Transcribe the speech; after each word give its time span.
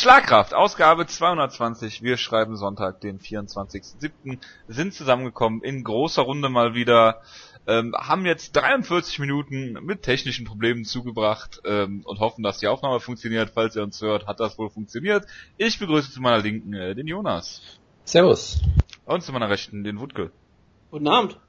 Schlagkraft, 0.00 0.54
Ausgabe 0.54 1.08
220. 1.08 2.04
Wir 2.04 2.18
schreiben 2.18 2.54
Sonntag, 2.54 3.00
den 3.00 3.18
24.07. 3.18 4.38
Sind 4.68 4.94
zusammengekommen 4.94 5.60
in 5.60 5.82
großer 5.82 6.22
Runde 6.22 6.48
mal 6.48 6.72
wieder. 6.74 7.20
Ähm, 7.66 7.96
haben 7.98 8.24
jetzt 8.24 8.54
43 8.54 9.18
Minuten 9.18 9.72
mit 9.82 10.04
technischen 10.04 10.46
Problemen 10.46 10.84
zugebracht 10.84 11.60
ähm, 11.64 12.02
und 12.04 12.20
hoffen, 12.20 12.44
dass 12.44 12.58
die 12.58 12.68
Aufnahme 12.68 13.00
funktioniert. 13.00 13.50
Falls 13.52 13.74
ihr 13.74 13.82
uns 13.82 14.00
hört, 14.00 14.28
hat 14.28 14.38
das 14.38 14.56
wohl 14.56 14.70
funktioniert. 14.70 15.26
Ich 15.56 15.80
begrüße 15.80 16.12
zu 16.12 16.20
meiner 16.20 16.38
Linken 16.38 16.74
äh, 16.74 16.94
den 16.94 17.08
Jonas. 17.08 17.60
Servus. 18.04 18.60
Und 19.04 19.24
zu 19.24 19.32
meiner 19.32 19.50
Rechten 19.50 19.82
den 19.82 19.98
Wutke. 19.98 20.30
Guten 20.92 21.08
Abend. 21.08 21.40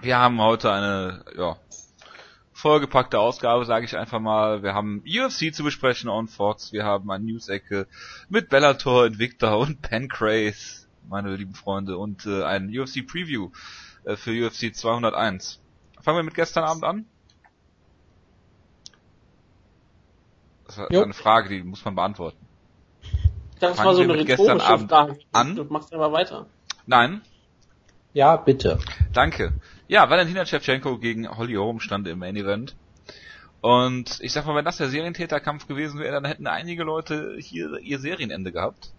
Wir 0.00 0.18
haben 0.18 0.40
heute 0.40 0.72
eine 0.72 1.24
ja, 1.38 1.56
vollgepackte 2.60 3.18
Ausgabe, 3.18 3.64
sage 3.64 3.84
ich 3.86 3.96
einfach 3.96 4.20
mal. 4.20 4.62
Wir 4.62 4.74
haben 4.74 5.02
UFC 5.06 5.52
zu 5.54 5.64
besprechen 5.64 6.08
on 6.08 6.28
Fox. 6.28 6.72
Wir 6.72 6.84
haben 6.84 7.10
eine 7.10 7.24
News-Ecke 7.24 7.86
mit 8.28 8.48
Bellator, 8.50 9.06
Invicta 9.06 9.54
und 9.54 9.82
Pancrase, 9.82 10.86
meine 11.08 11.34
lieben 11.36 11.54
Freunde, 11.54 11.96
und 11.98 12.26
äh, 12.26 12.44
ein 12.44 12.68
UFC-Preview 12.68 13.50
äh, 14.04 14.16
für 14.16 14.30
UFC 14.46 14.74
201. 14.74 15.60
Fangen 16.00 16.18
wir 16.18 16.22
mit 16.22 16.34
gestern 16.34 16.64
Abend 16.64 16.84
an. 16.84 17.06
Das 20.66 20.78
ist 20.78 20.90
Jo. 20.90 21.02
eine 21.02 21.14
Frage, 21.14 21.48
die 21.48 21.62
muss 21.62 21.84
man 21.84 21.94
beantworten. 21.96 22.38
Das 23.58 23.76
Fangen 23.76 23.86
war 23.86 23.94
so 23.94 24.00
wir 24.00 24.04
eine 24.08 24.18
mit 24.18 24.26
gestern 24.26 24.60
rhetorische 24.60 24.72
Abend 24.72 24.90
Frage. 24.90 25.18
an. 25.32 25.56
Du 25.56 25.64
machst 25.64 25.92
aber 25.92 26.12
weiter. 26.12 26.46
Nein, 26.86 27.22
Ja, 28.12 28.36
bitte. 28.36 28.78
Danke. 29.12 29.52
Ja, 29.90 30.08
Valentina 30.08 30.46
Shevchenko 30.46 30.98
gegen 30.98 31.28
Holly 31.36 31.54
Holm 31.54 31.80
stand 31.80 32.06
im 32.06 32.20
Main 32.20 32.36
Event. 32.36 32.76
Und 33.60 34.20
ich 34.20 34.32
sag 34.32 34.46
mal, 34.46 34.54
wenn 34.54 34.64
das 34.64 34.76
der 34.76 34.88
Serientäterkampf 34.88 35.66
gewesen 35.66 35.98
wäre, 35.98 36.12
dann 36.12 36.24
hätten 36.26 36.46
einige 36.46 36.84
Leute 36.84 37.34
hier 37.40 37.76
ihr 37.80 37.98
Serienende 37.98 38.52
gehabt. 38.52 38.92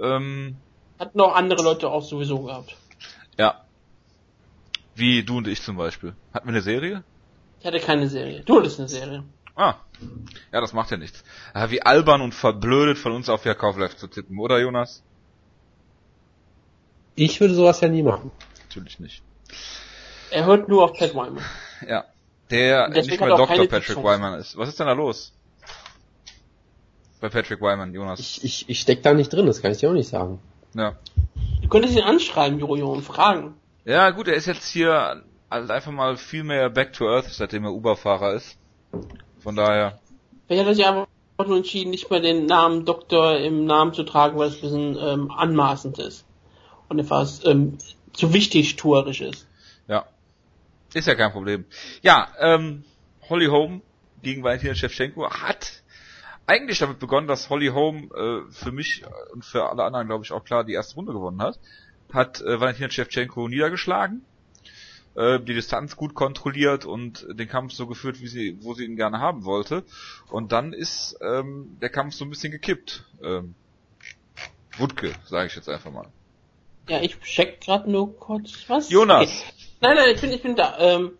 Ähm, 0.00 0.56
Hatten 0.98 1.20
auch 1.20 1.36
andere 1.36 1.62
Leute 1.62 1.88
auch 1.88 2.02
sowieso 2.02 2.42
gehabt. 2.42 2.76
ja. 3.38 3.62
Wie 4.96 5.22
du 5.22 5.36
und 5.36 5.46
ich 5.46 5.62
zum 5.62 5.76
Beispiel. 5.76 6.16
Hatten 6.34 6.48
wir 6.48 6.54
eine 6.54 6.62
Serie? 6.62 7.04
Ich 7.60 7.66
hatte 7.66 7.78
keine 7.78 8.08
Serie. 8.08 8.42
Du 8.44 8.58
hattest 8.58 8.80
eine 8.80 8.88
Serie. 8.88 9.22
Ah. 9.54 9.76
Ja, 10.52 10.60
das 10.60 10.72
macht 10.72 10.90
ja 10.90 10.96
nichts. 10.96 11.22
Ja, 11.54 11.70
wie 11.70 11.82
albern 11.82 12.22
und 12.22 12.34
verblödet 12.34 12.98
von 12.98 13.12
uns 13.12 13.28
auf 13.28 13.44
Live 13.44 13.96
zu 13.96 14.08
tippen, 14.08 14.36
oder 14.40 14.58
Jonas? 14.58 15.04
Ich 17.14 17.40
würde 17.40 17.54
sowas 17.54 17.80
ja 17.80 17.88
nie 17.88 18.02
machen. 18.02 18.32
Natürlich 18.64 18.98
nicht. 18.98 19.22
Er 20.30 20.44
hört 20.46 20.68
nur 20.68 20.84
auf 20.84 20.98
Pat 20.98 21.14
Wyman. 21.14 21.38
Ja. 21.86 22.04
Der 22.50 22.88
nicht 22.88 23.20
auch 23.20 23.28
Dr. 23.28 23.66
Patrick. 23.66 23.96
Wyman 23.96 24.38
ist. 24.38 24.56
Was 24.56 24.68
ist 24.68 24.78
denn 24.78 24.86
da 24.86 24.92
los? 24.92 25.32
Bei 27.20 27.28
Patrick 27.28 27.60
Wyman, 27.60 27.92
Jonas. 27.92 28.20
Ich, 28.20 28.44
ich, 28.44 28.68
ich 28.68 28.80
steck 28.80 29.02
da 29.02 29.14
nicht 29.14 29.32
drin, 29.32 29.46
das 29.46 29.62
kann 29.62 29.72
ich 29.72 29.78
dir 29.78 29.90
auch 29.90 29.94
nicht 29.94 30.08
sagen. 30.08 30.40
Ja. 30.74 30.96
Du 31.62 31.68
könntest 31.68 31.96
ihn 31.96 32.02
anschreiben, 32.02 32.58
Jojo, 32.58 32.92
und 32.92 33.02
fragen. 33.02 33.54
Ja, 33.84 34.10
gut, 34.10 34.28
er 34.28 34.34
ist 34.34 34.46
jetzt 34.46 34.68
hier 34.68 35.22
halt 35.50 35.70
einfach 35.70 35.92
mal 35.92 36.16
viel 36.16 36.44
mehr 36.44 36.70
back 36.70 36.92
to 36.92 37.08
earth, 37.08 37.26
seitdem 37.30 37.64
er 37.64 37.72
Uber-Fahrer 37.72 38.34
ist. 38.34 38.58
Von 39.40 39.56
daher, 39.56 39.98
Vielleicht 40.46 40.62
hat 40.62 40.68
er 40.68 40.74
sich 40.74 40.86
einfach 40.86 41.06
nur 41.46 41.56
entschieden, 41.56 41.90
nicht 41.90 42.10
mehr 42.10 42.20
den 42.20 42.46
Namen 42.46 42.84
Doktor 42.84 43.38
im 43.38 43.64
Namen 43.64 43.92
zu 43.92 44.04
tragen, 44.04 44.38
weil 44.38 44.48
es 44.48 44.56
ein 44.56 44.60
bisschen 44.60 44.96
ähm, 45.00 45.30
anmaßend 45.30 45.98
ist. 45.98 46.24
Und 46.88 47.00
etwas 47.00 47.44
ähm, 47.44 47.78
zu 48.16 48.32
wichtig 48.32 48.76
tuerisch 48.76 49.20
ist. 49.20 49.46
ja. 49.88 50.06
Ist 50.94 51.08
ja 51.08 51.14
kein 51.14 51.32
Problem. 51.32 51.66
Ja, 52.00 52.28
ähm, 52.38 52.84
Holly 53.28 53.46
Holm 53.46 53.82
gegen 54.22 54.42
Valentina 54.42 54.74
Shevchenko 54.74 55.28
hat 55.30 55.82
eigentlich 56.46 56.78
damit 56.78 57.00
begonnen, 57.00 57.26
dass 57.26 57.50
Holly 57.50 57.68
Holm 57.68 58.10
äh, 58.14 58.50
für 58.50 58.72
mich 58.72 59.02
und 59.32 59.44
für 59.44 59.68
alle 59.68 59.84
anderen, 59.84 60.06
glaube 60.06 60.24
ich, 60.24 60.32
auch 60.32 60.44
klar 60.44 60.64
die 60.64 60.72
erste 60.72 60.94
Runde 60.94 61.12
gewonnen 61.12 61.42
hat. 61.42 61.58
Hat 62.12 62.40
äh, 62.40 62.60
Valentina 62.60 62.88
Shevchenko 62.88 63.48
niedergeschlagen, 63.48 64.24
äh, 65.16 65.40
die 65.40 65.54
Distanz 65.54 65.96
gut 65.96 66.14
kontrolliert 66.14 66.84
und 66.84 67.26
den 67.28 67.48
Kampf 67.48 67.72
so 67.72 67.86
geführt, 67.86 68.20
wie 68.20 68.28
sie, 68.28 68.56
wo 68.62 68.74
sie 68.74 68.84
ihn 68.84 68.96
gerne 68.96 69.18
haben 69.18 69.44
wollte. 69.44 69.84
Und 70.28 70.52
dann 70.52 70.72
ist 70.72 71.18
ähm, 71.20 71.76
der 71.82 71.90
Kampf 71.90 72.14
so 72.14 72.24
ein 72.24 72.30
bisschen 72.30 72.52
gekippt. 72.52 73.04
Ähm, 73.22 73.54
Wutke, 74.78 75.12
sage 75.24 75.48
ich 75.48 75.56
jetzt 75.56 75.68
einfach 75.68 75.90
mal. 75.90 76.08
Ja, 76.88 77.00
ich 77.00 77.18
check 77.20 77.60
gerade 77.60 77.90
nur 77.90 78.16
kurz 78.18 78.64
was. 78.68 78.90
Jonas. 78.90 79.22
Okay. 79.22 79.68
Nein, 79.80 79.96
nein, 79.96 80.14
ich 80.14 80.20
bin, 80.20 80.32
ich 80.32 80.42
bin 80.42 80.56
da. 80.56 80.76
Ähm, 80.78 81.18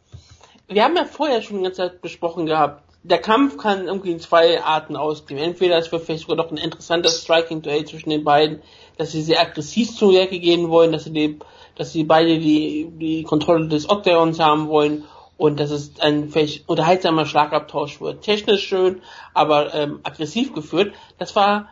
wir 0.69 0.85
haben 0.85 0.97
ja 0.97 1.05
vorher 1.05 1.43
schon 1.43 1.59
die 1.59 1.65
ganze 1.65 1.83
Zeit 1.83 2.03
besprochen 2.03 2.47
gehabt. 2.47 2.83
Der 3.03 3.19
Kampf 3.19 3.57
kann 3.57 3.87
irgendwie 3.87 4.11
in 4.11 4.21
zwei 4.21 4.63
Arten 4.63 4.97
ausgehen. 4.97 5.39
Entweder 5.39 5.79
es 5.79 5.93
wird 5.93 6.05
vielleicht 6.05 6.23
sogar 6.23 6.37
noch 6.37 6.51
ein 6.51 6.57
interessantes 6.57 7.23
Striking-Duell 7.23 7.85
zwischen 7.85 8.11
den 8.11 8.25
beiden, 8.25 8.63
dass 8.97 9.13
sie 9.13 9.23
sehr 9.23 9.41
aggressiv 9.41 9.95
zu 9.95 10.13
Werke 10.13 10.41
gehen 10.41 10.71
wollen, 10.71 10.91
dass 10.91 11.05
sie 11.05 11.13
die, 11.13 11.39
dass 11.77 11.93
sie 11.93 12.03
beide 12.03 12.39
die, 12.39 12.89
die 12.91 13.23
Kontrolle 13.23 13.69
des 13.69 13.89
Octagons 13.89 14.41
haben 14.41 14.69
wollen 14.69 15.05
und 15.37 15.61
dass 15.61 15.71
es 15.71 16.01
ein 16.01 16.31
vielleicht 16.31 16.69
unterhaltsamer 16.69 17.27
Schlagabtausch 17.27 18.01
wird. 18.01 18.23
Technisch 18.23 18.67
schön, 18.67 19.03
aber 19.35 19.75
ähm, 19.75 20.01
aggressiv 20.03 20.53
geführt. 20.53 20.95
Das 21.19 21.37
war 21.37 21.69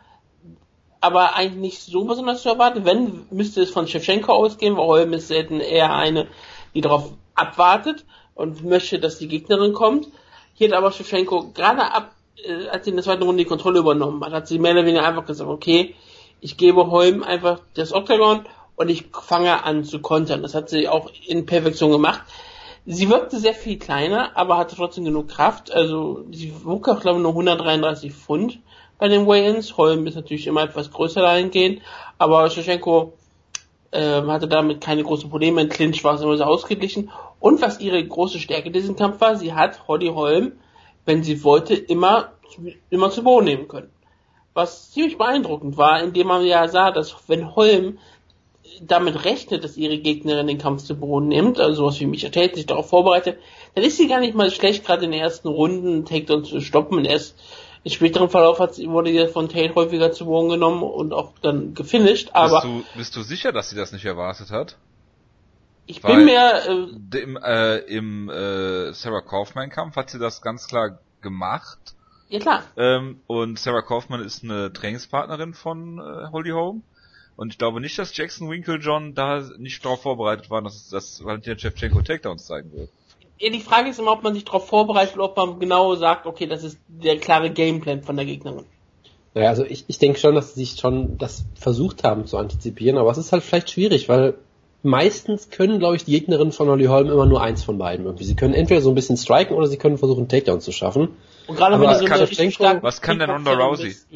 aber 1.04 1.36
eigentlich 1.36 1.60
nicht 1.60 1.82
so 1.82 2.04
besonders 2.04 2.40
zu 2.40 2.48
erwarten. 2.48 2.86
Wenn, 2.86 3.26
müsste 3.30 3.60
es 3.60 3.70
von 3.70 3.86
Shevchenko 3.86 4.32
ausgehen, 4.32 4.78
weil 4.78 4.86
Holm 4.86 5.12
ist 5.12 5.28
selten 5.28 5.60
eher 5.60 5.94
eine, 5.94 6.28
die 6.74 6.80
darauf 6.80 7.12
abwartet 7.34 8.06
und 8.34 8.64
möchte, 8.64 8.98
dass 8.98 9.18
die 9.18 9.28
Gegnerin 9.28 9.74
kommt. 9.74 10.08
Hier 10.54 10.68
hat 10.68 10.76
aber 10.78 10.92
Shevchenko 10.92 11.50
gerade 11.52 11.92
ab, 11.92 12.14
äh, 12.42 12.68
als 12.68 12.84
sie 12.84 12.90
in 12.90 12.96
der 12.96 13.04
zweiten 13.04 13.22
Runde 13.22 13.42
die 13.42 13.48
Kontrolle 13.48 13.80
übernommen 13.80 14.24
hat, 14.24 14.32
hat 14.32 14.48
sie 14.48 14.58
mehr 14.58 14.72
oder 14.72 14.86
weniger 14.86 15.06
einfach 15.06 15.26
gesagt, 15.26 15.50
okay, 15.50 15.94
ich 16.40 16.56
gebe 16.56 16.90
Holm 16.90 17.22
einfach 17.22 17.60
das 17.74 17.92
Octagon 17.92 18.46
und 18.76 18.88
ich 18.88 19.04
fange 19.12 19.62
an 19.62 19.84
zu 19.84 19.98
kontern. 19.98 20.40
Das 20.40 20.54
hat 20.54 20.70
sie 20.70 20.88
auch 20.88 21.10
in 21.26 21.44
Perfektion 21.44 21.90
gemacht. 21.90 22.22
Sie 22.86 23.10
wirkte 23.10 23.38
sehr 23.38 23.54
viel 23.54 23.78
kleiner, 23.78 24.38
aber 24.38 24.56
hatte 24.56 24.74
trotzdem 24.74 25.04
genug 25.04 25.28
Kraft. 25.28 25.70
Also 25.70 26.24
sie 26.30 26.54
wog 26.64 26.88
auch, 26.88 27.00
glaube 27.00 27.18
ich, 27.18 27.22
nur 27.22 27.32
133 27.32 28.10
Pfund 28.10 28.58
bei 29.04 29.08
den 29.08 29.26
Weigh-Ins. 29.26 29.76
Holm 29.76 30.06
ist 30.06 30.14
natürlich 30.14 30.46
immer 30.46 30.62
etwas 30.62 30.90
größer 30.90 31.20
dahingehend, 31.20 31.82
aber 32.16 32.48
Shevchenko 32.48 33.12
ähm, 33.92 34.30
hatte 34.30 34.48
damit 34.48 34.80
keine 34.80 35.02
großen 35.02 35.28
Probleme. 35.28 35.60
In 35.60 35.68
Clinch 35.68 36.02
war 36.04 36.14
es 36.14 36.22
immer 36.22 36.38
so 36.38 36.44
ausgeglichen. 36.44 37.10
Und 37.38 37.60
was 37.60 37.80
ihre 37.80 38.02
große 38.02 38.38
Stärke 38.38 38.68
in 38.68 38.72
diesem 38.72 38.96
Kampf 38.96 39.20
war, 39.20 39.36
sie 39.36 39.52
hat 39.52 39.86
Holly 39.88 40.08
Holm, 40.08 40.52
wenn 41.04 41.22
sie 41.22 41.44
wollte, 41.44 41.74
immer, 41.74 42.32
immer 42.88 43.10
zu 43.10 43.22
Boden 43.22 43.44
nehmen 43.44 43.68
können. 43.68 43.90
Was 44.54 44.92
ziemlich 44.92 45.18
beeindruckend 45.18 45.76
war, 45.76 46.02
indem 46.02 46.28
man 46.28 46.42
ja 46.42 46.66
sah, 46.68 46.90
dass 46.90 47.14
wenn 47.26 47.54
Holm 47.54 47.98
damit 48.80 49.26
rechnet, 49.26 49.64
dass 49.64 49.76
ihre 49.76 49.98
Gegnerin 49.98 50.46
den 50.46 50.56
Kampf 50.56 50.82
zu 50.82 50.94
Boden 50.94 51.28
nimmt, 51.28 51.60
also 51.60 51.82
sowas 51.82 52.00
wie 52.00 52.06
Micha 52.06 52.30
Tate 52.30 52.54
sich 52.54 52.64
darauf 52.64 52.88
vorbereitet, 52.88 53.36
dann 53.74 53.84
ist 53.84 53.98
sie 53.98 54.08
gar 54.08 54.20
nicht 54.20 54.34
mal 54.34 54.50
schlecht, 54.50 54.86
gerade 54.86 55.04
in 55.04 55.10
den 55.10 55.20
ersten 55.20 55.48
Runden 55.48 56.06
Takedown 56.06 56.46
zu 56.46 56.62
stoppen. 56.62 56.96
Und 56.96 57.04
erst 57.04 57.36
im 57.84 57.90
späteren 57.90 58.28
Verlauf 58.30 58.58
hat 58.58 58.76
wurde 58.78 59.10
sie 59.12 59.26
von 59.32 59.48
Tate 59.48 59.74
häufiger 59.74 60.10
zu 60.12 60.24
Boden 60.24 60.48
genommen 60.48 60.82
und 60.82 61.12
auch 61.12 61.32
dann 61.42 61.74
gefinisht, 61.74 62.30
aber 62.32 62.62
bist, 62.62 62.64
du, 62.64 62.84
bist 62.98 63.16
du 63.16 63.22
sicher, 63.22 63.52
dass 63.52 63.70
sie 63.70 63.76
das 63.76 63.92
nicht 63.92 64.04
erwartet 64.06 64.50
hat? 64.50 64.76
ich 65.86 66.02
weil- 66.02 66.16
bin 66.16 66.24
mir, 66.24 66.62
äh, 67.12 67.18
Im, 67.22 67.36
äh, 67.36 67.76
im 67.80 68.28
äh, 68.30 68.92
Sarah 68.94 69.20
Kaufman 69.20 69.68
Kampf 69.70 69.96
hat 69.96 70.08
sie 70.10 70.18
das 70.18 70.40
ganz 70.40 70.66
klar 70.66 70.98
gemacht. 71.20 71.78
ja 72.30 72.38
klar, 72.40 72.62
Ähm, 72.78 73.20
und 73.26 73.58
Sarah 73.58 73.82
Kaufman 73.82 74.22
ist 74.24 74.42
eine 74.42 74.72
Trainingspartnerin 74.72 75.52
von 75.54 75.98
äh, 75.98 76.30
Holly 76.32 76.50
Holm. 76.50 76.82
Und 77.36 77.52
ich 77.52 77.58
glaube 77.58 77.80
nicht, 77.80 77.98
dass 77.98 78.16
Jackson 78.16 78.48
Winklejohn 78.48 79.14
da 79.14 79.42
nicht 79.58 79.84
darauf 79.84 80.02
vorbereitet 80.02 80.48
war, 80.50 80.62
dass, 80.62 80.88
dass 80.88 81.22
Valentina 81.24 81.58
Shevchenko 81.58 82.00
Takedowns 82.00 82.46
zeigen 82.46 82.72
wird. 82.72 82.90
Ja, 83.44 83.50
die 83.50 83.60
Frage 83.60 83.90
ist 83.90 83.98
immer, 83.98 84.12
ob 84.12 84.22
man 84.22 84.32
sich 84.32 84.44
darauf 84.46 84.66
vorbereitet 84.68 85.16
oder 85.16 85.24
ob 85.24 85.36
man 85.36 85.58
genau 85.60 85.94
sagt, 85.96 86.24
okay, 86.26 86.46
das 86.46 86.64
ist 86.64 86.78
der 86.88 87.18
klare 87.18 87.50
Gameplan 87.50 88.02
von 88.02 88.16
der 88.16 88.24
Gegnerin. 88.24 88.64
Naja, 89.34 89.50
also 89.50 89.64
ich, 89.64 89.84
ich 89.86 89.98
denke 89.98 90.18
schon, 90.18 90.34
dass 90.34 90.54
sie 90.54 90.64
sich 90.64 90.80
schon 90.80 91.18
das 91.18 91.44
versucht 91.54 92.04
haben 92.04 92.24
zu 92.26 92.38
antizipieren, 92.38 92.96
aber 92.96 93.10
es 93.10 93.18
ist 93.18 93.32
halt 93.32 93.42
vielleicht 93.42 93.68
schwierig, 93.70 94.08
weil 94.08 94.34
meistens 94.82 95.50
können, 95.50 95.78
glaube 95.78 95.96
ich, 95.96 96.04
die 96.06 96.12
Gegnerinnen 96.12 96.52
von 96.52 96.68
Holly 96.68 96.86
Holm 96.86 97.10
immer 97.10 97.26
nur 97.26 97.42
eins 97.42 97.62
von 97.64 97.76
beiden 97.76 98.06
irgendwie. 98.06 98.24
Sie 98.24 98.36
können 98.36 98.54
entweder 98.54 98.80
so 98.80 98.90
ein 98.90 98.94
bisschen 98.94 99.16
striken 99.18 99.54
oder 99.56 99.66
sie 99.66 99.76
können 99.76 99.98
versuchen, 99.98 100.20
einen 100.20 100.28
Takedown 100.28 100.60
zu 100.62 100.72
schaffen. 100.72 101.08
Und 101.46 101.56
gerade 101.56 101.74
Aber 101.74 101.82
wenn 101.82 101.88
du 101.90 101.94
was 101.96 102.00
so 102.00 102.06
kann 102.06 102.14
eine 102.20 102.22
richtig 102.30 102.38
Shevchenko- 102.48 102.54
starke 102.54 102.82
was 102.82 103.00
kann 103.02 103.18
denn 103.18 103.28
Ronda 103.28 103.52
Rousey? 103.52 103.84
bist. 103.88 104.08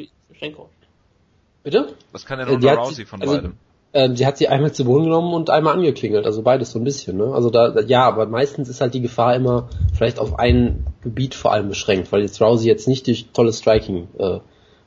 Bitte? 1.64 1.94
Was 2.12 2.24
kann 2.24 2.38
denn 2.38 2.48
Äh, 2.48 2.52
Ronda 2.52 2.74
Rousey 2.74 3.04
von 3.04 3.20
also- 3.20 3.34
beidem? 3.34 3.54
Ähm, 3.94 4.16
sie 4.16 4.26
hat 4.26 4.36
sie 4.36 4.48
einmal 4.48 4.72
zu 4.72 4.84
Boden 4.84 5.04
genommen 5.04 5.32
und 5.32 5.48
einmal 5.48 5.74
angeklingelt, 5.74 6.26
also 6.26 6.42
beides 6.42 6.72
so 6.72 6.78
ein 6.78 6.84
bisschen, 6.84 7.16
ne? 7.16 7.32
Also 7.32 7.48
da, 7.48 7.80
ja, 7.80 8.04
aber 8.06 8.26
meistens 8.26 8.68
ist 8.68 8.82
halt 8.82 8.92
die 8.92 9.00
Gefahr 9.00 9.34
immer 9.34 9.68
vielleicht 9.94 10.18
auf 10.18 10.38
ein 10.38 10.86
Gebiet 11.02 11.34
vor 11.34 11.52
allem 11.52 11.68
beschränkt, 11.68 12.12
weil 12.12 12.20
jetzt 12.20 12.40
Rousey 12.40 12.68
jetzt 12.68 12.86
nicht 12.86 13.06
durch 13.06 13.30
tolles 13.32 13.58
Striking 13.58 14.08
äh, 14.18 14.40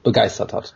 begeistert 0.04 0.54
hat. 0.54 0.76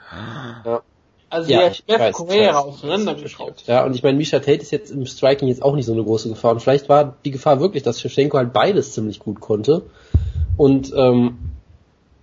Ja. 0.66 0.81
Also 1.30 1.51
Ja, 1.51 1.69
Korea 2.12 2.50
ich 2.50 2.56
weiß. 2.56 2.56
auseinandergeschraubt. 2.56 3.68
Ja, 3.68 3.86
und 3.86 3.95
ich 3.95 4.04
meine, 4.04 4.18
Misha 4.18 4.39
Tate 4.39 4.62
ist 4.62 4.71
jetzt 4.71 4.92
im 4.92 5.06
Striking 5.06 5.48
jetzt 5.48 5.62
auch 5.62 5.75
nicht 5.75 5.86
so 5.86 5.94
eine 5.94 6.04
große 6.04 6.30
Gefahr. 6.30 6.51
Und 6.51 6.62
vielleicht 6.62 6.88
war 6.88 7.18
die 7.25 7.31
Gefahr 7.31 7.60
wirklich, 7.60 7.83
dass 7.83 8.00
Shevchenko 8.00 8.38
halt 8.38 8.54
beides 8.54 8.94
ziemlich 8.94 9.19
gut 9.19 9.39
konnte. 9.39 9.83
Und 10.57 10.94
ähm, 10.95 11.38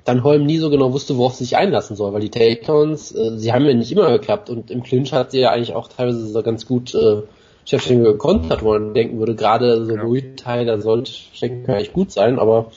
dann 0.05 0.25
Holm 0.25 0.45
nie 0.45 0.59
so 0.59 0.71
genau 0.71 0.93
wusste, 0.93 1.17
worauf 1.17 1.35
sie 1.35 1.45
sich 1.45 1.57
einlassen 1.57 1.97
soll, 1.97 2.13
weil 2.13 2.21
die 2.21 2.31
Takedowns, 2.31 3.13
äh, 3.13 3.39
sie 3.39 3.53
haben 3.53 3.65
ja 3.65 3.75
nicht 3.75 3.93
immer 3.93 4.11
geklappt 4.11 4.51
und 4.51 4.71
im 4.71 4.83
Clinch 4.83 5.13
hat 5.13 5.31
sie 5.31 5.41
ja 5.41 5.51
eigentlich 5.51 5.75
auch 5.75 5.89
teilweise 5.89 6.27
so 6.27 6.43
ganz 6.43 6.67
gut 6.67 6.95
äh, 6.95 7.23
Shevchenko 7.65 8.13
gekontert, 8.13 8.65
wo 8.65 8.73
man 8.73 8.95
denken 8.95 9.19
würde, 9.19 9.35
gerade 9.35 9.85
so 9.85 9.95
Ja. 9.95 10.23
Thai, 10.37 10.65
da 10.65 10.81
sollte 10.81 11.13
Shevchenko 11.13 11.73
eigentlich 11.73 11.93
gut 11.93 12.11
sein, 12.11 12.39
aber 12.39 12.73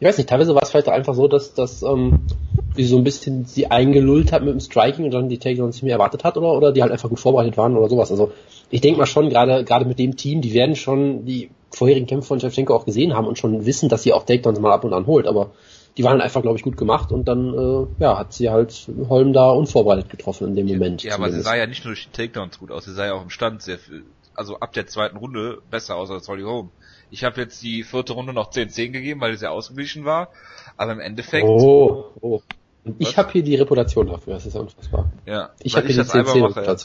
ich 0.00 0.06
weiß 0.06 0.18
nicht, 0.18 0.28
teilweise 0.28 0.54
war 0.54 0.62
es 0.62 0.70
vielleicht 0.70 0.88
auch 0.88 0.92
einfach 0.92 1.14
so, 1.14 1.28
dass, 1.28 1.54
dass 1.54 1.82
ähm, 1.82 2.26
sie 2.74 2.84
so 2.84 2.96
ein 2.96 3.04
bisschen 3.04 3.44
sie 3.44 3.70
eingelullt 3.70 4.32
hat 4.32 4.42
mit 4.42 4.52
dem 4.52 4.60
Striking 4.60 5.04
und 5.04 5.14
dann 5.14 5.28
die 5.28 5.38
Takedowns 5.38 5.76
nicht 5.76 5.84
mehr 5.84 5.94
erwartet 5.94 6.24
hat 6.24 6.36
oder, 6.36 6.52
oder 6.52 6.72
die 6.72 6.82
halt 6.82 6.90
einfach 6.90 7.08
gut 7.08 7.20
vorbereitet 7.20 7.56
waren 7.56 7.76
oder 7.76 7.88
sowas. 7.88 8.10
Also 8.10 8.32
ich 8.70 8.80
denke 8.80 8.98
mal 8.98 9.06
schon, 9.06 9.28
gerade 9.28 9.64
gerade 9.64 9.84
mit 9.84 10.00
dem 10.00 10.16
Team, 10.16 10.40
die 10.40 10.52
werden 10.52 10.74
schon 10.74 11.24
die 11.24 11.50
vorherigen 11.70 12.06
Kämpfe 12.06 12.26
von 12.26 12.40
Shevchenko 12.40 12.74
auch 12.74 12.84
gesehen 12.84 13.14
haben 13.14 13.28
und 13.28 13.38
schon 13.38 13.64
wissen, 13.66 13.88
dass 13.88 14.02
sie 14.02 14.12
auch 14.12 14.24
Takedowns 14.24 14.58
mal 14.58 14.72
ab 14.72 14.84
und 14.84 14.92
an 14.92 15.06
holt, 15.06 15.26
aber 15.28 15.52
die 15.96 16.04
waren 16.04 16.20
einfach, 16.20 16.42
glaube 16.42 16.56
ich, 16.58 16.64
gut 16.64 16.76
gemacht 16.76 17.12
und 17.12 17.26
dann 17.28 17.54
äh, 17.54 17.86
ja, 18.02 18.18
hat 18.18 18.32
sie 18.32 18.50
halt 18.50 18.88
Holm 19.08 19.32
da 19.32 19.50
unvorbereitet 19.50 20.10
getroffen 20.10 20.48
in 20.48 20.56
dem 20.56 20.66
Moment. 20.66 21.02
Ja, 21.02 21.14
aber 21.14 21.24
sie 21.26 21.30
zumindest. 21.30 21.46
sah 21.46 21.56
ja 21.56 21.66
nicht 21.66 21.84
nur 21.84 21.94
durch 21.94 22.08
die 22.08 22.12
Takedowns 22.12 22.58
gut 22.58 22.70
aus, 22.70 22.84
sie 22.84 22.92
sah 22.92 23.06
ja 23.06 23.14
auch 23.14 23.22
im 23.22 23.30
Stand 23.30 23.62
sehr 23.62 23.78
viel, 23.78 24.04
also 24.34 24.58
ab 24.58 24.72
der 24.72 24.86
zweiten 24.86 25.16
Runde 25.16 25.62
besser 25.70 25.96
aus 25.96 26.10
als 26.10 26.26
Holly 26.28 26.42
Holm. 26.42 26.70
Ich 27.10 27.22
habe 27.22 27.40
jetzt 27.40 27.62
die 27.62 27.84
vierte 27.84 28.12
Runde 28.14 28.32
noch 28.32 28.50
10-10 28.50 28.90
gegeben, 28.90 29.20
weil 29.20 29.30
die 29.32 29.38
sehr 29.38 29.52
ausgeglichen 29.52 30.04
war, 30.04 30.28
aber 30.76 30.92
im 30.92 31.00
Endeffekt, 31.00 31.46
Oh, 31.48 32.06
oh. 32.20 32.40
Und 32.84 32.96
ich 32.98 33.16
habe 33.16 33.30
hier 33.32 33.42
die 33.42 33.54
Reputation 33.54 34.08
dafür, 34.08 34.34
das 34.34 34.44
ist 34.46 34.54
ja 34.54 34.60
unfassbar. 34.60 35.10
ja, 35.24 35.50
Ich 35.62 35.76
habe 35.76 35.86
hier 35.86 35.94
die 35.94 35.98
das 35.98 36.10
einfach 36.10 36.34
mache. 36.34 36.64
Ja. 36.64 36.76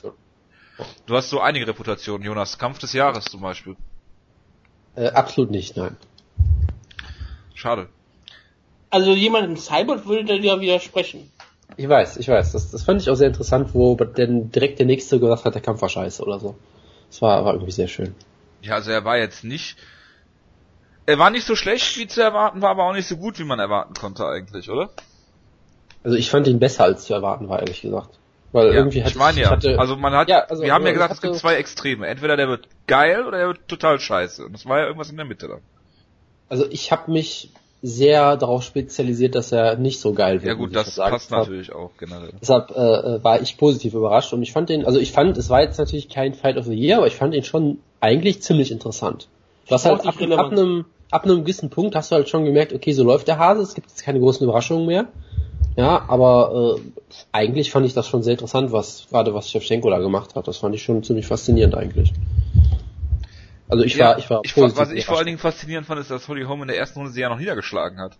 Du 1.07 1.15
hast 1.15 1.29
so 1.29 1.41
einige 1.41 1.67
Reputationen, 1.67 2.25
Jonas. 2.25 2.57
Kampf 2.57 2.79
des 2.79 2.93
Jahres 2.93 3.25
zum 3.25 3.41
Beispiel. 3.41 3.75
Äh, 4.95 5.09
absolut 5.09 5.51
nicht, 5.51 5.75
nein. 5.75 5.97
Schade. 7.53 7.89
Also 8.89 9.13
jemand 9.13 9.45
im 9.45 9.57
Cyborg 9.57 10.05
würde 10.07 10.25
da 10.25 10.33
ja 10.33 10.59
widersprechen. 10.59 11.31
Ich 11.77 11.87
weiß, 11.87 12.17
ich 12.17 12.27
weiß. 12.27 12.51
Das, 12.51 12.71
das 12.71 12.83
fand 12.83 13.01
ich 13.01 13.09
auch 13.09 13.15
sehr 13.15 13.27
interessant, 13.27 13.73
wo 13.73 13.95
denn 13.95 14.51
direkt 14.51 14.79
der 14.79 14.85
nächste 14.85 15.19
gesagt 15.19 15.45
hat, 15.45 15.53
der 15.55 15.61
Kampf 15.61 15.81
war 15.81 15.89
scheiße 15.89 16.23
oder 16.23 16.39
so. 16.39 16.55
Das 17.09 17.21
war, 17.21 17.45
war 17.45 17.53
irgendwie 17.53 17.71
sehr 17.71 17.87
schön. 17.87 18.15
Ja, 18.61 18.75
also 18.75 18.91
er 18.91 19.05
war 19.05 19.17
jetzt 19.17 19.43
nicht, 19.43 19.77
er 21.05 21.17
war 21.19 21.29
nicht 21.29 21.45
so 21.45 21.55
schlecht 21.55 21.97
wie 21.97 22.07
zu 22.07 22.21
erwarten, 22.21 22.61
war 22.61 22.71
aber 22.71 22.83
auch 22.85 22.93
nicht 22.93 23.07
so 23.07 23.17
gut, 23.17 23.39
wie 23.39 23.43
man 23.43 23.59
erwarten 23.59 23.93
konnte 23.93 24.25
eigentlich, 24.25 24.69
oder? 24.69 24.89
Also 26.03 26.17
ich 26.17 26.29
fand 26.29 26.47
ihn 26.47 26.59
besser 26.59 26.83
als 26.83 27.05
zu 27.05 27.13
erwarten 27.13 27.47
war, 27.49 27.59
ehrlich 27.59 27.81
gesagt. 27.81 28.19
Weil 28.51 28.67
Ja, 28.67 28.73
irgendwie 28.73 29.01
hatte 29.03 29.11
ich 29.11 29.15
meine 29.17 29.39
ja, 29.41 29.51
hatte, 29.51 29.79
also 29.79 29.95
man 29.95 30.13
hat, 30.13 30.27
Ja, 30.27 30.39
also, 30.45 30.63
wir 30.63 30.73
haben 30.73 30.85
ja 30.85 30.91
gesagt, 30.91 31.11
es 31.13 31.17
hatte- 31.19 31.27
gibt 31.29 31.39
zwei 31.39 31.55
Extreme. 31.55 32.07
Entweder 32.07 32.35
der 32.35 32.47
wird 32.47 32.67
geil 32.87 33.25
oder 33.25 33.37
der 33.37 33.47
wird 33.47 33.67
total 33.67 33.99
scheiße. 33.99 34.45
Und 34.45 34.53
das 34.53 34.65
war 34.65 34.79
ja 34.79 34.85
irgendwas 34.85 35.09
in 35.11 35.17
der 35.17 35.25
Mitte 35.25 35.47
dann. 35.47 35.61
also 36.47 36.65
ich 36.69 36.91
habe 36.91 37.11
mich 37.11 37.51
sehr 37.81 38.35
darauf 38.35 38.63
spezialisiert, 38.63 39.35
dass 39.35 39.51
er 39.51 39.77
nicht 39.77 39.99
so 39.99 40.13
geil 40.13 40.41
wird. 40.41 40.45
Ja 40.45 40.53
gut, 40.53 40.69
ich 40.69 40.73
das 40.73 40.95
passt 40.95 41.31
natürlich 41.31 41.73
auch 41.73 41.91
generell. 41.97 42.31
Deshalb 42.41 42.71
äh, 42.71 42.75
äh, 42.75 43.23
war 43.23 43.41
ich 43.41 43.57
positiv 43.57 43.93
überrascht 43.93 44.33
und 44.33 44.41
ich 44.41 44.51
fand 44.51 44.69
den, 44.69 44.85
also 44.85 44.99
ich 44.99 45.11
fand, 45.11 45.37
es 45.37 45.49
war 45.49 45.61
jetzt 45.61 45.77
natürlich 45.77 46.09
kein 46.09 46.33
Fight 46.33 46.57
of 46.57 46.65
the 46.65 46.73
Year, 46.73 46.97
aber 46.97 47.07
ich 47.07 47.15
fand 47.15 47.33
ihn 47.33 47.43
schon 47.43 47.79
eigentlich 48.01 48.41
ziemlich 48.41 48.71
interessant. 48.71 49.27
Du 49.67 49.75
hast 49.75 49.85
halt 49.85 50.05
ab, 50.05 50.15
ab 50.19 50.51
einem 50.51 50.85
ab 51.11 51.23
einem 51.23 51.41
gewissen 51.41 51.69
Punkt 51.69 51.95
hast 51.95 52.11
du 52.11 52.15
halt 52.15 52.29
schon 52.29 52.45
gemerkt, 52.45 52.73
okay, 52.73 52.91
so 52.91 53.03
läuft 53.03 53.27
der 53.27 53.39
Hase, 53.39 53.61
es 53.61 53.73
gibt 53.73 53.89
jetzt 53.89 54.03
keine 54.03 54.19
großen 54.19 54.43
Überraschungen 54.43 54.85
mehr. 54.85 55.07
Ja, 55.75 56.05
aber 56.07 56.77
äh, 56.77 56.81
eigentlich 57.31 57.71
fand 57.71 57.85
ich 57.85 57.93
das 57.93 58.07
schon 58.07 58.23
sehr 58.23 58.33
interessant, 58.33 58.71
was 58.71 59.07
gerade 59.09 59.33
was 59.33 59.49
Shevchenko 59.49 59.89
da 59.89 59.99
gemacht 59.99 60.35
hat. 60.35 60.47
Das 60.47 60.57
fand 60.57 60.75
ich 60.75 60.83
schon 60.83 61.03
ziemlich 61.03 61.27
faszinierend 61.27 61.75
eigentlich. 61.75 62.13
Also 63.69 63.83
ich 63.83 63.97
war, 63.99 64.17
ich 64.17 64.29
war 64.29 64.41
ich, 64.43 64.57
was 64.57 64.91
ich 64.91 65.05
vor 65.05 65.17
allen. 65.17 65.27
Dingen 65.27 65.37
faszinierend 65.37 65.87
fand, 65.87 66.01
ist, 66.01 66.09
dass 66.09 66.27
Holly 66.27 66.43
Holm 66.43 66.63
in 66.63 66.67
der 66.67 66.77
ersten 66.77 66.99
Runde 66.99 67.13
sie 67.13 67.21
ja 67.21 67.29
noch 67.29 67.37
niedergeschlagen 67.37 67.99
hat. 67.99 68.17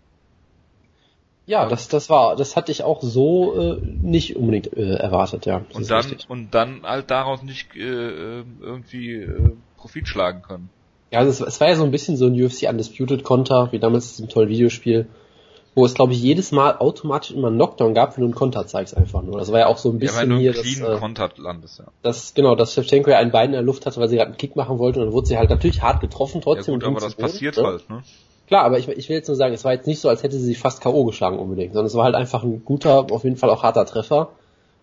Ja, 1.46 1.68
das, 1.68 1.88
das 1.88 2.08
war, 2.08 2.36
das 2.36 2.54
hatte 2.54 2.70
ich 2.70 2.84
auch 2.84 3.02
so 3.02 3.58
äh, 3.58 3.80
nicht 3.82 4.36
unbedingt 4.36 4.72
äh, 4.76 4.94
erwartet, 4.94 5.46
ja. 5.46 5.62
Das 5.68 5.76
Und 5.76 5.90
dann, 5.90 6.04
richtig. 6.04 6.30
und 6.30 6.54
dann 6.54 6.84
halt 6.84 7.10
daraus 7.10 7.42
nicht 7.42 7.74
äh, 7.74 7.80
äh, 7.80 8.44
irgendwie 8.60 9.14
äh, 9.16 9.56
Profit 9.76 10.06
schlagen 10.06 10.42
können. 10.42 10.70
Ja, 11.10 11.18
also 11.18 11.30
es, 11.30 11.54
es 11.54 11.60
war 11.60 11.68
ja 11.68 11.74
so 11.74 11.82
ein 11.82 11.90
bisschen 11.90 12.16
so 12.16 12.26
ein 12.26 12.40
UFC 12.40 12.68
Undisputed 12.68 13.24
Konter, 13.24 13.72
wie 13.72 13.80
damals 13.80 14.06
in 14.06 14.10
diesem 14.10 14.28
tollen 14.28 14.48
Videospiel, 14.48 15.08
wo 15.74 15.84
es, 15.84 15.94
glaube 15.94 16.12
ich, 16.12 16.20
jedes 16.22 16.50
Mal 16.52 16.76
automatisch 16.78 17.30
immer 17.30 17.48
einen 17.48 17.56
Knockdown 17.56 17.94
gab, 17.94 18.16
wenn 18.16 18.22
du 18.22 18.26
einen 18.26 18.34
Konter 18.34 18.66
zeigst 18.66 18.96
einfach 18.96 19.22
nur. 19.22 19.38
Das 19.38 19.52
war 19.52 19.60
ja 19.60 19.66
auch 19.66 19.78
so 19.78 19.90
ein 19.90 19.94
Ja, 19.94 19.98
bisschen 20.00 20.30
du 20.30 20.36
hier, 20.38 20.50
einen 20.50 20.62
das, 20.62 20.74
clean 20.74 20.92
äh, 20.92 20.98
Kontert 20.98 21.38
landest, 21.38 21.78
ja. 21.78 21.84
das, 22.02 22.34
genau, 22.34 22.54
dass 22.56 22.74
Shevchenko 22.74 23.10
ja 23.10 23.18
ein 23.18 23.30
Bein 23.30 23.46
in 23.46 23.52
der 23.52 23.62
Luft 23.62 23.86
hatte, 23.86 24.00
weil 24.00 24.08
sie 24.08 24.16
gerade 24.16 24.30
einen 24.30 24.36
Kick 24.38 24.56
machen 24.56 24.78
wollte 24.78 24.98
und 25.00 25.06
dann 25.06 25.12
wurde 25.14 25.28
sie 25.28 25.38
halt 25.38 25.50
natürlich 25.50 25.82
hart 25.82 26.00
getroffen 26.00 26.38
Ja 26.38 26.42
trotzdem. 26.42 26.74
gut, 26.74 26.84
und 26.84 26.90
aber 26.90 27.00
das 27.00 27.14
Boden, 27.14 27.28
passiert 27.28 27.56
ne? 27.56 27.62
halt, 27.64 27.88
ne? 27.88 28.02
Klar, 28.48 28.64
aber 28.64 28.78
ich, 28.80 28.88
ich 28.88 29.08
will 29.08 29.16
jetzt 29.16 29.28
nur 29.28 29.36
sagen, 29.36 29.54
es 29.54 29.64
war 29.64 29.72
jetzt 29.72 29.86
nicht 29.86 30.00
so, 30.00 30.08
als 30.08 30.24
hätte 30.24 30.36
sie 30.36 30.44
sich 30.44 30.58
fast 30.58 30.80
K.O. 30.80 31.04
geschlagen 31.04 31.38
unbedingt, 31.38 31.72
sondern 31.72 31.86
es 31.86 31.94
war 31.94 32.02
halt 32.04 32.16
einfach 32.16 32.42
ein 32.42 32.64
guter, 32.64 33.06
auf 33.12 33.22
jeden 33.22 33.36
Fall 33.36 33.48
auch 33.50 33.62
harter 33.62 33.86
Treffer. 33.86 34.30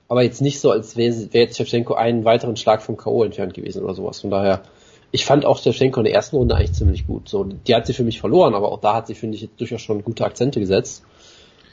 Aber 0.08 0.24
jetzt 0.24 0.42
nicht 0.42 0.62
so, 0.62 0.72
als 0.72 0.96
wäre 0.96 1.14
wär 1.34 1.42
jetzt 1.42 1.58
Shevchenko 1.58 1.94
einen 1.94 2.24
weiteren 2.24 2.56
Schlag 2.56 2.82
vom 2.82 2.96
K.O. 2.96 3.26
entfernt 3.26 3.54
gewesen 3.54 3.84
oder 3.84 3.94
sowas. 3.94 4.22
Von 4.22 4.30
daher, 4.32 4.62
ich 5.12 5.26
fand 5.26 5.46
auch 5.46 5.58
Shevchenko 5.58 6.00
in 6.02 6.06
der 6.06 6.14
ersten 6.14 6.36
Runde 6.36 6.56
eigentlich 6.56 6.74
ziemlich 6.74 7.08
gut. 7.08 7.30
So, 7.30 7.44
die 7.44 7.76
hat 7.76 7.86
sie 7.88 7.94
für 7.94 8.04
mich 8.04 8.20
verloren, 8.20 8.54
aber 8.54 8.72
auch 8.72 8.80
da 8.80 8.94
hat 8.96 9.08
sie, 9.08 9.16
finde 9.16 9.36
ich, 9.36 9.42
jetzt 9.42 9.60
durchaus 9.60 9.82
schon 9.82 10.04
gute 10.04 10.26
Akzente 10.26 10.60
gesetzt. 10.60 11.04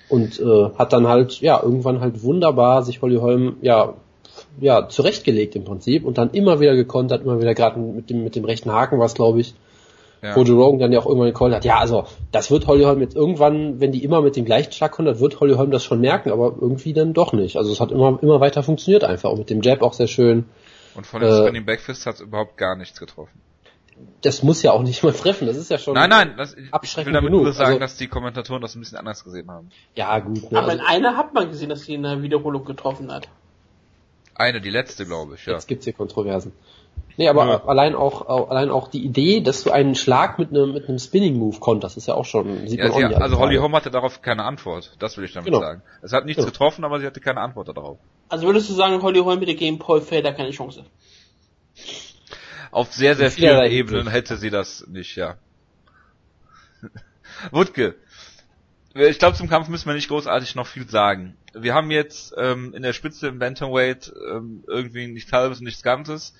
Und 0.08 0.38
äh, 0.38 0.70
hat 0.76 0.92
dann 0.92 1.08
halt, 1.08 1.40
ja, 1.40 1.60
irgendwann 1.62 2.00
halt 2.00 2.22
wunderbar 2.22 2.82
sich 2.82 3.00
Holly 3.02 3.16
Holm, 3.16 3.56
ja, 3.62 3.94
ja, 4.60 4.88
zurechtgelegt 4.88 5.56
im 5.56 5.64
Prinzip 5.64 6.04
und 6.04 6.19
dann 6.19 6.31
immer 6.31 6.60
wieder 6.60 6.75
gekontert, 6.75 7.22
immer 7.22 7.40
wieder 7.40 7.54
gerade 7.54 7.78
mit 7.81 8.10
dem, 8.10 8.22
mit 8.22 8.36
dem 8.36 8.44
rechten 8.44 8.70
Haken 8.70 8.98
war 8.98 9.06
es, 9.06 9.14
glaube 9.14 9.40
ich, 9.40 9.54
Ja. 10.22 10.36
wo 10.36 10.42
Joe 10.42 10.56
Rogan 10.62 10.78
dann 10.78 10.92
ja 10.92 11.00
auch 11.00 11.06
irgendwann 11.06 11.28
gecallt 11.28 11.54
hat, 11.54 11.64
ja, 11.64 11.78
also 11.78 12.04
das 12.32 12.50
wird 12.50 12.66
Holly 12.66 12.84
Holm 12.84 13.00
jetzt 13.00 13.14
irgendwann, 13.16 13.81
wenn 13.81 13.92
die 13.92 14.02
immer 14.04 14.22
mit 14.22 14.36
dem 14.36 14.44
gleichen 14.44 14.72
Schlag 14.72 14.92
kontert, 14.92 15.20
wird 15.20 15.40
Holly 15.40 15.54
Holm 15.54 15.70
das 15.70 15.84
schon 15.84 16.00
merken, 16.00 16.31
aber 16.31 16.54
irgendwie 16.60 16.92
dann 16.92 17.12
doch 17.12 17.32
nicht. 17.32 17.56
Also 17.56 17.72
es 17.72 17.81
hat 17.81 17.92
immer, 17.92 18.19
immer 18.22 18.40
weiter 18.40 18.62
funktioniert 18.62 19.04
einfach 19.04 19.31
und 19.31 19.38
mit 19.38 19.50
dem 19.50 19.62
Jab 19.62 19.82
auch 19.82 19.92
sehr 19.92 20.06
schön. 20.08 20.44
Und 20.94 21.06
von 21.06 21.20
den 21.20 21.31
Äh, 21.31 21.43
Spinning 21.43 21.64
Backfist 21.67 22.06
hat 22.06 22.20
überhaupt 22.20 22.56
gar 22.56 22.76
nichts 22.76 22.99
getroffen. 23.00 23.41
Das 24.23 24.43
muss 24.43 24.62
ja 24.62 24.73
auch 24.73 24.82
nicht 24.82 25.05
mal 25.05 25.12
treffen, 25.12 25.46
das 25.46 25.56
ist 25.56 25.70
ja 25.70 25.79
schon... 25.79 25.94
Nein, 25.94 26.11
nein, 26.11 26.35
das, 26.37 26.55
ich, 26.55 26.64
ich 26.67 26.75
abschreckend 26.75 27.06
will 27.06 27.12
damit 27.14 27.31
genug. 27.31 27.44
nur 27.44 27.52
sagen, 27.52 27.69
Also- 27.69 27.79
dass 27.81 27.96
die 27.96 28.08
Kommentatoren 28.08 28.61
das 28.61 28.75
ein 28.75 28.81
bisschen 28.81 28.99
anders 28.99 29.23
gesehen 29.23 29.49
haben. 29.50 29.70
Ja, 29.94 30.19
gut. 30.19 30.50
Ne, 30.50 30.58
Aber 30.58 30.70
also, 30.70 30.81
in 30.82 30.87
einer 30.87 31.17
hat 31.17 31.32
man 31.32 31.49
gesehen, 31.49 31.69
dass 31.69 31.82
sie 31.82 31.94
in 31.94 32.02
der 32.02 32.20
Wiederholung 32.23 32.64
getroffen 32.64 33.12
hat. 33.12 33.29
Eine, 34.35 34.61
die 34.61 34.70
letzte, 34.70 35.06
glaube 35.06 35.37
ich, 35.37 35.46
ja. 35.46 35.52
Jetzt 35.52 35.69
gibt's 35.69 35.85
hier 35.85 35.93
Kontroversen. 35.93 36.52
Nee, 37.16 37.28
aber 37.28 37.46
Ja. 37.46 37.64
allein 37.64 37.94
auch, 37.94 38.22
auch 38.28 38.50
allein 38.50 38.70
auch 38.70 38.88
die 38.88 39.05
Idee, 39.05 39.40
dass 39.40 39.62
du 39.62 39.70
einen 39.70 39.94
Schlag 39.94 40.38
mit 40.38 40.50
einem 40.50 40.72
mit 40.72 40.88
einem 40.88 40.99
Spinning 40.99 41.37
Move 41.38 41.61
konterst, 41.61 41.96
ist 41.96 42.06
ja 42.08 42.14
auch 42.14 42.25
schon 42.25 42.66
sieht 42.66 42.78
Ja, 42.78 42.87
man 42.87 42.93
auch 42.93 42.96
sie, 42.99 43.05
nicht 43.05 43.14
alle 43.14 43.25
also 43.25 43.38
Holly. 43.38 43.56
Holm 43.56 43.75
hatte 43.75 43.90
darauf 43.90 44.20
keine 44.20 44.44
Antwort. 44.44 44.96
Das 44.99 45.16
will 45.16 45.25
ich 45.25 45.32
damit 45.32 45.46
Genau. 45.46 45.61
sagen. 45.61 45.82
Es 46.02 46.12
hat 46.12 46.25
nichts 46.25 46.43
Genau. 46.43 46.50
getroffen, 46.50 46.84
aber 46.84 46.99
sie 47.00 47.06
hatte 47.06 47.20
keine 47.20 47.40
Antwort 47.40 47.69
darauf. 47.69 47.99
Also 48.28 48.46
würdest 48.46 48.69
du 48.69 48.75
sagen, 48.75 49.00
Holly 49.02 49.20
Holm 49.20 49.38
bitte 49.41 49.55
gegen 49.55 49.79
Paul 49.79 50.00
Felder 50.00 50.32
keine 50.32 50.50
Chance? 50.50 50.84
Auf 52.72 52.93
sehr, 52.93 53.15
sehr 53.15 53.31
vielen 53.31 53.50
vielerlei 53.50 53.70
Ebenen 53.70 54.08
hätte 54.08 54.36
sie 54.36 54.50
das 54.50 54.84
nicht, 54.88 55.15
ja. 55.17 55.36
Wutke. 57.53 57.94
Ich 58.96 59.19
glaube, 59.19 59.36
zum 59.36 59.48
Kampf 59.48 59.69
müssen 59.69 59.86
wir 59.86 59.94
nicht 59.94 60.08
großartig 60.08 60.55
noch 60.55 60.67
viel 60.69 60.88
sagen. 60.88 61.36
Wir 61.53 61.74
haben 61.74 61.91
jetzt 61.91 62.32
ähm, 62.36 62.72
in 62.74 62.82
der 62.82 62.93
Spitze 62.93 63.27
im 63.29 63.38
Bantamweight 63.41 64.12
ähm, 64.31 64.62
irgendwie 64.69 65.06
nichts 65.08 65.32
halbes 65.32 65.58
und 65.58 65.65
nichts 65.65 65.82
Ganzes. 65.82 66.34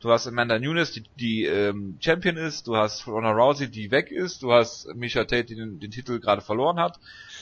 Du 0.00 0.10
hast 0.10 0.26
Amanda 0.26 0.58
Nunes, 0.58 0.92
die, 0.92 1.04
die 1.18 1.44
ähm, 1.44 1.98
Champion 2.00 2.38
ist. 2.38 2.66
Du 2.66 2.74
hast 2.74 3.06
Ronda 3.06 3.32
Rousey, 3.32 3.70
die 3.70 3.90
weg 3.90 4.10
ist. 4.10 4.42
Du 4.42 4.50
hast 4.50 4.94
Misha 4.94 5.24
Tate, 5.24 5.44
die 5.44 5.56
den, 5.56 5.78
den 5.78 5.90
Titel 5.90 6.20
gerade 6.20 6.40
verloren 6.40 6.80
hat. 6.80 6.98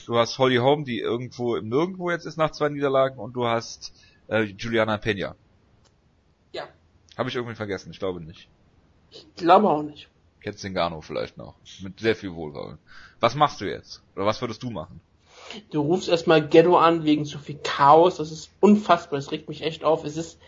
Du 0.06 0.16
hast 0.16 0.38
Holly 0.38 0.56
Holm, 0.56 0.84
die 0.84 0.98
irgendwo 0.98 1.54
im 1.54 1.68
Nirgendwo 1.68 2.10
jetzt 2.10 2.26
ist 2.26 2.36
nach 2.36 2.50
zwei 2.50 2.68
Niederlagen. 2.68 3.18
Und 3.18 3.34
du 3.34 3.46
hast 3.46 3.92
äh, 4.26 4.42
Juliana 4.42 4.96
Peña. 4.96 5.34
Ja. 6.52 6.64
Habe 7.16 7.28
ich 7.28 7.36
irgendwie 7.36 7.54
vergessen? 7.54 7.92
Ich 7.92 8.00
glaube 8.00 8.20
nicht. 8.20 8.48
Ich 9.12 9.26
glaube 9.36 9.70
auch 9.70 9.84
nicht. 9.84 10.08
Ketzingano 10.40 11.00
vielleicht 11.00 11.36
noch. 11.36 11.54
Mit 11.80 12.00
sehr 12.00 12.16
viel 12.16 12.34
Wohlwollen. 12.34 12.78
Was 13.20 13.36
machst 13.36 13.60
du 13.60 13.66
jetzt? 13.66 14.02
Oder 14.16 14.26
was 14.26 14.40
würdest 14.40 14.64
du 14.64 14.70
machen? 14.70 15.00
Du 15.70 15.80
rufst 15.80 16.08
erstmal 16.08 16.46
Ghetto 16.46 16.76
an 16.76 17.04
wegen 17.04 17.24
zu 17.24 17.38
viel 17.38 17.58
Chaos. 17.62 18.16
Das 18.16 18.32
ist 18.32 18.50
unfassbar. 18.58 19.20
Das 19.20 19.30
regt 19.30 19.48
mich 19.48 19.62
echt 19.62 19.84
auf. 19.84 20.04
Es 20.04 20.16
ist. 20.16 20.40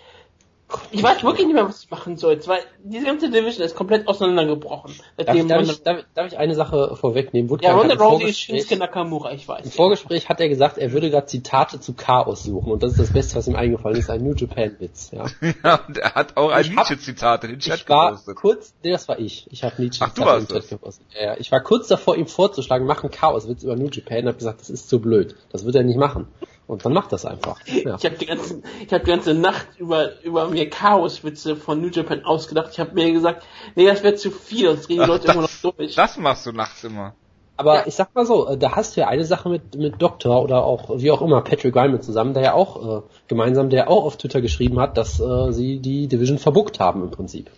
Ich 0.92 1.02
weiß 1.02 1.22
wirklich 1.22 1.46
nicht 1.46 1.54
mehr, 1.54 1.66
was 1.68 1.82
ich 1.84 1.90
machen 1.90 2.16
soll. 2.16 2.40
Weil 2.46 2.60
diese 2.84 3.04
ganze 3.06 3.30
Division 3.30 3.64
ist 3.64 3.74
komplett 3.74 4.06
auseinandergebrochen. 4.08 4.92
Darf, 5.16 5.26
Seitdem 5.26 5.48
darf, 5.48 5.62
ich, 5.62 5.82
darf, 5.82 6.04
darf 6.14 6.26
ich 6.26 6.38
eine 6.38 6.54
Sache 6.54 6.96
vorwegnehmen? 6.96 7.50
Woodcock 7.50 7.68
ja, 7.70 7.76
Ronda 7.76 7.94
im 7.94 8.00
Rousey 8.00 8.24
ist 8.30 8.38
Vorgespräch- 8.38 8.58
Shinsuke 8.60 8.76
Nakamura, 8.76 9.32
ich 9.32 9.42
Im 9.42 9.48
weiß. 9.48 9.74
Vorgespräch 9.74 10.28
hat 10.28 10.40
er 10.40 10.48
gesagt, 10.48 10.78
er 10.78 10.92
würde 10.92 11.10
gerade 11.10 11.26
Zitate 11.26 11.80
zu 11.80 11.94
Chaos 11.94 12.42
suchen 12.44 12.72
und 12.72 12.82
das 12.82 12.92
ist 12.92 13.00
das 13.00 13.12
Beste, 13.12 13.36
was 13.36 13.48
ihm 13.48 13.56
eingefallen 13.56 13.96
ist, 13.98 14.10
ein 14.10 14.22
New 14.22 14.34
Japan 14.34 14.76
Witz. 14.78 15.10
Ja. 15.12 15.26
Ja, 15.64 15.80
und 15.86 15.98
er 15.98 16.14
hat 16.14 16.36
auch 16.36 16.50
ein 16.50 16.62
Ich 16.62 16.70
Nietzsche-Zitat 16.70 17.44
in 17.44 17.50
den 17.50 17.60
Chat 17.60 17.80
Ich 17.80 17.88
war 17.88 18.10
gepostet. 18.12 18.36
kurz, 18.36 18.74
nee, 18.82 18.90
das 18.92 19.08
war 19.08 19.18
ich. 19.18 19.46
Ich 19.50 19.62
habe 19.64 19.80
Nietzsche 19.82 20.04
Ach, 20.04 20.14
du 20.14 20.22
warst 20.24 20.50
im. 20.50 20.56
Chat 20.60 20.68
gepostet. 20.70 21.06
Ja. 21.20 21.36
Ich 21.38 21.50
war 21.52 21.60
kurz 21.60 21.88
davor, 21.88 22.16
ihm 22.16 22.26
vorzuschlagen, 22.26 22.86
mach 22.86 23.02
einen 23.02 23.10
Chaos-Witz 23.10 23.62
über 23.64 23.76
New 23.76 23.88
Japan 23.88 24.20
und 24.20 24.26
habe 24.28 24.38
gesagt, 24.38 24.60
das 24.60 24.70
ist 24.70 24.88
zu 24.88 25.00
blöd. 25.00 25.34
Das 25.52 25.64
wird 25.64 25.74
er 25.74 25.82
nicht 25.82 25.98
machen. 25.98 26.28
Und 26.70 26.84
dann 26.84 26.92
macht 26.92 27.10
das 27.10 27.24
einfach. 27.24 27.58
Ja. 27.66 27.96
Ich 27.96 28.04
habe 28.04 28.16
die 28.16 28.26
ich 28.26 28.92
habe 28.92 29.04
die 29.04 29.10
ganze 29.10 29.34
Nacht 29.34 29.66
über 29.78 30.22
über 30.22 30.48
mir 30.48 30.70
Chaoswitze 30.70 31.56
von 31.56 31.80
New 31.80 31.88
Japan 31.88 32.24
ausgedacht. 32.24 32.68
Ich 32.72 32.78
habe 32.78 32.94
mir 32.94 33.10
gesagt, 33.12 33.44
nee, 33.74 33.86
das 33.86 34.04
wäre 34.04 34.14
zu 34.14 34.30
viel, 34.30 34.68
sonst 34.68 34.88
reden 34.88 35.00
die 35.00 35.04
Ach, 35.04 35.08
Leute 35.08 35.32
immer 35.32 35.42
noch 35.42 35.74
durch. 35.76 35.96
Das 35.96 36.16
machst 36.16 36.46
du 36.46 36.52
nachts 36.52 36.84
immer. 36.84 37.14
Aber 37.56 37.74
Ja. 37.74 37.86
ich 37.86 37.94
sag 37.94 38.14
mal 38.14 38.24
so, 38.24 38.46
äh, 38.48 38.56
da 38.56 38.76
hast 38.76 38.96
du 38.96 39.00
ja 39.00 39.08
eine 39.08 39.24
Sache 39.24 39.48
mit, 39.48 39.74
mit 39.74 40.00
Doktor 40.00 40.42
oder 40.42 40.64
auch, 40.64 40.90
wie 40.98 41.10
auch 41.10 41.22
immer, 41.22 41.42
Patrick 41.42 41.74
Ryman 41.74 42.00
zusammen, 42.02 42.34
der 42.34 42.42
ja 42.44 42.52
auch 42.54 43.00
äh, 43.00 43.02
gemeinsam, 43.26 43.68
der 43.68 43.90
auch 43.90 44.04
auf 44.04 44.16
Twitter 44.16 44.40
geschrieben 44.40 44.78
hat, 44.78 44.96
dass 44.96 45.18
äh, 45.18 45.52
sie 45.52 45.80
die 45.80 46.06
Division 46.06 46.38
verbuckt 46.38 46.78
haben 46.78 47.02
im 47.02 47.10
Prinzip. 47.10 47.50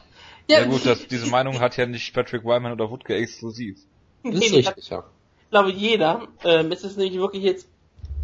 Ja, 0.51 0.65
gut, 0.65 0.87
das, 0.87 1.07
diese 1.07 1.27
Meinung 1.27 1.61
hat 1.61 1.77
ja 1.77 1.85
nicht 1.85 2.15
Patrick 2.15 2.45
Wyman 2.45 2.73
oder 2.73 2.91
Woodke 2.91 3.15
exklusiv. 3.15 3.79
Das 4.25 4.37
ist 4.37 4.55
richtig, 4.55 4.89
ja. 4.89 5.05
glaube 5.51 5.71
ich, 5.71 5.77
jeder. 5.77 6.23
Ähm, 6.45 6.73
es 6.73 6.83
ist 6.83 6.97
nämlich 6.97 7.19
wirklich 7.19 7.45
jetzt 7.45 7.69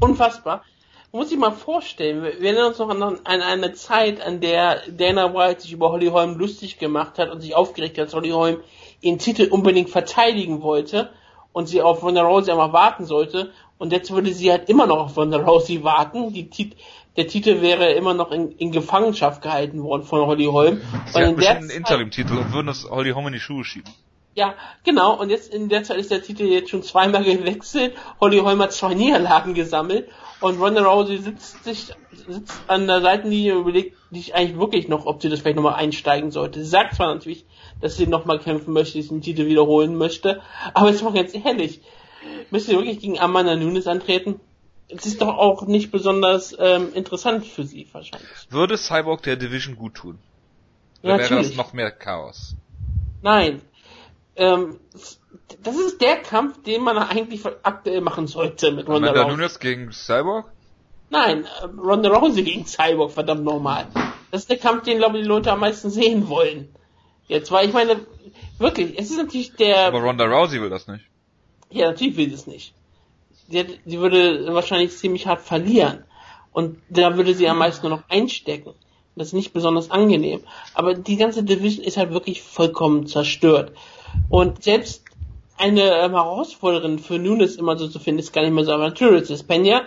unfassbar. 0.00 0.64
Muss 1.10 1.30
sich 1.30 1.38
mal 1.38 1.52
vorstellen, 1.52 2.22
wir 2.22 2.34
erinnern 2.38 2.66
uns 2.66 2.78
noch 2.78 2.90
an, 2.90 3.02
an 3.02 3.20
eine 3.24 3.72
Zeit, 3.72 4.20
an 4.20 4.40
der 4.40 4.82
Dana 4.90 5.32
White 5.32 5.62
sich 5.62 5.72
über 5.72 5.90
Holly 5.90 6.08
Holm 6.08 6.36
lustig 6.36 6.78
gemacht 6.78 7.18
hat 7.18 7.30
und 7.30 7.40
sich 7.40 7.54
aufgeregt 7.54 7.96
hat, 7.96 8.08
dass 8.08 8.14
Holly 8.14 8.30
Holm 8.30 8.58
ihren 9.00 9.18
Titel 9.18 9.48
unbedingt 9.50 9.88
verteidigen 9.88 10.60
wollte 10.60 11.10
und 11.52 11.66
sie 11.66 11.80
auf 11.80 12.02
Ronda 12.02 12.22
Rousey 12.22 12.50
einmal 12.50 12.74
warten 12.74 13.06
sollte. 13.06 13.52
Und 13.78 13.92
jetzt 13.92 14.10
würde 14.10 14.34
sie 14.34 14.50
halt 14.50 14.68
immer 14.68 14.86
noch 14.86 14.98
auf 14.98 15.16
Ronda 15.16 15.38
Rousey 15.38 15.82
warten. 15.82 16.34
Die 16.34 16.50
Tit 16.50 16.76
der 17.16 17.26
Titel 17.26 17.62
wäre 17.62 17.92
immer 17.92 18.12
noch 18.12 18.30
in, 18.30 18.52
in 18.52 18.70
Gefangenschaft 18.70 19.40
gehalten 19.40 19.82
worden 19.82 20.04
von 20.04 20.26
Holly 20.26 20.44
Holm. 20.44 20.82
Sie 21.06 21.22
Und 21.22 21.30
in 21.30 21.36
der 21.38 21.56
einen 21.56 21.70
Interim-Titel 21.70 22.36
und 22.36 22.52
würden 22.52 22.66
das 22.66 22.88
Holly 22.88 23.12
Holm 23.12 23.28
in 23.28 23.32
die 23.32 23.40
Schuhe 23.40 23.64
schieben. 23.64 23.92
Ja, 24.38 24.54
genau. 24.84 25.20
Und 25.20 25.30
jetzt 25.30 25.52
in 25.52 25.68
der 25.68 25.82
Zeit 25.82 25.98
ist 25.98 26.12
der 26.12 26.22
Titel 26.22 26.44
jetzt 26.44 26.70
schon 26.70 26.84
zweimal 26.84 27.24
gewechselt. 27.36 27.94
Holly 28.20 28.38
Holm 28.38 28.62
hat 28.62 28.72
zwei 28.72 28.94
Niederlagen 28.94 29.54
gesammelt. 29.54 30.08
Und 30.40 30.60
Ronda 30.60 30.84
Rousey 30.84 31.18
sitzt 31.18 31.64
sich 31.64 31.88
sitzt 32.28 32.60
an 32.68 32.86
der 32.86 33.00
Seitenlinie 33.00 33.56
und 33.56 33.62
überlegt 33.62 33.96
sich 34.12 34.36
eigentlich 34.36 34.56
wirklich 34.56 34.86
noch, 34.86 35.06
ob 35.06 35.20
sie 35.20 35.28
das 35.28 35.40
vielleicht 35.40 35.56
nochmal 35.56 35.74
einsteigen 35.74 36.30
sollte. 36.30 36.60
Sie 36.60 36.68
sagt 36.68 36.94
zwar 36.94 37.12
natürlich, 37.12 37.46
dass 37.80 37.96
sie 37.96 38.06
nochmal 38.06 38.38
kämpfen 38.38 38.72
möchte, 38.72 38.98
diesen 38.98 39.22
Titel 39.22 39.46
wiederholen 39.46 39.96
möchte. 39.96 40.40
Aber 40.72 40.88
jetzt 40.88 41.02
mal 41.02 41.12
ganz 41.12 41.34
ehrlich. 41.34 41.80
Müsste 42.50 42.70
sie 42.70 42.76
wirklich 42.76 43.00
gegen 43.00 43.18
Amanda 43.18 43.56
Nunes 43.56 43.88
antreten? 43.88 44.38
Es 44.88 45.04
ist 45.04 45.20
doch 45.20 45.36
auch 45.36 45.66
nicht 45.66 45.90
besonders 45.90 46.54
ähm, 46.58 46.94
interessant 46.94 47.44
für 47.44 47.64
sie 47.64 47.88
wahrscheinlich. 47.90 48.30
Würde 48.50 48.78
Cyborg 48.78 49.22
der 49.22 49.36
Division 49.36 49.74
gut 49.74 49.94
tun? 49.94 50.18
Ja, 51.02 51.16
Oder 51.16 51.24
wäre 51.24 51.42
das 51.42 51.56
noch 51.56 51.72
mehr 51.72 51.90
Chaos? 51.90 52.54
Nein. 53.22 53.62
Ähm, 54.38 54.78
das 55.62 55.76
ist 55.76 56.00
der 56.00 56.16
Kampf, 56.16 56.62
den 56.62 56.82
man 56.82 56.96
eigentlich 56.96 57.44
aktuell 57.64 58.00
machen 58.00 58.26
sollte 58.28 58.70
mit 58.70 58.88
Ronda 58.88 59.10
Rousey. 59.10 59.28
Nunes 59.28 59.58
gegen 59.58 59.92
Cyborg? 59.92 60.46
Nein, 61.10 61.44
äh, 61.44 61.64
Ronda 61.64 62.10
Rousey 62.10 62.44
gegen 62.44 62.64
Cyborg, 62.64 63.10
verdammt 63.10 63.44
nochmal. 63.44 63.88
Das 64.30 64.42
ist 64.42 64.50
der 64.50 64.58
Kampf, 64.58 64.84
den, 64.84 64.98
glaube 64.98 65.18
ich, 65.18 65.24
die 65.24 65.28
Leute 65.28 65.50
am 65.50 65.60
meisten 65.60 65.90
sehen 65.90 66.28
wollen. 66.28 66.68
Jetzt, 67.26 67.50
weil 67.50 67.66
ich 67.66 67.74
meine, 67.74 68.00
wirklich, 68.58 68.98
es 68.98 69.10
ist 69.10 69.18
natürlich 69.18 69.54
der... 69.56 69.86
Aber 69.88 70.00
Ronda 70.00 70.24
Rousey 70.24 70.60
will 70.60 70.70
das 70.70 70.86
nicht. 70.86 71.04
Ja, 71.70 71.88
natürlich 71.88 72.16
will 72.16 72.28
sie 72.28 72.34
es 72.34 72.46
nicht. 72.46 72.74
Sie, 73.48 73.58
hat, 73.58 73.66
sie 73.84 73.98
würde 73.98 74.54
wahrscheinlich 74.54 74.96
ziemlich 74.96 75.26
hart 75.26 75.40
verlieren. 75.40 76.04
Und 76.52 76.78
da 76.88 77.16
würde 77.16 77.34
sie 77.34 77.48
am 77.48 77.58
meisten 77.58 77.88
nur 77.88 77.98
noch 77.98 78.08
einstecken. 78.08 78.74
Das 79.16 79.28
ist 79.28 79.32
nicht 79.32 79.52
besonders 79.52 79.90
angenehm. 79.90 80.42
Aber 80.74 80.94
die 80.94 81.16
ganze 81.16 81.42
Division 81.42 81.84
ist 81.84 81.96
halt 81.96 82.12
wirklich 82.12 82.42
vollkommen 82.42 83.06
zerstört. 83.06 83.72
Und 84.28 84.62
selbst 84.62 85.04
eine 85.56 85.82
ähm, 85.82 86.12
Herausforderin 86.12 86.98
für 86.98 87.18
Nunes 87.18 87.56
immer 87.56 87.76
so 87.76 87.88
zu 87.88 87.98
finden, 87.98 88.20
ist 88.20 88.32
gar 88.32 88.42
nicht 88.42 88.52
mehr 88.52 88.64
so 88.64 88.72
aventuriert. 88.72 89.22
Das 89.22 89.30
ist 89.30 89.48
Pena 89.48 89.82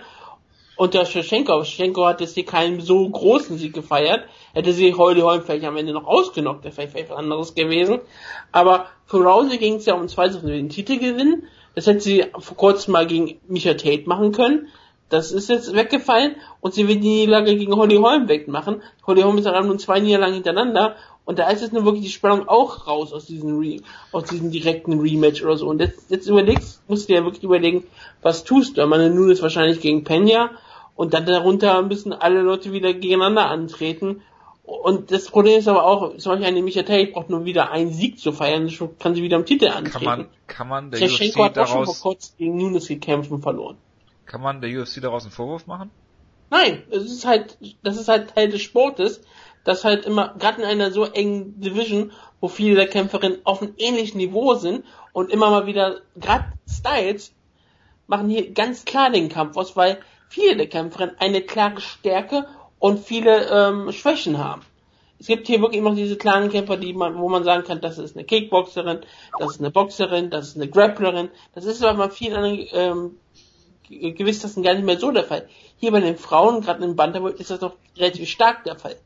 unter 0.76 1.04
Shevchenko. 1.04 1.64
Shevchenko 1.64 2.06
hat 2.06 2.20
jetzt 2.20 2.34
hier 2.34 2.44
keinen 2.44 2.80
so 2.80 3.08
großen 3.08 3.58
Sieg 3.58 3.72
gefeiert. 3.72 4.24
Hätte 4.52 4.72
sie 4.72 4.94
Holly 4.94 5.20
Holm 5.20 5.42
vielleicht 5.42 5.64
am 5.64 5.76
Ende 5.76 5.92
noch 5.92 6.06
ausgenockt, 6.06 6.64
wäre 6.64 6.74
vielleicht, 6.74 6.92
vielleicht 6.92 7.10
was 7.10 7.18
anderes 7.18 7.54
gewesen. 7.54 8.00
Aber 8.50 8.86
für 9.06 9.18
Rousey 9.18 9.58
ging 9.58 9.76
es 9.76 9.86
ja 9.86 9.94
um 9.94 10.08
zwei 10.08 10.28
Sachen, 10.28 10.48
den 10.48 10.68
Titel 10.68 10.98
gewinnen. 10.98 11.44
Das 11.74 11.86
hätte 11.86 12.00
sie 12.00 12.24
vor 12.38 12.56
kurzem 12.56 12.92
mal 12.92 13.06
gegen 13.06 13.40
Micha 13.48 13.74
Tate 13.74 14.04
machen 14.06 14.32
können. 14.32 14.68
Das 15.12 15.30
ist 15.30 15.50
jetzt 15.50 15.74
weggefallen 15.74 16.36
und 16.62 16.72
sie 16.72 16.88
wird 16.88 17.04
die 17.04 17.08
Niederlage 17.08 17.54
gegen 17.54 17.76
Holly 17.76 17.96
Holm 17.96 18.28
wegmachen. 18.28 18.80
Holly 19.06 19.20
Holm 19.20 19.36
ist 19.36 19.44
dann 19.44 19.66
nun 19.66 19.78
zwei 19.78 20.00
Niederlagen 20.00 20.32
hintereinander 20.32 20.96
und 21.26 21.38
da 21.38 21.50
ist 21.50 21.60
jetzt 21.60 21.74
nun 21.74 21.84
wirklich 21.84 22.04
die 22.04 22.10
Spannung 22.10 22.48
auch 22.48 22.86
raus 22.86 23.12
aus 23.12 23.26
diesem 23.26 23.58
Re 23.58 23.80
aus 24.10 24.24
diesem 24.24 24.50
direkten 24.50 24.98
Rematch 24.98 25.42
oder 25.42 25.58
so. 25.58 25.68
Und 25.68 25.80
jetzt, 25.80 26.10
jetzt 26.10 26.28
überlegst, 26.28 26.82
musst 26.88 27.08
du 27.08 27.12
dir 27.12 27.18
ja 27.18 27.24
wirklich 27.26 27.44
überlegen, 27.44 27.84
was 28.22 28.44
tust 28.44 28.78
du? 28.78 28.86
Man 28.86 29.14
nun 29.14 29.30
ist 29.30 29.42
wahrscheinlich 29.42 29.80
gegen 29.80 30.02
Pena 30.02 30.50
und 30.96 31.12
dann 31.12 31.26
darunter 31.26 31.82
müssen 31.82 32.14
alle 32.14 32.40
Leute 32.40 32.72
wieder 32.72 32.94
gegeneinander 32.94 33.50
antreten. 33.50 34.22
Und 34.64 35.10
das 35.10 35.28
Problem 35.28 35.58
ist 35.58 35.68
aber 35.68 35.84
auch, 35.84 36.16
zum 36.16 36.32
Beispiel 36.32 36.48
eine 36.48 36.62
Micha 36.62 36.84
Tate 36.84 37.12
braucht 37.12 37.28
nur 37.28 37.44
wieder 37.44 37.70
einen 37.70 37.92
Sieg 37.92 38.18
zu 38.18 38.32
feiern, 38.32 38.70
schon 38.70 38.96
kann 38.98 39.14
sie 39.14 39.22
wieder 39.22 39.36
im 39.36 39.44
Titel 39.44 39.66
antreten. 39.66 40.04
Kann 40.04 40.04
man, 40.04 40.28
kann 40.46 40.68
man 40.68 40.90
der 40.90 40.96
Shevchenko 40.96 41.42
UFC 41.42 41.44
hat 41.44 41.58
auch 41.58 41.66
schon 41.66 41.84
vor 41.84 41.96
kurzem 41.96 42.34
gegen 42.38 42.56
Nunes 42.56 42.88
gekämpft 42.88 43.30
und 43.30 43.42
verloren. 43.42 43.76
Kann 44.32 44.40
man 44.40 44.62
der 44.62 44.80
UFC 44.80 45.02
daraus 45.02 45.24
einen 45.24 45.30
Vorwurf 45.30 45.66
machen? 45.66 45.90
Nein, 46.48 46.82
es 46.90 47.04
ist 47.04 47.26
halt, 47.26 47.58
das 47.82 47.98
ist 47.98 48.08
halt 48.08 48.34
Teil 48.34 48.48
des 48.48 48.62
Sportes, 48.62 49.20
dass 49.64 49.84
halt 49.84 50.06
immer, 50.06 50.34
gerade 50.38 50.62
in 50.62 50.66
einer 50.66 50.90
so 50.90 51.04
engen 51.04 51.60
Division, 51.60 52.12
wo 52.40 52.48
viele 52.48 52.76
der 52.76 52.88
Kämpferinnen 52.88 53.40
auf 53.44 53.60
einem 53.60 53.74
ähnlichen 53.76 54.16
Niveau 54.16 54.54
sind 54.54 54.86
und 55.12 55.30
immer 55.30 55.50
mal 55.50 55.66
wieder, 55.66 56.00
gerade 56.16 56.46
Styles, 56.66 57.34
machen 58.06 58.30
hier 58.30 58.52
ganz 58.52 58.86
klar 58.86 59.10
den 59.10 59.28
Kampf 59.28 59.56
aus, 59.58 59.76
weil 59.76 59.98
viele 60.30 60.56
der 60.56 60.68
Kämpferinnen 60.68 61.16
eine 61.18 61.42
klare 61.42 61.82
Stärke 61.82 62.46
und 62.78 63.00
viele 63.00 63.50
ähm, 63.50 63.92
Schwächen 63.92 64.38
haben. 64.38 64.62
Es 65.20 65.26
gibt 65.26 65.46
hier 65.46 65.60
wirklich 65.60 65.78
immer 65.78 65.94
diese 65.94 66.16
klaren 66.16 66.48
Kämpfer, 66.48 66.78
die 66.78 66.94
man, 66.94 67.16
wo 67.18 67.28
man 67.28 67.44
sagen 67.44 67.64
kann, 67.64 67.80
das 67.82 67.98
ist 67.98 68.16
eine 68.16 68.24
Kickboxerin, 68.24 69.00
das 69.38 69.52
ist 69.52 69.60
eine 69.60 69.70
Boxerin, 69.70 70.30
das 70.30 70.48
ist 70.48 70.56
eine 70.56 70.68
Grapplerin. 70.68 71.28
Das 71.54 71.64
ist 71.64 71.84
aber 71.84 72.08
bei 72.08 72.10
vielen 72.10 72.34
anderen 72.34 72.66
ähm, 72.72 73.18
Ge- 74.00 74.12
Gewichtsklassen 74.12 74.62
gar 74.62 74.74
nicht 74.74 74.84
mehr 74.84 74.98
so 74.98 75.10
der 75.10 75.24
Fall. 75.24 75.48
Hier 75.78 75.92
bei 75.92 76.00
den 76.00 76.16
Frauen, 76.16 76.60
gerade 76.62 76.84
im 76.84 76.96
Bantamweight, 76.96 77.40
ist 77.40 77.50
das 77.50 77.60
noch 77.60 77.74
relativ 77.96 78.28
stark 78.28 78.64
der 78.64 78.76
Fall. 78.76 78.96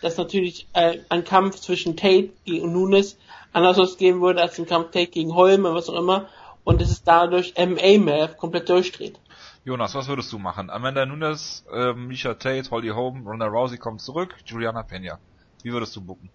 Dass 0.00 0.16
natürlich 0.16 0.66
äh, 0.72 0.98
ein 1.08 1.24
Kampf 1.24 1.60
zwischen 1.60 1.96
Tate 1.96 2.30
gegen 2.44 2.72
Nunes 2.72 3.16
anders 3.52 3.78
ausgehen 3.78 4.20
würde 4.20 4.40
als 4.42 4.58
ein 4.58 4.66
Kampf 4.66 4.86
Tate 4.90 5.06
gegen 5.10 5.34
Holm 5.34 5.64
oder 5.64 5.74
was 5.74 5.88
auch 5.88 5.98
immer 5.98 6.28
und 6.64 6.80
dass 6.80 6.90
es 6.90 7.02
dadurch 7.04 7.54
MMA-Math 7.56 8.36
komplett 8.36 8.68
durchdreht. 8.68 9.18
Jonas, 9.64 9.94
was 9.94 10.08
würdest 10.08 10.32
du 10.32 10.38
machen? 10.38 10.70
Amanda 10.70 11.06
Nunes, 11.06 11.64
ähm, 11.72 12.08
Misha 12.08 12.34
Tate, 12.34 12.68
Holly 12.70 12.88
Holm, 12.88 13.24
Ronda 13.26 13.46
Rousey 13.46 13.78
kommt 13.78 14.00
zurück, 14.00 14.34
Juliana 14.44 14.82
Pena. 14.82 15.18
Wie 15.62 15.72
würdest 15.72 15.94
du 15.94 16.00
bucken? 16.00 16.30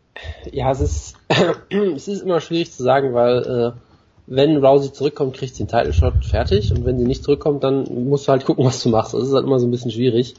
Ja, 0.51 0.71
es 0.71 0.79
ist, 0.79 1.17
es 1.69 2.07
ist 2.07 2.21
immer 2.21 2.39
schwierig 2.39 2.71
zu 2.71 2.83
sagen, 2.83 3.13
weil 3.13 3.75
äh, 3.75 3.86
wenn 4.27 4.63
Rousey 4.63 4.91
zurückkommt, 4.91 5.35
kriegt 5.35 5.55
sie 5.55 5.63
den 5.63 5.69
Title 5.69 5.93
Shot 5.93 6.25
fertig 6.25 6.71
und 6.71 6.85
wenn 6.85 6.99
sie 6.99 7.05
nicht 7.05 7.23
zurückkommt, 7.23 7.63
dann 7.63 7.85
musst 8.07 8.27
du 8.27 8.31
halt 8.33 8.45
gucken, 8.45 8.65
was 8.65 8.83
du 8.83 8.89
machst. 8.89 9.13
Das 9.13 9.23
ist 9.23 9.33
halt 9.33 9.45
immer 9.45 9.59
so 9.59 9.65
ein 9.65 9.71
bisschen 9.71 9.91
schwierig. 9.91 10.35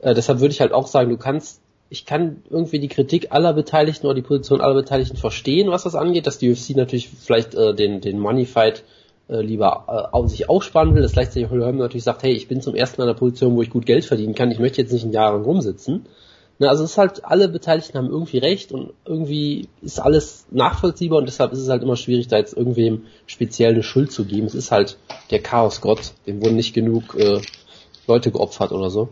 Äh, 0.00 0.14
deshalb 0.14 0.40
würde 0.40 0.52
ich 0.52 0.60
halt 0.60 0.72
auch 0.72 0.88
sagen, 0.88 1.08
du 1.08 1.16
kannst, 1.16 1.60
ich 1.88 2.04
kann 2.04 2.42
irgendwie 2.50 2.80
die 2.80 2.88
Kritik 2.88 3.28
aller 3.30 3.52
Beteiligten 3.52 4.06
oder 4.06 4.16
die 4.16 4.22
Position 4.22 4.60
aller 4.60 4.74
Beteiligten 4.74 5.16
verstehen, 5.16 5.70
was 5.70 5.84
das 5.84 5.94
angeht, 5.94 6.26
dass 6.26 6.38
die 6.38 6.50
UFC 6.50 6.70
natürlich 6.70 7.08
vielleicht 7.08 7.54
äh, 7.54 7.74
den, 7.74 8.00
den 8.00 8.18
Money 8.18 8.44
Fight 8.44 8.82
äh, 9.28 9.40
lieber 9.40 9.84
äh, 9.86 10.14
auf 10.16 10.28
sich 10.28 10.48
aufspannen 10.48 10.94
will, 10.96 11.02
dass 11.02 11.12
gleichzeitig 11.12 11.48
Holm 11.48 11.76
natürlich 11.76 12.04
sagt, 12.04 12.24
hey, 12.24 12.32
ich 12.32 12.48
bin 12.48 12.60
zum 12.60 12.74
ersten 12.74 13.00
Mal 13.00 13.04
in 13.04 13.10
einer 13.10 13.18
Position, 13.18 13.54
wo 13.54 13.62
ich 13.62 13.70
gut 13.70 13.86
Geld 13.86 14.04
verdienen 14.04 14.34
kann, 14.34 14.50
ich 14.50 14.58
möchte 14.58 14.82
jetzt 14.82 14.92
nicht 14.92 15.04
ein 15.04 15.12
Jahr 15.12 15.32
lang 15.32 15.44
rumsitzen. 15.44 16.06
Ne, 16.62 16.68
also 16.68 16.84
es 16.84 16.92
ist 16.92 16.98
halt, 16.98 17.24
alle 17.24 17.48
Beteiligten 17.48 17.98
haben 17.98 18.08
irgendwie 18.08 18.38
recht 18.38 18.70
und 18.70 18.92
irgendwie 19.04 19.68
ist 19.82 19.98
alles 19.98 20.46
nachvollziehbar 20.52 21.18
und 21.18 21.26
deshalb 21.26 21.52
ist 21.52 21.58
es 21.58 21.68
halt 21.68 21.82
immer 21.82 21.96
schwierig, 21.96 22.28
da 22.28 22.36
jetzt 22.38 22.56
irgendwem 22.56 23.06
speziell 23.26 23.72
eine 23.72 23.82
Schuld 23.82 24.12
zu 24.12 24.24
geben. 24.24 24.46
Es 24.46 24.54
ist 24.54 24.70
halt 24.70 24.96
der 25.30 25.42
Chaosgott, 25.42 26.12
dem 26.26 26.40
wurden 26.40 26.54
nicht 26.54 26.72
genug 26.72 27.16
äh, 27.16 27.40
Leute 28.06 28.30
geopfert 28.30 28.70
oder 28.70 28.90
so. 28.90 29.08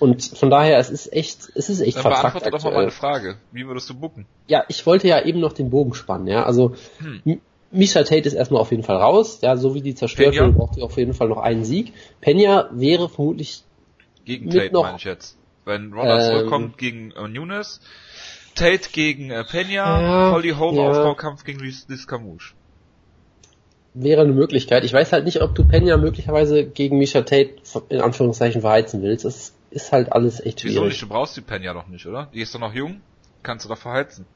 Und 0.00 0.22
von 0.22 0.50
daher, 0.50 0.78
es 0.78 0.90
ist 0.90 1.10
echt, 1.14 1.48
es 1.54 1.70
ist 1.70 1.80
echt 1.80 1.96
Dann 1.96 2.02
vertrackt 2.02 2.34
beantworte 2.40 2.50
doch 2.58 2.64
mal 2.64 2.74
meine 2.80 2.90
Frage. 2.90 3.38
Wie 3.52 3.66
würdest 3.66 3.88
du 3.88 3.94
bucken? 3.94 4.26
Ja, 4.48 4.64
ich 4.68 4.84
wollte 4.84 5.08
ja 5.08 5.24
eben 5.24 5.40
noch 5.40 5.54
den 5.54 5.70
Bogen 5.70 5.94
spannen, 5.94 6.26
ja. 6.26 6.44
Also 6.44 6.74
Hm. 6.98 7.40
Misha 7.70 8.02
Tate 8.02 8.28
ist 8.28 8.34
erstmal 8.34 8.60
auf 8.60 8.70
jeden 8.70 8.82
Fall 8.82 8.96
raus, 8.96 9.38
ja, 9.40 9.56
so 9.56 9.74
wie 9.74 9.80
die 9.80 9.94
zerstört 9.94 10.36
wurde, 10.36 10.52
braucht 10.52 10.74
sie 10.74 10.82
auf 10.82 10.98
jeden 10.98 11.14
Fall 11.14 11.28
noch 11.28 11.38
einen 11.38 11.64
Sieg. 11.64 11.94
Pena 12.20 12.68
wäre 12.72 13.08
vermutlich 13.08 13.62
Gegen 14.26 14.44
Mit 14.46 14.54
Tate 14.56 14.72
noch- 14.74 14.82
meine 14.82 14.98
ich 14.98 15.04
jetzt. 15.04 15.38
Wenn 15.64 15.92
Ronda 15.92 16.18
Ähm, 16.18 16.30
zurückkommt 16.36 16.78
gegen 16.78 17.12
äh, 17.12 17.28
Nunes, 17.28 17.80
Tate 18.54 18.90
gegen 18.92 19.30
äh, 19.30 19.44
Pena, 19.44 19.70
Ja, 19.70 20.30
Holly 20.32 20.50
Holm 20.50 20.76
ja. 20.76 20.90
Aufbaukampf 20.90 21.44
gegen 21.44 21.60
Liz, 21.60 21.86
Liz 21.88 22.06
Camouche. 22.06 22.54
wäre 23.94 24.22
eine 24.22 24.32
Möglichkeit. 24.32 24.84
Ich 24.84 24.92
weiß 24.92 25.12
halt 25.12 25.24
nicht, 25.24 25.40
ob 25.42 25.54
du 25.54 25.64
Pena 25.64 25.96
möglicherweise 25.96 26.64
gegen 26.66 26.98
Misha 26.98 27.22
Tate 27.22 27.54
in 27.90 28.00
Anführungszeichen 28.00 28.60
verheizen 28.62 29.02
willst. 29.02 29.24
Das 29.24 29.52
ist 29.70 29.92
halt 29.92 30.12
alles 30.12 30.40
echt 30.40 30.64
Wieso 30.64 30.84
nicht? 30.84 30.96
schwierig. 30.96 31.00
Du 31.00 31.08
brauchst 31.08 31.36
die 31.36 31.40
Pena 31.42 31.72
doch 31.74 31.86
nicht, 31.88 32.06
oder? 32.06 32.28
Die 32.34 32.40
ist 32.40 32.54
doch 32.54 32.60
noch 32.60 32.74
jung. 32.74 33.00
Kannst 33.42 33.64
du 33.64 33.68
doch 33.68 33.78
verheizen. 33.78 34.26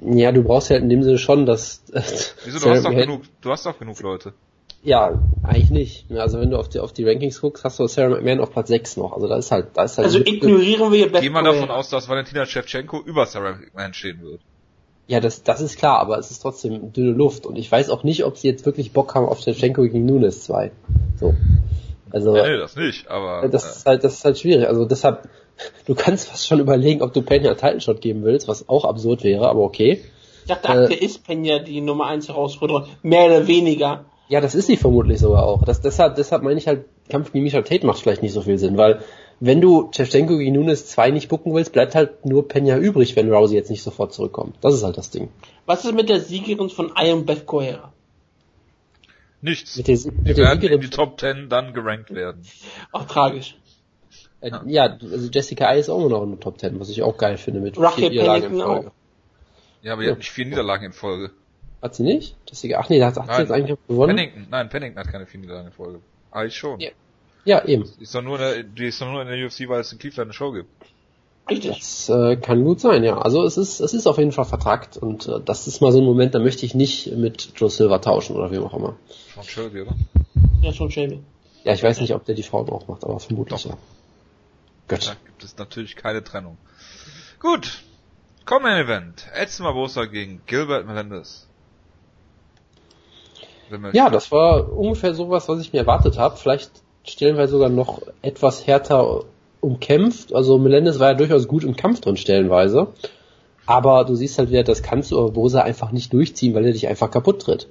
Ja, 0.00 0.32
du 0.32 0.42
brauchst 0.42 0.70
ja 0.70 0.76
in 0.76 0.88
dem 0.88 1.02
Sinne 1.02 1.18
schon, 1.18 1.44
dass 1.44 1.82
Wieso? 2.44 2.58
Du 2.58 2.70
hast 2.70 2.84
doch 2.84 2.90
genug, 2.90 3.22
du 3.42 3.50
hast 3.50 3.66
doch 3.66 3.78
genug 3.78 4.00
Leute. 4.00 4.32
Ja, 4.82 5.18
eigentlich 5.42 5.70
nicht. 5.70 6.10
Also 6.10 6.40
wenn 6.40 6.50
du 6.50 6.58
auf 6.58 6.68
die 6.68 6.80
auf 6.80 6.92
die 6.92 7.06
Rankings 7.06 7.40
guckst, 7.40 7.64
hast 7.64 7.78
du 7.78 7.86
Sarah 7.86 8.08
McMahon 8.08 8.40
auf 8.40 8.50
Platz 8.50 8.68
6 8.68 8.96
noch. 8.96 9.12
Also 9.12 9.28
da 9.28 9.36
ist 9.36 9.50
halt, 9.50 9.68
da 9.74 9.84
ist 9.84 9.98
halt 9.98 10.06
Also 10.06 10.20
ignorieren 10.20 10.90
wir 10.90 11.12
Beth 11.12 11.20
Geh 11.20 11.28
mal 11.28 11.42
davon 11.42 11.70
aus, 11.70 11.90
dass 11.90 12.08
Valentina 12.08 12.46
Shevchenko 12.46 13.00
über 13.04 13.26
Sarah 13.26 13.56
McMahon 13.56 13.92
stehen 13.92 14.22
wird. 14.22 14.40
Ja, 15.06 15.20
das, 15.20 15.42
das 15.42 15.60
ist 15.60 15.76
klar, 15.76 15.98
aber 15.98 16.18
es 16.18 16.30
ist 16.30 16.38
trotzdem 16.38 16.92
dünne 16.92 17.10
Luft 17.10 17.44
und 17.44 17.56
ich 17.58 17.70
weiß 17.70 17.90
auch 17.90 18.04
nicht, 18.04 18.24
ob 18.24 18.38
sie 18.38 18.48
jetzt 18.48 18.64
wirklich 18.64 18.92
Bock 18.92 19.14
haben 19.14 19.26
auf 19.26 19.40
Shevchenko 19.40 19.82
gegen 19.82 20.06
Nunes 20.06 20.44
2. 20.44 20.70
So. 21.18 21.34
Also. 22.12 22.32
Nee, 22.32 22.56
das 22.56 22.76
nicht, 22.76 23.08
aber. 23.08 23.48
Das 23.48 23.76
ist 23.76 23.86
halt, 23.86 24.04
das 24.04 24.14
ist 24.14 24.24
halt 24.24 24.38
schwierig. 24.38 24.66
Also 24.66 24.84
deshalb, 24.86 25.28
du 25.86 25.94
kannst 25.94 26.28
fast 26.28 26.46
schon 26.46 26.60
überlegen, 26.60 27.02
ob 27.02 27.12
du 27.12 27.22
Pena 27.22 27.54
Title 27.54 27.80
Shot 27.80 28.00
geben 28.00 28.22
willst, 28.24 28.48
was 28.48 28.68
auch 28.68 28.84
absurd 28.84 29.24
wäre, 29.24 29.48
aber 29.48 29.60
okay. 29.60 30.00
Ich 30.42 30.48
dachte, 30.48 30.68
aktuell 30.68 30.92
äh, 30.92 31.04
ist 31.04 31.26
Pena 31.26 31.58
die 31.58 31.80
Nummer 31.80 32.06
1 32.06 32.28
Herausforderer, 32.28 32.86
mehr 33.02 33.26
oder 33.26 33.46
weniger. 33.46 34.06
Ja, 34.30 34.40
das 34.40 34.54
ist 34.54 34.68
sie 34.68 34.76
vermutlich 34.76 35.18
sogar 35.18 35.42
auch. 35.42 35.64
Das, 35.64 35.80
deshalb, 35.80 36.14
deshalb 36.14 36.44
meine 36.44 36.56
ich 36.56 36.68
halt, 36.68 36.84
Kampf 37.08 37.32
gegen 37.32 37.42
Misha 37.42 37.62
Tate 37.62 37.84
macht 37.84 37.98
vielleicht 37.98 38.22
nicht 38.22 38.32
so 38.32 38.42
viel 38.42 38.58
Sinn, 38.58 38.76
weil 38.76 39.02
wenn 39.40 39.60
du 39.60 39.90
Shevchenko 39.92 40.38
gegen 40.38 40.54
Nunes 40.54 40.86
2 40.86 41.10
nicht 41.10 41.28
bucken 41.28 41.52
willst, 41.52 41.72
bleibt 41.72 41.96
halt 41.96 42.24
nur 42.24 42.46
Pena 42.46 42.78
übrig, 42.78 43.16
wenn 43.16 43.28
Rousey 43.28 43.56
jetzt 43.56 43.70
nicht 43.70 43.82
sofort 43.82 44.12
zurückkommt. 44.12 44.54
Das 44.60 44.72
ist 44.72 44.84
halt 44.84 44.96
das 44.96 45.10
Ding. 45.10 45.30
Was 45.66 45.84
ist 45.84 45.92
mit 45.94 46.08
der 46.08 46.20
Siegerin 46.20 46.70
von 46.70 46.92
Iron 46.96 47.26
Beth 47.26 47.44
Correa? 47.44 47.92
Nichts. 49.42 49.76
Mit 49.76 49.88
der, 49.88 49.96
mit 49.96 50.06
die 50.06 50.22
der 50.22 50.36
werden 50.36 50.60
Siegerin 50.60 50.76
in 50.76 50.80
die 50.82 50.90
Top 50.90 51.18
10 51.18 51.48
dann 51.48 51.74
gerankt 51.74 52.14
werden. 52.14 52.42
Auch 52.92 53.06
tragisch. 53.06 53.56
Äh, 54.42 54.52
ja. 54.66 54.96
also 55.02 55.28
Jessica 55.28 55.74
I 55.74 55.80
ist 55.80 55.88
auch 55.88 55.98
immer 55.98 56.10
noch 56.10 56.22
in 56.22 56.30
der 56.30 56.40
Top 56.40 56.60
10, 56.60 56.78
was 56.78 56.88
ich 56.88 57.02
auch 57.02 57.18
geil 57.18 57.36
finde 57.36 57.58
mit 57.58 57.76
Rachel 57.76 57.98
vier 57.98 58.10
Niederlagen 58.10 58.52
in 58.52 58.60
Folge. 58.60 58.88
Auch. 58.90 58.92
Ja, 59.82 59.94
aber 59.94 60.02
die 60.02 60.06
ja. 60.06 60.12
hat 60.12 60.18
nicht 60.18 60.30
vier 60.30 60.46
Niederlagen 60.46 60.84
in 60.84 60.92
Folge. 60.92 61.32
Hat 61.82 61.94
sie 61.94 62.02
nicht? 62.02 62.36
Jessica, 62.48 62.78
ach 62.78 62.88
nee, 62.88 62.98
da 62.98 63.06
hat, 63.06 63.16
hat 63.16 63.34
sie 63.34 63.42
jetzt 63.42 63.52
eigentlich 63.52 63.78
gewonnen. 63.88 64.16
Pennington, 64.16 64.46
nein, 64.50 64.68
Pennington 64.68 65.02
hat 65.02 65.10
keine 65.10 65.26
vier 65.26 65.40
Niederlagen 65.40 65.68
in 65.68 65.72
Folge. 65.72 66.00
Eigentlich 66.30 66.56
schon. 66.56 66.80
Ja. 66.80 66.90
Ja, 67.44 67.64
eben. 67.64 67.90
Die 67.98 68.02
ist 68.02 68.14
doch 68.14 68.22
nur 68.22 68.38
in 68.38 68.40
der, 68.40 68.62
die 68.62 68.86
ist 68.86 69.00
doch 69.00 69.10
nur 69.10 69.22
in 69.22 69.28
der 69.28 69.46
UFC, 69.46 69.68
weil 69.68 69.80
es 69.80 69.92
in 69.92 69.98
Cleveland 69.98 70.28
eine 70.28 70.34
Show 70.34 70.52
gibt. 70.52 70.68
Das 71.48 72.08
äh, 72.08 72.36
kann 72.36 72.62
gut 72.64 72.80
sein, 72.80 73.02
ja. 73.02 73.18
Also 73.18 73.42
es 73.44 73.56
ist, 73.56 73.80
es 73.80 73.92
ist 73.92 74.06
auf 74.06 74.18
jeden 74.18 74.30
Fall 74.30 74.44
vertragt 74.44 74.96
und 74.96 75.26
äh, 75.26 75.40
das 75.44 75.66
ist 75.66 75.80
mal 75.80 75.90
so 75.90 75.98
ein 75.98 76.04
Moment, 76.04 76.34
da 76.34 76.38
möchte 76.38 76.64
ich 76.64 76.74
nicht 76.74 77.12
mit 77.16 77.52
Joe 77.56 77.70
Silver 77.70 78.00
tauschen 78.00 78.36
oder 78.36 78.52
wie 78.52 78.58
auch 78.58 78.72
immer. 78.74 78.96
Sean 79.34 79.44
Shelby, 79.44 79.80
oder? 79.80 79.96
Ja, 80.62 80.72
Sean 80.72 80.90
Shelby. 80.90 81.20
Ja, 81.64 81.72
ich 81.72 81.82
weiß 81.82 82.00
nicht, 82.00 82.14
ob 82.14 82.24
der 82.24 82.36
die 82.36 82.42
Frauen 82.42 82.68
auch 82.68 82.86
macht, 82.86 83.04
aber 83.04 83.18
vermutlich 83.18 83.64
Doch. 83.64 83.70
ja. 83.70 83.76
Gut. 84.88 85.08
Da 85.08 85.14
gibt 85.24 85.42
es 85.42 85.56
natürlich 85.56 85.96
keine 85.96 86.22
Trennung. 86.22 86.56
Gut. 87.40 87.82
Common 88.44 88.72
Event. 88.72 89.26
Edson 89.34 89.64
Barbosa 89.64 90.04
gegen 90.04 90.42
Gilbert 90.46 90.86
Melendez. 90.86 91.48
Ja, 93.92 94.10
das 94.10 94.30
war 94.32 94.72
ungefähr 94.72 95.14
sowas, 95.14 95.48
was 95.48 95.60
ich 95.60 95.72
mir 95.72 95.80
erwartet 95.80 96.18
habe. 96.18 96.36
Vielleicht 96.36 96.70
stellenweise 97.04 97.52
sogar 97.52 97.68
noch 97.68 98.02
etwas 98.22 98.66
härter 98.66 99.24
umkämpft. 99.60 100.34
Also 100.34 100.58
Melendez 100.58 100.98
war 100.98 101.08
ja 101.08 101.14
durchaus 101.14 101.48
gut 101.48 101.64
im 101.64 101.76
Kampf 101.76 102.00
drin 102.00 102.16
stellenweise. 102.16 102.88
Aber 103.66 104.04
du 104.04 104.14
siehst 104.14 104.38
halt 104.38 104.50
wieder, 104.50 104.64
das 104.64 104.82
kannst 104.82 105.12
du 105.12 105.16
Barbosa 105.16 105.62
einfach 105.62 105.92
nicht 105.92 106.12
durchziehen, 106.12 106.54
weil 106.54 106.66
er 106.66 106.72
dich 106.72 106.88
einfach 106.88 107.10
kaputt 107.10 107.42
tritt. 107.42 107.68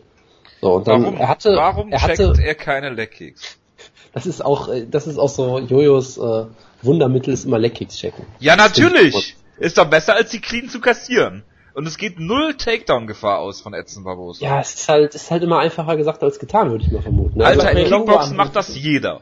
So, 0.61 0.73
und 0.73 0.87
dann, 0.87 1.03
warum, 1.03 1.17
er 1.17 1.27
hatte, 1.27 1.55
warum 1.55 1.91
er 1.91 2.01
hatte, 2.01 2.33
er 2.41 2.55
keine 2.55 2.89
Leckkicks? 2.89 3.57
Das 4.11 4.25
ist 4.25 4.43
auch, 4.43 4.69
äh, 4.69 4.87
das 4.89 5.05
ist 5.05 5.19
auch 5.19 5.29
so 5.29 5.59
Jojos 5.59 6.17
äh, 6.17 6.45
Wundermittel 6.81 7.31
ist 7.31 7.45
immer 7.45 7.59
Leckkicks 7.59 7.95
checken. 7.97 8.25
Ja, 8.39 8.55
natürlich! 8.55 9.37
Ist 9.59 9.77
doch 9.77 9.85
besser, 9.85 10.15
als 10.15 10.31
die 10.31 10.39
clean 10.39 10.67
zu 10.67 10.81
kassieren. 10.81 11.43
Und 11.73 11.87
es 11.87 11.97
geht 11.97 12.19
null 12.19 12.55
Takedown-Gefahr 12.55 13.39
aus 13.39 13.61
von 13.61 13.73
Edson 13.73 14.03
Barbosa. 14.03 14.43
Ja, 14.43 14.59
es 14.59 14.73
ist 14.73 14.89
halt, 14.89 15.15
ist 15.15 15.31
halt 15.31 15.43
immer 15.43 15.59
einfacher 15.59 15.95
gesagt 15.97 16.23
als 16.23 16.39
getan, 16.39 16.71
würde 16.71 16.85
ich 16.85 16.91
mal 16.91 17.01
vermuten. 17.01 17.37
Ne? 17.37 17.45
Alter, 17.45 17.71
im 17.71 17.87
Kickboxen 17.87 18.35
macht 18.35 18.55
das 18.55 18.75
jeder. 18.75 19.21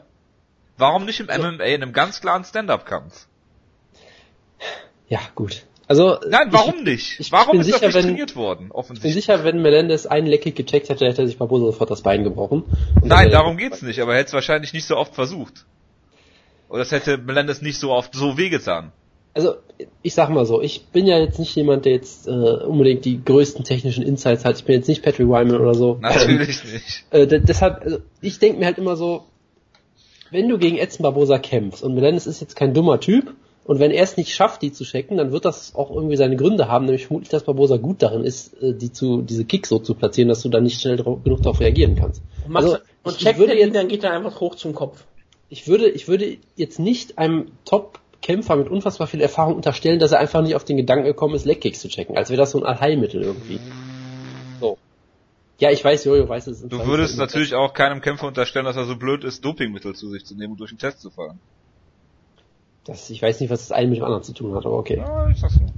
Warum 0.76 1.04
nicht 1.04 1.20
im 1.20 1.26
MMA 1.26 1.64
in 1.64 1.82
einem 1.82 1.92
ganz 1.92 2.20
klaren 2.20 2.44
Stand-Up-Kampf? 2.44 3.26
Ja, 5.08 5.20
gut. 5.34 5.64
Also 5.88 6.18
Nein, 6.28 6.48
warum 6.50 6.76
ich, 6.80 6.84
nicht? 6.84 7.20
Ich, 7.20 7.32
warum 7.32 7.52
bin 7.52 7.60
ist 7.62 7.66
sicher, 7.66 7.78
das 7.80 7.86
nicht 7.86 7.94
wenn, 7.94 8.10
trainiert 8.10 8.36
worden? 8.36 8.70
Offensichtlich. 8.70 9.16
Ich 9.16 9.26
bin 9.26 9.36
sicher, 9.36 9.44
wenn 9.44 9.62
Melendez 9.62 10.06
einen 10.06 10.26
Leckig 10.26 10.54
gecheckt 10.54 10.90
hätte, 10.90 11.06
hätte 11.06 11.22
er 11.22 11.26
sich 11.26 11.38
Barbosa 11.38 11.66
sofort 11.66 11.90
das 11.90 12.02
Bein 12.02 12.24
gebrochen. 12.24 12.64
Nein, 13.02 13.30
darum 13.30 13.56
geht's 13.56 13.80
nicht, 13.80 14.00
aber 14.00 14.12
er 14.12 14.18
hätte 14.18 14.28
es 14.28 14.34
wahrscheinlich 14.34 14.74
nicht 14.74 14.86
so 14.86 14.96
oft 14.96 15.14
versucht. 15.14 15.64
Oder 16.68 16.82
es 16.82 16.92
hätte 16.92 17.16
Melendez 17.16 17.62
nicht 17.62 17.80
so 17.80 17.92
oft 17.92 18.14
so 18.14 18.36
wehgetan. 18.36 18.92
Also, 19.38 19.54
ich 20.02 20.14
sag 20.14 20.30
mal 20.30 20.44
so, 20.44 20.60
ich 20.60 20.86
bin 20.86 21.06
ja 21.06 21.16
jetzt 21.18 21.38
nicht 21.38 21.54
jemand, 21.54 21.84
der 21.84 21.92
jetzt 21.92 22.26
äh, 22.26 22.30
unbedingt 22.30 23.04
die 23.04 23.24
größten 23.24 23.64
technischen 23.64 24.02
Insights 24.02 24.44
hat. 24.44 24.56
Ich 24.56 24.64
bin 24.64 24.74
jetzt 24.74 24.88
nicht 24.88 25.04
Patrick 25.04 25.28
Wyman 25.28 25.60
oder 25.60 25.74
so. 25.74 25.98
Natürlich 26.02 26.64
nicht. 26.64 27.04
Äh, 27.10 27.26
deshalb, 27.26 27.82
also, 27.82 27.98
ich 28.20 28.40
denke 28.40 28.58
mir 28.58 28.66
halt 28.66 28.78
immer 28.78 28.96
so, 28.96 29.26
wenn 30.32 30.48
du 30.48 30.58
gegen 30.58 30.76
Edson 30.76 31.04
Barbosa 31.04 31.38
kämpfst 31.38 31.84
und 31.84 31.94
Melendez 31.94 32.26
ist 32.26 32.40
jetzt 32.40 32.56
kein 32.56 32.74
dummer 32.74 32.98
Typ 32.98 33.32
und 33.64 33.78
wenn 33.78 33.92
er 33.92 34.02
es 34.02 34.16
nicht 34.16 34.34
schafft, 34.34 34.62
die 34.62 34.72
zu 34.72 34.82
checken, 34.82 35.16
dann 35.18 35.30
wird 35.30 35.44
das 35.44 35.76
auch 35.76 35.94
irgendwie 35.94 36.16
seine 36.16 36.34
Gründe 36.34 36.66
haben, 36.66 36.86
nämlich 36.86 37.06
vermutlich, 37.06 37.28
dass 37.28 37.44
Barbosa 37.44 37.76
gut 37.76 38.02
darin 38.02 38.24
ist, 38.24 38.60
äh, 38.60 38.74
die 38.74 38.92
zu, 38.92 39.22
diese 39.22 39.44
Kicks 39.44 39.68
so 39.68 39.78
zu 39.78 39.94
platzieren, 39.94 40.28
dass 40.28 40.42
du 40.42 40.48
dann 40.48 40.64
nicht 40.64 40.80
schnell 40.80 40.96
drauf, 40.96 41.22
genug 41.22 41.42
darauf 41.42 41.60
reagieren 41.60 41.94
kannst. 41.94 42.22
Und, 42.48 42.56
also, 42.56 42.78
und 43.04 43.16
ich, 43.16 43.18
checkt 43.18 43.38
würde 43.38 43.56
ihn, 43.56 43.72
dann 43.72 43.86
geht 43.86 44.02
er 44.02 44.12
einfach 44.12 44.40
hoch 44.40 44.56
zum 44.56 44.74
Kopf. 44.74 45.04
Ich 45.48 45.68
würde, 45.68 45.88
ich 45.88 46.08
würde 46.08 46.36
jetzt 46.56 46.80
nicht 46.80 47.18
einem 47.18 47.52
Top-Kämpfer 48.20 48.56
mit 48.56 48.68
unfassbar 48.68 49.06
viel 49.06 49.20
Erfahrung 49.20 49.54
unterstellen, 49.54 49.98
dass 49.98 50.12
er 50.12 50.18
einfach 50.18 50.42
nicht 50.42 50.54
auf 50.54 50.64
den 50.64 50.76
Gedanken 50.76 51.04
gekommen 51.04 51.34
ist, 51.34 51.44
Leckkicks 51.44 51.80
zu 51.80 51.88
checken, 51.88 52.16
als 52.16 52.30
wäre 52.30 52.38
das 52.38 52.50
so 52.50 52.60
ein 52.60 52.66
Allheilmittel 52.66 53.22
irgendwie. 53.22 53.60
So. 54.60 54.78
Ja, 55.58 55.70
ich 55.70 55.84
weiß, 55.84 56.04
Jojo 56.04 56.28
weiß 56.28 56.48
es. 56.48 56.66
Du 56.66 56.86
würdest 56.86 57.18
natürlich 57.18 57.54
auch 57.54 57.72
keinem 57.72 58.00
Kämpfer 58.00 58.26
unterstellen, 58.26 58.66
dass 58.66 58.76
er 58.76 58.84
so 58.84 58.96
blöd 58.96 59.24
ist, 59.24 59.44
Dopingmittel 59.44 59.94
zu 59.94 60.10
sich 60.10 60.24
zu 60.24 60.34
nehmen 60.34 60.52
und 60.52 60.60
durch 60.60 60.70
den 60.70 60.78
Test 60.78 61.00
zu 61.00 61.10
fallen. 61.10 61.38
Das, 62.84 63.10
ich 63.10 63.20
weiß 63.20 63.40
nicht, 63.40 63.50
was 63.50 63.60
das 63.68 63.72
eine 63.72 63.88
mit 63.88 63.98
dem 63.98 64.04
anderen 64.04 64.22
zu 64.22 64.32
tun 64.32 64.54
hat, 64.54 64.64
aber 64.64 64.76
okay. 64.76 64.96
Ja, 64.96 65.28
ich 65.28 65.38
sag's 65.38 65.58
nur. 65.60 65.70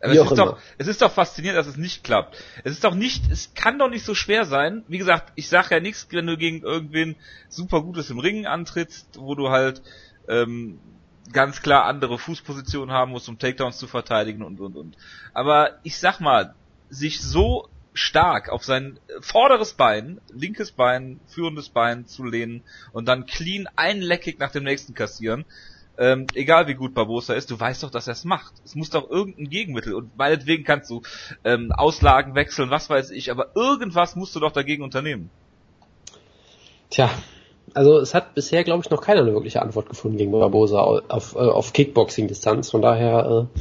Aber 0.00 0.12
es 0.12 0.30
ist, 0.30 0.36
doch, 0.36 0.58
es 0.76 0.86
ist 0.86 1.00
doch 1.00 1.12
faszinierend, 1.12 1.58
dass 1.58 1.66
es 1.66 1.78
nicht 1.78 2.04
klappt. 2.04 2.36
Es 2.62 2.72
ist 2.72 2.84
doch 2.84 2.94
nicht, 2.94 3.30
es 3.30 3.54
kann 3.54 3.78
doch 3.78 3.88
nicht 3.88 4.04
so 4.04 4.14
schwer 4.14 4.44
sein. 4.44 4.84
Wie 4.86 4.98
gesagt, 4.98 5.32
ich 5.34 5.48
sag 5.48 5.70
ja 5.70 5.80
nichts, 5.80 6.08
wenn 6.10 6.26
du 6.26 6.36
gegen 6.36 6.60
irgendwen 6.60 7.16
super 7.48 7.80
Gutes 7.80 8.10
im 8.10 8.18
Ringen 8.18 8.44
antrittst, 8.44 9.18
wo 9.18 9.34
du 9.34 9.48
halt 9.48 9.80
ähm, 10.28 10.78
ganz 11.32 11.62
klar 11.62 11.84
andere 11.84 12.18
Fußpositionen 12.18 12.94
haben 12.94 13.12
musst, 13.12 13.28
um 13.28 13.38
Takedowns 13.38 13.78
zu 13.78 13.86
verteidigen 13.86 14.42
und 14.42 14.60
und 14.60 14.76
und. 14.76 14.96
Aber 15.32 15.78
ich 15.82 15.98
sag 15.98 16.20
mal, 16.20 16.54
sich 16.90 17.20
so 17.20 17.68
stark 17.94 18.48
auf 18.48 18.64
sein 18.64 18.98
vorderes 19.20 19.74
Bein, 19.74 20.20
linkes 20.32 20.72
Bein, 20.72 21.20
führendes 21.26 21.68
Bein 21.68 22.06
zu 22.06 22.24
lehnen 22.24 22.62
und 22.92 23.06
dann 23.06 23.26
clean 23.26 23.68
ein 23.76 24.00
Leckig 24.00 24.38
nach 24.38 24.50
dem 24.50 24.64
nächsten 24.64 24.94
kassieren. 24.94 25.44
Ähm, 25.96 26.26
egal 26.34 26.66
wie 26.66 26.74
gut 26.74 26.92
Barbosa 26.92 27.34
ist, 27.34 27.52
du 27.52 27.58
weißt 27.58 27.84
doch, 27.84 27.90
dass 27.90 28.08
er 28.08 28.14
es 28.14 28.24
macht. 28.24 28.52
Es 28.64 28.74
muss 28.74 28.90
doch 28.90 29.08
irgendein 29.08 29.48
Gegenmittel 29.48 29.94
und 29.94 30.16
meinetwegen 30.18 30.64
kannst 30.64 30.90
du 30.90 31.02
ähm, 31.44 31.70
Auslagen 31.70 32.34
wechseln, 32.34 32.70
was 32.70 32.90
weiß 32.90 33.10
ich, 33.10 33.30
aber 33.30 33.54
irgendwas 33.54 34.16
musst 34.16 34.34
du 34.34 34.40
doch 34.40 34.50
dagegen 34.50 34.82
unternehmen. 34.82 35.30
Tja, 36.90 37.10
also 37.74 37.98
es 37.98 38.14
hat 38.14 38.34
bisher, 38.34 38.64
glaube 38.64 38.82
ich, 38.84 38.90
noch 38.90 39.00
keiner 39.00 39.20
eine 39.20 39.32
wirkliche 39.32 39.62
Antwort 39.62 39.88
gefunden 39.88 40.16
gegen 40.16 40.32
Barbosa 40.32 40.80
auf, 40.80 41.34
äh, 41.34 41.38
auf 41.38 41.72
Kickboxing-Distanz. 41.72 42.70
Von 42.70 42.82
daher 42.82 43.48
äh, 43.54 43.60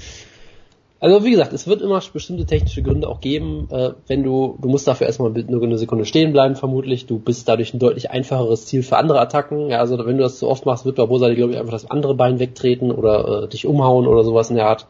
also 1.04 1.26
wie 1.26 1.32
gesagt, 1.32 1.52
es 1.52 1.68
wird 1.68 1.82
immer 1.82 2.00
bestimmte 2.14 2.46
technische 2.46 2.82
Gründe 2.82 3.10
auch 3.10 3.20
geben, 3.20 3.68
äh, 3.72 3.90
wenn 4.08 4.24
du, 4.24 4.58
du 4.62 4.70
musst 4.70 4.88
dafür 4.88 5.06
erstmal 5.06 5.32
nur 5.32 5.62
eine 5.62 5.78
Sekunde 5.78 6.06
stehen 6.06 6.32
bleiben 6.32 6.56
vermutlich, 6.56 7.08
du 7.08 7.20
bist 7.20 7.50
dadurch 7.50 7.74
ein 7.74 7.80
deutlich 7.80 8.10
einfacheres 8.10 8.68
Ziel 8.68 8.84
für 8.84 8.96
andere 8.96 9.20
Attacken, 9.20 9.70
ja, 9.70 9.80
also 9.80 9.98
wenn 9.98 10.16
du 10.16 10.24
das 10.24 10.40
zu 10.40 10.48
oft 10.48 10.66
machst, 10.66 10.86
wird 10.86 10.96
Barbosa 10.96 11.28
dir 11.28 11.36
glaube 11.36 11.52
ich 11.52 11.60
einfach 11.60 11.74
das 11.74 11.92
andere 11.92 12.16
Bein 12.16 12.40
wegtreten 12.40 12.90
oder 12.90 13.44
äh, 13.44 13.48
dich 13.50 13.66
umhauen 13.66 14.08
oder 14.08 14.24
sowas 14.24 14.50
in 14.50 14.56
der 14.56 14.68
Art. 14.68 14.88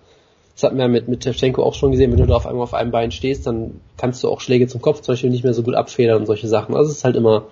Das 0.53 0.61
hat 0.61 0.73
man 0.73 0.81
ja 0.81 0.87
mit, 0.87 1.07
mit 1.07 1.21
Tevchenko 1.21 1.63
auch 1.63 1.73
schon 1.73 1.89
gesehen, 1.89 2.11
wenn 2.11 2.19
du 2.19 2.27
da 2.27 2.35
auf 2.35 2.45
einmal 2.45 2.61
auf 2.61 2.75
einem 2.75 2.91
Bein 2.91 3.09
stehst, 3.09 3.47
dann 3.47 3.81
kannst 3.97 4.23
du 4.23 4.29
auch 4.29 4.39
Schläge 4.39 4.67
zum 4.67 4.81
Kopf 4.83 5.01
zum 5.01 5.13
Beispiel 5.13 5.31
nicht 5.31 5.43
mehr 5.43 5.55
so 5.55 5.63
gut 5.63 5.73
abfedern 5.73 6.19
und 6.19 6.25
solche 6.27 6.47
Sachen. 6.47 6.75
Also 6.75 6.91
es 6.91 6.97
ist 6.97 7.05
halt 7.05 7.15
immer, 7.15 7.45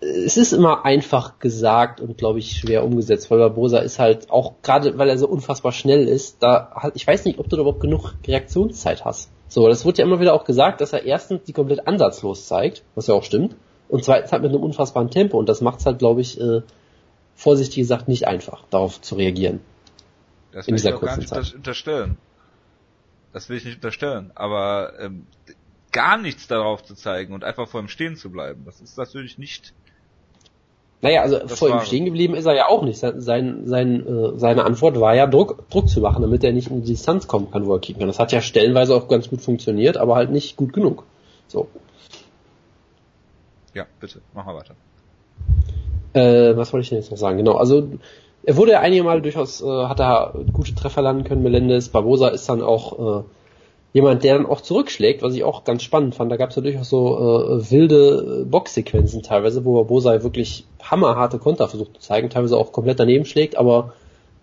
es 0.00 0.36
ist 0.36 0.52
immer 0.52 0.84
einfach 0.84 1.38
gesagt 1.38 2.00
und 2.00 2.18
glaube 2.18 2.38
ich 2.38 2.52
schwer 2.52 2.84
umgesetzt, 2.84 3.30
weil 3.30 3.38
Barbosa 3.38 3.78
ist 3.78 3.98
halt 3.98 4.30
auch 4.30 4.54
gerade, 4.62 4.98
weil 4.98 5.08
er 5.08 5.18
so 5.18 5.28
unfassbar 5.28 5.72
schnell 5.72 6.06
ist, 6.06 6.42
da 6.42 6.70
halt, 6.74 6.94
ich 6.96 7.06
weiß 7.06 7.24
nicht, 7.24 7.38
ob 7.38 7.48
du 7.48 7.56
da 7.56 7.62
überhaupt 7.62 7.80
genug 7.80 8.14
Reaktionszeit 8.26 9.04
hast. 9.04 9.30
So, 9.48 9.68
das 9.68 9.84
wird 9.84 9.98
ja 9.98 10.04
immer 10.04 10.20
wieder 10.20 10.34
auch 10.34 10.44
gesagt, 10.44 10.80
dass 10.80 10.92
er 10.92 11.04
erstens 11.04 11.44
die 11.44 11.52
komplett 11.52 11.86
ansatzlos 11.86 12.46
zeigt, 12.46 12.82
was 12.94 13.06
ja 13.06 13.14
auch 13.14 13.24
stimmt, 13.24 13.56
und 13.88 14.04
zweitens 14.04 14.32
halt 14.32 14.42
mit 14.42 14.52
einem 14.52 14.62
unfassbaren 14.62 15.10
Tempo 15.10 15.38
und 15.38 15.48
das 15.48 15.60
macht 15.60 15.80
es 15.80 15.86
halt, 15.86 15.98
glaube 15.98 16.20
ich, 16.20 16.40
äh, 16.40 16.62
vorsichtig 17.34 17.76
gesagt 17.76 18.08
nicht 18.08 18.26
einfach, 18.26 18.64
darauf 18.70 19.00
zu 19.00 19.14
reagieren. 19.14 19.60
Das 20.52 20.66
will 20.66 20.74
ich 20.74 20.92
auch 20.92 21.00
gar 21.00 21.16
nicht 21.16 21.28
Zeit. 21.28 21.54
unterstellen. 21.54 22.16
Das 23.32 23.48
will 23.48 23.58
ich 23.58 23.64
nicht 23.64 23.76
unterstellen, 23.76 24.32
aber 24.34 24.94
ähm, 24.98 25.26
gar 25.92 26.18
nichts 26.18 26.46
darauf 26.46 26.82
zu 26.84 26.94
zeigen 26.94 27.32
und 27.32 27.44
einfach 27.44 27.68
vor 27.68 27.80
ihm 27.80 27.88
stehen 27.88 28.16
zu 28.16 28.30
bleiben. 28.30 28.62
Das 28.64 28.80
ist 28.80 28.98
natürlich 28.98 29.38
nicht. 29.38 29.72
Naja, 31.02 31.22
also 31.22 31.46
vor 31.48 31.68
ihm 31.68 31.80
stehen 31.80 32.04
geblieben 32.04 32.34
ist 32.34 32.46
er 32.46 32.54
ja 32.54 32.68
auch 32.68 32.82
nicht. 32.82 32.98
Sein, 32.98 33.66
sein, 33.66 34.06
äh, 34.06 34.38
seine 34.38 34.64
Antwort 34.64 34.98
war 34.98 35.14
ja 35.14 35.26
Druck, 35.26 35.68
Druck 35.70 35.88
zu 35.88 36.00
machen, 36.00 36.22
damit 36.22 36.42
er 36.42 36.52
nicht 36.52 36.68
in 36.68 36.82
die 36.82 36.92
Distanz 36.92 37.28
kommen 37.28 37.50
kann, 37.50 37.66
wo 37.66 37.74
er 37.74 37.80
kicken 37.80 38.00
kann. 38.00 38.08
Das 38.08 38.18
hat 38.18 38.32
ja 38.32 38.40
stellenweise 38.40 38.94
auch 38.94 39.06
ganz 39.06 39.28
gut 39.28 39.40
funktioniert, 39.40 39.98
aber 39.98 40.16
halt 40.16 40.30
nicht 40.30 40.56
gut 40.56 40.72
genug. 40.72 41.04
So. 41.48 41.68
Ja, 43.74 43.86
bitte, 44.00 44.22
mach 44.34 44.46
mal 44.46 44.56
weiter. 44.56 44.74
Äh, 46.14 46.56
was 46.56 46.72
wollte 46.72 46.84
ich 46.84 46.88
denn 46.88 46.98
jetzt 46.98 47.10
noch 47.10 47.18
sagen? 47.18 47.36
Genau, 47.36 47.56
also 47.56 47.88
er 48.42 48.56
wurde 48.56 48.72
ja 48.72 48.80
einige 48.80 49.04
Mal 49.04 49.20
durchaus, 49.20 49.60
äh, 49.60 49.66
hat 49.66 50.00
er 50.00 50.34
gute 50.52 50.74
Treffer 50.74 51.02
landen 51.02 51.24
können, 51.24 51.42
Melendez. 51.42 51.88
Barbosa 51.90 52.28
ist 52.28 52.48
dann 52.48 52.62
auch 52.62 53.20
äh, 53.20 53.24
jemand, 53.92 54.24
der 54.24 54.36
dann 54.36 54.46
auch 54.46 54.60
zurückschlägt, 54.60 55.22
was 55.22 55.34
ich 55.34 55.44
auch 55.44 55.64
ganz 55.64 55.82
spannend 55.82 56.14
fand. 56.14 56.30
Da 56.30 56.36
gab 56.36 56.50
es 56.50 56.56
ja 56.56 56.62
durchaus 56.62 56.90
so 56.90 57.16
äh, 57.16 57.70
wilde 57.70 58.46
Boxsequenzen 58.48 59.22
teilweise, 59.22 59.64
wo 59.64 59.74
Barbosa 59.74 60.22
wirklich 60.22 60.66
hammerharte 60.82 61.38
Konter 61.38 61.68
versucht 61.68 61.94
zu 61.94 62.00
zeigen, 62.00 62.30
teilweise 62.30 62.56
auch 62.56 62.72
komplett 62.72 63.00
daneben 63.00 63.24
schlägt, 63.24 63.56
aber 63.56 63.94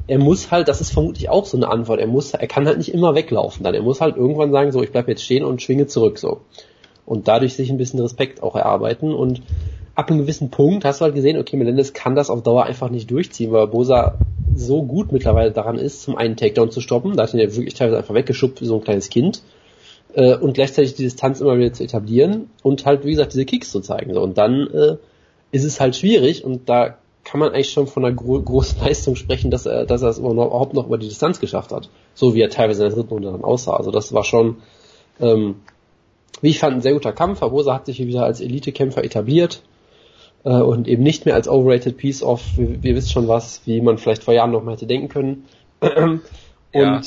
er 0.08 0.20
muss 0.20 0.52
halt, 0.52 0.68
das 0.68 0.82
ist 0.82 0.92
vermutlich 0.92 1.30
auch 1.30 1.46
so 1.46 1.58
eine 1.58 1.70
Antwort, 1.70 2.00
er 2.00 2.08
muss, 2.08 2.34
er 2.34 2.48
kann 2.48 2.66
halt 2.66 2.78
nicht 2.78 2.94
immer 2.94 3.16
weglaufen 3.16 3.64
dann. 3.64 3.74
Er 3.74 3.82
muss 3.82 4.02
halt 4.02 4.18
irgendwann 4.18 4.52
sagen, 4.52 4.72
so, 4.72 4.84
ich 4.84 4.92
bleib 4.92 5.08
jetzt 5.08 5.24
stehen 5.24 5.46
und 5.46 5.62
schwinge 5.62 5.88
zurück, 5.88 6.18
so. 6.18 6.42
Und 7.06 7.28
dadurch 7.28 7.54
sich 7.54 7.70
ein 7.70 7.78
bisschen 7.78 8.00
Respekt 8.00 8.44
auch 8.44 8.56
erarbeiten 8.56 9.14
und 9.14 9.42
ab 9.96 10.10
einem 10.10 10.20
gewissen 10.20 10.50
Punkt 10.50 10.86
hast 10.86 11.02
du 11.02 11.06
halt 11.06 11.16
gesehen, 11.16 11.38
okay, 11.38 11.56
Melendez 11.58 11.94
kann 11.94 12.16
das 12.16 12.30
auf 12.30 12.42
Dauer 12.42 12.64
einfach 12.64 12.90
nicht 12.90 13.12
durchziehen, 13.12 13.52
weil 13.52 13.68
Bosa 13.68 14.18
so 14.56 14.84
gut 14.84 15.12
mittlerweile 15.12 15.52
daran 15.52 15.78
ist, 15.78 16.04
zum 16.04 16.16
einen 16.16 16.36
Takedown 16.36 16.72
zu 16.72 16.82
stoppen, 16.82 17.16
da 17.16 17.24
hat 17.24 17.34
ihn 17.34 17.40
ja 17.40 17.56
wirklich 17.56 17.74
teilweise 17.74 17.98
einfach 17.98 18.14
weggeschubbt 18.14 18.62
wie 18.62 18.66
so 18.66 18.76
ein 18.76 18.84
kleines 18.84 19.10
Kind, 19.10 19.42
äh, 20.14 20.36
und 20.36 20.54
gleichzeitig 20.54 20.96
die 20.96 21.04
Distanz 21.04 21.42
immer 21.42 21.58
wieder 21.58 21.74
zu 21.74 21.84
etablieren 21.84 22.50
und 22.62 22.86
halt, 22.86 23.06
wie 23.06 23.12
gesagt, 23.12 23.34
diese 23.34 23.46
Kicks 23.46 23.72
zu 23.72 23.82
zeigen. 23.82 24.14
So. 24.14 24.22
Und 24.22 24.38
dann 24.38 24.68
äh, 24.68 24.98
ist 25.52 25.64
es 25.64 25.80
halt 25.80 25.96
schwierig 25.96 26.44
und 26.44 26.70
da 26.70 26.98
kann 27.24 27.40
man 27.40 27.50
eigentlich 27.50 27.72
schon 27.72 27.88
von 27.88 28.04
einer 28.04 28.14
gro 28.14 28.42
großen 28.42 28.80
Leistung 28.86 29.16
sprechen, 29.16 29.50
dass 29.50 29.66
er, 29.66 29.86
dass 29.86 30.02
er 30.02 30.10
es 30.10 30.20
überhaupt 30.20 30.74
noch 30.74 30.88
über 30.88 30.98
die 30.98 31.08
Distanz 31.08 31.40
geschafft 31.40 31.72
hat. 31.72 31.90
So 32.14 32.36
wie 32.36 32.42
er 32.42 32.50
teilweise 32.50 32.84
in 32.84 32.90
der 32.90 32.98
dritten 32.98 33.14
Runde 33.14 33.32
dann 33.32 33.44
aussah. 33.44 33.76
Also 33.76 33.92
das 33.92 34.14
war 34.14 34.24
schon, 34.24 34.58
ähm, 35.20 35.56
wie 36.42 36.50
ich 36.50 36.60
fand, 36.60 36.76
ein 36.76 36.82
sehr 36.82 36.94
guter 36.94 37.14
Kampf. 37.14 37.42
Abosa 37.42 37.74
hat 37.74 37.86
sich 37.86 37.98
hier 37.98 38.08
wieder 38.08 38.26
als 38.26 38.42
Elite-Kämpfer 38.42 39.04
etabliert 39.04 39.64
äh, 40.44 40.62
und 40.62 40.88
eben 40.88 41.04
nicht 41.04 41.26
mehr 41.26 41.36
als 41.36 41.48
overrated 41.48 41.98
piece 41.98 42.24
of, 42.24 42.42
wir, 42.58 42.84
wir 42.84 42.96
wissen 42.96 43.10
schon 43.10 43.28
was, 43.28 43.62
wie 43.66 43.82
man 43.82 43.98
vielleicht 43.98 44.24
vor 44.24 44.34
Jahren 44.34 44.52
noch 44.52 44.64
mal 44.64 44.74
hätte 44.74 44.88
denken 44.88 45.10
können. 45.10 45.46
und, 45.82 46.22
ja. 46.74 47.02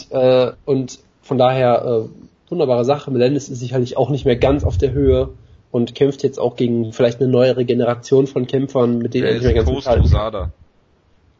äh, 0.48 0.52
und 0.64 0.98
von 1.22 1.38
daher 1.38 1.84
äh, 1.84 2.50
wunderbare 2.50 2.84
Sache. 2.84 3.10
Melendez 3.10 3.48
ist 3.48 3.58
sicherlich 3.58 3.96
auch 3.96 4.10
nicht 4.10 4.24
mehr 4.24 4.36
ganz 4.36 4.64
auf 4.64 4.78
der 4.78 4.92
Höhe 4.92 5.30
und 5.70 5.94
kämpft 5.94 6.22
jetzt 6.22 6.38
auch 6.38 6.56
gegen 6.56 6.92
vielleicht 6.92 7.20
eine 7.20 7.28
neuere 7.28 7.64
Generation 7.64 8.26
von 8.26 8.46
Kämpfern, 8.46 8.98
mit 8.98 9.14
denen 9.14 9.26
er 9.26 9.34
nicht 9.34 9.42
mehr 9.42 9.54
ganz 9.54 9.68
gut 9.68 9.84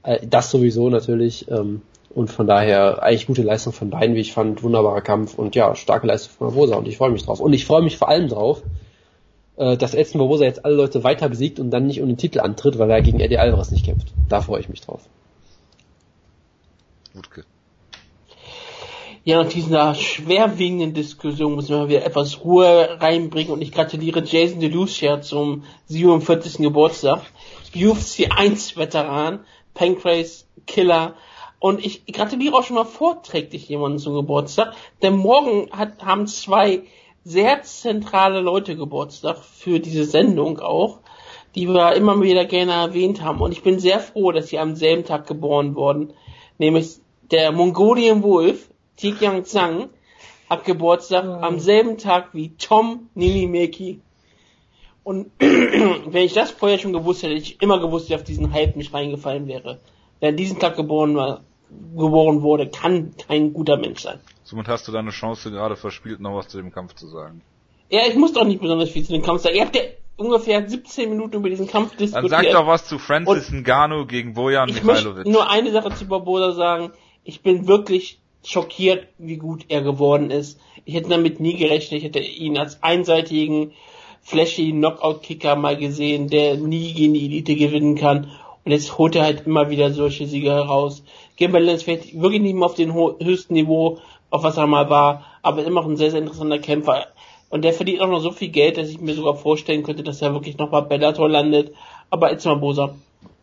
äh, 0.03 0.27
Das 0.27 0.51
sowieso 0.51 0.91
natürlich. 0.91 1.51
Ähm, 1.51 1.83
und 2.15 2.31
von 2.31 2.47
daher 2.47 3.03
eigentlich 3.03 3.27
gute 3.27 3.43
Leistung 3.43 3.73
von 3.73 3.91
beiden, 3.91 4.17
wie 4.17 4.21
ich 4.21 4.33
fand, 4.33 4.63
wunderbarer 4.63 5.03
Kampf 5.03 5.39
und 5.39 5.55
ja, 5.55 5.75
starke 5.75 6.07
Leistung 6.07 6.33
von 6.39 6.47
Barbosa 6.49 6.77
und 6.77 6.89
ich 6.89 6.97
freue 6.97 7.11
mich 7.11 7.25
drauf. 7.25 7.41
Und 7.41 7.53
ich 7.53 7.67
freue 7.67 7.83
mich 7.83 7.99
vor 7.99 8.09
allem 8.09 8.29
drauf, 8.29 8.63
äh, 9.57 9.77
dass 9.77 9.95
Edson 9.95 10.19
Barbosa 10.19 10.45
jetzt 10.45 10.65
alle 10.65 10.75
Leute 10.75 11.05
weiter 11.05 11.29
besiegt 11.29 11.59
und 11.61 11.71
dann 11.71 11.87
nicht 11.87 12.01
um 12.01 12.09
den 12.09 12.17
Titel 12.17 12.41
antritt, 12.41 12.79
weil 12.79 12.91
er 12.91 13.03
gegen 13.03 13.21
Eddie 13.21 13.39
Alvarez 13.39 13.71
nicht 13.71 13.85
kämpft. 13.85 14.13
Da 14.29 14.41
freue 14.41 14.61
ich 14.61 14.69
mich 14.69 14.81
drauf. 14.81 15.03
Wutke. 17.15 17.45
Ja, 19.25 19.43
nach 19.43 19.51
dieser 19.51 19.95
schwerwiegenden 19.95 20.95
Diskussion 20.95 21.55
muss 21.55 21.69
man 21.69 21.89
wieder 21.89 22.07
etwas 22.07 22.45
Ruhe 22.45 23.01
reinbringen 23.01 23.53
und 23.53 23.61
ich 23.61 23.73
gratuliere 23.73 24.23
Jason 24.23 24.61
DeLucia 24.61 25.21
zum 25.21 25.65
47. 25.87 26.59
Geburtstag. 26.59 27.23
UFC 27.75 28.31
1 28.31 28.77
Veteran, 28.77 29.41
Pancrase 29.75 30.45
Killer 30.67 31.15
und 31.59 31.85
ich 31.85 32.07
gratuliere 32.07 32.55
auch 32.55 32.63
schon 32.63 32.77
mal 32.77 32.85
vorträglich 32.85 33.69
jemanden 33.69 33.99
zum 33.99 34.15
Geburtstag, 34.15 34.75
denn 35.03 35.17
morgen 35.17 35.71
hat, 35.73 36.05
haben 36.05 36.27
zwei 36.27 36.83
sehr 37.27 37.63
zentrale 37.63 38.41
Leute 38.41 38.77
Geburtstag 38.77 39.39
für 39.39 39.81
diese 39.81 40.05
Sendung 40.05 40.61
auch, 40.61 41.01
die 41.57 41.67
wir 41.67 41.97
immer 41.97 42.23
wieder 42.23 42.45
gerne 42.45 42.71
erwähnt 42.71 43.21
haben. 43.21 43.41
Und 43.41 43.51
ich 43.51 43.65
bin 43.65 43.81
sehr 43.81 43.99
froh, 43.99 44.31
dass 44.31 44.47
sie 44.47 44.61
am 44.61 44.77
selben 44.77 45.05
Tag 45.05 45.27
geboren 45.27 45.75
wurden. 45.75 46.13
Nämlich 46.59 46.99
der 47.33 47.51
Mongolian 47.51 48.23
Wolf, 48.23 48.71
Tikyang 48.95 49.45
Zhang, 49.45 49.89
hat 50.49 50.65
Geburtstag 50.65 51.25
mhm. 51.25 51.43
am 51.43 51.59
selben 51.59 51.99
Tag 51.99 52.29
wie 52.33 52.51
Tom 52.51 53.09
Ninimeki. 53.17 54.01
Und 55.03 55.33
wenn 55.41 56.23
ich 56.23 56.33
das 56.33 56.53
vorher 56.53 56.79
schon 56.79 56.93
gewusst 56.93 57.25
hätte, 57.25 57.35
hätte 57.35 57.43
ich 57.43 57.61
immer 57.61 57.81
gewusst, 57.81 58.05
dass 58.05 58.11
ich 58.11 58.15
auf 58.15 58.25
diesen 58.25 58.53
Hype 58.53 58.77
nicht 58.77 58.95
reingefallen 58.95 59.49
wäre. 59.49 59.81
Wer 60.21 60.29
an 60.29 60.37
diesem 60.37 60.61
Tag 60.61 60.77
geboren 60.77 61.17
war, 61.17 61.43
geboren 61.71 62.43
wurde, 62.43 62.69
kann 62.69 63.15
kein 63.27 63.53
guter 63.53 63.77
Mensch 63.77 64.03
sein. 64.03 64.21
Somit 64.45 64.69
hast 64.69 64.87
du 64.87 64.93
deine 64.93 65.11
Chance 65.11 65.51
gerade 65.51 65.77
verspielt, 65.77 66.21
noch 66.21 66.37
was 66.37 66.49
zu 66.49 66.59
dem 66.59 66.73
Kampf 66.73 66.95
zu 66.95 67.09
sagen. 67.09 67.43
Ja, 67.89 68.03
ich 68.07 68.17
muss 68.17 68.33
doch 68.33 68.45
nicht 68.45 68.61
besonders 68.61 68.91
viel 68.91 69.05
zu 69.05 69.13
dem 69.13 69.23
Kampf 69.23 69.43
sagen. 69.43 69.57
Ihr 69.57 69.63
habt 69.63 69.77
ja 69.77 69.83
ungefähr 70.17 70.69
17 70.69 71.11
Minuten 71.11 71.37
über 71.37 71.51
diesen 71.51 71.67
Kampf 71.67 71.97
diskutiert. 71.97 72.33
Dann 72.33 72.45
sag 72.45 72.53
doch 72.53 72.67
was 72.67 72.87
zu 72.87 72.99
Francis 72.99 73.51
Ngannou 73.51 74.07
gegen 74.07 74.35
Bojan 74.35 74.69
ich 74.69 74.83
Mikhailovic. 74.83 75.27
Ich 75.27 75.33
nur 75.33 75.51
eine 75.51 75.71
Sache 75.73 75.95
zu 75.95 76.07
Barbosa 76.07 76.53
sagen. 76.53 76.93
Ich 77.25 77.43
bin 77.43 77.67
wirklich 77.67 78.21
schockiert, 78.45 79.09
wie 79.19 79.37
gut 79.37 79.67
er 79.69 79.83
geworden 79.83 80.31
ist. 80.31 80.61
Ich 80.85 80.95
hätte 80.95 81.09
damit 81.09 81.41
nie 81.41 81.57
gerechnet. 81.57 81.99
Ich 81.99 82.05
hätte 82.05 82.21
ihn 82.21 82.57
als 82.57 82.83
einseitigen, 82.83 83.73
flashy 84.23 84.71
Knockout-Kicker 84.71 85.57
mal 85.57 85.77
gesehen, 85.77 86.29
der 86.29 86.57
nie 86.57 86.95
gegen 86.95 87.15
die 87.15 87.27
Elite 87.27 87.57
gewinnen 87.57 87.97
kann. 87.97 88.31
Und 88.67 88.73
jetzt 88.73 88.99
holt 88.99 89.15
er 89.15 89.23
halt 89.23 89.47
immer 89.47 89.71
wieder 89.71 89.93
solche 89.93 90.27
Siege 90.27 90.51
heraus. 90.51 91.05
Gimberlin 91.37 91.77
ist 91.77 91.85
vielleicht 91.85 92.21
wirklich 92.21 92.43
nicht 92.43 92.57
mehr 92.57 92.67
auf 92.67 92.75
dem 92.75 92.93
höchsten 92.93 93.55
Niveau, 93.55 93.99
auf 94.29 94.43
was 94.43 94.57
er 94.57 94.67
mal 94.67 94.91
war, 94.91 95.25
aber 95.43 95.65
immer 95.65 95.83
noch 95.83 95.89
ein 95.89 95.97
sehr, 95.97 96.11
sehr 96.11 96.19
interessanter 96.19 96.59
Kämpfer. 96.59 97.07
Und 97.49 97.63
der 97.63 97.73
verdient 97.73 98.01
auch 98.01 98.09
noch 98.09 98.19
so 98.19 98.33
viel 98.33 98.49
Geld, 98.49 98.77
dass 98.77 98.89
ich 98.89 99.01
mir 99.01 99.15
sogar 99.15 99.37
vorstellen 99.37 99.85
könnte, 99.85 100.03
dass 100.03 100.21
er 100.21 100.33
wirklich 100.33 100.59
noch 100.59 100.71
bei 100.71 100.81
Bellator 100.81 101.29
landet. 101.29 101.73
Aber 102.11 102.33
jetzt 102.33 102.45
mal 102.45 102.57
Bosa. 102.57 102.97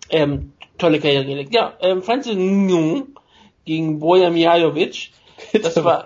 Ähm, 0.09 0.51
tolle 0.77 0.99
Karriere 0.99 1.23
gelegt. 1.23 1.53
Ja, 1.53 1.71
ähm, 1.79 2.03
Francis 2.03 2.35
Ngung 2.35 3.15
gegen 3.63 3.99
Boja 3.99 4.29
Mihailovic. 4.29 5.11
Das 5.53 5.81
war, 5.85 6.03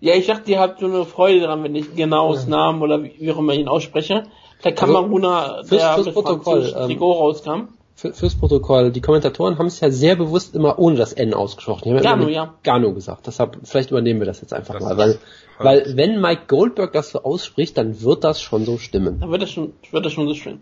ja, 0.00 0.14
ich 0.14 0.26
dachte, 0.26 0.50
ihr 0.50 0.58
habt 0.58 0.80
so 0.80 0.86
eine 0.86 1.04
Freude 1.04 1.40
dran, 1.40 1.62
wenn 1.62 1.76
ich 1.76 1.94
genau 1.94 2.32
das 2.32 2.48
Namen 2.48 2.82
oder 2.82 3.02
wie 3.02 3.30
auch 3.30 3.38
immer 3.38 3.54
ihn 3.54 3.68
ausspreche. 3.68 4.24
Der 4.64 4.74
Kameruna, 4.74 5.56
also, 5.56 5.76
der 5.76 5.94
fürs, 5.94 6.04
fürs 6.04 6.14
Protokoll, 6.14 6.74
ähm, 6.76 6.86
Trikot 6.86 7.12
rauskam. 7.12 7.68
Für, 7.94 8.12
fürs 8.12 8.36
Protokoll, 8.36 8.92
die 8.92 9.00
Kommentatoren 9.00 9.58
haben 9.58 9.66
es 9.66 9.80
ja 9.80 9.90
sehr 9.90 10.14
bewusst 10.14 10.54
immer 10.54 10.78
ohne 10.78 10.96
das 10.96 11.12
N 11.12 11.34
ausgesprochen. 11.34 11.84
Die 11.84 11.94
haben 11.94 12.02
Gano, 12.02 12.28
ja. 12.28 12.54
Gano 12.62 12.92
gesagt. 12.94 13.26
Deshalb, 13.26 13.58
vielleicht 13.64 13.90
übernehmen 13.90 14.20
wir 14.20 14.26
das 14.26 14.40
jetzt 14.40 14.52
einfach 14.52 14.74
das 14.74 14.84
mal, 14.84 14.96
weil, 14.96 15.18
weil 15.58 15.96
wenn 15.96 16.20
Mike 16.20 16.42
Goldberg 16.46 16.92
das 16.92 17.10
so 17.10 17.22
ausspricht, 17.22 17.76
dann 17.76 18.00
wird 18.02 18.22
das 18.22 18.40
schon 18.40 18.64
so 18.64 18.78
stimmen. 18.78 19.18
Dann 19.20 19.30
wird 19.30 19.42
das 19.42 19.50
schon, 19.50 19.72
wird 19.90 20.04
das 20.06 20.12
schon 20.12 20.28
so 20.28 20.34
stimmen. 20.34 20.60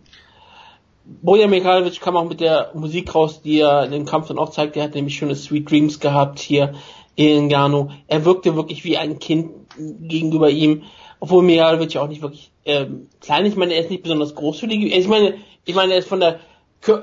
Bojan 1.05 1.51
Mikhailovic 1.51 2.01
kam 2.01 2.17
auch 2.17 2.29
mit 2.29 2.41
der 2.41 2.71
Musik 2.75 3.15
raus, 3.15 3.41
die 3.43 3.61
er 3.61 3.85
in 3.85 3.93
dem 3.93 4.07
Kampf 4.07 4.29
dann 4.29 4.39
auch 4.39 4.51
zeigt. 4.51 4.77
Er 4.77 4.85
hat 4.85 4.95
nämlich 4.95 5.17
schöne 5.17 5.37
Sweet 5.37 5.71
Dreams 5.71 6.01
gehabt 6.01 6.41
hier 6.41 6.75
in 7.15 7.49
Gano. 7.49 7.91
Er 8.09 8.25
wirkte 8.25 8.57
wirklich 8.57 8.85
wie 8.85 8.97
ein 8.97 9.19
Kind 9.19 9.51
gegenüber 9.79 10.51
ihm, 10.51 10.83
obwohl 11.21 11.43
Mikhailovic 11.43 11.95
ja 11.95 12.03
auch 12.03 12.09
nicht 12.09 12.23
wirklich 12.23 12.51
ähm, 12.65 13.09
klein. 13.21 13.47
Ich 13.47 13.57
meine, 13.57 13.75
er 13.75 13.81
ist 13.81 13.91
nicht 13.91 14.03
besonders 14.03 14.35
groß 14.35 14.61
für 14.61 14.69
die. 14.69 14.93
Ich 14.93 15.09
meine, 15.09 15.35
ich 15.65 15.75
meine, 15.75 15.93
er 15.93 15.99
ist 15.99 16.09
von 16.09 16.21
der 16.21 16.41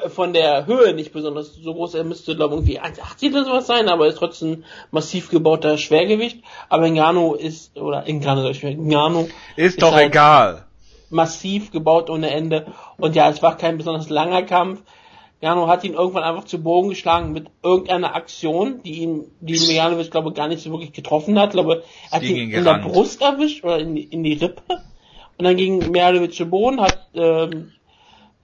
von 0.10 0.34
der 0.34 0.66
Höhe 0.66 0.94
nicht 0.94 1.12
besonders 1.12 1.56
so 1.56 1.74
groß. 1.74 1.96
Er 1.96 2.04
müsste, 2.04 2.36
glaube 2.36 2.56
ich, 2.56 2.76
irgendwie 2.76 3.02
1,80 3.02 3.32
oder 3.32 3.46
sowas 3.46 3.68
sein, 3.68 3.90
aber 3.90 4.06
er 4.06 4.12
ist 4.12 4.18
trotzdem 4.18 4.64
massiv 4.92 5.30
gebauter 5.30 5.78
Schwergewicht. 5.78 6.44
Aber 6.70 6.90
Ngannou 6.90 7.34
ist, 7.34 7.78
oder 7.78 8.06
Ngannou, 8.08 8.50
Ngannou 8.52 9.22
ist, 9.56 9.74
ist 9.76 9.82
doch 9.82 9.94
halt 9.94 10.08
egal. 10.08 10.66
Massiv 11.10 11.72
gebaut 11.72 12.10
ohne 12.10 12.30
Ende. 12.30 12.68
Und 12.98 13.16
ja, 13.16 13.30
es 13.30 13.42
war 13.42 13.58
kein 13.58 13.78
besonders 13.78 14.10
langer 14.10 14.44
Kampf. 14.44 14.82
Jano 15.44 15.68
hat 15.68 15.84
ihn 15.84 15.94
irgendwann 15.94 16.24
einfach 16.24 16.46
zu 16.46 16.64
Boden 16.64 16.88
geschlagen 16.88 17.34
mit 17.34 17.48
irgendeiner 17.62 18.16
Aktion, 18.16 18.82
die 18.82 19.02
ihn, 19.02 19.26
die 19.42 19.60
Mijanovic, 19.60 20.10
glaube 20.10 20.30
ich, 20.30 20.36
gar 20.36 20.48
nicht 20.48 20.64
so 20.64 20.72
wirklich 20.72 20.94
getroffen 20.94 21.38
hat. 21.38 21.50
Ich 21.50 21.56
glaube, 21.56 21.84
er 22.10 22.16
hat 22.16 22.24
ihn 22.24 22.50
in 22.50 22.64
der 22.64 22.80
Brust 22.80 23.22
erwischt 23.22 23.62
oder 23.66 23.78
in 23.78 23.94
die, 23.94 24.04
in 24.04 24.24
die 24.24 24.36
Rippe. 24.36 24.64
Und 25.38 25.44
dann 25.44 25.58
ging 25.58 25.92
Mijanovic 25.92 26.34
zu 26.34 26.46
Boden, 26.46 26.80
hat, 26.80 27.10
ähm, 27.14 27.74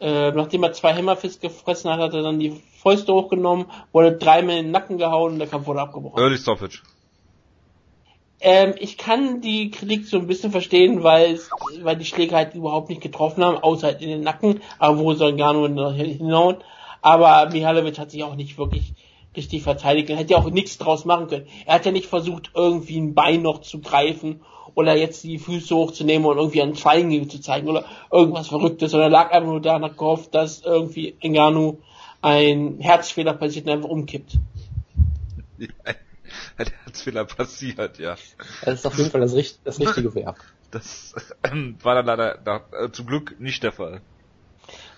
äh, 0.02 0.32
nachdem 0.32 0.64
er 0.64 0.74
zwei 0.74 0.94
Hammerfists 0.94 1.40
gefressen 1.40 1.90
hat, 1.90 2.02
hat 2.02 2.14
er 2.14 2.22
dann 2.22 2.38
die 2.38 2.62
Fäuste 2.82 3.14
hochgenommen, 3.14 3.68
wurde 3.94 4.18
dreimal 4.18 4.58
in 4.58 4.66
den 4.66 4.72
Nacken 4.72 4.98
gehauen 4.98 5.34
und 5.34 5.40
der 5.40 5.48
Kampf 5.48 5.68
wurde 5.68 5.80
abgebrochen. 5.80 6.22
Early 6.22 6.38
Stoppage. 6.38 6.82
Ähm, 8.42 8.74
ich 8.78 8.98
kann 8.98 9.40
die 9.40 9.72
Kritik 9.72 10.06
so 10.06 10.18
ein 10.18 10.28
bisschen 10.28 10.52
verstehen, 10.52 11.02
weil 11.02 11.40
weil 11.82 11.96
die 11.96 12.06
Schläge 12.06 12.36
halt 12.36 12.56
überhaupt 12.56 12.90
nicht 12.90 13.02
getroffen 13.02 13.44
haben, 13.44 13.58
außer 13.58 13.88
halt 13.88 14.02
in 14.02 14.10
den 14.10 14.22
Nacken, 14.22 14.60
aber 14.80 15.00
wo 15.00 15.14
soll 15.14 15.38
Gano 15.38 15.66
hinhauen. 15.92 16.58
Aber 17.02 17.50
Mihalovic 17.52 17.98
hat 17.98 18.12
sich 18.12 18.24
auch 18.24 18.36
nicht 18.36 18.58
wirklich 18.58 18.94
richtig 19.36 19.64
verteidigt. 19.64 20.10
Er 20.10 20.18
hätte 20.18 20.34
ja 20.34 20.40
auch 20.40 20.50
nichts 20.50 20.78
draus 20.78 21.06
machen 21.06 21.28
können. 21.28 21.48
Er 21.66 21.76
hat 21.76 21.86
ja 21.86 21.92
nicht 21.92 22.08
versucht, 22.08 22.52
irgendwie 22.56 23.00
ein 23.00 23.14
Bein 23.14 23.42
noch 23.42 23.62
zu 23.62 23.80
greifen 23.80 24.42
oder 24.76 24.96
jetzt 24.96 25.24
die 25.24 25.40
Füße 25.40 25.76
hochzunehmen 25.76 26.28
und 26.28 26.38
irgendwie 26.38 26.62
einen 26.62 26.74
Triangle 26.74 27.28
zu 27.28 27.40
zeigen 27.40 27.68
oder 27.68 27.86
irgendwas 28.12 28.48
Verrücktes, 28.48 28.92
sondern 28.92 29.12
lag 29.12 29.32
einfach 29.32 29.50
nur 29.50 29.62
danach 29.62 29.96
gehofft, 29.96 30.34
dass 30.34 30.62
irgendwie 30.62 31.16
Engano 31.20 31.80
ein 32.22 32.80
Herzfehler 32.80 33.34
passiert 33.34 33.66
und 33.66 33.74
einfach 33.74 33.90
umkippt. 33.90 34.38
Ja, 35.58 35.68
ein 36.58 36.68
Herzfehler 36.84 37.26
passiert, 37.26 38.00
ja. 38.00 38.16
Das 38.64 38.80
ist 38.80 38.86
auf 38.86 38.98
jeden 38.98 39.12
Fall 39.12 39.22
das, 39.22 39.60
das 39.64 39.80
richtige 39.80 40.14
Werk. 40.16 40.54
Das 40.72 41.16
ähm, 41.44 41.78
war 41.82 41.96
dann 41.96 42.06
leider 42.06 42.38
da, 42.38 42.62
äh, 42.72 42.92
zum 42.92 43.08
Glück 43.08 43.40
nicht 43.40 43.64
der 43.64 43.72
Fall. 43.72 44.02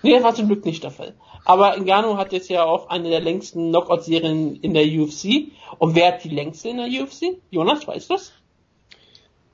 Nee, 0.02 0.12
das 0.12 0.22
war 0.22 0.34
zum 0.34 0.48
Glück 0.48 0.64
nicht 0.64 0.82
der 0.82 0.90
Fall. 0.90 1.14
Aber 1.44 1.76
Ngannou 1.78 2.16
hat 2.16 2.32
jetzt 2.32 2.48
ja 2.48 2.64
auch 2.64 2.88
eine 2.88 3.08
der 3.10 3.20
längsten 3.20 3.70
Knockout-Serien 3.70 4.56
in 4.56 4.74
der 4.74 4.84
UFC. 4.84 5.50
Und 5.78 5.94
wer 5.96 6.08
hat 6.08 6.24
die 6.24 6.28
längste 6.28 6.68
in 6.68 6.76
der 6.76 6.86
UFC? 6.86 7.38
Jonas, 7.50 7.86
weißt 7.86 8.10
du's? 8.10 8.32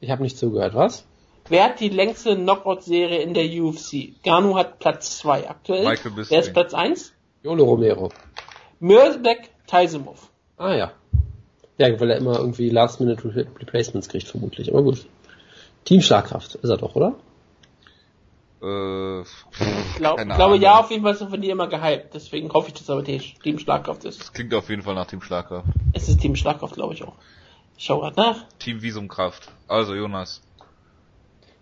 Ich 0.01 0.11
habe 0.11 0.23
nicht 0.23 0.37
zugehört, 0.37 0.75
was? 0.75 1.05
Wer 1.49 1.65
hat 1.65 1.81
die 1.81 1.89
längste 1.89 2.37
Knockout-Serie 2.37 3.23
in 3.23 3.33
der 3.33 3.47
UFC? 3.47 4.13
Ngannou 4.25 4.57
hat 4.57 4.79
Platz 4.81 5.19
2 5.19 5.49
aktuell. 5.49 5.85
Michael 5.89 6.13
Wer 6.29 6.41
ist. 6.41 6.53
Platz 6.53 6.75
1? 6.75 7.13
Jolo 7.43 7.65
Romero. 7.65 8.11
Mirzbek 8.81 9.51
Taisimov. 9.67 10.31
Ah 10.59 10.75
ja. 10.75 10.93
Ja, 11.79 11.99
weil 12.01 12.11
er 12.11 12.17
immer 12.19 12.39
irgendwie 12.39 12.69
Last-Minute 12.71 13.25
Re- 13.35 13.47
Replacements 13.61 14.09
kriegt, 14.09 14.27
vermutlich. 14.29 14.71
Aber 14.71 14.83
gut. 14.83 15.07
Team 15.85 16.03
Schlagkraft 16.03 16.57
ist 16.57 16.69
er 16.69 16.77
doch, 16.77 16.95
oder? 16.97 17.15
Äh, 18.63 19.21
Ich 19.23 19.95
glaub, 19.97 20.17
keine 20.17 20.35
glaube, 20.35 20.45
Ahnung. 20.55 20.61
ja, 20.63 20.81
auf 20.81 20.91
jeden 20.91 21.03
Fall 21.05 21.15
sind 21.15 21.31
von 21.31 21.41
dir 21.41 21.53
immer 21.53 21.69
gehypt. 21.69 22.15
Deswegen 22.15 22.53
hoffe 22.53 22.69
ich, 22.69 22.75
dass 22.75 22.91
aber 22.91 23.05
Team 23.05 23.59
Schlagkraft 23.59 24.05
ist. 24.05 24.21
Das 24.21 24.33
klingt 24.33 24.53
auf 24.55 24.69
jeden 24.69 24.83
Fall 24.83 24.95
nach 24.95 25.07
Team 25.07 25.23
Schlagkraft. 25.23 25.67
Es 25.93 26.09
ist 26.09 26.21
Team 26.21 26.35
Schlagkraft, 26.37 26.75
glaube 26.75 26.95
ich 26.95 27.03
auch. 27.05 27.15
Ich 27.77 27.85
schau 27.85 28.01
grad 28.01 28.17
nach. 28.17 28.37
Team 28.59 28.83
Visumkraft. 28.83 29.49
Also 29.69 29.95
Jonas. 29.95 30.43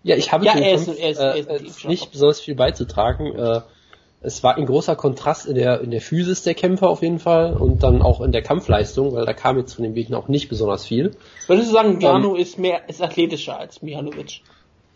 Ja, 0.03 0.15
ich 0.15 0.31
habe 0.31 0.45
Ja, 0.45 0.53
er 0.55 0.73
ist- 0.73 0.87
er 0.87 1.09
ist- 1.11 1.17
er 1.19 1.35
ist 1.35 1.83
äh, 1.83 1.87
nicht 1.87 2.11
besonders 2.11 2.39
viel 2.39 2.55
beizutragen. 2.55 3.35
Äh, 3.37 3.61
es 4.21 4.43
war 4.43 4.55
ein 4.55 4.65
großer 4.65 4.95
Kontrast 4.95 5.45
in 5.45 5.55
der 5.55 5.81
in 5.81 5.91
der 5.91 6.01
Physis 6.01 6.41
der 6.41 6.55
Kämpfer 6.55 6.89
auf 6.89 7.03
jeden 7.03 7.19
Fall 7.19 7.53
und 7.53 7.83
dann 7.83 8.01
auch 8.01 8.21
in 8.21 8.31
der 8.31 8.41
Kampfleistung, 8.41 9.13
weil 9.13 9.25
da 9.25 9.33
kam 9.33 9.57
jetzt 9.59 9.73
von 9.75 9.83
dem 9.83 9.93
Gegner 9.93 10.17
auch 10.17 10.27
nicht 10.27 10.49
besonders 10.49 10.85
viel. 10.85 11.15
Würdest 11.45 11.69
du 11.69 11.73
sagen, 11.73 11.99
Ngannou 11.99 12.35
ist 12.35 12.57
mehr, 12.57 12.89
ist 12.89 13.01
athletischer 13.01 13.59
als 13.59 13.81
Mihalovic? 13.83 14.41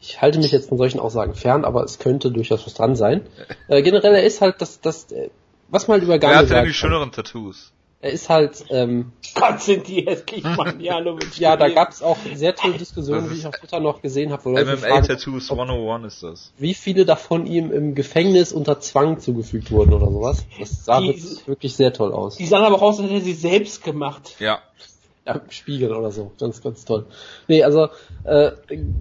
Ich 0.02 0.22
halte 0.22 0.40
mich 0.40 0.52
jetzt 0.52 0.70
von 0.70 0.78
solchen 0.78 1.00
Aussagen 1.00 1.36
fern, 1.36 1.64
aber 1.64 1.84
es 1.84 2.00
könnte 2.00 2.32
durchaus 2.32 2.66
was 2.66 2.74
dran 2.74 2.96
sein. 2.96 3.22
Äh, 3.68 3.82
generell, 3.84 4.16
er 4.16 4.24
ist 4.24 4.42
halt 4.42 4.56
das, 4.60 4.82
das, 4.82 5.12
äh, 5.12 5.30
was 5.70 5.88
man 5.88 5.96
halt 5.96 6.04
über 6.04 6.14
Wer 6.14 6.20
Gano 6.20 6.36
hatte 6.38 6.48
denn 6.56 6.66
die 6.66 6.74
schöneren 6.74 7.12
Tattoos? 7.12 7.72
Er 8.04 8.10
ist 8.14 8.30
halt, 8.30 8.66
ähm, 8.72 9.12
Gott, 9.36 9.62
sind 9.62 9.88
die 9.88 10.02
hässlich, 10.08 10.44
Mann, 10.44 10.78
Mihalovic. 10.78 11.38
ja, 11.38 11.56
da 11.56 11.70
gab's 11.70 12.02
auch 12.02 12.18
sehr 12.34 12.56
tolle 12.56 12.74
Diskussionen, 12.74 13.30
die 13.30 13.36
ich 13.38 13.46
auf 13.46 13.54
Twitter 13.60 13.80
noch 13.80 14.02
gesehen 14.02 14.32
habe, 14.32 14.44
wo 14.46 14.50
Leute 14.50 14.66
MMA 14.76 14.88
fragen, 14.88 15.06
Tattoos 15.08 15.52
101 15.52 16.06
ist 16.08 16.24
das. 16.24 16.52
wie 16.58 16.74
viele 16.74 17.06
davon 17.06 17.46
ihm 17.46 17.72
im 17.72 17.94
Gefängnis 17.94 18.54
unter 18.54 18.80
Zwang 18.80 19.20
zugefügt 19.20 19.70
wurden 19.70 19.94
oder 19.94 20.10
sowas. 20.10 20.48
Das 20.60 20.84
sah 20.84 21.00
Die- 21.00 21.10
wirklich, 21.10 21.48
wirklich 21.48 21.76
sehr 21.76 21.94
toll 21.94 22.12
aus. 22.12 22.38
Die 22.38 22.48
sahen 22.48 22.64
aber 22.64 22.78
auch 22.78 22.82
aus, 22.82 22.98
als 23.00 23.06
hätte 23.10 23.20
er 23.20 23.22
sie 23.22 23.34
selbst 23.34 23.84
gemacht. 23.84 24.36
Ja. 24.40 24.64
Ja, 25.28 25.40
Spiegel 25.50 25.94
oder 25.96 26.12
so. 26.12 26.32
Ganz, 26.40 26.62
ganz 26.64 26.84
toll. 26.84 27.06
Nee, 27.48 27.64
also 27.64 27.90
äh, 28.24 28.52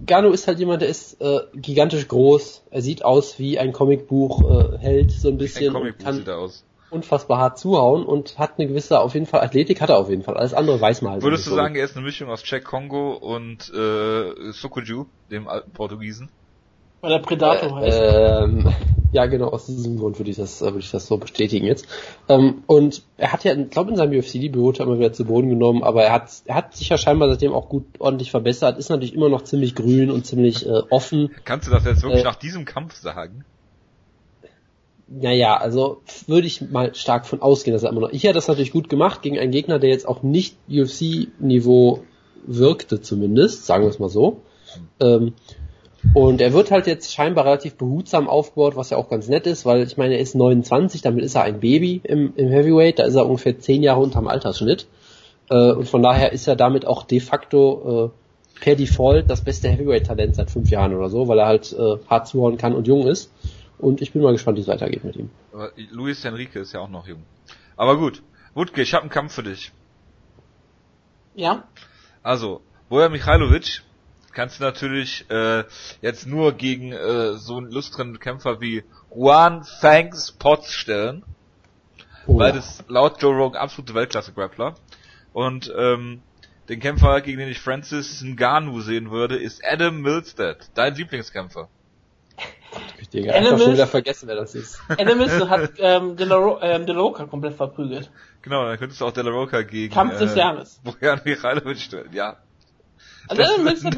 Gano 0.05 0.29
ist 0.29 0.47
halt 0.47 0.59
jemand, 0.59 0.83
der 0.83 0.89
ist 0.89 1.19
äh, 1.19 1.39
gigantisch 1.55 2.07
groß. 2.07 2.63
Er 2.69 2.81
sieht 2.83 3.03
aus 3.03 3.39
wie 3.39 3.57
ein 3.57 3.73
Comicbuch 3.73 4.73
äh, 4.75 4.77
Held 4.77 5.11
so 5.11 5.29
ein 5.29 5.35
Ein 5.35 5.37
bisschen 5.39 5.67
und 5.75 5.81
Comicbuch 5.81 6.03
kann 6.05 6.15
sieht 6.17 6.27
er 6.27 6.37
aus. 6.37 6.63
unfassbar 6.91 7.39
hart 7.39 7.57
zuhauen 7.57 8.05
und 8.05 8.37
hat 8.37 8.59
eine 8.59 8.67
gewisse 8.67 8.99
auf 8.99 9.15
jeden 9.15 9.25
Fall 9.25 9.41
Athletik 9.41 9.81
hat 9.81 9.89
er 9.89 9.97
auf 9.97 10.09
jeden 10.09 10.21
Fall. 10.21 10.37
Alles 10.37 10.53
andere 10.53 10.79
weiß 10.79 11.01
man 11.01 11.13
halt 11.13 11.23
Würdest 11.23 11.47
du 11.47 11.49
so. 11.51 11.55
sagen, 11.55 11.75
er 11.75 11.85
ist 11.85 11.95
eine 11.95 12.05
Mischung 12.05 12.29
aus 12.29 12.43
Jack 12.45 12.65
Kongo 12.65 13.13
und 13.13 13.73
äh, 13.73 14.51
Sokoju, 14.51 15.05
dem 15.31 15.47
alten 15.47 15.71
Portugiesen? 15.71 16.29
Weil 17.01 17.13
er 17.13 17.19
Predator 17.19 17.77
heißt. 17.77 17.99
Ähm, 17.99 18.71
ja, 19.11 19.25
genau, 19.25 19.49
aus 19.49 19.65
diesem 19.65 19.97
Grund 19.97 20.19
würde 20.19 20.31
ich 20.31 20.37
das, 20.37 20.61
äh, 20.61 20.65
würde 20.65 20.79
ich 20.79 20.91
das 20.91 21.07
so 21.07 21.17
bestätigen 21.17 21.65
jetzt. 21.65 21.85
Ähm, 22.29 22.63
und 22.67 23.03
er 23.17 23.33
hat 23.33 23.43
ja, 23.43 23.53
ich 23.53 23.69
glaube, 23.69 23.91
in 23.91 23.97
seinem 23.97 24.17
UFC-Debüt 24.17 24.79
immer 24.79 24.97
wieder 24.97 25.13
zu 25.13 25.25
Boden 25.25 25.49
genommen, 25.49 25.83
aber 25.83 26.03
er 26.03 26.13
hat, 26.13 26.31
er 26.45 26.55
hat 26.55 26.75
sich 26.75 26.89
ja 26.89 26.97
scheinbar 26.97 27.29
seitdem 27.29 27.53
auch 27.53 27.69
gut 27.69 27.85
ordentlich 27.99 28.31
verbessert, 28.31 28.77
ist 28.77 28.89
natürlich 28.89 29.13
immer 29.13 29.29
noch 29.29 29.43
ziemlich 29.43 29.75
grün 29.75 30.11
und 30.11 30.25
ziemlich 30.25 30.65
äh, 30.65 30.81
offen. 30.89 31.31
Kannst 31.43 31.67
du 31.67 31.71
das 31.71 31.85
jetzt 31.85 32.03
wirklich 32.03 32.21
Äh, 32.21 32.25
nach 32.25 32.35
diesem 32.35 32.65
Kampf 32.65 32.95
sagen? 32.95 33.43
Naja, 35.13 35.57
also 35.57 36.01
würde 36.27 36.47
ich 36.47 36.61
mal 36.71 36.95
stark 36.95 37.25
von 37.25 37.41
ausgehen, 37.41 37.73
dass 37.73 37.83
er 37.83 37.89
immer 37.89 37.99
noch. 37.99 38.11
Ich 38.11 38.23
hätte 38.23 38.35
das 38.35 38.47
natürlich 38.47 38.71
gut 38.71 38.87
gemacht 38.87 39.21
gegen 39.21 39.37
einen 39.37 39.51
Gegner, 39.51 39.77
der 39.77 39.89
jetzt 39.89 40.07
auch 40.07 40.23
nicht 40.23 40.55
UFC-Niveau 40.69 42.03
wirkte, 42.47 43.01
zumindest, 43.01 43.65
sagen 43.65 43.83
wir 43.83 43.89
es 43.89 43.99
mal 43.99 44.09
so. 44.09 44.41
Ähm, 45.01 45.33
und 46.13 46.41
er 46.41 46.51
wird 46.53 46.71
halt 46.71 46.87
jetzt 46.87 47.13
scheinbar 47.13 47.45
relativ 47.45 47.75
behutsam 47.75 48.27
aufgebaut, 48.27 48.75
was 48.75 48.89
ja 48.89 48.97
auch 48.97 49.09
ganz 49.09 49.27
nett 49.27 49.45
ist, 49.45 49.65
weil 49.65 49.83
ich 49.83 49.97
meine, 49.97 50.15
er 50.15 50.19
ist 50.19 50.35
29, 50.35 51.01
damit 51.01 51.23
ist 51.23 51.35
er 51.35 51.43
ein 51.43 51.59
Baby 51.59 52.01
im, 52.03 52.33
im 52.35 52.49
Heavyweight, 52.49 52.99
da 52.99 53.03
ist 53.03 53.15
er 53.15 53.25
ungefähr 53.25 53.59
10 53.59 53.83
Jahre 53.83 54.01
unterm 54.01 54.27
Altersschnitt. 54.27 54.87
Äh, 55.49 55.71
und 55.71 55.87
von 55.87 56.01
daher 56.01 56.31
ist 56.31 56.47
er 56.47 56.55
damit 56.55 56.85
auch 56.87 57.03
de 57.03 57.19
facto 57.19 58.11
äh, 58.13 58.59
per 58.59 58.75
Default 58.75 59.29
das 59.29 59.43
beste 59.43 59.69
Heavyweight-Talent 59.69 60.35
seit 60.35 60.49
fünf 60.49 60.69
Jahren 60.69 60.95
oder 60.95 61.09
so, 61.09 61.27
weil 61.27 61.39
er 61.39 61.47
halt 61.47 61.71
äh, 61.73 61.97
hart 62.07 62.27
zuhauen 62.27 62.57
kann 62.57 62.73
und 62.73 62.87
jung 62.87 63.07
ist. 63.07 63.31
Und 63.77 64.01
ich 64.01 64.11
bin 64.13 64.21
mal 64.21 64.31
gespannt, 64.31 64.57
wie 64.57 64.61
es 64.61 64.67
weitergeht 64.67 65.03
mit 65.03 65.15
ihm. 65.15 65.29
Aber 65.53 65.71
Luis 65.91 66.23
Enrique 66.25 66.59
ist 66.59 66.73
ja 66.73 66.79
auch 66.79 66.89
noch 66.89 67.07
jung. 67.07 67.23
Aber 67.77 67.97
gut. 67.97 68.21
Wutke, 68.53 68.81
ich 68.81 68.93
habe 68.93 69.03
einen 69.03 69.09
Kampf 69.09 69.33
für 69.33 69.43
dich. 69.43 69.71
Ja? 71.35 71.63
Also, 72.21 72.61
Bojan 72.89 73.11
Michailovic 73.11 73.81
kannst 74.33 74.59
du 74.59 74.63
natürlich 74.63 75.29
äh, 75.29 75.63
jetzt 76.01 76.27
nur 76.27 76.53
gegen 76.53 76.91
äh, 76.91 77.33
so 77.33 77.57
einen 77.57 77.71
illustren 77.71 78.19
Kämpfer 78.19 78.61
wie 78.61 78.83
Juan 79.13 79.63
Fangs 79.63 80.31
Potts 80.31 80.73
stellen. 80.73 81.23
Oh, 82.27 82.37
weil 82.37 82.53
das 82.53 82.83
laut 82.87 83.21
Joe 83.21 83.35
Rogan 83.35 83.61
absolute 83.61 83.93
Weltklasse-Grappler. 83.93 84.75
Und 85.33 85.73
ähm, 85.75 86.21
den 86.69 86.79
Kämpfer, 86.79 87.21
gegen 87.21 87.39
den 87.39 87.49
ich 87.49 87.59
Francis 87.59 88.21
Ngannou 88.23 88.81
sehen 88.81 89.11
würde, 89.11 89.37
ist 89.37 89.61
Adam 89.65 90.01
Milstead, 90.01 90.57
dein 90.75 90.95
Lieblingskämpfer. 90.95 91.67
ich 93.11 93.33
Animals- 93.33 93.63
schon 93.63 93.73
wieder 93.73 93.87
vergessen, 93.87 94.27
wer 94.27 94.35
das 94.35 94.55
ist. 94.55 94.79
Animals 94.87 95.31
hat 95.49 95.71
ähm, 95.79 96.15
De 96.15 96.25
La, 96.25 96.59
ähm, 96.61 96.85
De 96.85 96.95
La 96.95 97.01
Roca 97.01 97.25
komplett 97.25 97.55
verprügelt. 97.55 98.11
Genau, 98.41 98.65
dann 98.65 98.77
könntest 98.77 99.01
du 99.01 99.05
auch 99.05 99.11
De 99.11 99.23
La 99.23 99.31
Roca 99.31 99.63
gegen 99.63 99.93
Kampf 99.93 100.17
des 100.19 100.33
äh, 100.35 100.39
Jahres. 100.39 100.79
Bojan 100.83 101.21
Michailovic 101.25 101.79
stellen, 101.79 102.13
ja. 102.13 102.37
Also 103.27 103.41
Das- 103.41 103.53
Animals 103.55 103.83
hat, 103.85 103.97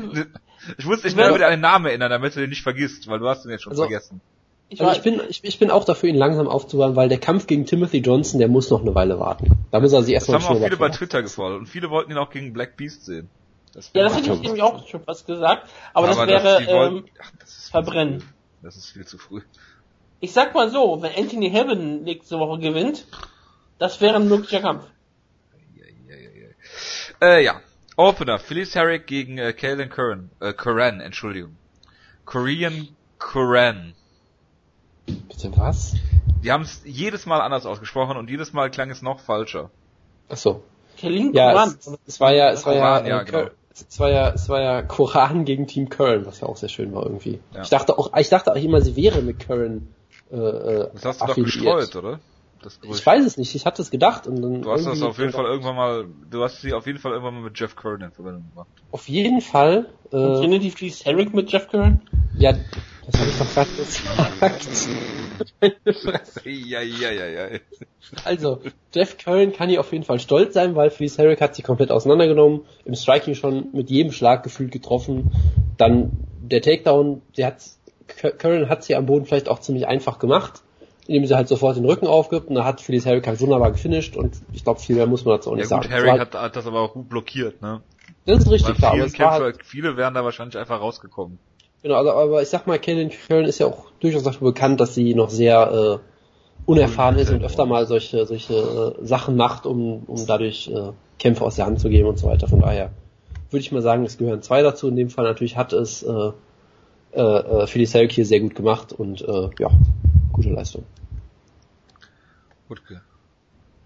ich 0.77 0.85
muss 0.85 1.01
dich 1.01 1.11
Ich 1.11 1.17
werde- 1.17 1.31
mal 1.31 1.35
wieder 1.35 1.45
an 1.47 1.53
den 1.53 1.61
Namen 1.61 1.85
erinnern, 1.87 2.09
damit 2.09 2.35
du 2.35 2.39
den 2.41 2.49
nicht 2.49 2.63
vergisst, 2.63 3.07
weil 3.07 3.19
du 3.19 3.27
hast 3.27 3.45
ihn 3.45 3.51
jetzt 3.51 3.63
schon 3.63 3.71
Also- 3.71 3.83
vergessen. 3.83 4.21
ich 4.69 4.81
Also 4.81 4.93
ich 4.95 5.01
bin, 5.03 5.21
ich, 5.29 5.43
ich 5.43 5.59
bin 5.59 5.71
auch 5.71 5.83
dafür, 5.85 6.09
ihn 6.09 6.15
langsam 6.15 6.47
aufzubauen, 6.47 6.95
weil 6.95 7.09
der 7.09 7.19
Kampf 7.19 7.47
gegen 7.47 7.65
Timothy 7.65 7.97
Johnson, 7.99 8.39
der 8.39 8.47
muss 8.47 8.69
noch 8.69 8.81
eine 8.81 8.95
Weile 8.95 9.19
warten. 9.19 9.51
Da 9.71 9.79
muss 9.79 9.91
er 9.93 10.03
sich 10.03 10.13
Das 10.15 10.23
erstmal 10.29 10.49
haben 10.49 10.57
auch 10.57 10.63
viele 10.65 10.77
bei 10.77 10.89
Twitter 10.89 11.21
gefordert 11.21 11.59
und 11.59 11.65
viele 11.67 11.89
wollten 11.89 12.11
ihn 12.11 12.17
auch 12.17 12.29
gegen 12.29 12.53
Black 12.53 12.77
Beast 12.77 13.05
sehen. 13.05 13.29
Das 13.73 13.89
ja, 13.93 14.03
das 14.03 14.15
hätte 14.17 14.31
ich 14.33 14.39
nämlich 14.41 14.61
auch 14.61 14.87
schon 14.87 15.03
fast 15.03 15.25
gesagt. 15.25 15.67
Aber, 15.93 16.05
das 16.07 16.17
Aber 16.17 16.27
wäre 16.27 16.59
die 16.61 16.67
wollten- 16.67 16.97
ähm, 16.97 17.05
ach, 17.21 17.31
das 17.39 17.69
verbrennen. 17.69 18.19
früh. 18.21 18.27
Das 18.61 18.77
ist 18.77 18.91
viel 18.91 19.05
zu 19.05 19.17
früh. 19.17 19.41
Ich 20.19 20.31
sag 20.31 20.53
mal 20.55 20.69
so, 20.69 21.01
wenn 21.01 21.11
Anthony 21.17 21.49
Heaven 21.49 22.03
nächste 22.03 22.37
Woche 22.39 22.59
gewinnt, 22.59 23.07
das 23.79 23.99
wäre 23.99 24.15
ein 24.15 24.29
möglicher 24.29 24.61
Kampf. 24.61 24.83
Äh, 27.21 27.43
ja. 27.43 27.61
Opener, 27.95 28.39
Phyllis 28.39 28.75
Herrick 28.75 29.07
gegen 29.07 29.37
äh, 29.37 29.53
Kaelin 29.53 29.89
Curran. 29.89 30.29
Äh, 30.39 30.53
Curran, 30.53 30.99
Entschuldigung. 30.99 31.55
Korean 32.25 32.87
Curran. 33.19 33.93
Bitte 35.05 35.51
was? 35.57 35.95
Die 36.43 36.51
haben 36.51 36.63
es 36.63 36.81
jedes 36.85 37.25
Mal 37.25 37.41
anders 37.41 37.65
ausgesprochen 37.65 38.17
und 38.17 38.29
jedes 38.29 38.53
Mal 38.53 38.71
klang 38.71 38.89
es 38.89 39.01
noch 39.01 39.19
falscher. 39.19 39.69
Achso. 40.29 40.63
Kelly 40.97 41.31
Ja, 41.33 41.51
Koran. 41.51 41.75
es, 41.79 41.91
es 42.07 42.19
war 42.19 42.33
ja, 42.33 42.49
es 42.51 42.65
war 42.65 42.73
ja, 42.75 42.81
Koran, 42.81 43.05
ja, 43.05 43.21
äh, 43.21 43.25
genau. 43.25 43.49
Es 43.89 43.99
war 43.99 44.09
ja, 44.11 44.29
es 44.29 44.49
war 44.49 44.61
ja 44.61 44.81
Koran 44.83 45.45
gegen 45.45 45.67
Team 45.67 45.89
Curran, 45.89 46.25
was 46.25 46.41
ja 46.41 46.47
auch 46.47 46.57
sehr 46.57 46.69
schön 46.69 46.93
war 46.93 47.03
irgendwie. 47.03 47.39
Ja. 47.53 47.63
Ich 47.63 47.69
dachte 47.69 47.97
auch, 47.97 48.15
ich 48.17 48.29
dachte 48.29 48.51
auch 48.51 48.55
immer, 48.55 48.81
sie 48.81 48.95
wäre 48.95 49.21
mit 49.21 49.39
Curran 49.39 49.87
äh, 50.31 50.35
äh, 50.37 50.89
Das 50.93 51.05
hast 51.05 51.21
du 51.21 51.25
doch 51.25 51.31
affiliiert. 51.31 51.53
gestreut, 51.79 51.95
oder? 51.95 52.19
Das 52.63 52.75
Ich 52.75 52.81
Gerücht. 52.81 53.05
weiß 53.05 53.25
es 53.25 53.37
nicht, 53.37 53.53
ich 53.55 53.65
hatte 53.65 53.81
es 53.81 53.91
gedacht 53.91 54.27
und 54.27 54.41
dann 54.41 54.61
Du 54.61 54.71
hast 54.71 54.85
das 54.85 55.01
auf 55.01 55.17
jeden 55.19 55.31
Fall 55.31 55.45
irgendwann 55.45 55.75
mal, 55.75 56.05
du 56.29 56.43
hast 56.43 56.61
sie 56.61 56.73
auf 56.73 56.85
jeden 56.87 56.99
Fall 56.99 57.11
irgendwann 57.11 57.35
mal 57.35 57.43
mit 57.43 57.59
Jeff 57.59 57.75
Curran 57.75 58.01
in 58.01 58.11
Verbindung 58.11 58.49
gemacht. 58.49 58.67
Auf 58.91 59.07
jeden 59.09 59.41
Fall, 59.41 59.87
Und 60.11 60.35
äh, 60.35 60.39
Trinity 60.39 60.71
Fleece 60.71 61.05
Herrick 61.05 61.33
mit 61.33 61.51
Jeff 61.51 61.67
Curran? 61.67 62.01
ja, 62.37 62.53
das 63.05 63.19
habe 63.19 63.29
ich 63.29 63.37
doch 63.37 63.53
gerade 63.53 63.69
gesagt. 63.75 64.87
ja, 66.45 66.81
ja, 66.81 67.11
ja, 67.11 67.27
ja. 67.27 67.59
Also, 68.23 68.59
Jeff 68.93 69.17
Curran 69.17 69.53
kann 69.53 69.69
hier 69.69 69.79
auf 69.79 69.91
jeden 69.91 70.03
Fall 70.03 70.19
stolz 70.19 70.53
sein, 70.53 70.75
weil 70.75 70.89
Felice 70.89 71.17
Herrick 71.17 71.41
hat 71.41 71.55
sie 71.55 71.61
komplett 71.63 71.91
auseinandergenommen, 71.91 72.61
im 72.85 72.95
Striking 72.95 73.35
schon 73.35 73.69
mit 73.73 73.89
jedem 73.89 74.11
Schlag 74.11 74.43
gefühlt 74.43 74.71
getroffen. 74.71 75.31
Dann 75.77 76.11
der 76.41 76.61
Takedown, 76.61 77.21
der 77.37 77.47
hat, 77.47 77.63
Curran 78.37 78.69
hat 78.69 78.83
sie 78.83 78.95
am 78.95 79.05
Boden 79.05 79.25
vielleicht 79.25 79.49
auch 79.49 79.59
ziemlich 79.59 79.87
einfach 79.87 80.19
gemacht, 80.19 80.62
indem 81.07 81.25
sie 81.25 81.35
halt 81.35 81.47
sofort 81.47 81.77
den 81.77 81.85
Rücken 81.85 82.07
aufgibt 82.07 82.47
und 82.47 82.55
da 82.55 82.63
hat 82.65 82.81
Felice 82.81 83.05
Herrick 83.05 83.27
halt 83.27 83.39
wunderbar 83.41 83.71
gefinisht 83.71 84.15
und 84.15 84.37
ich 84.51 84.63
glaube, 84.63 84.79
viel 84.79 84.95
mehr 84.95 85.07
muss 85.07 85.25
man 85.25 85.35
dazu 85.35 85.49
auch 85.49 85.55
Ja 85.55 85.61
nicht 85.61 85.69
gut, 85.71 85.83
sagen. 85.89 86.05
War- 86.07 86.19
hat, 86.19 86.33
hat 86.33 86.55
das 86.55 86.65
aber 86.67 86.81
auch 86.81 86.93
gut 86.93 87.09
blockiert, 87.09 87.61
ne? 87.61 87.81
das 88.25 88.39
ist 88.39 88.51
richtig 88.51 88.77
klar, 88.77 88.93
viele 88.93 89.09
Kämpfer, 89.09 89.31
halt, 89.31 89.63
viele 89.63 89.97
wären 89.97 90.13
da 90.13 90.23
wahrscheinlich 90.23 90.57
einfach 90.57 90.79
rausgekommen. 90.79 91.39
genau, 91.81 91.95
also, 91.95 92.11
aber 92.11 92.41
ich 92.41 92.49
sag 92.49 92.67
mal, 92.67 92.79
Kaelin 92.79 93.09
Curran 93.09 93.45
ist 93.45 93.59
ja 93.59 93.67
auch 93.67 93.91
durchaus 93.99 94.23
dafür 94.23 94.51
bekannt, 94.53 94.79
dass 94.79 94.95
sie 94.95 95.13
noch 95.13 95.29
sehr, 95.29 95.99
äh, 96.01 96.09
unerfahren 96.65 97.17
ist 97.17 97.29
und 97.29 97.43
öfter 97.43 97.65
mal 97.65 97.85
solche, 97.87 98.25
solche 98.25 98.95
äh, 99.01 99.05
Sachen 99.05 99.35
macht, 99.35 99.65
um, 99.65 100.03
um 100.05 100.25
dadurch 100.25 100.69
äh, 100.69 100.91
Kämpfe 101.19 101.43
aus 101.43 101.55
der 101.55 101.65
Hand 101.65 101.79
zu 101.79 101.89
geben 101.89 102.07
und 102.07 102.17
so 102.17 102.27
weiter. 102.27 102.47
Von 102.47 102.61
daher 102.61 102.91
würde 103.49 103.61
ich 103.61 103.71
mal 103.71 103.81
sagen, 103.81 104.05
es 104.05 104.17
gehören 104.17 104.41
zwei 104.41 104.61
dazu. 104.61 104.87
In 104.87 104.95
dem 104.95 105.09
Fall 105.09 105.25
natürlich 105.25 105.57
hat 105.57 105.73
es 105.73 106.03
äh, 106.03 106.31
äh, 107.11 107.21
äh, 107.21 107.67
Phyllis 107.67 107.93
Herrick 107.93 108.11
hier 108.13 108.25
sehr 108.25 108.39
gut 108.39 108.55
gemacht 108.55 108.93
und 108.93 109.21
äh, 109.21 109.49
ja, 109.59 109.71
gute 110.33 110.49
Leistung. 110.49 110.83
Wutke. 112.67 113.01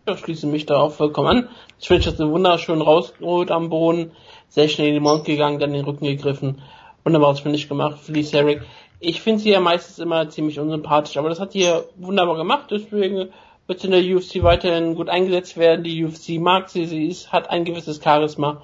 Ich 0.09 0.19
schließe 0.19 0.47
mich 0.47 0.65
da 0.65 0.77
auch 0.77 0.93
vollkommen 0.93 1.27
an. 1.27 1.49
Das 1.77 1.87
Finish 1.87 2.07
hat 2.07 2.17
wunderschön 2.19 2.81
rausgeholt 2.81 3.51
am 3.51 3.69
Boden, 3.69 4.11
sehr 4.47 4.69
schnell 4.69 4.87
in 4.87 4.93
den 4.95 5.03
Mount 5.03 5.25
gegangen, 5.25 5.59
dann 5.59 5.73
den 5.73 5.83
Rücken 5.83 6.05
gegriffen. 6.05 6.61
Wunderbares 7.03 7.41
Finish 7.41 7.67
gemacht, 7.67 7.99
Felice 7.99 8.33
Herrick. 8.33 8.61
Ich 8.99 9.21
finde 9.21 9.41
sie 9.41 9.51
ja 9.51 9.59
meistens 9.59 9.99
immer 9.99 10.29
ziemlich 10.29 10.59
unsympathisch, 10.59 11.17
aber 11.17 11.29
das 11.29 11.39
hat 11.39 11.51
sie 11.51 11.63
ja 11.63 11.81
wunderbar 11.97 12.37
gemacht, 12.37 12.71
deswegen 12.71 13.29
wird 13.67 13.79
sie 13.81 13.87
in 13.87 13.91
der 13.91 14.15
UFC 14.15 14.41
weiterhin 14.43 14.95
gut 14.95 15.09
eingesetzt 15.09 15.57
werden. 15.57 15.83
Die 15.83 16.03
UFC 16.03 16.39
mag 16.39 16.69
sie, 16.69 16.85
sie 16.85 17.07
ist, 17.07 17.31
hat 17.33 17.49
ein 17.49 17.65
gewisses 17.65 18.01
Charisma 18.01 18.63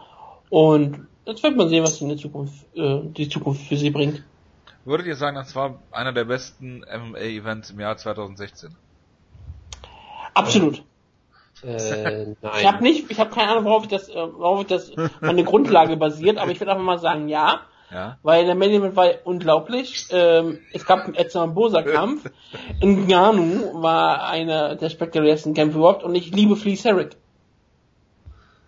und 0.49 1.07
jetzt 1.25 1.43
wird 1.43 1.57
man 1.57 1.69
sehen, 1.69 1.83
was 1.83 2.01
in 2.01 2.07
der 2.07 2.17
Zukunft, 2.17 2.65
äh, 2.75 3.01
die 3.03 3.27
Zukunft 3.27 3.67
für 3.67 3.77
sie 3.77 3.89
bringt. 3.89 4.23
Würdet 4.85 5.07
ihr 5.07 5.15
sagen, 5.15 5.35
das 5.35 5.55
war 5.55 5.79
einer 5.91 6.11
der 6.11 6.25
besten 6.25 6.81
MMA-Events 6.81 7.71
im 7.71 7.79
Jahr 7.79 7.95
2016? 7.97 8.75
Absolut. 10.33 10.83
Äh, 11.63 12.35
nein. 12.41 12.53
Ich 12.59 12.65
habe 12.67 12.83
nicht, 12.83 13.09
ich 13.09 13.19
habe 13.19 13.29
keine 13.29 13.51
Ahnung, 13.51 13.65
worauf 13.65 13.83
ich 13.83 13.89
das, 13.89 14.09
äh, 14.09 14.15
worauf 14.15 14.61
ich 14.61 14.67
das 14.67 14.91
meine 15.21 15.43
Grundlage 15.43 15.95
basiert, 15.95 16.37
aber 16.37 16.51
ich 16.51 16.59
würde 16.59 16.71
einfach 16.71 16.83
mal 16.83 16.99
sagen, 16.99 17.29
ja. 17.29 17.61
Ja. 17.91 18.17
Weil 18.23 18.45
der 18.45 18.55
Main 18.55 18.71
Event 18.71 18.95
war 18.95 19.07
unglaublich. 19.23 20.07
Ähm, 20.09 20.59
es 20.73 20.85
gab 20.85 21.05
einen 21.05 21.13
Edson 21.13 21.53
Bosa 21.53 21.83
Kampf. 21.83 22.29
Ngannou 22.81 23.83
war 23.83 24.27
einer 24.27 24.75
der 24.75 24.89
spektakulärsten 24.89 25.53
Kämpfe 25.53 25.77
überhaupt 25.77 26.03
und 26.03 26.15
ich 26.15 26.31
liebe 26.31 26.55
Fleece 26.55 26.85
Herrick. 26.85 27.15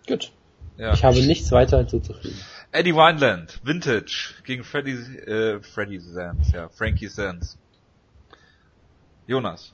Gut. 0.06 0.30
ja. 0.78 0.92
Ich 0.92 1.04
habe 1.04 1.20
nichts 1.22 1.50
weiter 1.50 1.78
hinzuzufügen. 1.78 2.38
Eddie 2.76 2.94
Wineland, 2.94 3.58
Vintage, 3.64 4.34
gegen 4.44 4.62
Freddy, 4.64 4.92
äh, 4.92 5.60
Freddy 5.62 5.98
Sands, 5.98 6.52
ja, 6.52 6.68
Frankie 6.68 7.08
Sands. 7.08 7.58
Jonas, 9.26 9.72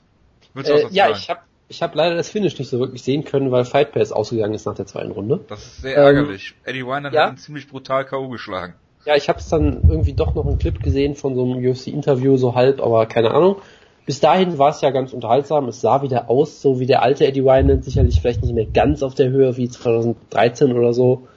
willst 0.53 0.69
du 0.69 0.73
was 0.75 0.79
Äh, 0.81 0.83
dazu 0.85 0.95
ja, 0.95 1.05
sagen? 1.07 1.17
ich 1.19 1.29
habe 1.29 1.39
ich 1.69 1.81
hab 1.81 1.95
leider 1.95 2.15
das 2.15 2.29
Finish 2.29 2.57
nicht 2.59 2.69
so 2.69 2.79
wirklich 2.79 3.01
sehen 3.03 3.23
können, 3.23 3.51
weil 3.51 3.65
Fight 3.65 3.91
Pass 3.93 4.11
ausgegangen 4.11 4.53
ist 4.53 4.65
nach 4.65 4.75
der 4.75 4.85
zweiten 4.85 5.11
Runde. 5.11 5.39
Das 5.47 5.63
ist 5.65 5.81
sehr 5.81 5.97
Ähm, 5.97 6.03
ärgerlich. 6.03 6.55
Eddie 6.65 6.85
Wineland 6.85 7.13
ja? 7.13 7.25
hat 7.27 7.33
ihn 7.33 7.37
ziemlich 7.37 7.67
brutal 7.67 8.05
K.O. 8.05 8.29
geschlagen. 8.29 8.75
Ja, 9.05 9.15
ich 9.15 9.27
habe 9.27 9.39
es 9.39 9.49
dann 9.49 9.81
irgendwie 9.89 10.13
doch 10.13 10.33
noch 10.35 10.45
einen 10.45 10.59
Clip 10.59 10.81
gesehen 10.81 11.15
von 11.15 11.35
so 11.35 11.43
einem 11.43 11.65
UFC-Interview, 11.65 12.37
so 12.37 12.55
halb, 12.55 12.81
aber 12.81 13.05
keine 13.05 13.31
Ahnung. 13.31 13.57
Bis 14.05 14.19
dahin 14.19 14.57
war 14.57 14.69
es 14.69 14.81
ja 14.81 14.91
ganz 14.91 15.13
unterhaltsam. 15.13 15.67
Es 15.67 15.81
sah 15.81 16.01
wieder 16.03 16.29
aus, 16.29 16.61
so 16.61 16.79
wie 16.79 16.85
der 16.85 17.01
alte 17.01 17.25
Eddie 17.25 17.43
Wineland, 17.43 17.83
sicherlich 17.85 18.19
vielleicht 18.21 18.43
nicht 18.43 18.53
mehr 18.53 18.65
ganz 18.65 19.01
auf 19.03 19.15
der 19.15 19.29
Höhe 19.29 19.57
wie 19.57 19.67
2013 19.67 20.73
oder 20.73 20.93
so, 20.93 21.27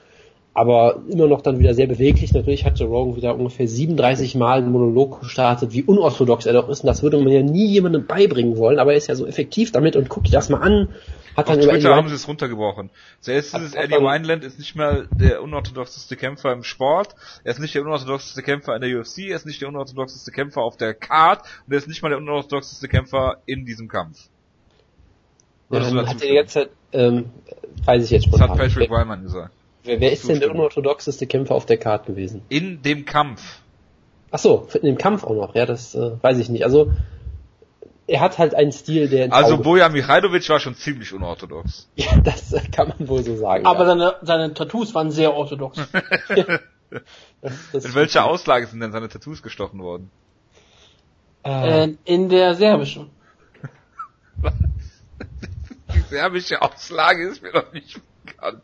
aber 0.57 1.03
immer 1.07 1.27
noch 1.27 1.43
dann 1.43 1.59
wieder 1.59 1.75
sehr 1.75 1.85
beweglich. 1.85 2.33
Natürlich 2.33 2.65
hat 2.65 2.79
Joe 2.79 2.87
Rogan 2.87 3.15
wieder 3.15 3.35
ungefähr 3.35 3.67
37 3.67 4.33
Mal 4.33 4.57
einen 4.57 4.71
Monolog 4.71 5.21
gestartet, 5.21 5.71
wie 5.71 5.83
unorthodox 5.83 6.47
er 6.47 6.53
doch 6.53 6.67
ist. 6.67 6.79
Und 6.79 6.87
das 6.87 7.03
würde 7.03 7.19
man 7.19 7.27
ja 7.27 7.43
nie 7.43 7.67
jemandem 7.67 8.07
beibringen 8.07 8.57
wollen, 8.57 8.79
aber 8.79 8.93
er 8.93 8.97
ist 8.97 9.05
ja 9.05 9.13
so 9.13 9.27
effektiv 9.27 9.71
damit 9.71 9.95
und 9.95 10.09
guck 10.09 10.23
dir 10.23 10.31
das 10.31 10.49
mal 10.49 10.61
an. 10.61 10.89
Hat 11.35 11.47
Auf 11.47 11.59
Twitter 11.59 11.95
haben 11.95 12.09
sie 12.09 12.15
es 12.15 12.27
runtergebrochen. 12.27 12.89
Zuerst 13.19 13.53
ist 13.53 13.61
es 13.61 13.75
Eddie 13.75 13.97
Wineland 13.97 14.43
ist 14.43 14.57
nicht 14.57 14.75
mehr 14.75 15.05
der 15.11 15.43
unorthodoxeste 15.43 16.15
Kämpfer 16.15 16.51
im 16.53 16.63
Sport. 16.63 17.13
Er 17.43 17.51
ist 17.51 17.59
nicht 17.59 17.75
der 17.75 17.83
unorthodoxeste 17.83 18.41
Kämpfer 18.41 18.73
in 18.73 18.81
der 18.81 18.99
UFC. 18.99 19.29
Er 19.29 19.35
ist 19.35 19.45
nicht 19.45 19.61
der 19.61 19.69
unorthodoxeste 19.69 20.31
Kämpfer 20.31 20.61
auf 20.61 20.75
der 20.75 20.95
Card. 20.95 21.41
Und 21.67 21.73
er 21.73 21.77
ist 21.77 21.87
nicht 21.87 22.01
mal 22.01 22.09
der 22.09 22.17
unorthodoxeste 22.17 22.87
Kämpfer 22.87 23.37
in 23.45 23.67
diesem 23.67 23.89
Kampf. 23.89 24.29
Dazu 25.69 25.95
hat 26.03 26.23
er 26.23 26.47
Zeit, 26.47 26.69
ähm, 26.93 27.25
weiß 27.85 28.05
ich 28.05 28.09
jetzt 28.09 28.33
Das 28.33 28.41
hat 28.41 28.57
Patrick 28.57 28.89
Wyman 28.89 29.21
gesagt. 29.21 29.51
Wer, 29.87 29.99
wer 29.99 30.11
ist 30.11 30.27
denn 30.29 30.39
der 30.39 30.51
unorthodoxeste 30.51 31.25
Kämpfer 31.27 31.55
auf 31.55 31.65
der 31.65 31.77
Card 31.77 32.05
gewesen? 32.05 32.43
In 32.49 32.81
dem 32.81 33.05
Kampf. 33.05 33.61
Ach 34.31 34.39
so, 34.39 34.67
in 34.73 34.81
dem 34.81 34.97
Kampf 34.97 35.23
auch 35.23 35.33
noch, 35.35 35.55
ja, 35.55 35.65
das 35.65 35.95
äh, 35.95 36.11
weiß 36.21 36.37
ich 36.37 36.49
nicht. 36.49 36.63
Also 36.65 36.91
er 38.07 38.19
hat 38.21 38.37
halt 38.37 38.55
einen 38.55 38.71
Stil, 38.71 39.07
der 39.09 39.33
Also 39.33 39.55
Auge- 39.55 39.63
Bojan 39.63 39.91
Michailovic 39.91 40.47
war 40.49 40.59
schon 40.59 40.75
ziemlich 40.75 41.13
unorthodox. 41.13 41.89
ja, 41.95 42.17
das 42.23 42.53
äh, 42.53 42.61
kann 42.71 42.89
man 42.89 43.07
wohl 43.07 43.23
so 43.23 43.35
sagen. 43.37 43.65
Aber 43.65 43.79
ja. 43.81 43.85
seine, 43.87 44.15
seine 44.21 44.53
Tattoos 44.53 44.93
waren 44.95 45.11
sehr 45.11 45.33
orthodox. 45.33 45.77
das, 45.91 46.61
das 47.73 47.85
In 47.85 47.95
welcher 47.95 48.25
Auslage 48.25 48.67
sind 48.67 48.79
denn 48.81 48.91
seine 48.91 49.09
Tattoos 49.09 49.41
gestochen 49.41 49.79
worden? 49.81 50.09
äh, 51.43 51.85
äh, 51.85 51.95
in 52.05 52.29
der 52.29 52.55
serbischen. 52.55 53.09
Die 55.93 55.99
serbische 56.09 56.61
Auslage 56.61 57.27
ist 57.27 57.41
mir 57.41 57.53
noch 57.53 57.71
nicht 57.73 57.99
bekannt. 58.25 58.63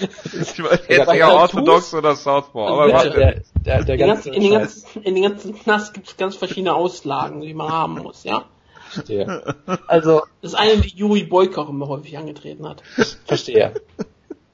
Ich 0.24 0.62
weiß 0.62 0.80
Ja, 0.88 0.96
jetzt 0.96 1.06
Tattoos? 1.06 1.22
orthodox 1.32 1.94
oder 1.94 2.14
Southpaw, 2.16 2.66
aber 2.68 2.92
warte. 2.92 3.10
der, 3.10 3.42
der, 3.64 3.84
der 3.84 3.96
ganze 3.96 4.30
in, 4.30 4.42
den 4.42 4.52
ganzen, 4.52 5.02
in 5.02 5.14
den 5.14 5.24
ganzen 5.24 5.54
Knast 5.58 5.94
gibt 5.94 6.08
es 6.08 6.16
ganz 6.16 6.36
verschiedene 6.36 6.74
Auslagen, 6.74 7.40
die 7.40 7.54
man 7.54 7.70
haben 7.70 7.94
muss, 7.98 8.24
ja. 8.24 8.44
Verstehe. 8.90 9.42
Also, 9.86 10.22
Das 10.40 10.52
ist 10.52 10.58
eine, 10.58 10.78
die 10.78 10.96
Juri 10.96 11.24
Boyk 11.24 11.58
auch 11.58 11.68
immer 11.68 11.88
häufig 11.88 12.16
angetreten 12.16 12.66
hat. 12.68 12.82
verstehe. 13.26 13.72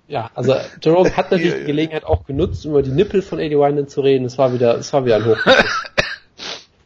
Ja, 0.09 0.31
also 0.35 0.55
Jerome 0.83 1.17
hat 1.17 1.31
natürlich 1.31 1.55
die 1.55 1.65
Gelegenheit 1.65 2.05
auch 2.05 2.25
genutzt, 2.27 2.65
um 2.67 2.73
über 2.73 2.83
die 2.83 2.91
Nippel 2.91 3.23
von 3.23 3.39
Eddie 3.39 3.57
Wineland 3.57 3.89
zu 3.91 4.01
reden. 4.03 4.27
Es 4.27 4.37
war 4.37 4.53
wieder, 4.53 4.77
es 4.77 4.93
war 4.93 5.05
wieder 5.05 5.17
ein 5.17 5.25
Hoch. 5.25 5.39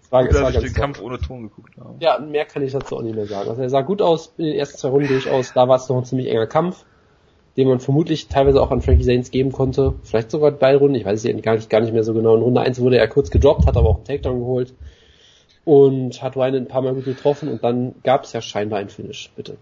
Es 0.02 0.12
war, 0.12 0.22
es 0.26 0.34
war 0.40 0.52
Dass 0.52 0.54
ich 0.54 0.54
ganz 0.54 0.64
den 0.64 0.72
toll. 0.74 0.80
Kampf 0.80 1.00
ohne 1.02 1.18
Ton 1.18 1.42
geguckt 1.42 1.74
habe. 1.78 1.94
Ja, 2.00 2.18
mehr 2.18 2.44
kann 2.46 2.62
ich 2.62 2.72
dazu 2.72 2.96
auch 2.96 3.02
nicht 3.02 3.16
mehr 3.16 3.26
sagen. 3.26 3.48
Also 3.50 3.60
er 3.60 3.68
sah 3.70 3.80
gut 3.82 4.00
aus 4.02 4.32
in 4.38 4.44
den 4.46 4.54
ersten 4.54 4.78
zwei 4.78 4.88
Runden 4.88 5.08
durchaus. 5.08 5.52
Da 5.52 5.68
war 5.68 5.76
es 5.76 5.88
noch 5.88 5.96
ein 5.98 6.04
ziemlich 6.04 6.28
enger 6.30 6.46
Kampf, 6.46 6.84
den 7.58 7.66
man 7.66 7.80
vermutlich 7.80 8.28
teilweise 8.28 8.62
auch 8.62 8.70
an 8.70 8.82
Frankie 8.82 9.04
Zanes 9.04 9.32
geben 9.32 9.50
konnte. 9.50 9.94
Vielleicht 10.04 10.30
sogar 10.30 10.52
beide 10.52 10.78
Runden. 10.78 10.94
Ich 10.94 11.04
weiß 11.04 11.24
es 11.24 11.42
gar 11.42 11.56
nicht, 11.56 11.68
gar 11.68 11.80
nicht 11.80 11.92
mehr 11.92 12.04
so 12.04 12.14
genau. 12.14 12.36
In 12.36 12.42
Runde 12.42 12.60
1 12.60 12.80
wurde 12.80 12.98
er 12.98 13.08
kurz 13.08 13.30
gedroppt, 13.32 13.66
hat 13.66 13.76
aber 13.76 13.88
auch 13.88 13.96
einen 13.96 14.04
Takedown 14.04 14.38
geholt. 14.38 14.74
Und 15.64 16.22
hat 16.22 16.36
Wine 16.36 16.56
ein 16.56 16.68
paar 16.68 16.82
Mal 16.82 16.94
gut 16.94 17.04
getroffen 17.04 17.48
und 17.48 17.64
dann 17.64 17.96
gab 18.04 18.22
es 18.22 18.32
ja 18.32 18.40
scheinbar 18.40 18.78
ein 18.78 18.88
Finish, 18.88 19.32
bitte. 19.34 19.58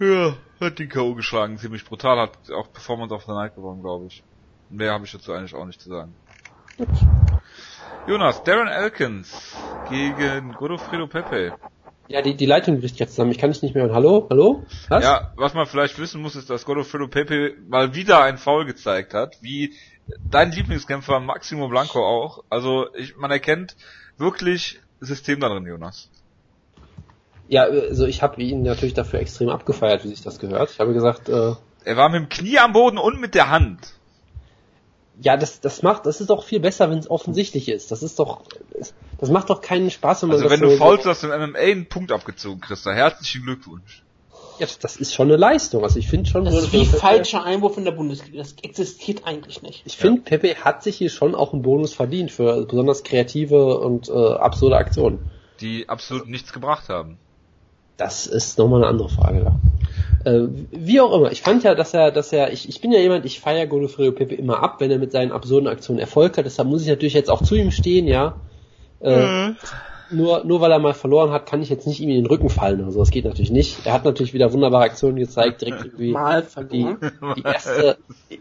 Ja, 0.00 0.34
hat 0.58 0.78
den 0.78 0.88
K.O. 0.88 1.14
geschlagen, 1.14 1.58
ziemlich 1.58 1.84
brutal, 1.84 2.18
hat 2.18 2.32
auch 2.50 2.72
Performance 2.72 3.14
of 3.14 3.24
the 3.24 3.32
Night 3.32 3.54
gewonnen, 3.54 3.82
glaube 3.82 4.06
ich. 4.06 4.24
Mehr 4.70 4.92
habe 4.92 5.04
ich 5.04 5.12
dazu 5.12 5.32
eigentlich 5.32 5.54
auch 5.54 5.66
nicht 5.66 5.82
zu 5.82 5.90
sagen. 5.90 6.14
Jonas, 8.08 8.42
Darren 8.42 8.68
Elkins 8.68 9.54
gegen 9.90 10.52
Godofredo 10.54 11.06
Pepe. 11.06 11.52
Ja, 12.08 12.20
die, 12.20 12.34
die 12.36 12.46
Leitung 12.46 12.80
bricht 12.80 12.98
jetzt 12.98 13.12
zusammen. 13.12 13.30
Ich 13.30 13.38
kann 13.38 13.50
dich 13.50 13.62
nicht 13.62 13.74
mehr 13.74 13.84
hören. 13.84 13.94
Hallo? 13.94 14.26
Hallo? 14.30 14.64
Was? 14.88 15.02
Ja, 15.04 15.32
was 15.36 15.54
man 15.54 15.66
vielleicht 15.66 15.98
wissen 15.98 16.20
muss, 16.20 16.36
ist, 16.36 16.50
dass 16.50 16.66
Godofredo 16.66 17.08
Pepe 17.08 17.54
mal 17.66 17.94
wieder 17.94 18.22
ein 18.22 18.36
Foul 18.36 18.66
gezeigt 18.66 19.14
hat, 19.14 19.38
wie 19.40 19.72
dein 20.30 20.52
Lieblingskämpfer 20.52 21.20
Maximo 21.20 21.68
Blanco 21.68 22.04
auch. 22.04 22.44
Also 22.50 22.92
ich, 22.94 23.16
man 23.16 23.30
erkennt 23.30 23.76
wirklich 24.18 24.80
System 25.00 25.40
da 25.40 25.48
drin, 25.48 25.66
Jonas. 25.66 26.10
Ja, 27.48 27.64
also 27.64 28.06
ich 28.06 28.22
habe 28.22 28.40
ihn 28.42 28.62
natürlich 28.62 28.94
dafür 28.94 29.20
extrem 29.20 29.48
abgefeiert, 29.48 30.04
wie 30.04 30.08
sich 30.08 30.22
das 30.22 30.38
gehört. 30.38 30.70
Ich 30.70 30.80
habe 30.80 30.92
gesagt, 30.92 31.28
äh, 31.28 31.52
Er 31.84 31.96
war 31.96 32.08
mit 32.08 32.20
dem 32.20 32.28
Knie 32.28 32.58
am 32.58 32.72
Boden 32.72 32.98
und 32.98 33.20
mit 33.20 33.34
der 33.34 33.50
Hand. 33.50 33.94
Ja, 35.20 35.36
das, 35.36 35.60
das 35.60 35.82
macht, 35.82 36.06
das 36.06 36.20
ist 36.20 36.30
doch 36.30 36.44
viel 36.44 36.60
besser, 36.60 36.90
wenn 36.90 36.98
es 36.98 37.10
offensichtlich 37.10 37.68
ist. 37.68 37.90
Das 37.90 38.02
ist 38.02 38.18
doch, 38.18 38.42
das 39.18 39.30
macht 39.30 39.50
doch 39.50 39.60
keinen 39.60 39.90
Spaß, 39.90 40.22
wenn 40.22 40.28
man 40.30 40.36
Also 40.36 40.48
das 40.48 40.52
wenn 40.60 40.68
so, 40.68 40.74
du 40.74 40.78
faulst, 40.78 41.06
hast 41.06 41.22
du 41.22 41.28
im 41.28 41.50
MMA 41.50 41.58
einen 41.58 41.86
Punkt 41.88 42.10
abgezogen, 42.12 42.60
Christa. 42.60 42.92
Herzlichen 42.92 43.42
Glückwunsch. 43.42 44.02
Ja, 44.58 44.66
das 44.80 44.96
ist 44.96 45.12
schon 45.14 45.28
eine 45.28 45.36
Leistung. 45.36 45.82
Also 45.82 45.98
ich 45.98 46.06
finde 46.08 46.30
schon, 46.30 46.44
Das 46.44 46.54
ist 46.54 46.70
Pepe- 46.70 46.80
wie 46.80 46.84
falscher 46.84 47.42
Einwurf 47.42 47.76
in 47.76 47.84
der 47.84 47.92
Bundesliga. 47.92 48.38
Das 48.38 48.54
existiert 48.62 49.26
eigentlich 49.26 49.62
nicht. 49.62 49.82
Ich 49.84 49.96
finde, 49.96 50.22
Pepe 50.22 50.54
hat 50.64 50.82
sich 50.84 50.96
hier 50.96 51.10
schon 51.10 51.34
auch 51.34 51.52
einen 51.52 51.62
Bonus 51.62 51.92
verdient 51.92 52.30
für 52.30 52.64
besonders 52.64 53.02
kreative 53.02 53.78
und 53.78 54.08
äh, 54.08 54.12
absurde 54.12 54.76
Aktionen. 54.76 55.18
Die 55.60 55.88
absolut 55.88 56.28
nichts 56.28 56.52
gebracht 56.52 56.88
haben. 56.88 57.18
Das 57.96 58.26
ist 58.26 58.58
nochmal 58.58 58.80
eine 58.82 58.88
andere 58.88 59.08
Frage 59.08 59.40
da. 59.44 59.56
Äh, 60.24 60.48
wie 60.70 61.00
auch 61.00 61.12
immer, 61.12 61.30
ich 61.32 61.42
fand 61.42 61.64
ja, 61.64 61.74
dass 61.74 61.92
er, 61.92 62.10
dass 62.10 62.32
er, 62.32 62.52
ich, 62.52 62.68
ich 62.68 62.80
bin 62.80 62.92
ja 62.92 62.98
jemand, 62.98 63.26
ich 63.26 63.40
feiere 63.40 63.66
Godofredo 63.66 64.12
Pepe 64.12 64.34
immer 64.34 64.62
ab, 64.62 64.76
wenn 64.80 64.90
er 64.90 64.98
mit 64.98 65.12
seinen 65.12 65.32
absurden 65.32 65.68
Aktionen 65.68 65.98
Erfolg 65.98 66.38
hat. 66.38 66.46
Deshalb 66.46 66.68
muss 66.68 66.82
ich 66.82 66.88
natürlich 66.88 67.14
jetzt 67.14 67.30
auch 67.30 67.42
zu 67.42 67.54
ihm 67.54 67.70
stehen, 67.70 68.06
ja. 68.06 68.36
Äh, 69.00 69.52
nur, 70.10 70.44
nur 70.44 70.60
weil 70.60 70.70
er 70.70 70.78
mal 70.78 70.94
verloren 70.94 71.30
hat, 71.30 71.46
kann 71.46 71.62
ich 71.62 71.68
jetzt 71.68 71.86
nicht 71.86 72.00
ihm 72.00 72.08
in 72.08 72.16
den 72.16 72.26
Rücken 72.26 72.48
fallen 72.48 72.80
oder 72.80 72.92
so. 72.92 73.00
Das 73.00 73.10
geht 73.10 73.24
natürlich 73.24 73.50
nicht. 73.50 73.86
Er 73.86 73.92
hat 73.92 74.04
natürlich 74.04 74.34
wieder 74.34 74.52
wunderbare 74.52 74.84
Aktionen 74.84 75.16
gezeigt, 75.16 75.60
direkt 75.62 75.84
irgendwie. 75.84 76.12
Mal 76.12 76.42
Die, 76.42 76.48
verloren. 76.48 76.98
die 77.36 77.42
erste, 77.42 77.96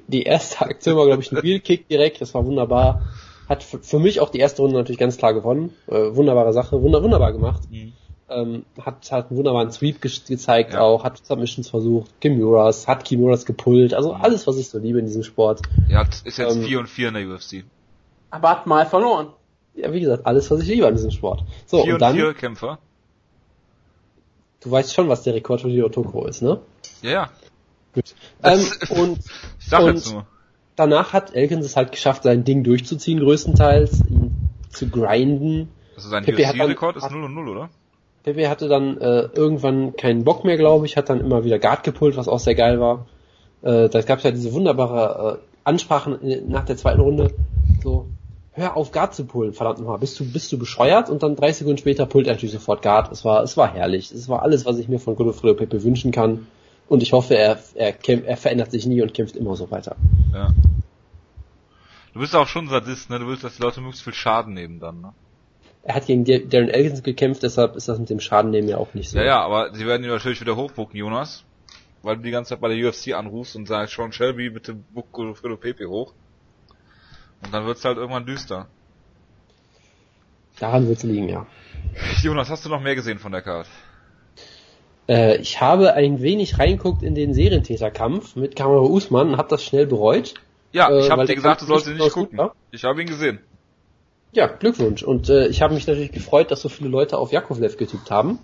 die 0.08 0.24
erste 0.24 0.62
Aktion 0.62 0.96
war, 0.98 1.06
glaube 1.06 1.22
ich, 1.22 1.32
ein 1.32 1.42
Wheelkick 1.42 1.88
direkt, 1.88 2.22
das 2.22 2.34
war 2.34 2.46
wunderbar. 2.46 3.02
Hat 3.50 3.64
für, 3.64 3.80
für 3.80 4.00
mich 4.00 4.20
auch 4.22 4.30
die 4.30 4.40
erste 4.40 4.62
Runde 4.62 4.78
natürlich 4.78 5.00
ganz 5.00 5.18
klar 5.18 5.34
gewonnen. 5.34 5.74
Äh, 5.88 6.16
wunderbare 6.16 6.54
Sache, 6.54 6.82
wunder, 6.82 7.04
wunderbar 7.04 7.34
gemacht. 7.34 7.62
Ähm, 8.36 8.66
hat, 8.82 9.12
hat 9.12 9.30
einen 9.30 9.38
wunderbaren 9.38 9.72
Sweep 9.72 10.02
ge 10.02 10.12
gezeigt 10.28 10.74
Ja. 10.74 10.82
auch, 10.82 11.04
hat 11.04 11.26
Submissions 11.26 11.70
versucht, 11.70 12.10
Kimuras, 12.22 12.88
hat 12.88 13.04
Kimuras 13.06 13.46
gepullt, 13.46 13.94
also 13.94 14.14
alles, 14.14 14.48
was 14.48 14.58
ich 14.58 14.70
so 14.70 14.80
liebe 14.80 15.00
in 15.00 15.06
diesem 15.06 15.24
Sport. 15.24 15.62
Er 15.90 16.00
hat, 16.00 16.22
ist 16.26 16.38
jetzt 16.38 16.56
Ähm, 16.56 16.64
4 16.64 16.80
und 16.80 16.88
4 16.90 17.08
in 17.10 17.14
der 17.16 17.28
UFC. 17.28 17.64
Aber 18.32 18.50
hat 18.50 18.66
mal 18.68 18.86
verloren. 18.86 19.28
Ja, 19.76 19.92
wie 19.94 20.00
gesagt, 20.00 20.26
alles, 20.26 20.50
was 20.52 20.62
ich 20.62 20.68
liebe 20.68 20.88
an 20.88 20.94
diesem 20.96 21.12
Sport. 21.12 21.44
So, 21.66 21.78
4 21.84 21.86
und 21.86 21.94
und 21.94 22.02
dann, 22.02 22.16
4 22.16 22.34
Kämpfer. 22.34 22.80
du 24.62 24.72
weißt 24.72 24.94
schon, 24.94 25.10
was 25.10 25.24
der 25.24 25.34
Rekord 25.34 25.62
von 25.62 25.70
Hiro 25.72 25.90
Toko 25.90 26.26
ist, 26.26 26.42
ne? 26.42 26.60
Ja, 27.02 27.10
ja. 27.12 27.30
Gut. 27.94 28.16
Ähm, 28.44 28.66
und 28.90 29.20
Ich 29.60 29.68
sag 29.70 29.82
Und- 29.82 29.96
jetzt 29.96 30.12
nur. 30.14 30.26
danach 30.76 31.14
hat 31.14 31.36
Elkins 31.36 31.66
es 31.66 31.76
halt 31.76 31.92
geschafft, 31.92 32.24
sein 32.24 32.44
Ding 32.44 32.64
durchzuziehen, 32.64 33.20
größtenteils, 33.20 34.02
ihn 34.10 34.50
zu 34.70 34.90
grinden. 34.90 35.70
Also 35.96 36.10
sein 36.10 36.24
UFC-Rekord 36.24 36.98
ist 36.98 37.04
hat- 37.04 37.12
0 37.12 37.24
und 37.26 37.34
0, 37.36 37.50
oder? 37.50 37.70
Pepe 38.24 38.50
hatte 38.50 38.68
dann 38.68 38.98
äh, 39.00 39.28
irgendwann 39.34 39.96
keinen 39.96 40.24
Bock 40.24 40.46
mehr, 40.46 40.58
glaube 40.58 40.86
ich, 40.86 40.96
hat 40.96 41.10
dann 41.10 41.20
immer 41.20 41.44
wieder 41.44 41.60
Guard 41.60 41.84
gepult, 41.84 42.16
was 42.16 42.28
auch 42.28 42.40
sehr 42.40 42.56
geil 42.56 42.80
war. 42.80 43.06
Äh, 43.62 43.90
da 43.90 44.02
gab 44.02 44.20
es 44.20 44.24
ja 44.24 44.32
diese 44.32 44.54
wunderbare 44.54 45.40
äh, 45.40 45.46
Ansprachen 45.66 46.20
nach 46.48 46.66
der 46.66 46.78
zweiten 46.78 47.02
Runde, 47.02 47.34
so, 47.84 48.08
hör 48.54 48.78
auf 48.78 48.92
Guard 48.92 49.14
zu 49.14 49.26
pullen, 49.26 49.54
verdammt 49.54 49.80
nochmal, 49.80 50.00
bist 50.00 50.20
du, 50.20 50.26
bist 50.26 50.52
du 50.52 50.58
bescheuert? 50.58 51.10
Und 51.10 51.22
dann 51.22 51.36
drei 51.36 51.52
Sekunden 51.52 51.78
später 51.78 52.06
pullt 52.06 52.28
er 52.28 52.34
natürlich 52.34 52.54
sofort 52.54 52.82
Guard. 52.82 53.12
Es 53.12 53.26
war, 53.26 53.44
es 53.44 53.58
war 53.58 53.74
herrlich. 53.74 54.12
Es 54.12 54.30
war 54.30 54.42
alles, 54.42 54.66
was 54.66 54.78
ich 54.78 54.88
mir 54.88 55.00
von 55.00 55.16
Godofredo 55.16 55.56
Pepe 55.56 55.84
wünschen 55.84 56.12
kann. 56.12 56.48
Und 56.88 57.04
ich 57.04 57.14
hoffe, 57.14 57.36
er, 57.36 57.60
er, 57.76 57.92
kämpft, 57.92 58.28
er 58.28 58.38
verändert 58.38 58.72
sich 58.72 58.86
nie 58.86 59.02
und 59.02 59.14
kämpft 59.14 59.36
immer 59.36 59.56
so 59.56 59.72
weiter. 59.72 59.96
Ja. 60.34 60.50
Du 62.14 62.20
bist 62.20 62.36
auch 62.36 62.48
schon 62.48 62.70
Sadist, 62.70 63.10
ne? 63.10 63.20
Du 63.20 63.28
willst, 63.28 63.44
dass 63.44 63.56
die 63.56 63.64
Leute 63.64 63.82
möglichst 63.82 64.04
viel 64.04 64.14
Schaden 64.14 64.54
nehmen 64.54 64.80
dann, 64.80 65.02
ne? 65.02 65.14
Er 65.84 65.96
hat 65.96 66.06
gegen 66.06 66.24
Darren 66.24 66.70
Elkins 66.70 67.04
gekämpft, 67.04 67.44
deshalb 67.44 67.76
ist 67.76 67.90
das 67.90 68.00
mit 68.00 68.10
dem 68.10 68.22
Schaden 68.22 68.52
nehmen 68.52 68.70
ja 68.70 68.78
auch 68.78 68.94
nicht 68.94 69.10
so. 69.10 69.18
Ja, 69.18 69.26
ja, 69.26 69.42
aber 69.42 69.74
sie 69.76 69.86
werden 69.86 70.04
ihn 70.04 70.10
natürlich 70.10 70.40
wieder 70.40 70.56
hochbucken, 70.56 70.98
Jonas. 70.98 71.44
Weil 72.02 72.18
du 72.18 72.24
die 72.24 72.32
ganze 72.32 72.50
Zeit 72.50 72.62
bei 72.62 72.74
der 72.74 72.88
UFC 72.88 73.14
anrufst 73.14 73.56
und 73.56 73.68
sagst, 73.68 73.94
Sean 73.96 74.12
Shelby, 74.12 74.50
bitte 74.50 74.74
buck 74.74 75.12
Godofredo 75.12 75.58
Pepe 75.58 75.88
hoch. 75.88 76.14
Und 77.44 77.54
dann 77.54 77.66
wird's 77.66 77.84
halt 77.84 77.98
irgendwann 77.98 78.26
düster. 78.26 78.68
Daran 80.60 80.88
wird's 80.88 81.04
liegen, 81.04 81.30
ja. 81.30 81.46
Jonas, 82.22 82.50
hast 82.50 82.66
du 82.66 82.70
noch 82.70 82.82
mehr 82.82 82.96
gesehen 82.96 83.20
von 83.20 83.32
der 83.32 83.42
Card? 83.42 83.68
Äh, 85.08 85.38
ich 85.38 85.60
habe 85.60 85.94
ein 85.94 86.22
wenig 86.22 86.60
reinguckt 86.60 87.04
in 87.04 87.16
den 87.16 87.34
Serientäterkampf 87.34 88.36
mit 88.36 88.56
Kamera 88.56 88.82
Usman 88.82 89.30
und 89.30 89.38
habe 89.38 89.50
das 89.50 89.64
schnell 89.64 89.88
bereut. 89.88 90.36
Ja, 90.72 90.90
Äh, 90.90 91.00
ich 91.02 91.10
habe 91.10 91.22
weil 91.22 91.28
dir 91.28 91.36
gesagt, 91.36 91.62
du 91.62 91.66
sollst 91.66 91.88
ihn 91.88 91.98
nicht 91.98 92.12
gucken. 92.14 92.40
Ich 92.72 92.84
habe 92.84 93.02
ihn 93.02 93.08
gesehen. 93.08 93.40
Ja, 94.34 94.48
Glückwunsch. 94.48 95.04
Und 95.04 95.30
äh, 95.30 95.48
ich 95.48 95.62
habe 95.62 95.74
mich 95.74 95.86
natürlich 95.88 96.12
gefreut, 96.12 96.52
dass 96.52 96.62
so 96.62 96.70
viele 96.70 96.90
Leute 96.90 97.18
auf 97.18 97.32
Jakovlev 97.32 97.78
getippt 97.78 98.10
haben. 98.10 98.40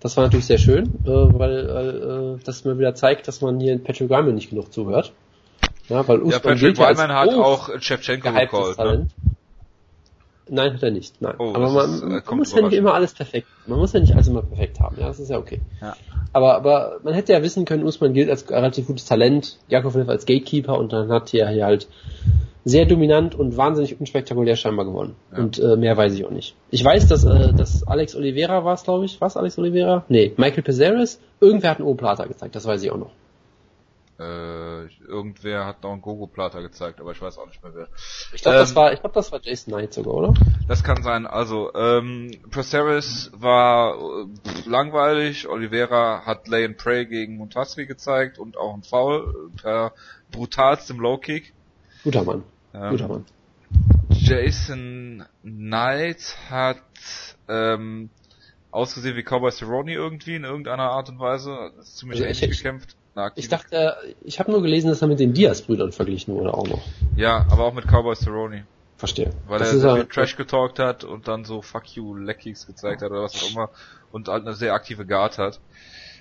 Das 0.00 0.16
war 0.16 0.24
natürlich 0.24 0.46
sehr 0.46 0.58
schön, 0.58 0.86
äh, 1.04 1.08
weil 1.08 2.38
äh, 2.38 2.44
das 2.44 2.64
mir 2.64 2.78
wieder 2.78 2.94
zeigt, 2.94 3.28
dass 3.28 3.40
man 3.40 3.60
hier 3.60 3.72
in 3.72 3.82
Patrick 3.82 4.10
Ryman 4.10 4.34
nicht 4.34 4.50
genug 4.50 4.72
zuhört. 4.72 5.12
Ja, 5.88 6.06
weil 6.06 6.18
Ja, 6.18 6.24
Usman 6.24 6.42
Patrick 6.42 6.78
Wyman 6.78 7.12
hat 7.12 7.34
auch 7.34 7.80
Shevchenko 7.80 8.32
gehyptes 8.32 8.76
gecallt, 8.76 9.00
ne? 9.00 9.08
Nein, 10.50 10.72
hat 10.72 10.82
er 10.82 10.90
nicht. 10.90 11.20
Nein. 11.20 11.34
Oh, 11.38 11.52
aber 11.52 11.70
man, 11.70 11.94
ist, 11.94 12.02
äh, 12.02 12.22
man 12.26 12.38
muss 12.38 12.54
ja 12.54 12.62
nicht 12.62 12.72
immer 12.72 12.94
alles 12.94 13.12
perfekt. 13.12 13.46
Man 13.66 13.78
muss 13.78 13.92
ja 13.92 14.00
nicht 14.00 14.14
alles 14.14 14.28
immer 14.28 14.42
perfekt 14.42 14.80
haben. 14.80 14.96
Ja, 14.98 15.08
das 15.08 15.20
ist 15.20 15.28
ja 15.28 15.38
okay. 15.38 15.60
Ja. 15.82 15.94
Aber, 16.32 16.54
aber 16.54 17.00
man 17.02 17.14
hätte 17.14 17.32
ja 17.32 17.42
wissen 17.42 17.64
können, 17.64 17.84
Usman 17.84 18.14
gilt 18.14 18.30
als 18.30 18.48
relativ 18.50 18.86
gutes 18.86 19.04
Talent, 19.04 19.58
Jakovlev 19.68 20.08
als 20.08 20.24
Gatekeeper 20.24 20.78
und 20.78 20.92
dann 20.92 21.10
hat 21.10 21.34
er 21.34 21.50
hier 21.50 21.66
halt 21.66 21.88
sehr 22.64 22.86
dominant 22.86 23.34
und 23.34 23.56
wahnsinnig 23.56 23.98
unspektakulär 23.98 24.56
scheinbar 24.56 24.84
gewonnen. 24.84 25.16
Ja. 25.32 25.38
Und 25.38 25.58
äh, 25.58 25.76
mehr 25.76 25.96
weiß 25.96 26.14
ich 26.14 26.24
auch 26.24 26.30
nicht. 26.30 26.54
Ich 26.70 26.84
weiß, 26.84 27.08
dass, 27.08 27.24
äh, 27.24 27.52
dass 27.52 27.86
Alex 27.86 28.14
Oliveira 28.14 28.64
war 28.64 28.74
es, 28.74 28.82
glaube 28.84 29.04
ich. 29.04 29.20
Was 29.20 29.36
Alex 29.36 29.58
Oliveira? 29.58 30.04
Nee, 30.08 30.32
Michael 30.36 30.62
Pesares. 30.62 31.20
Irgendwer 31.40 31.70
hat 31.70 31.78
einen 31.78 31.86
O-Plata 31.86 32.26
gezeigt, 32.26 32.54
das 32.56 32.66
weiß 32.66 32.82
ich 32.82 32.90
auch 32.90 32.98
noch. 32.98 33.10
Äh, 34.20 34.86
irgendwer 35.06 35.64
hat 35.64 35.84
noch 35.84 35.92
einen 35.92 36.02
Gogo-Plata 36.02 36.60
gezeigt, 36.60 37.00
aber 37.00 37.12
ich 37.12 37.22
weiß 37.22 37.38
auch 37.38 37.46
nicht 37.46 37.62
mehr 37.62 37.72
wer. 37.72 37.86
Ich 38.34 38.42
glaube, 38.42 38.58
das 38.58 38.70
Ähm, 38.70 38.76
war, 38.76 38.92
ich 38.92 38.98
glaube, 38.98 39.14
das 39.14 39.30
war 39.30 39.40
Jason 39.40 39.72
Knight 39.72 39.92
sogar, 39.94 40.14
oder? 40.14 40.34
Das 40.66 40.82
kann 40.82 41.04
sein. 41.04 41.24
Also, 41.24 41.72
ähm, 41.74 42.32
Proceres 42.50 43.30
war 43.32 43.94
äh, 43.94 44.68
langweilig. 44.68 45.46
Oliveira 45.46 46.22
hat 46.26 46.48
Lay 46.48 46.64
and 46.64 46.76
Pray 46.76 47.06
gegen 47.06 47.36
Montasri 47.36 47.86
gezeigt 47.86 48.40
und 48.40 48.56
auch 48.56 48.74
ein 48.74 48.82
Foul 48.82 49.52
äh, 49.54 49.62
per 49.62 49.92
brutalstem 50.32 50.98
Low-Kick. 50.98 51.54
Guter 52.10 52.24
Mann. 52.24 52.42
Ähm, 52.74 52.90
Guter 52.90 53.08
Mann. 53.08 53.24
Jason 54.10 55.24
Knight 55.42 56.36
hat 56.50 56.82
ähm, 57.48 58.10
ausgesehen 58.70 59.16
wie 59.16 59.22
Cowboy 59.22 59.50
Cerrone 59.50 59.92
irgendwie 59.92 60.34
in 60.36 60.44
irgendeiner 60.44 60.90
Art 60.90 61.08
und 61.08 61.18
Weise. 61.18 61.72
Ist 61.80 61.98
ziemlich 61.98 62.20
Also 62.20 62.30
ich- 62.30 62.42
ähnlich 62.42 62.58
ich- 62.58 62.62
gekämpft. 62.62 62.96
Ich 63.34 63.48
dachte, 63.48 63.96
ich 64.22 64.38
habe 64.38 64.52
nur 64.52 64.62
gelesen, 64.62 64.90
dass 64.90 65.02
er 65.02 65.08
mit 65.08 65.18
den 65.18 65.34
Diaz-Brüdern 65.34 65.90
verglichen 65.90 66.34
wurde 66.34 66.54
auch 66.54 66.68
noch. 66.68 66.80
Ja, 67.16 67.46
aber 67.50 67.64
auch 67.64 67.74
mit 67.74 67.84
Cowboy 67.88 68.14
Cerrone. 68.14 68.64
Verstehe. 68.96 69.30
Weil 69.48 69.58
das 69.58 69.74
er 69.74 69.80
ja, 69.88 69.94
viel 69.96 70.06
Trash 70.06 70.36
getalkt 70.36 70.78
hat 70.78 71.02
und 71.02 71.26
dann 71.26 71.44
so 71.44 71.60
Fuck 71.60 71.88
you 71.96 72.14
Leckies 72.14 72.66
gezeigt 72.66 73.02
hat 73.02 73.10
oder 73.10 73.22
was 73.22 73.42
auch 73.42 73.50
immer 73.50 73.70
und 74.12 74.28
halt 74.28 74.44
eine 74.46 74.54
sehr 74.54 74.72
aktive 74.72 75.04
Guard 75.04 75.38
hat. 75.38 75.58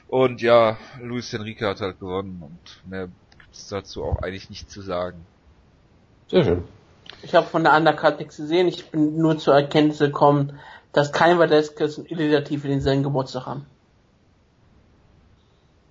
Und 0.08 0.42
ja, 0.42 0.78
Luis 1.02 1.32
Enrique 1.34 1.62
hat 1.68 1.82
halt 1.82 2.00
gewonnen 2.00 2.42
und 2.42 2.90
mehr 2.90 3.10
gibt's 3.40 3.68
dazu 3.68 4.04
auch 4.04 4.20
eigentlich 4.24 4.50
nicht 4.50 4.72
zu 4.72 4.82
sagen. 4.82 5.24
Sehr 6.30 6.44
schön. 6.44 6.64
Ich 7.24 7.34
habe 7.36 7.48
von 7.48 7.64
der 7.64 7.76
Undercard 7.76 8.20
nichts 8.20 8.38
gesehen. 8.38 8.68
Ich 8.68 8.92
bin 8.92 9.18
nur 9.18 9.38
zur 9.38 9.56
Erkenntnis 9.56 10.00
gekommen, 10.00 10.60
dass 10.92 11.12
kein 11.12 11.40
Vadeskes 11.40 11.98
und 11.98 12.12
Illidative 12.12 12.68
denselben 12.68 13.04
Geburtstag 13.04 13.46
haben. 13.46 13.66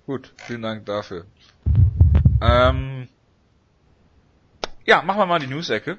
Gut, 0.07 0.32
vielen 0.37 0.62
Dank 0.62 0.87
dafür. 0.87 1.24
Ähm, 2.41 3.09
ja, 4.84 5.03
machen 5.03 5.18
wir 5.18 5.26
mal 5.26 5.41
die 5.41 5.49
News-Ecke. 5.49 5.99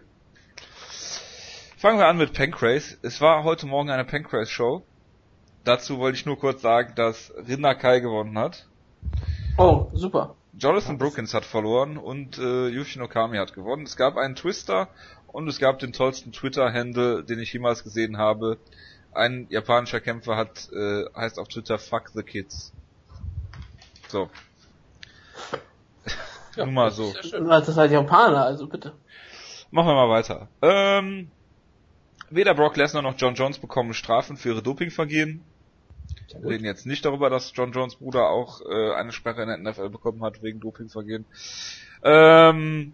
Fangen 1.78 2.00
wir 2.00 2.08
an 2.08 2.18
mit 2.18 2.34
Pancrase. 2.34 2.98
Es 3.02 3.20
war 3.22 3.44
heute 3.44 3.66
Morgen 3.66 3.90
eine 3.90 4.06
Pancrase-Show. 4.06 4.84
Dazu 5.64 6.00
wollte 6.00 6.18
ich 6.18 6.26
nur 6.26 6.40
kurz 6.40 6.62
sagen, 6.62 6.94
dass 6.96 7.34
Rinna 7.36 7.76
Kai 7.76 8.00
gewonnen 8.00 8.38
hat. 8.38 8.66
Oh, 9.58 9.90
super. 9.94 10.36
Jonathan 10.60 10.98
Brookins 10.98 11.34
hat 11.34 11.46
verloren 11.46 11.98
und 11.98 12.40
äh, 12.40 12.68
Yushin 12.70 13.02
Okami 13.02 13.38
hat 13.38 13.54
gewonnen. 13.54 13.84
Es 13.84 13.96
gab 13.96 14.18
einen 14.18 14.36
Twister 14.36 14.90
und 15.28 15.48
es 15.48 15.60
gab 15.60 15.78
den 15.80 15.94
tollsten 15.94 16.32
Twitter-Handle, 16.32 17.24
den 17.24 17.40
ich 17.40 17.54
jemals 17.54 17.84
gesehen 17.84 18.18
habe. 18.18 18.58
Ein 19.14 19.48
japanischer 19.50 20.00
Kämpfer 20.00 20.36
hat 20.36 20.70
äh, 20.72 21.06
heißt 21.16 21.38
auf 21.40 21.48
Twitter 21.48 21.78
Fuck 21.78 22.10
the 22.14 22.24
Kids. 22.24 22.74
So. 24.08 24.30
Nur 26.56 26.68
mal 26.68 26.92
so. 26.92 27.14
Das 27.14 27.70
ist 27.70 27.78
halt 27.78 27.92
Japaner, 27.92 28.46
also 28.46 28.68
bitte. 28.68 28.94
Machen 29.70 29.88
wir 29.88 29.96
mal 29.96 30.10
weiter. 30.10 30.48
Ähm, 30.62 31.30
weder 32.30 32.56
Brock 32.56 32.78
Lesnar 32.78 33.04
noch 33.04 33.16
John 33.18 33.36
Jones 33.36 33.60
bekommen 33.60 33.94
Strafen 33.94 34.38
für 34.38 34.50
ihre 34.50 34.64
Dopingvergehen. 34.64 35.44
Gut. 36.34 36.46
reden 36.46 36.66
jetzt 36.66 36.86
nicht 36.86 37.06
darüber, 37.06 37.30
dass 37.30 37.52
John 37.56 37.72
Jones 37.72 37.96
Bruder 37.96 38.30
auch 38.30 38.62
äh, 38.62 38.94
eine 38.94 39.12
Sperre 39.12 39.44
in 39.44 39.48
der 39.48 39.58
NFL 39.58 39.90
bekommen 39.90 40.24
hat 40.24 40.42
wegen 40.42 40.60
Dopingvergehen. 40.60 41.26
Ähm, 42.04 42.94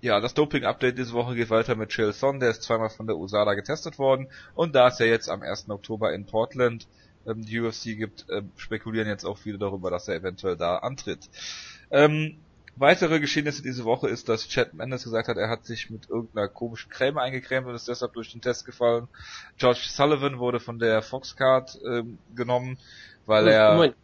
ja, 0.00 0.20
das 0.20 0.34
Doping-Update 0.34 0.98
diese 0.98 1.12
Woche 1.12 1.34
geht 1.34 1.50
weiter 1.50 1.74
mit 1.74 1.90
Chael 1.90 2.12
Son, 2.12 2.40
der 2.40 2.50
ist 2.50 2.62
zweimal 2.62 2.90
von 2.90 3.06
der 3.06 3.16
USADA 3.16 3.54
getestet 3.54 3.98
worden 3.98 4.28
und 4.54 4.74
da 4.74 4.88
es 4.88 4.98
ja 4.98 5.06
jetzt 5.06 5.28
am 5.28 5.42
1. 5.42 5.68
Oktober 5.70 6.12
in 6.12 6.24
Portland 6.24 6.86
ähm, 7.26 7.44
die 7.44 7.60
UFC 7.60 7.96
gibt, 7.96 8.26
ähm, 8.30 8.50
spekulieren 8.56 9.08
jetzt 9.08 9.24
auch 9.24 9.38
viele 9.38 9.58
darüber, 9.58 9.90
dass 9.90 10.08
er 10.08 10.16
eventuell 10.16 10.56
da 10.56 10.76
antritt. 10.76 11.28
Ähm, 11.90 12.38
weitere 12.78 13.20
Geschehnisse 13.20 13.62
diese 13.62 13.84
Woche 13.84 14.08
ist, 14.08 14.28
dass 14.28 14.48
Chad 14.48 14.74
Mendes 14.74 15.04
gesagt 15.04 15.28
hat, 15.28 15.36
er 15.36 15.48
hat 15.48 15.64
sich 15.64 15.90
mit 15.90 16.08
irgendeiner 16.08 16.48
komischen 16.48 16.90
Creme 16.90 17.18
eingecremt 17.18 17.66
und 17.66 17.74
ist 17.74 17.88
deshalb 17.88 18.12
durch 18.14 18.32
den 18.32 18.40
Test 18.40 18.64
gefallen. 18.64 19.08
George 19.56 19.80
Sullivan 19.88 20.38
wurde 20.38 20.60
von 20.60 20.78
der 20.78 21.02
Foxcard 21.02 21.78
ähm, 21.84 22.18
genommen, 22.34 22.78
weil 23.26 23.48
er 23.48 23.74
Moment, 23.74 23.94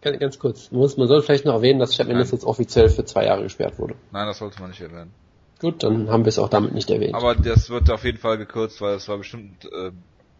ganz, 0.00 0.18
ganz 0.18 0.38
kurz. 0.38 0.70
Man, 0.70 0.80
muss, 0.80 0.96
man 0.96 1.08
soll 1.08 1.22
vielleicht 1.22 1.44
noch 1.44 1.54
erwähnen, 1.54 1.78
dass 1.78 1.92
Chad 1.92 2.08
Mendes 2.08 2.28
Nein. 2.28 2.38
jetzt 2.38 2.44
offiziell 2.44 2.88
für 2.88 3.04
zwei 3.04 3.26
Jahre 3.26 3.42
gesperrt 3.42 3.78
wurde. 3.78 3.94
Nein, 4.10 4.26
das 4.26 4.38
sollte 4.38 4.60
man 4.60 4.70
nicht 4.70 4.80
erwähnen. 4.80 5.12
Gut, 5.60 5.82
dann 5.84 6.10
haben 6.10 6.24
wir 6.24 6.28
es 6.28 6.40
auch 6.40 6.48
damit 6.48 6.74
nicht 6.74 6.90
erwähnt. 6.90 7.14
Aber 7.14 7.36
das 7.36 7.70
wird 7.70 7.88
auf 7.90 8.04
jeden 8.04 8.18
Fall 8.18 8.36
gekürzt, 8.36 8.80
weil 8.80 8.96
es 8.96 9.08
war 9.08 9.18
bestimmt 9.18 9.64
äh, 9.66 9.92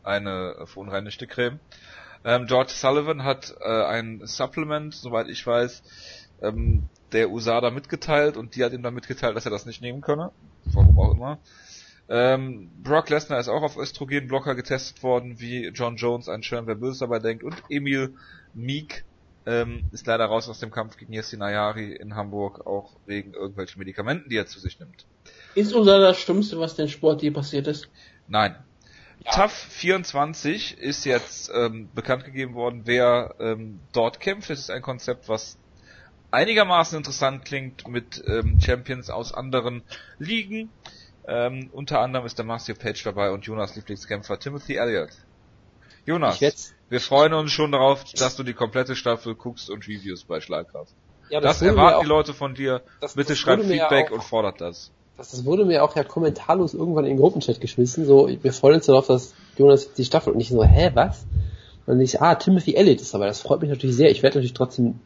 eine 0.03 0.67
verunreinigte 0.67 1.27
Creme. 1.29 1.61
Ähm, 2.25 2.47
George 2.47 2.73
Sullivan 2.73 3.25
hat 3.25 3.55
äh, 3.61 3.85
ein 3.85 4.21
Supplement, 4.25 4.95
soweit 4.95 5.29
ich 5.29 5.45
weiß, 5.47 5.83
ähm, 6.43 6.85
der 7.13 7.31
USADA 7.31 7.71
mitgeteilt 7.71 8.37
und 8.37 8.57
die 8.57 8.65
hat 8.65 8.73
ihm 8.73 8.83
dann 8.83 8.95
mitgeteilt, 8.95 9.37
dass 9.37 9.45
er 9.45 9.51
das 9.51 9.67
nicht 9.67 9.83
nehmen 9.83 10.01
könne. 10.01 10.33
Warum 10.65 10.99
auch 10.99 11.13
immer. 11.13 11.39
Ähm, 12.09 12.71
Brock 12.83 13.11
Lesnar 13.11 13.41
ist 13.41 13.49
auch 13.49 13.63
auf 13.63 13.77
Östrogenblocker 13.77 14.55
getestet 14.55 15.03
worden, 15.03 15.41
wie 15.41 15.69
John 15.69 15.97
Jones, 15.97 16.29
ein 16.29 16.43
Schirm, 16.43 16.67
wer 16.67 16.75
Böses 16.75 16.99
dabei 16.99 17.21
denkt. 17.21 17.45
Und 17.45 17.63
Emil 17.69 18.15
Meek 18.55 19.05
ähm, 19.47 19.85
ist 19.93 20.07
leider 20.07 20.27
raus 20.27 20.49
aus 20.49 20.59
dem 20.59 20.71
Kampf 20.71 20.97
gegen 20.97 21.13
Yassin 21.13 21.43
Ayari 21.43 21.95
in 21.95 22.15
Hamburg, 22.15 22.67
auch 22.67 22.93
wegen 23.07 23.35
irgendwelchen 23.35 23.79
Medikamenten, 23.79 24.29
die 24.29 24.37
er 24.37 24.47
zu 24.47 24.61
sich 24.61 24.79
nimmt. 24.79 25.07
Ist 25.55 25.73
unser 25.73 26.01
das 26.01 26.19
Schlimmste, 26.19 26.59
was 26.59 26.77
den 26.77 26.89
Sport 26.89 27.23
je 27.23 27.31
passiert 27.31 27.67
ist? 27.67 27.89
Nein. 28.29 28.57
TAF 29.25 29.53
24 29.53 30.79
ist 30.79 31.05
jetzt 31.05 31.51
ähm, 31.55 31.89
bekannt 31.95 32.25
gegeben 32.25 32.55
worden, 32.55 32.83
wer 32.85 33.37
ähm, 33.39 33.79
dort 33.93 34.19
kämpft. 34.19 34.51
Es 34.51 34.61
ist 34.61 34.71
ein 34.71 34.83
Konzept, 34.83 35.29
was 35.29 35.59
einigermaßen 36.33 36.97
interessant 36.99 37.45
klingt 37.45 37.87
mit 37.89 38.23
ähm, 38.27 38.59
Champions 38.61 39.11
aus 39.11 39.33
anderen 39.33 39.83
Ligen. 40.19 40.73
Ähm, 41.29 41.71
unter 41.73 42.01
anderem 42.01 42.27
ist 42.27 42.39
der 42.39 42.45
Marcio 42.45 42.75
Page 42.75 43.01
dabei 43.05 43.31
und 43.31 43.45
Jonas 43.47 43.77
Lieblingskämpfer 43.77 44.39
Timothy 44.41 44.75
Elliott. 44.77 45.11
Jonas, 46.05 46.41
wir 46.89 47.01
freuen 47.01 47.33
uns 47.33 47.53
schon 47.53 47.71
darauf, 47.71 48.03
dass 48.15 48.35
du 48.35 48.43
die 48.43 48.55
komplette 48.55 48.97
Staffel 48.97 49.37
guckst 49.37 49.71
und 49.71 49.87
Reviews 49.87 50.25
bei 50.25 50.41
Schlagkraft. 50.41 50.93
ja, 51.29 51.41
Das, 51.41 51.61
mir 51.61 51.69
erwarten 51.69 51.99
auch, 51.99 52.03
die 52.03 52.09
Leute 52.09 52.35
von 52.35 52.55
dir. 52.55 52.83
das- 53.01 53.15
Bitte 53.15 53.31
das 53.31 53.39
schreib 53.39 53.63
Feedback 53.63 54.09
auch- 54.09 54.15
und 54.17 54.25
fordert 54.25 54.61
das. 54.61 54.91
das, 55.17 55.31
das 55.31 55.45
wurde 55.45 55.65
mir 55.65 55.85
auch 55.85 55.95
ja 55.95 56.03
kommentarlos 56.03 56.75
irgendwann 56.75 57.05
in 57.05 57.11
den 57.13 57.19
Gruppenchat 57.21 57.61
geschmissen. 57.61 58.05
So, 58.05 58.29
wir 58.29 58.53
freuen 58.53 58.77
uns 58.77 58.87
darauf, 58.87 59.07
dass 59.07 59.33
Jonas 59.57 59.95
die 59.95 60.05
Staffel 60.05 60.33
und 60.33 60.41
ich 60.41 60.49
so, 60.49 60.65
hä, 60.65 60.91
was? 60.95 61.25
Und 61.87 62.01
ich, 62.01 62.21
ah, 62.21 62.35
Timothy 62.35 62.75
Elliott 62.75 63.01
ist 63.01 63.15
dabei, 63.15 63.27
das 63.27 63.41
freut 63.41 63.61
mich 63.61 63.71
natürlich 63.71 63.95
sehr. 63.97 64.11
Ich 64.11 64.25
werde 64.25 64.39
natürlich 64.39 64.55
trotzdem 64.55 64.99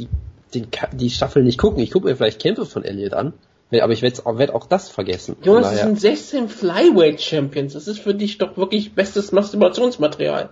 die, 0.00 0.08
den, 0.54 0.68
die 0.92 1.10
Staffel 1.10 1.42
nicht 1.42 1.58
gucken. 1.58 1.82
Ich 1.82 1.90
gucke 1.90 2.06
mir 2.06 2.16
vielleicht 2.16 2.40
Kämpfe 2.40 2.66
von 2.66 2.84
Elliott 2.84 3.12
an, 3.14 3.32
aber 3.72 3.92
ich 3.92 4.02
werde 4.02 4.22
werd 4.38 4.54
auch 4.54 4.66
das 4.66 4.88
vergessen. 4.88 5.36
Jonas, 5.42 5.66
es 5.72 5.78
daher- 5.78 5.86
sind 5.86 6.00
16 6.00 6.48
Flyweight 6.48 7.20
Champions. 7.20 7.72
Das 7.74 7.86
ist 7.88 7.98
für 8.00 8.14
dich 8.14 8.38
doch 8.38 8.56
wirklich 8.56 8.94
bestes 8.94 9.32
Masturbationsmaterial. 9.32 10.50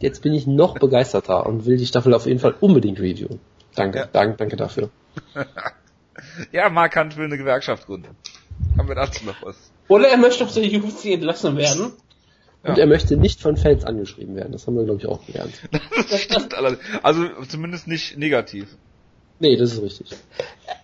Jetzt 0.00 0.22
bin 0.22 0.34
ich 0.34 0.46
noch 0.46 0.78
begeisterter 0.78 1.46
und 1.46 1.66
will 1.66 1.76
die 1.76 1.86
Staffel 1.86 2.12
auf 2.14 2.26
jeden 2.26 2.40
Fall 2.40 2.54
unbedingt 2.60 2.98
reviewen. 3.00 3.40
Danke, 3.74 3.98
Ja. 4.00 4.08
danke, 4.12 4.36
danke 4.36 4.56
dafür. 4.56 4.90
Ja, 6.52 6.68
Mark 6.70 6.96
Hunt 6.96 7.16
will 7.16 7.24
eine 7.26 7.36
Gewerkschaft 7.36 7.86
gründen. 7.86 8.16
Haben 8.78 8.88
wir 8.88 8.94
dazu 8.94 9.24
noch 9.26 9.42
was? 9.42 9.56
Oder 9.88 10.08
er 10.08 10.16
möchte 10.16 10.44
aus 10.44 10.54
der 10.54 10.62
UFC 10.64 11.06
entlassen 11.12 11.56
werden. 11.56 11.92
Und 12.64 12.76
Ja. 12.76 12.82
er 12.82 12.86
möchte 12.86 13.16
nicht 13.16 13.40
von 13.42 13.56
Fans 13.56 13.84
angeschrieben 13.84 14.34
werden. 14.36 14.52
Das 14.52 14.66
haben 14.66 14.76
wir, 14.76 14.84
glaube 14.84 15.00
ich, 15.00 15.06
auch 15.06 15.24
gelernt. 15.26 15.52
Das 16.10 16.20
stimmt 16.20 16.54
allerdings. 16.56 16.82
Also 17.02 17.24
zumindest 17.48 17.86
nicht 17.86 18.16
negativ. 18.18 18.76
Nee, 19.38 19.56
das 19.56 19.72
ist 19.72 19.82
richtig. 19.82 20.10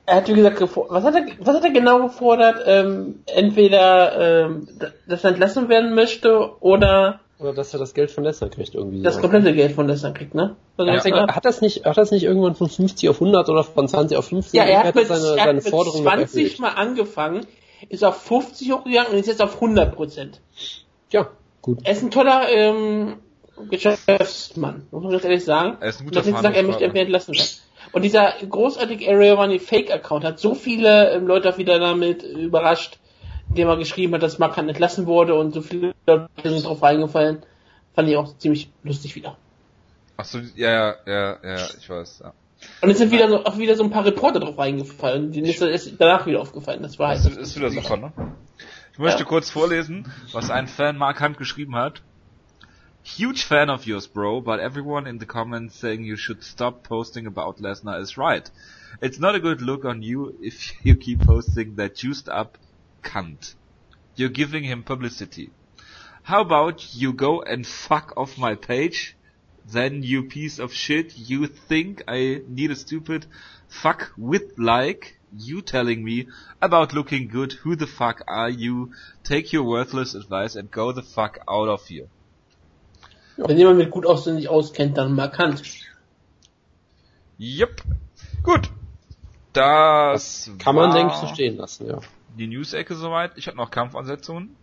Er 0.06 0.16
hat 0.16 0.28
wie 0.28 0.34
gesagt 0.34 0.58
gefordert, 0.58 0.92
was 0.92 1.04
hat 1.04 1.14
er, 1.14 1.26
was 1.46 1.56
hat 1.56 1.64
er 1.64 1.70
genau 1.72 2.02
gefordert? 2.02 2.62
Ähm, 2.66 3.22
entweder, 3.26 4.46
ähm, 4.46 4.68
dass 5.06 5.24
er 5.24 5.30
entlassen 5.30 5.68
werden 5.68 5.94
möchte 5.94 6.60
oder 6.60 7.20
Oder 7.38 7.52
dass 7.54 7.72
er 7.72 7.78
das 7.78 7.94
Geld 7.94 8.10
von 8.10 8.24
Lesnar 8.24 8.50
kriegt 8.50 8.74
irgendwie. 8.74 9.02
das 9.02 9.14
so. 9.14 9.20
komplette 9.20 9.54
Geld 9.54 9.72
von 9.72 9.86
Lesnar 9.86 10.12
kriegt, 10.12 10.34
ne? 10.34 10.56
Also 10.76 10.90
Ja, 10.90 10.96
er 10.98 11.02
gesagt- 11.02 11.36
hat 11.36 11.44
das 11.44 11.60
nicht, 11.60 11.84
hat 11.86 11.96
das 11.96 12.10
nicht 12.10 12.24
irgendwann 12.24 12.54
von 12.56 12.68
50 12.68 13.08
auf 13.08 13.20
100 13.20 13.48
oder 13.48 13.62
von 13.64 13.86
20 13.88 14.18
auf 14.18 14.26
50? 14.26 14.54
Ja, 14.58 14.64
er 14.64 14.82
hat 14.84 14.94
mit, 14.96 15.06
seine, 15.06 15.24
er 15.24 15.30
hat 15.32 15.38
seine 15.44 15.52
mit 15.54 15.68
Forderung 15.68 16.02
noch 16.04 16.12
20 16.12 16.44
erhöht. 16.44 16.58
mal 16.60 16.70
angefangen, 16.70 17.46
ist 17.88 18.04
auf 18.04 18.16
50 18.20 18.72
hochgegangen 18.72 19.12
und 19.12 19.18
ist 19.18 19.26
jetzt 19.28 19.40
auf 19.42 19.54
100 19.60 19.94
Prozent. 19.94 20.40
Ja, 21.10 21.28
gut. 21.62 21.78
Er 21.84 21.92
ist 21.92 22.02
ein 22.02 22.10
toller 22.10 22.48
ähm, 22.48 23.16
Geschäftsmann, 23.70 24.86
muss 24.90 25.02
man 25.02 25.12
ganz 25.12 25.24
ehrlich 25.24 25.44
sagen. 25.44 25.78
Er 25.80 25.88
ist 25.88 26.00
ein 26.00 26.06
guter 26.06 26.22
sagt, 26.22 26.56
er 26.56 26.62
möchte 26.62 26.84
entweder 26.84 27.04
entlassen 27.04 27.34
werden. 27.34 27.48
Und 27.92 28.02
dieser 28.02 28.34
großartige 28.48 29.08
Area 29.08 29.34
Money 29.34 29.58
Fake 29.58 29.90
Account 29.90 30.24
hat 30.24 30.38
so 30.38 30.54
viele 30.54 31.10
ähm, 31.12 31.26
Leute 31.26 31.52
auch 31.52 31.58
wieder 31.58 31.78
damit 31.78 32.22
überrascht, 32.22 32.98
indem 33.48 33.68
er 33.68 33.76
geschrieben 33.76 34.14
hat, 34.14 34.22
dass 34.22 34.38
Mark 34.38 34.56
Hunt 34.56 34.68
entlassen 34.68 35.06
wurde 35.06 35.34
und 35.34 35.52
so 35.52 35.60
viele 35.60 35.94
Leute 36.06 36.28
sind 36.44 36.64
drauf 36.64 36.82
reingefallen. 36.82 37.42
Fand 37.94 38.08
ich 38.08 38.16
auch 38.16 38.36
ziemlich 38.38 38.70
lustig 38.84 39.16
wieder. 39.16 39.36
Ach 40.16 40.24
so, 40.24 40.38
ja, 40.54 40.70
ja, 40.70 40.94
ja, 41.06 41.38
ja, 41.42 41.66
ich 41.78 41.88
weiß, 41.88 42.20
ja. 42.22 42.32
Und 42.82 42.90
es 42.90 42.98
sind 42.98 43.10
wieder 43.10 43.28
so, 43.28 43.44
auch 43.44 43.56
wieder 43.56 43.74
so 43.74 43.82
ein 43.82 43.90
paar 43.90 44.04
Reporter 44.04 44.40
drauf 44.40 44.58
reingefallen. 44.58 45.32
Denen 45.32 45.46
ist 45.46 45.62
das 45.62 45.90
danach 45.98 46.26
wieder 46.26 46.40
aufgefallen. 46.40 46.82
Das 46.82 46.98
war 46.98 47.08
halt. 47.08 47.24
Das 47.24 47.36
ist 47.36 47.56
wieder 47.56 47.70
super, 47.70 47.96
ne? 47.96 48.12
Ich 48.92 48.98
möchte 48.98 49.20
Ja. 49.20 49.24
kurz 49.24 49.50
vorlesen, 49.50 50.12
was 50.32 50.50
ein 50.50 50.66
Fan 50.68 50.96
Mark 50.98 51.20
Hunt 51.20 51.38
geschrieben 51.38 51.76
hat. 51.76 52.02
Huge 53.02 53.44
fan 53.44 53.70
of 53.70 53.86
yours, 53.86 54.06
bro, 54.08 54.42
but 54.42 54.60
everyone 54.60 55.08
in 55.08 55.18
the 55.18 55.26
comments 55.26 55.78
saying 55.80 56.04
you 56.04 56.16
should 56.16 56.42
stop 56.42 56.82
posting 56.86 57.26
about 57.26 57.58
Lesnar 57.58 57.98
is 58.00 58.18
right. 58.18 58.50
It's 59.00 59.18
not 59.18 59.34
a 59.34 59.40
good 59.40 59.62
look 59.62 59.84
on 59.86 60.02
you 60.02 60.34
if 60.42 60.74
you 60.84 60.96
keep 60.96 61.24
posting 61.24 61.76
that 61.76 61.94
juiced 61.96 62.28
up 62.28 62.58
cunt. 63.02 63.54
You're 64.16 64.28
giving 64.28 64.64
him 64.64 64.82
publicity. 64.82 65.50
How 66.24 66.42
about 66.42 66.94
you 66.94 67.14
go 67.14 67.40
and 67.42 67.66
fuck 67.66 68.12
off 68.18 68.36
my 68.36 68.54
page? 68.54 69.16
Then 69.72 70.02
you 70.02 70.24
piece 70.24 70.58
of 70.58 70.72
shit, 70.74 71.16
you 71.16 71.46
think 71.46 72.02
I 72.06 72.42
need 72.48 72.70
a 72.70 72.76
stupid 72.76 73.24
fuck 73.68 74.12
with 74.18 74.58
like 74.58 75.18
you 75.36 75.62
telling 75.62 76.04
me 76.04 76.28
about 76.60 76.92
looking 76.92 77.28
good, 77.28 77.52
who 77.64 77.76
the 77.76 77.86
fuck 77.86 78.22
are 78.26 78.50
you? 78.50 78.92
Take 79.24 79.52
your 79.52 79.64
worthless 79.64 80.14
advice 80.14 80.56
and 80.56 80.70
go 80.70 80.92
the 80.92 81.02
fuck 81.02 81.38
out 81.48 81.68
of 81.68 81.86
here. 81.86 82.08
Wenn 83.36 83.56
jemand 83.56 83.78
mit 83.78 83.90
gut 83.90 84.04
aussehen 84.04 84.36
sich 84.36 84.48
auskennt, 84.48 84.98
dann 84.98 85.14
markant. 85.14 85.62
Yep. 87.38 87.82
Gut. 88.42 88.70
Das 89.52 90.50
Kann 90.58 90.74
man, 90.74 90.94
denke 90.94 91.14
ich, 91.14 91.20
so 91.20 91.26
stehen 91.26 91.56
lassen, 91.56 91.86
ja. 91.86 92.00
die 92.36 92.46
News-Ecke 92.46 92.94
soweit. 92.94 93.32
Ich 93.36 93.46
habe 93.46 93.56
noch 93.56 93.70
Kampfansetzungen. 93.70 94.56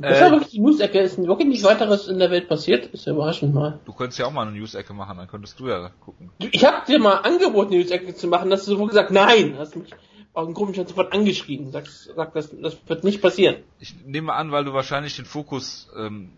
Das 0.00 0.18
Äh, 0.18 0.22
war 0.22 0.30
wirklich 0.32 0.50
die 0.50 0.60
News-Ecke. 0.60 1.00
Ist 1.00 1.18
wirklich 1.18 1.48
nichts 1.48 1.64
weiteres 1.64 2.08
in 2.08 2.18
der 2.18 2.30
Welt 2.30 2.48
passiert. 2.48 2.86
Ist 2.86 3.06
ja 3.06 3.12
überraschend 3.12 3.54
mal. 3.54 3.80
Du 3.84 3.92
könntest 3.92 4.18
ja 4.18 4.26
auch 4.26 4.32
mal 4.32 4.46
eine 4.46 4.56
News-Ecke 4.56 4.92
machen, 4.92 5.16
dann 5.18 5.28
könntest 5.28 5.58
du 5.60 5.68
ja 5.68 5.90
gucken. 6.04 6.30
Ich 6.38 6.64
hab 6.64 6.86
dir 6.86 6.98
mal 6.98 7.14
angeboten, 7.18 7.70
die 7.72 7.78
News-Ecke 7.78 8.14
zu 8.14 8.28
machen. 8.28 8.52
Hast 8.52 8.66
du 8.66 8.72
sofort 8.72 8.90
gesagt, 8.90 9.10
nein. 9.10 9.56
Hast 9.58 9.76
mich 9.76 9.90
auf 10.34 10.44
den 10.44 10.54
Grund 10.54 10.76
schon 10.76 10.86
sofort 10.86 11.12
angeschrieben. 11.14 11.70
Sag, 11.72 11.86
sag 11.86 12.34
das, 12.34 12.50
das 12.60 12.76
wird 12.86 13.04
nicht 13.04 13.22
passieren. 13.22 13.56
Ich 13.80 13.94
nehme 14.04 14.32
an, 14.34 14.52
weil 14.52 14.64
du 14.64 14.72
wahrscheinlich 14.74 15.16
den 15.16 15.24
Fokus 15.24 15.88
ähm, 15.96 16.30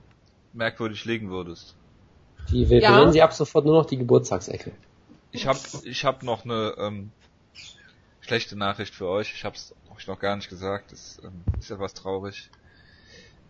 merkwürdig 0.53 1.05
legen 1.05 1.31
würdest. 1.31 1.75
Die, 2.53 2.69
wir 2.71 2.81
Ja. 2.81 2.97
nennen 2.99 3.13
sie 3.13 3.23
ab 3.23 3.33
sofort 3.33 3.65
nur 3.67 3.77
noch 3.77 3.87
die 3.87 3.97
Geburtstagsecke. 3.99 4.71
Ich 5.33 5.47
habe 5.47 5.59
ich 5.83 6.05
hab 6.05 6.23
noch 6.23 6.45
eine 6.45 6.75
ähm, 6.79 7.11
schlechte 8.21 8.57
Nachricht 8.57 8.95
für 8.95 9.09
euch. 9.09 9.33
Ich 9.35 9.45
hab's 9.45 9.75
euch 9.97 10.07
noch 10.07 10.19
gar 10.19 10.37
nicht 10.37 10.49
gesagt. 10.49 10.93
Das 10.93 11.21
ähm, 11.25 11.43
ist 11.59 11.71
etwas 11.71 11.93
traurig. 11.95 12.51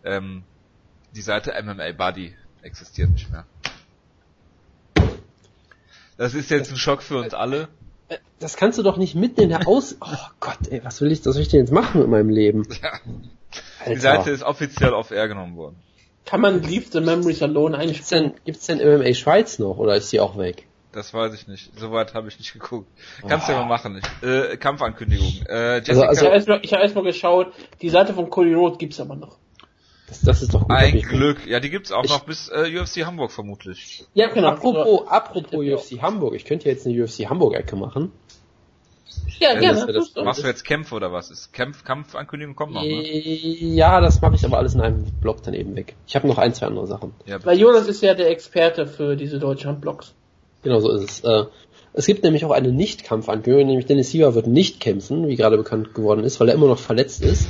Ähm, 0.03 0.43
die 1.15 1.21
Seite 1.21 1.53
MMA 1.61 1.91
Buddy 1.93 2.33
existiert 2.61 3.09
nicht 3.11 3.31
mehr. 3.31 3.45
Das 6.17 6.33
ist 6.33 6.49
jetzt 6.51 6.71
ein 6.71 6.77
Schock 6.77 7.01
für 7.01 7.17
uns 7.17 7.33
alle. 7.33 7.69
Das 8.39 8.57
kannst 8.57 8.77
du 8.77 8.83
doch 8.83 8.97
nicht 8.97 9.15
mitten 9.15 9.41
in 9.41 9.49
der 9.49 9.67
Aus... 9.67 9.97
Oh 10.01 10.07
Gott, 10.39 10.57
ey, 10.69 10.81
was 10.83 10.99
will 11.01 11.11
ich, 11.11 11.25
was 11.25 11.33
soll 11.33 11.41
ich 11.41 11.49
denn 11.49 11.61
jetzt 11.61 11.71
machen 11.71 12.01
mit 12.01 12.09
meinem 12.09 12.29
Leben? 12.29 12.65
Ja. 12.81 12.91
Alter. 13.79 13.93
Die 13.93 13.99
Seite 13.99 14.29
ist 14.31 14.43
offiziell 14.43 14.93
auf 14.93 15.09
Air 15.11 15.27
genommen 15.29 15.55
worden. 15.55 15.77
Kann 16.25 16.41
man 16.41 16.61
Leave 16.61 16.85
the 16.91 16.99
Memories 16.99 17.41
Alone 17.41 17.77
Gibt's 17.77 18.11
einspielen? 18.11 18.33
denn, 18.33 18.41
gibt's 18.45 18.65
denn 18.67 18.77
MMA 18.79 19.13
Schweiz 19.13 19.57
noch 19.57 19.77
oder 19.77 19.95
ist 19.95 20.11
die 20.11 20.19
auch 20.19 20.37
weg? 20.37 20.67
Das 20.91 21.13
weiß 21.13 21.33
ich 21.33 21.47
nicht. 21.47 21.71
Soweit 21.79 22.13
habe 22.13 22.27
ich 22.27 22.37
nicht 22.37 22.51
geguckt. 22.53 22.87
Kannst 23.27 23.47
du 23.47 23.53
ja 23.53 23.59
mal 23.59 23.67
machen. 23.67 23.99
Ich, 24.21 24.27
äh, 24.27 24.57
Kampfankündigung. 24.57 25.45
Äh, 25.47 25.77
Jessica, 25.79 26.07
Also- 26.07 26.21
Ich 26.21 26.25
habe 26.27 26.35
erstmal 26.35 26.57
hab 26.59 26.79
erst 26.81 26.95
mal 26.95 27.03
geschaut. 27.03 27.53
Die 27.81 27.89
Seite 27.89 28.13
von 28.13 28.29
Cody 28.29 28.53
Rhodes 28.53 28.77
gibt's 28.77 28.99
aber 28.99 29.15
noch. 29.15 29.37
Das, 30.09 30.21
das 30.21 30.41
ist 30.41 30.53
doch 30.53 30.61
gut. 30.67 30.71
ein 30.71 31.01
Glück. 31.01 31.45
Ja, 31.47 31.59
die 31.59 31.69
gibt's 31.69 31.91
auch 31.91 32.03
Ich- 32.03 32.09
noch 32.09 32.25
bis 32.25 32.49
äh, 32.49 32.77
UFC 32.77 33.05
Hamburg 33.05 33.31
vermutlich. 33.31 34.05
Ja, 34.13 34.27
genau. 34.27 34.49
Apropos, 34.49 35.07
apropos 35.07 35.53
UFC 35.59 36.01
Hamburg. 36.01 36.33
Ich 36.35 36.45
könnte 36.45 36.67
jetzt 36.67 36.85
eine 36.87 37.01
UFC 37.03 37.29
Hamburg-Ecke 37.29 37.75
machen. 37.75 38.11
Ja, 39.39 39.53
Ja, 39.53 39.59
gerne. 39.59 39.85
das 39.93 40.13
das-. 40.13 40.23
Machst 40.23 40.43
du 40.43 40.47
jetzt 40.47 40.63
Kämpfe 40.65 40.95
oder 40.95 41.11
was? 41.11 41.31
Ist 41.31 41.53
Kampf, 41.53 41.83
Kampfankündigung 41.83 42.55
kommt 42.55 42.73
noch, 42.73 42.81
ne? 42.83 43.01
Ja, 43.03 44.01
das 44.01 44.21
mache 44.21 44.35
ich 44.35 44.45
aber 44.45 44.57
alles 44.57 44.75
in 44.75 44.81
einem 44.81 45.05
Blog 45.21 45.37
daneben 45.43 45.75
weg. 45.75 45.95
Ich 46.07 46.15
habe 46.15 46.27
noch 46.27 46.37
ein, 46.37 46.53
zwei 46.53 46.67
andere 46.67 46.87
Sachen. 46.87 47.13
Ja, 47.25 47.43
Weil 47.45 47.57
Jonas 47.59 47.87
ist 47.87 48.01
ja 48.03 48.13
der 48.13 48.29
Experte 48.29 48.85
für 48.87 49.15
diese 49.15 49.39
Deutschland-Blogs. 49.39 50.13
Genau 50.63 50.79
so 50.79 50.91
ist 50.91 51.03
es. 51.03 51.19
Äh, 51.21 51.45
es 51.93 52.05
gibt 52.05 52.23
nämlich 52.23 52.45
auch 52.45 52.51
eine 52.51 52.71
Nicht-Kampfankündigung, 52.71 53.67
nämlich 53.67 53.85
Dennis 53.87 54.11
Siever 54.11 54.35
wird 54.35 54.47
nicht 54.47 54.79
kämpfen, 54.79 55.27
wie 55.27 55.35
gerade 55.35 55.57
bekannt 55.57 55.93
geworden 55.95 56.23
ist, 56.23 56.39
weil 56.39 56.49
er 56.49 56.55
immer 56.55 56.67
noch 56.67 56.79
verletzt 56.79 57.23
ist. 57.23 57.47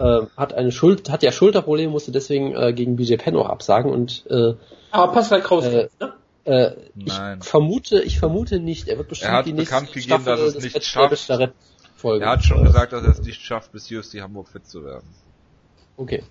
Äh, 0.00 0.26
hat 0.36 0.54
eine 0.54 0.72
Schuld, 0.72 1.10
hat 1.10 1.22
ja 1.22 1.30
Schulterprobleme, 1.30 1.92
musste 1.92 2.10
deswegen 2.10 2.56
äh, 2.56 2.72
gegen 2.72 2.96
BJ 2.96 3.16
Penn 3.16 3.36
auch 3.36 3.48
absagen 3.50 3.92
und 3.92 4.24
äh, 4.30 4.54
Aber 4.90 5.12
Pascal 5.12 5.42
Kraus, 5.42 5.66
Äh, 5.66 5.88
ne? 6.00 6.12
äh, 6.44 6.70
Nein. 6.94 7.38
ich 7.42 7.46
vermute, 7.48 8.00
ich 8.02 8.18
vermute 8.18 8.60
nicht. 8.60 8.88
Er 8.88 8.96
wird 8.96 9.08
bestimmt 9.08 9.30
Er 9.30 9.36
hat 9.36 9.46
die 9.46 9.52
nächste 9.52 9.74
bekannt 9.74 9.92
gegeben, 9.92 10.22
Staffel 10.22 10.36
dass 10.46 10.54
es 10.56 10.64
nicht 10.64 10.84
schafft. 10.84 11.30
Folgen. 11.96 12.24
Er 12.24 12.30
hat 12.30 12.44
schon 12.44 12.64
gesagt, 12.64 12.94
dass 12.94 13.02
er 13.04 13.10
es 13.10 13.20
nicht 13.20 13.42
schafft, 13.42 13.72
bis 13.72 13.92
UFC 13.92 14.22
Hamburg 14.22 14.48
fit 14.48 14.66
zu 14.66 14.82
werden. 14.84 15.06
Okay. 15.98 16.22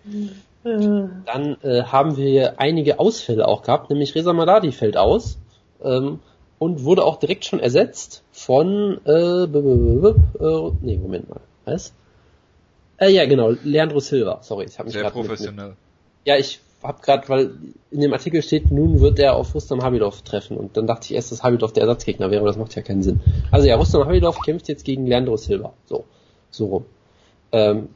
Äh, 0.64 1.04
Dann 1.26 1.58
äh, 1.62 1.84
haben 1.84 2.18
wir 2.18 2.28
hier 2.28 2.60
einige 2.60 3.00
Ausfälle 3.00 3.48
auch 3.48 3.62
gehabt, 3.62 3.92
nämlich 3.92 4.16
Reza 4.16 4.34
Madadi 4.34 4.72
fällt 4.72 4.98
aus 4.98 5.38
ähm, 5.84 6.22
und 6.58 6.84
wurde 6.86 7.06
auch 7.06 7.18
direkt 7.18 7.46
schon 7.46 7.60
ersetzt 7.60 8.24
von 8.32 9.00
äh, 9.06 9.46
b 9.46 9.60
-b 9.60 10.02
-b 10.02 10.16
-b 10.40 10.70
äh, 10.70 10.74
nee, 10.82 10.98
Moment 10.98 11.30
mal. 11.30 11.42
Was? 11.66 11.94
Äh, 13.00 13.12
ja, 13.12 13.26
genau, 13.26 13.54
Leandro 13.64 14.00
Silva. 14.00 14.39
Sorry, 14.41 14.66
ich 14.66 14.78
habe 14.78 14.88
mich 14.88 14.93
Sehr 14.93 15.04
gerade 15.04 15.18
mit, 15.18 15.28
professionell. 15.28 15.76
Ja, 16.26 16.38
ich 16.38 16.60
habe 16.84 17.02
gerade, 17.02 17.28
weil 17.30 17.52
in 17.91 18.02
dem 18.02 18.14
Artikel 18.14 18.41
steht, 18.41 18.72
nun 18.72 19.00
wird 19.00 19.20
er 19.20 19.36
auf 19.36 19.54
Rustam 19.54 19.84
Habidov 19.84 20.22
treffen 20.22 20.58
und 20.58 20.78
dann 20.78 20.88
dachte 20.88 21.06
ich 21.06 21.14
erst, 21.14 21.32
dass 21.32 21.43
Habidov 21.43 21.74
der 21.74 21.84
Ersatzgegner 21.84 22.30
wäre, 22.32 22.41
aber 22.41 22.50
das 22.50 22.58
macht 22.58 22.76
ja 22.76 22.82
keinen 22.82 23.04
Sinn. 23.04 23.20
Also 23.52 23.68
ja, 23.68 23.76
Rustam 23.76 24.06
Habidov 24.06 24.39
kämpft 24.41 24.68
jetzt 24.68 24.86
gegen 24.86 25.06
Leandro 25.06 25.38
Silva. 25.38 25.74
So, 25.86 26.06
so 26.52 26.66
rum. 26.68 26.86
Ähm, 27.52 27.89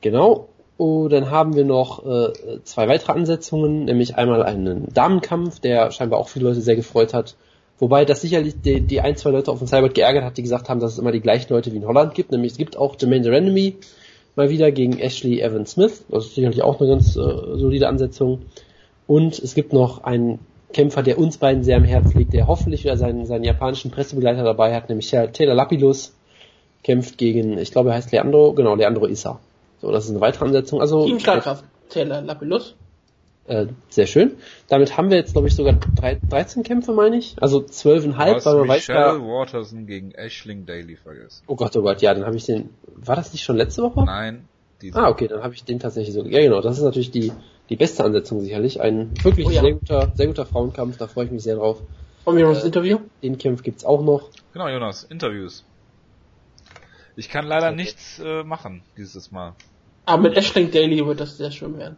genau. 0.00 0.48
Und 0.76 1.10
dann 1.10 1.30
haben 1.30 1.56
wir 1.56 1.64
noch 1.64 2.06
äh, 2.06 2.62
zwei 2.62 2.86
weitere 2.88 3.12
Ansetzungen, 3.12 3.84
nämlich 3.84 4.16
einmal 4.16 4.44
einen 4.44 4.92
Damenkampf, 4.92 5.58
der 5.58 5.90
scheinbar 5.90 6.20
auch 6.20 6.28
viele 6.28 6.46
Leute 6.46 6.60
sehr 6.60 6.76
gefreut 6.76 7.14
hat. 7.14 7.36
Wobei 7.80 8.04
das 8.04 8.20
sicherlich 8.20 8.60
die, 8.60 8.80
die 8.80 9.00
ein, 9.00 9.16
zwei 9.16 9.30
Leute 9.30 9.50
auf 9.50 9.58
dem 9.58 9.66
Cyber 9.66 9.88
geärgert 9.88 10.24
hat, 10.24 10.36
die 10.36 10.42
gesagt 10.42 10.68
haben, 10.68 10.80
dass 10.80 10.92
es 10.92 10.98
immer 10.98 11.12
die 11.12 11.20
gleichen 11.20 11.52
Leute 11.52 11.72
wie 11.72 11.76
in 11.76 11.86
Holland 11.86 12.14
gibt. 12.14 12.30
Nämlich 12.30 12.52
es 12.52 12.58
gibt 12.58 12.76
auch 12.76 12.96
Jermaine 13.00 13.30
Renemy 13.30 13.76
mal 14.38 14.48
wieder 14.48 14.72
gegen 14.72 14.98
Ashley 14.98 15.40
Evan 15.40 15.66
Smith. 15.66 16.04
Das 16.08 16.26
ist 16.26 16.34
sicherlich 16.36 16.62
auch 16.62 16.80
eine 16.80 16.88
ganz 16.88 17.16
äh, 17.16 17.20
solide 17.56 17.88
Ansetzung. 17.88 18.42
Und 19.06 19.38
es 19.38 19.54
gibt 19.54 19.72
noch 19.72 20.04
einen 20.04 20.38
Kämpfer, 20.72 21.02
der 21.02 21.18
uns 21.18 21.38
beiden 21.38 21.64
sehr 21.64 21.76
am 21.76 21.84
Herz 21.84 22.14
liegt, 22.14 22.32
der 22.32 22.46
hoffentlich 22.46 22.84
wieder 22.84 22.96
seinen, 22.96 23.26
seinen 23.26 23.44
japanischen 23.44 23.90
Pressebegleiter 23.90 24.44
dabei 24.44 24.74
hat, 24.74 24.88
nämlich 24.88 25.10
Taylor 25.10 25.54
Lapidus, 25.54 26.14
kämpft 26.84 27.18
gegen, 27.18 27.58
ich 27.58 27.72
glaube, 27.72 27.90
er 27.90 27.96
heißt 27.96 28.12
Leandro, 28.12 28.52
genau, 28.52 28.76
Leandro 28.76 29.06
Issa. 29.06 29.40
So, 29.80 29.90
das 29.90 30.04
ist 30.04 30.10
eine 30.10 30.20
weitere 30.20 30.44
Ansetzung. 30.44 30.80
Also 30.80 31.06
Team 31.06 31.20
Schlagkraft. 31.20 31.64
Taylor 31.88 32.20
Lapillus. 32.20 32.76
Äh, 33.48 33.68
sehr 33.88 34.06
schön. 34.06 34.36
Damit 34.68 34.98
haben 34.98 35.08
wir 35.08 35.16
jetzt, 35.16 35.32
glaube 35.32 35.48
ich, 35.48 35.56
sogar 35.56 35.72
drei, 35.94 36.20
13 36.28 36.62
Kämpfe, 36.62 36.92
meine 36.92 37.16
ich. 37.16 37.34
Also 37.40 37.60
12,5, 37.60 38.44
weil 38.44 38.54
man 38.58 38.68
weiß 38.68 38.88
Michelle 38.88 39.00
ja... 39.00 39.20
Waterson 39.20 39.86
gegen 39.86 40.12
Ashling 40.12 40.66
Daly 40.66 40.96
vergessen. 40.96 41.44
Oh 41.46 41.56
Gott, 41.56 41.74
oh 41.74 41.80
Gott, 41.80 42.02
ja, 42.02 42.12
dann 42.12 42.26
habe 42.26 42.36
ich 42.36 42.44
den... 42.44 42.68
War 42.94 43.16
das 43.16 43.32
nicht 43.32 43.42
schon 43.42 43.56
letzte 43.56 43.82
Woche? 43.82 44.04
Nein, 44.04 44.46
diese 44.82 44.98
Ah, 44.98 45.08
okay, 45.08 45.28
dann 45.28 45.42
habe 45.42 45.54
ich 45.54 45.64
den 45.64 45.80
tatsächlich 45.80 46.14
so. 46.14 46.24
Ja, 46.26 46.40
genau, 46.40 46.60
das 46.60 46.76
ist 46.76 46.84
natürlich 46.84 47.10
die, 47.10 47.32
die 47.70 47.76
beste 47.76 48.04
Ansetzung 48.04 48.40
sicherlich. 48.42 48.82
Ein 48.82 49.12
wirklich 49.22 49.46
Oh 49.46 49.50
ja. 49.50 49.62
sehr 49.62 49.72
guter, 49.72 50.12
sehr 50.14 50.26
guter 50.26 50.44
Frauenkampf, 50.44 50.98
da 50.98 51.06
freue 51.06 51.24
ich 51.24 51.30
mich 51.30 51.42
sehr 51.42 51.56
drauf. 51.56 51.80
Von 52.24 52.34
mir 52.34 52.46
das 52.46 52.64
Interview. 52.64 52.98
Den 53.22 53.38
Kampf 53.38 53.62
gibt's 53.62 53.86
auch 53.86 54.04
noch. 54.04 54.28
Genau, 54.52 54.68
Jonas, 54.68 55.04
Interviews. 55.04 55.64
Ich 57.16 57.30
kann 57.30 57.46
leider 57.46 57.72
nichts 57.72 58.18
äh, 58.18 58.44
machen 58.44 58.82
dieses 58.98 59.32
Mal. 59.32 59.54
Aber 60.04 60.22
mit 60.22 60.36
Ashling 60.36 60.70
Daily 60.70 61.04
wird 61.06 61.20
das 61.20 61.38
sehr 61.38 61.50
schön 61.50 61.78
werden. 61.78 61.96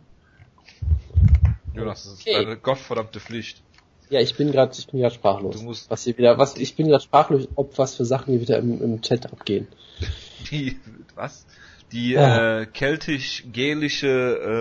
Jonas, 1.75 2.05
das 2.05 2.13
ist 2.15 2.21
Okay. 2.27 2.45
deine 2.45 2.57
gottverdammte 2.57 3.21
Pflicht. 3.21 3.63
Ja, 4.09 4.21
ich 4.21 4.35
bin 4.37 4.51
gerade, 4.51 4.73
ich 4.77 4.87
bin 4.89 5.01
gerade 5.01 5.15
sprachlos. 5.15 5.57
Du 5.57 5.63
musst- 5.63 5.89
was 5.91 6.03
hier 6.05 6.19
wieder, 6.19 6.37
was, 6.39 6.57
ich 6.57 6.75
bin 6.75 6.89
gerade 6.89 7.03
sprachlos, 7.03 7.47
ob 7.55 7.79
was 7.79 7.95
für 7.95 8.05
Sachen 8.05 8.33
hier 8.33 8.41
wieder 8.41 8.59
im, 8.59 8.83
im 8.83 9.01
Chat 9.03 9.27
abgehen. 9.33 9.69
Die, 10.51 10.79
was? 11.15 11.47
Die 11.93 12.13
Ja. 12.13 12.61
äh, 12.63 12.67
keltisch-gelische 12.67 14.09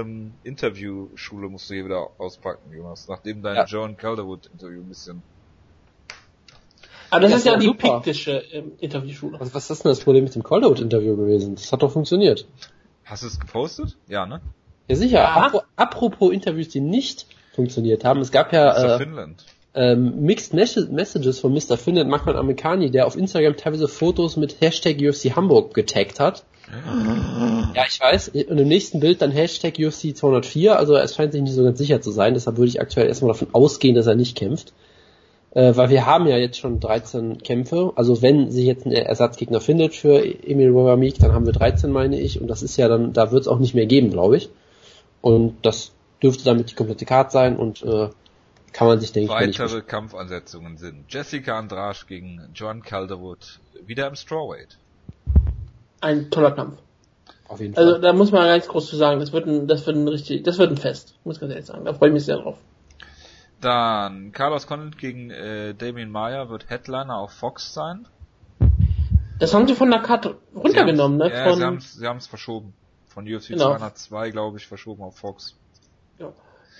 ähm, 0.03 0.33
Interviewschule 0.43 1.47
musst 1.49 1.69
du 1.69 1.73
hier 1.75 1.85
wieder 1.85 2.09
auspacken, 2.19 2.71
Jonas. 2.75 3.07
Nachdem 3.07 3.41
dein 3.41 3.55
Ja. 3.55 3.65
John 3.65 3.97
Calderwood-Interview 3.97 4.81
ein 4.81 4.89
bisschen... 4.89 5.21
Aber 7.11 7.21
das 7.21 7.31
Ja, 7.31 7.37
ist 7.37 7.45
ja 7.45 7.57
die 7.57 7.65
super. 7.65 8.01
piktische 8.01 8.43
ähm, 8.51 8.73
Interviewschule. 8.79 9.39
Was, 9.39 9.53
was 9.55 9.69
ist 9.71 9.83
denn 9.83 9.89
das 9.91 9.99
Problem 10.01 10.23
mit 10.25 10.35
dem 10.35 10.43
Calderwood-Interview 10.43 11.15
gewesen? 11.17 11.55
Das 11.55 11.71
hat 11.71 11.81
doch 11.81 11.91
funktioniert. 11.91 12.45
Hast 13.03 13.23
du 13.23 13.27
es 13.27 13.39
gepostet? 13.39 13.95
Ja, 14.07 14.25
ne? 14.27 14.41
Ja, 14.89 14.95
sicher. 14.95 15.19
Ja. 15.19 15.47
Apro- 15.47 15.63
apropos 15.75 16.31
Interviews, 16.33 16.69
die 16.69 16.81
nicht 16.81 17.25
funktioniert 17.53 18.03
haben. 18.03 18.21
Es 18.21 18.31
gab 18.31 18.51
ja 18.53 18.95
äh, 18.95 18.97
Finland. 18.97 19.45
ähm, 19.75 20.21
Mixed 20.21 20.53
Mes- 20.53 20.89
Messages 20.89 21.39
von 21.39 21.53
Mr. 21.53 21.77
Finland, 21.77 22.09
Makman 22.09 22.35
Amerikani, 22.35 22.89
der 22.91 23.05
auf 23.07 23.15
Instagram 23.15 23.55
teilweise 23.57 23.87
Fotos 23.87 24.35
mit 24.37 24.61
Hashtag 24.61 24.97
UFC 24.99 25.35
Hamburg 25.35 25.73
getaggt 25.73 26.19
hat. 26.19 26.43
Ja, 27.75 27.83
ich 27.87 27.99
weiß. 27.99 28.29
Und 28.29 28.57
im 28.59 28.67
nächsten 28.67 28.99
Bild 28.99 29.21
dann 29.21 29.31
Hashtag 29.31 29.75
UFC 29.79 30.15
204. 30.15 30.77
Also 30.77 30.95
es 30.95 31.15
scheint 31.15 31.31
sich 31.33 31.41
nicht 31.41 31.53
so 31.53 31.63
ganz 31.63 31.77
sicher 31.77 31.99
zu 32.01 32.11
sein. 32.11 32.33
Deshalb 32.35 32.57
würde 32.57 32.69
ich 32.69 32.79
aktuell 32.81 33.07
erstmal 33.07 33.29
davon 33.31 33.47
ausgehen, 33.53 33.95
dass 33.95 34.07
er 34.07 34.15
nicht 34.15 34.37
kämpft. 34.37 34.73
Äh, 35.51 35.75
weil 35.75 35.89
wir 35.89 36.05
haben 36.05 36.27
ja 36.27 36.37
jetzt 36.37 36.59
schon 36.59 36.79
13 36.79 37.39
Kämpfe. 37.39 37.93
Also 37.95 38.21
wenn 38.21 38.51
sich 38.51 38.65
jetzt 38.65 38.85
ein 38.85 38.91
Ersatzgegner 38.91 39.61
findet 39.61 39.95
für 39.95 40.23
Emil 40.23 40.75
Wawamik, 40.75 41.17
dann 41.17 41.33
haben 41.33 41.47
wir 41.47 41.53
13, 41.53 41.91
meine 41.91 42.19
ich. 42.19 42.39
Und 42.39 42.47
das 42.47 42.61
ist 42.61 42.77
ja 42.77 42.87
dann, 42.87 43.13
da 43.13 43.31
wird 43.31 43.41
es 43.41 43.47
auch 43.47 43.57
nicht 43.59 43.73
mehr 43.73 43.87
geben, 43.87 44.11
glaube 44.11 44.37
ich. 44.37 44.49
Und 45.21 45.65
das 45.65 45.91
dürfte 46.21 46.43
damit 46.43 46.71
die 46.71 46.75
komplette 46.75 47.05
Karte 47.05 47.31
sein 47.31 47.57
und 47.57 47.81
äh, 47.83 48.09
kann 48.71 48.87
man 48.87 48.99
sich, 48.99 49.11
denke 49.11 49.25
ich, 49.25 49.39
mal 49.39 49.47
nicht 49.47 49.59
Weitere 49.59 49.81
Kampfansetzungen 49.81 50.77
sind 50.77 51.05
Jessica 51.11 51.57
Andrasch 51.57 52.07
gegen 52.07 52.49
John 52.53 52.81
Calderwood, 52.83 53.59
wieder 53.85 54.07
im 54.07 54.15
Strawweight. 54.15 54.77
Ein 56.01 56.29
toller 56.29 56.51
Kampf. 56.51 56.77
auf 57.47 57.59
jeden 57.59 57.73
Fall. 57.73 57.85
Also 57.85 58.01
da 58.01 58.13
muss 58.13 58.31
man 58.31 58.47
ganz 58.47 58.67
groß 58.67 58.87
zu 58.87 58.95
sagen, 58.95 59.19
das 59.19 59.33
wird 59.33 59.47
ein, 59.47 59.67
das 59.67 59.85
wird 59.85 59.97
ein 59.97 60.07
richtig, 60.07 60.43
das 60.43 60.57
wird 60.57 60.71
ein 60.71 60.77
Fest, 60.77 61.15
muss 61.23 61.39
ganz 61.39 61.51
ehrlich 61.51 61.65
sagen. 61.65 61.85
Da 61.85 61.93
freue 61.93 62.09
ich 62.09 62.13
mich 62.13 62.25
sehr 62.25 62.37
drauf. 62.37 62.57
Dann 63.59 64.31
Carlos 64.31 64.67
Condit 64.67 64.97
gegen 64.97 65.31
äh, 65.31 65.73
Damien 65.73 66.09
Meyer 66.09 66.49
wird 66.49 66.69
Headliner 66.69 67.17
auf 67.17 67.31
Fox 67.31 67.73
sein. 67.73 68.07
Das 69.39 69.53
haben 69.53 69.67
sie 69.67 69.75
von 69.75 69.89
der 69.89 70.01
Karte 70.01 70.37
runtergenommen, 70.55 71.17
Sie 71.19 71.27
ne? 71.27 71.33
Ja, 71.33 71.43
sie 71.43 71.49
Von, 71.49 71.63
haben 71.63 71.79
sie 71.79 72.07
haben's 72.07 72.27
verschoben. 72.27 72.73
Von 73.09 73.25
UFC 73.25 73.49
Genau. 73.49 73.71
202, 73.71 74.31
glaube 74.31 74.57
ich, 74.57 74.67
verschoben 74.67 75.03
auf 75.03 75.17
Fox. 75.17 75.55
ja. 76.17 76.31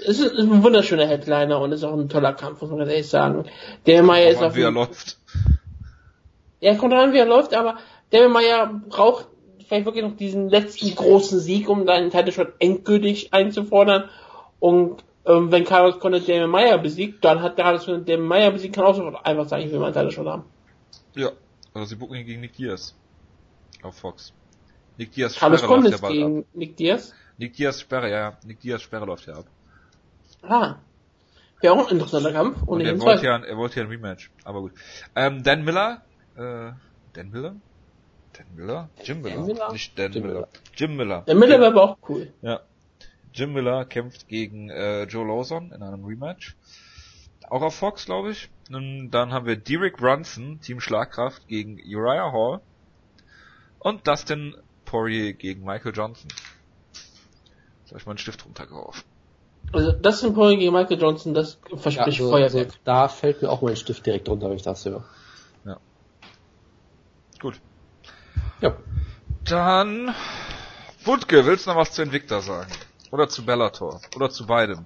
Es 0.05 0.17
ist, 0.19 0.33
ein 0.33 0.63
wunderschöner 0.63 1.05
Headliner 1.05 1.59
und 1.59 1.73
ist 1.73 1.83
auch 1.83 1.91
ein 1.91 2.07
toller 2.07 2.31
Kampf, 2.31 2.61
muss 2.61 2.69
man 2.69 2.79
ganz 2.79 2.91
ehrlich 2.91 3.09
sagen. 3.09 3.49
Der 3.85 4.01
Meyer 4.01 4.29
ist 4.29 4.37
Auch 4.37 4.43
auf 4.43 4.55
wie 4.55 4.61
er 4.61 4.71
läuft. 4.71 5.17
Ja, 6.61 6.75
kommt 6.75 6.93
dran, 6.93 7.11
wie 7.11 7.17
er 7.17 7.25
läuft, 7.25 7.53
aber 7.53 7.77
David 8.11 8.31
Meyer 8.31 8.81
braucht 8.87 9.27
vielleicht 9.67 9.85
wirklich 9.85 10.05
noch 10.05 10.15
diesen 10.15 10.49
letzten 10.49 10.95
großen 10.95 11.39
Sieg, 11.41 11.67
um 11.67 11.85
seinen 11.85 12.11
Title 12.11 12.31
Shot 12.31 12.53
endgültig 12.59 13.33
einzufordern. 13.33 14.09
Und 14.59 15.03
ähm, 15.25 15.51
wenn 15.51 15.65
Carlos 15.65 15.99
Condit 15.99 16.27
David 16.29 16.47
Meyer 16.47 16.77
besiegt, 16.77 17.25
dann 17.25 17.41
hat 17.41 17.57
Carlos 17.57 17.85
Condit 17.85 18.07
David 18.07 18.25
Meyer 18.25 18.51
besiegt, 18.51 18.75
kann 18.75 18.85
auch 18.85 18.95
sofort 18.95 19.25
einfach 19.25 19.49
sagen, 19.49 19.63
ich 19.65 19.71
will 19.71 19.79
meinen 19.79 19.93
Title 19.93 20.11
Shot 20.11 20.27
haben. 20.27 20.45
Ja. 21.13 21.31
Also 21.73 21.89
sie 21.89 21.95
bucken 21.95 22.15
ihn 22.15 22.25
gegen 22.25 22.39
Nick 22.41 22.53
Diaz. 22.53 22.95
Auf 23.83 23.95
Fox. 23.97 24.33
Nick 24.99 25.13
Diaz 25.13 25.37
Carlos 25.39 25.61
Sperre 25.61 25.73
läuft 25.75 25.83
Condit 25.83 25.91
ja 25.93 26.01
bald 26.01 26.11
ab. 26.11 26.27
gegen 26.27 26.45
Nick 26.53 26.75
Diaz. 26.75 27.13
Nick 27.37 27.53
Diaz 27.53 27.79
Sperre, 27.79 28.11
ja, 28.11 28.17
ja. 28.17 28.37
Nick 28.45 28.59
Diaz 28.59 28.81
Sperre 28.81 29.05
läuft 29.05 29.27
ja 29.27 29.35
ab. 29.35 29.45
Ah. 30.43 30.75
Wäre 31.61 31.73
auch 31.73 31.87
ein 31.87 31.93
interessanter 31.93 32.33
Kampf. 32.33 32.61
Und 32.63 32.67
ohnehin 32.67 32.99
er 32.99 33.01
wollte 33.01 33.25
ja, 33.25 33.37
er 33.37 33.57
wollte 33.57 33.79
ja 33.79 33.85
ein 33.85 33.89
Rematch. 33.89 34.29
Aber 34.43 34.59
gut. 34.59 34.73
Ähm, 35.15 35.41
Dan 35.41 35.63
Miller, 35.63 36.01
äh, 36.35 36.71
Dan 37.13 37.29
Miller? 37.31 37.55
Dan 38.33 38.45
Miller? 38.55 38.89
Jim 39.03 39.21
Miller? 39.21 39.37
Dan 39.37 39.45
Miller? 39.45 39.71
Nicht 39.71 39.97
Dan 39.97 40.11
Jim 40.11 40.21
Miller. 40.23 40.33
Miller. 40.35 40.47
Jim 40.75 40.95
Miller. 40.97 41.21
Der 41.27 41.35
Miller 41.35 41.59
wäre 41.59 41.71
aber 41.71 41.83
auch 41.83 41.97
cool. 42.09 42.33
Ja. 42.41 42.59
Jim 43.33 43.53
Miller 43.53 43.85
kämpft 43.85 44.27
gegen 44.27 44.69
äh, 44.69 45.03
Joe 45.03 45.25
Lawson 45.25 45.71
in 45.71 45.81
einem 45.81 46.03
Rematch. 46.03 46.57
Auch 47.49 47.61
auf 47.61 47.75
Fox, 47.75 48.05
glaube 48.05 48.31
ich. 48.31 48.49
Und 48.69 49.11
dann 49.11 49.31
haben 49.31 49.45
wir 49.45 49.55
Derek 49.55 49.95
Brunson, 49.97 50.59
Team 50.61 50.81
Schlagkraft, 50.81 51.47
gegen 51.47 51.75
Uriah 51.77 52.33
Hall. 52.33 52.59
Und 53.79 54.07
Dustin 54.07 54.55
Poirier 54.89 55.33
gegen 55.33 55.63
Michael 55.63 55.93
Johnson. 55.95 56.29
Jetzt 57.81 57.91
habe 57.91 57.99
ich 57.99 58.05
meinen 58.05 58.17
Stift 58.17 58.45
runtergeworfen. 58.45 59.03
Also 59.71 59.91
das 59.91 60.21
sind 60.21 60.33
Poirier 60.33 60.57
gegen 60.57 60.73
Michael 60.73 60.99
Johnson, 60.99 61.33
das 61.33 61.59
ja, 61.69 61.77
verspricht 61.77 62.19
also, 62.19 62.31
Feuerwerk. 62.31 62.67
also, 62.67 62.77
da 62.85 63.07
fällt 63.07 63.41
mir 63.41 63.49
auch 63.49 63.61
mein 63.61 63.75
Stift 63.75 64.05
direkt 64.05 64.27
runter, 64.27 64.49
wenn 64.49 64.55
ich 64.55 64.63
das 64.63 64.85
höre. 64.85 65.03
Gut. 67.39 67.55
Ja. 68.61 68.75
Dann, 69.45 70.13
Wutke, 71.05 71.45
willst 71.45 71.65
du 71.65 71.71
noch 71.71 71.77
was 71.77 71.93
zu 71.93 72.01
Invicta 72.01 72.41
sagen? 72.41 72.71
Oder 73.11 73.29
zu 73.29 73.45
Bellator? 73.45 74.01
Oder 74.15 74.29
zu 74.29 74.45
beidem? 74.45 74.85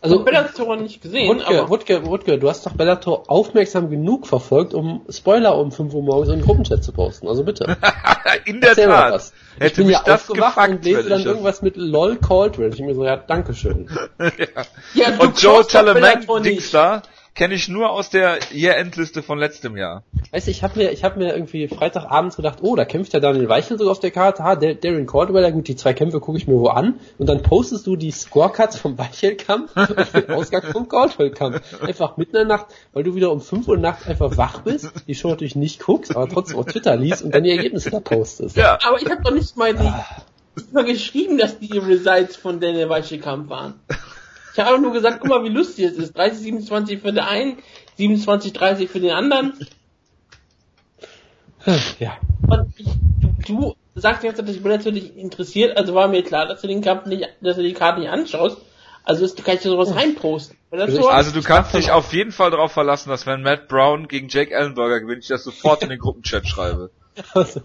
Also 0.00 0.22
Bellator 0.22 0.76
nicht 0.76 1.02
gesehen, 1.02 1.28
Wutke, 1.28 1.46
aber 1.48 1.68
Wutke, 1.68 2.06
Wutke, 2.06 2.38
du 2.38 2.48
hast 2.48 2.64
doch 2.64 2.72
Bellator 2.72 3.24
aufmerksam 3.28 3.90
genug 3.90 4.28
verfolgt, 4.28 4.72
um 4.72 5.04
Spoiler 5.10 5.58
um 5.58 5.72
5 5.72 5.92
Uhr 5.92 6.02
morgens 6.02 6.28
in 6.28 6.36
den 6.36 6.44
Gruppenchat 6.44 6.84
zu 6.84 6.92
posten. 6.92 7.26
Also 7.26 7.42
bitte. 7.42 7.64
In 8.44 8.60
der 8.60 8.70
Erzähl 8.70 8.86
mal 8.86 9.10
Tat. 9.10 9.32
Was. 9.58 9.66
Ich 9.66 9.72
Hätte 9.72 9.76
bin 9.76 9.86
mich 9.88 9.96
ja 9.96 10.02
das 10.04 10.28
aufgewacht 10.28 10.56
gefuckt, 10.56 10.70
und 10.70 10.84
lese 10.84 11.08
dann 11.08 11.22
irgendwas 11.22 11.62
mit 11.62 11.76
LOL 11.76 12.16
Cauldron. 12.16 12.72
Ich 12.72 12.80
mir 12.80 12.94
so, 12.94 13.04
ja, 13.04 13.16
Dankeschön. 13.16 13.88
ja, 14.94 15.10
du 15.10 15.22
Und 15.22 15.40
Joe 15.40 15.66
Talamanc 15.66 16.26
Dings 16.42 16.70
da 16.70 17.02
kenne 17.38 17.54
ich 17.54 17.68
nur 17.68 17.90
aus 17.90 18.10
der 18.10 18.40
Year-Endliste 18.52 19.22
von 19.22 19.38
letztem 19.38 19.76
Jahr. 19.76 20.02
Weißt 20.32 20.48
du, 20.48 20.50
ich 20.50 20.64
habe 20.64 20.76
mir, 20.76 20.90
ich 20.90 21.04
habe 21.04 21.20
mir 21.20 21.32
irgendwie 21.32 21.68
Freitagabends 21.68 22.34
gedacht, 22.34 22.58
oh, 22.62 22.74
da 22.74 22.84
kämpft 22.84 23.12
ja 23.12 23.20
Daniel 23.20 23.48
Weichel 23.48 23.78
sogar 23.78 23.92
auf 23.92 24.00
der 24.00 24.10
Karte, 24.10 24.42
ha, 24.42 24.56
der, 24.56 24.74
Darren 24.74 25.06
Caldwell, 25.06 25.44
ja 25.44 25.50
gut, 25.50 25.68
die 25.68 25.76
zwei 25.76 25.94
Kämpfe 25.94 26.18
gucke 26.18 26.36
ich 26.36 26.48
mir 26.48 26.56
wo 26.56 26.66
an 26.66 26.98
und 27.16 27.28
dann 27.28 27.44
postest 27.44 27.86
du 27.86 27.94
die 27.94 28.10
Scorecards 28.10 28.78
vom 28.80 28.98
Weichel-Kampf 28.98 29.70
und 29.76 30.14
den 30.14 30.30
Ausgang 30.32 30.62
vom 30.72 30.88
Caldwell-Kampf. 30.88 31.80
Einfach 31.80 32.16
mitten 32.16 32.34
in 32.34 32.48
der 32.48 32.56
Nacht, 32.56 32.66
weil 32.92 33.04
du 33.04 33.14
wieder 33.14 33.30
um 33.30 33.40
5 33.40 33.68
Uhr 33.68 33.78
nachts 33.78 34.08
einfach 34.08 34.36
wach 34.36 34.62
bist, 34.62 34.90
die 35.06 35.14
Show 35.14 35.28
natürlich 35.28 35.54
nicht 35.54 35.78
guckst, 35.78 36.16
aber 36.16 36.28
trotzdem 36.28 36.58
auf 36.58 36.66
Twitter 36.66 36.96
liest 36.96 37.22
und 37.22 37.32
dann 37.32 37.44
die 37.44 37.52
Ergebnisse 37.52 37.90
da 37.90 38.00
postest. 38.00 38.56
Ja. 38.56 38.80
Aber 38.82 39.00
ich 39.00 39.08
habe 39.08 39.22
doch 39.22 39.32
nicht 39.32 39.56
mal 39.56 39.74
die, 39.74 39.88
hab 39.88 40.24
doch 40.72 40.84
geschrieben, 40.84 41.38
dass 41.38 41.60
die 41.60 41.78
Results 41.78 42.34
von 42.34 42.58
Daniel 42.58 42.88
Weichel 42.88 43.20
Kampf 43.20 43.48
waren. 43.48 43.74
Ich 44.58 44.64
habe 44.64 44.80
nur 44.80 44.92
gesagt, 44.92 45.20
guck 45.20 45.30
mal, 45.30 45.44
wie 45.44 45.54
lustig 45.54 45.84
es 45.84 45.92
ist. 45.92 46.16
30, 46.16 46.40
27 46.40 47.00
für 47.00 47.12
den 47.12 47.20
einen, 47.20 47.58
27, 47.96 48.52
30 48.52 48.90
für 48.90 48.98
den 48.98 49.12
anderen. 49.12 49.52
Ja. 52.00 52.16
Und 52.48 52.72
ich, 52.76 52.88
du, 53.46 53.76
du 53.94 54.00
sagst 54.00 54.24
jetzt, 54.24 54.38
dass 54.38 54.46
dich 54.46 54.60
Bellator 54.60 54.90
nicht 54.90 55.16
interessiert, 55.16 55.76
also 55.76 55.94
war 55.94 56.08
mir 56.08 56.24
klar, 56.24 56.46
dass 56.46 56.60
du 56.60 56.66
den 56.66 56.82
Kampf 56.82 57.06
nicht, 57.06 57.28
dass 57.40 57.54
du 57.54 57.62
die 57.62 57.72
Karte 57.72 58.00
nicht 58.00 58.10
anschaust. 58.10 58.58
Also 59.04 59.24
ist, 59.24 59.44
kann 59.44 59.54
ich 59.54 59.62
dir 59.62 59.70
sowas 59.70 59.94
reinposten. 59.94 60.56
Bellator, 60.70 61.12
Also 61.12 61.30
du 61.30 61.42
kannst 61.42 61.74
dich 61.74 61.92
auf 61.92 62.12
jeden 62.12 62.32
Fall 62.32 62.50
darauf 62.50 62.72
verlassen, 62.72 63.10
dass 63.10 63.26
wenn 63.26 63.42
Matt 63.42 63.68
Brown 63.68 64.08
gegen 64.08 64.28
Jake 64.28 64.52
Ellenberger 64.52 65.00
gewinnt, 65.00 65.22
ich 65.22 65.28
das 65.28 65.44
sofort 65.44 65.84
in 65.84 65.88
den 65.88 66.00
Gruppenchat 66.00 66.48
schreibe. 66.48 66.90
Also, 67.34 67.62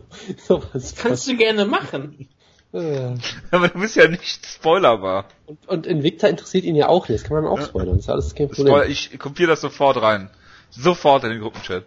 sowas 0.47 0.95
kannst 0.95 1.27
du 1.27 1.37
gerne 1.37 1.65
machen. 1.65 2.27
Äh, 2.73 3.15
Aber 3.51 3.67
du 3.69 3.79
bist 3.79 3.95
ja 3.95 4.07
nicht 4.07 4.45
spoilerbar. 4.45 5.25
und, 5.47 5.67
und 5.69 5.85
Invicta 5.87 6.27
interessiert 6.27 6.63
ihn 6.65 6.75
ja 6.75 6.89
auch 6.89 7.07
nicht, 7.07 7.21
das 7.21 7.27
kann 7.29 7.41
man 7.43 7.51
auch 7.51 7.61
spoilern, 7.61 7.95
das 7.95 8.05
ist 8.05 8.09
alles 8.09 8.35
kein 8.35 8.47
Problem. 8.49 8.67
Spoiler, 8.67 8.87
ich 8.87 9.17
kopiere 9.19 9.49
das 9.51 9.61
sofort 9.61 10.01
rein. 10.01 10.29
Sofort 10.71 11.23
in 11.23 11.29
den 11.29 11.39
Gruppenchat. 11.41 11.83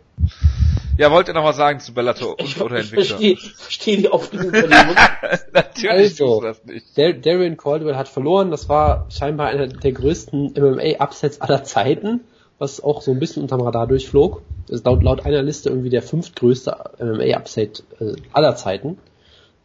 Ja, 0.97 1.11
wollt 1.11 1.27
ihr 1.29 1.35
noch 1.35 1.43
was 1.45 1.57
sagen 1.57 1.81
zu 1.81 1.93
Bellator 1.93 2.37
Ich, 2.39 2.57
und 2.59 2.67
oder 2.67 2.79
ich 2.79 2.93
Invicta? 2.93 3.17
verstehe 3.17 3.37
versteh 3.37 3.97
die 3.97 4.09
Aufregung 4.09 4.51
von 4.55 4.71
dem. 4.71 4.71
Natürlich 5.53 5.91
Also. 5.91 6.25
tust 6.41 6.43
du 6.43 6.47
das 6.47 6.65
nicht. 6.65 6.97
Der 6.97 7.13
Darren 7.15 7.57
Caldwell 7.57 7.97
hat 7.97 8.09
verloren. 8.09 8.51
Das 8.53 8.69
war 8.69 9.07
scheinbar 9.11 9.49
einer 9.49 9.67
der 9.67 9.93
größten 9.93 10.55
MMA-Upsets 10.57 11.41
aller 11.41 11.65
Zeiten, 11.65 12.21
was 12.59 12.81
auch 12.83 13.03
so 13.03 13.11
ein 13.11 13.19
bisschen 13.19 13.43
unterm 13.43 13.61
Radar 13.61 13.89
durchflog. 13.89 14.43
Das 14.69 14.77
ist 14.77 14.87
laut, 14.87 15.03
laut 15.03 15.27
einer 15.27 15.43
Liste 15.43 15.69
irgendwie 15.69 15.91
der 15.91 16.03
fünftgrößte 16.03 16.77
MMA-Upset 17.01 17.83
äh, 18.01 18.13
aller 18.33 18.55
Zeiten. 18.57 18.99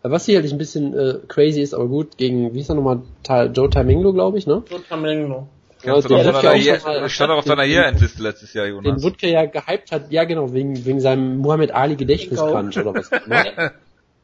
Was 0.04 0.26
sicherlich 0.26 0.52
ein 0.52 0.58
bisschen 0.58 0.97
äh, 0.97 1.16
crazy 1.28 1.62
ist, 1.62 1.74
aber 1.76 1.88
gut, 1.88 2.18
gegen, 2.18 2.54
wie 2.56 2.60
ist 2.62 2.70
er 2.70 2.76
nochmal, 2.76 3.02
Ta 3.24 3.45
Joe 3.45 3.70
Taminglo, 3.70 4.14
glaube 4.14 4.38
ich, 4.39 4.47
ne? 4.47 4.64
Kannst 4.68 4.89
Ja, 4.89 5.93
du 6.02 6.08
der 6.24 6.32
doch 6.32 6.43
ja 6.43 6.52
auch 6.52 6.54
deiner 6.54 6.80
schon 6.80 6.93
mal- 7.02 7.10
stand 7.10 7.32
auch 7.32 7.38
auf 7.38 7.45
deiner 7.45 7.64
Year-Endliste 7.66 8.22
letztes 8.24 8.54
Jahr, 8.54 8.66
Den 8.66 8.76
Jonas. 8.84 9.04
Wutke 9.04 9.28
ja 9.30 9.45
gehypt 9.45 9.91
hat, 9.91 10.12
ja 10.12 10.24
genau, 10.24 10.54
wegen, 10.54 10.86
wegen 10.86 10.99
seinem 10.99 11.38
Muhammad 11.38 11.72
Ali 11.72 11.95
Gedächtniscrunch 11.95 12.78
oder 12.80 12.95
was. 12.95 13.10
Ne? 13.28 13.72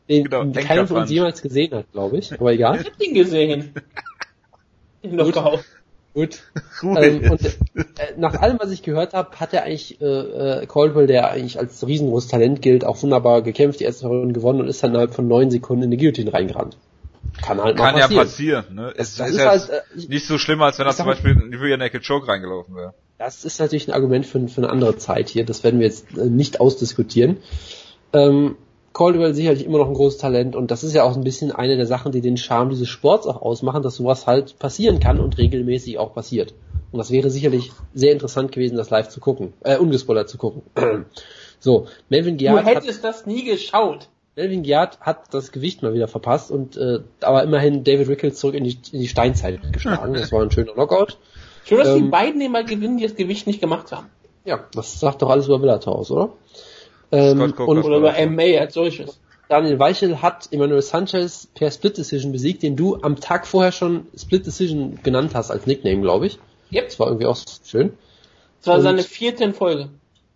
Den, 0.09 0.23
Genau, 0.23 0.43
den 0.45 0.53
keiner 0.53 0.87
von 0.87 0.97
uns 1.01 1.11
jemals 1.11 1.41
gesehen 1.41 1.73
hat, 1.73 1.91
glaube 1.91 2.17
ich. 2.19 2.31
Aber 2.31 2.53
egal. 2.53 2.79
Ich 2.79 2.87
hab 2.87 2.97
den 2.97 3.13
gesehen. 3.13 3.73
Den 5.03 5.11
Knockout. 5.11 5.65
Gut. 6.81 6.97
Ähm, 6.97 7.31
und 7.31 7.45
äh, 7.45 7.53
nach 8.17 8.35
allem, 8.35 8.57
was 8.59 8.71
ich 8.71 8.81
gehört 8.81 9.13
habe, 9.13 9.39
hat 9.39 9.53
er 9.53 9.63
eigentlich 9.63 10.01
äh, 10.01 10.05
äh, 10.05 10.65
Caldwell, 10.65 11.07
der 11.07 11.29
eigentlich 11.31 11.59
als 11.59 11.85
riesengroßes 11.85 12.29
Talent 12.29 12.61
gilt, 12.61 12.85
auch 12.85 13.01
wunderbar 13.03 13.41
gekämpft, 13.41 13.79
die 13.79 13.83
erste 13.83 14.07
Runde 14.07 14.33
gewonnen 14.33 14.61
und 14.61 14.67
ist 14.67 14.83
dann 14.83 14.91
innerhalb 14.91 15.13
von 15.13 15.27
neun 15.27 15.51
Sekunden 15.51 15.83
in 15.83 15.91
die 15.91 15.97
Guillotine 15.97 16.33
reingerannt. 16.33 16.77
Kann 17.41 17.61
halt 17.61 17.77
Kann 17.77 17.93
mal 17.93 17.99
ja 17.99 18.07
passieren. 18.07 18.65
passieren, 18.65 18.75
ne? 18.75 18.93
Das, 18.97 19.09
Es 19.09 19.15
das 19.17 19.27
ist 19.27 19.33
ist 19.35 19.39
jetzt 19.39 19.49
halt, 19.49 19.69
äh, 19.69 19.81
ich, 19.97 20.09
nicht 20.09 20.25
so 20.27 20.37
schlimm, 20.37 20.61
als 20.61 20.79
wenn 20.79 20.87
er 20.87 20.95
zum 20.95 21.05
Beispiel 21.05 21.31
in 21.31 21.53
Rear 21.53 21.77
Naked 21.77 22.05
Choke 22.05 22.27
reingelaufen 22.27 22.75
wäre. 22.75 22.93
Das 23.19 23.45
ist 23.45 23.59
natürlich 23.59 23.87
ein 23.87 23.93
Argument 23.93 24.25
für, 24.25 24.47
für 24.47 24.61
eine 24.61 24.69
andere 24.69 24.97
Zeit 24.97 25.29
hier. 25.29 25.45
Das 25.45 25.63
werden 25.63 25.79
wir 25.79 25.87
jetzt 25.87 26.17
äh, 26.17 26.25
nicht 26.25 26.59
ausdiskutieren. 26.59 27.37
Ähm, 28.13 28.55
Caldwell 28.97 29.35
sicherlich 29.35 29.63
immer 29.63 29.77
noch 29.77 29.89
ein 29.89 29.93
großes 29.93 30.17
Talent 30.17 30.55
und 30.55 30.71
das 30.71 30.83
ist 30.83 30.93
ja 30.93 31.03
auch 31.03 31.15
ein 31.15 31.23
bisschen 31.23 31.51
eine 31.51 31.77
der 31.77 31.85
Sachen, 31.85 32.11
die 32.11 32.21
den 32.21 32.35
Charme 32.35 32.69
dieses 32.69 32.89
Sports 32.89 33.27
auch 33.27 33.43
ausmachen, 33.43 33.83
dass 33.83 33.97
sowas 33.97 34.25
halt 34.25 34.57
passieren 34.57 34.99
kann 34.99 35.19
und 35.19 35.37
regelmäßig 35.37 35.99
auch 35.99 36.15
passiert. 36.15 36.55
Und 36.91 36.97
das 36.97 37.11
wäre 37.11 37.29
sicherlich 37.29 37.71
sehr 37.93 38.11
interessant 38.11 38.51
gewesen, 38.51 38.75
das 38.75 38.89
live 38.89 39.09
zu 39.09 39.19
gucken, 39.19 39.53
äh, 39.63 39.77
ungespoilert 39.77 40.27
zu 40.29 40.39
gucken. 40.39 40.63
so, 41.59 41.85
Melvin 42.09 42.39
Du 42.39 42.45
Giard 42.45 42.65
hat, 42.65 42.75
hättest 42.75 43.03
das 43.03 43.27
nie 43.27 43.43
geschaut. 43.43 44.09
Melvin 44.35 44.63
Giard 44.63 44.99
hat 45.01 45.31
das 45.31 45.51
Gewicht 45.51 45.83
mal 45.83 45.93
wieder 45.93 46.07
verpasst 46.07 46.49
und 46.49 46.75
äh, 46.75 47.01
aber 47.21 47.43
immerhin 47.43 47.83
David 47.83 48.07
Rickles 48.07 48.39
zurück 48.39 48.55
in 48.55 48.63
die, 48.63 48.79
in 48.91 49.01
die 49.01 49.07
Steinzeit 49.07 49.73
geschlagen. 49.73 50.15
Das 50.15 50.31
war 50.31 50.41
ein 50.41 50.49
schöner 50.49 50.73
Knockout. 50.73 51.19
Schön, 51.65 51.77
dass 51.77 51.93
die 51.93 51.99
Ähm, 51.99 52.09
beiden 52.09 52.41
immer 52.41 52.63
gewinnen, 52.63 52.97
die 52.97 53.03
das 53.03 53.15
Gewicht 53.15 53.45
nicht 53.45 53.61
gemacht 53.61 53.91
haben. 53.91 54.07
Ja, 54.43 54.65
das 54.73 54.99
sagt 54.99 55.21
doch 55.21 55.29
alles 55.29 55.45
über 55.45 55.59
Bellator 55.59 55.95
aus, 55.95 56.09
oder? 56.09 56.29
Ähm, 57.11 57.41
und 57.41 57.59
Oder 57.59 57.79
über 57.97 58.11
Bellator. 58.11 58.25
MMA 58.27 58.59
als 58.59 58.73
solches. 58.73 59.19
Daniel 59.49 59.79
Weichel 59.79 60.21
hat 60.21 60.49
Emmanuel 60.51 60.81
Sanchez 60.81 61.47
per 61.55 61.71
Split 61.71 61.97
Decision 61.97 62.33
besiegt, 62.33 62.63
den 62.63 62.75
du 62.75 62.97
am 63.01 63.19
Tag 63.19 63.47
vorher 63.47 63.71
schon 63.71 64.07
Split 64.17 64.45
Decision 64.45 64.99
genannt 65.03 65.31
hast 65.35 65.51
als 65.51 65.65
Nickname, 65.65 66.01
glaube 66.01 66.27
ich. 66.27 66.37
Yep. 66.73 66.85
Das 66.85 66.99
war 66.99 67.07
irgendwie 67.07 67.27
auch 67.27 67.37
schön. 67.65 67.93
Das 68.59 68.67
war 68.67 68.75
Und- 68.77 68.81
seine 68.81 69.03
vierte 69.03 69.43
in 69.45 69.53
Folge. 69.53 69.89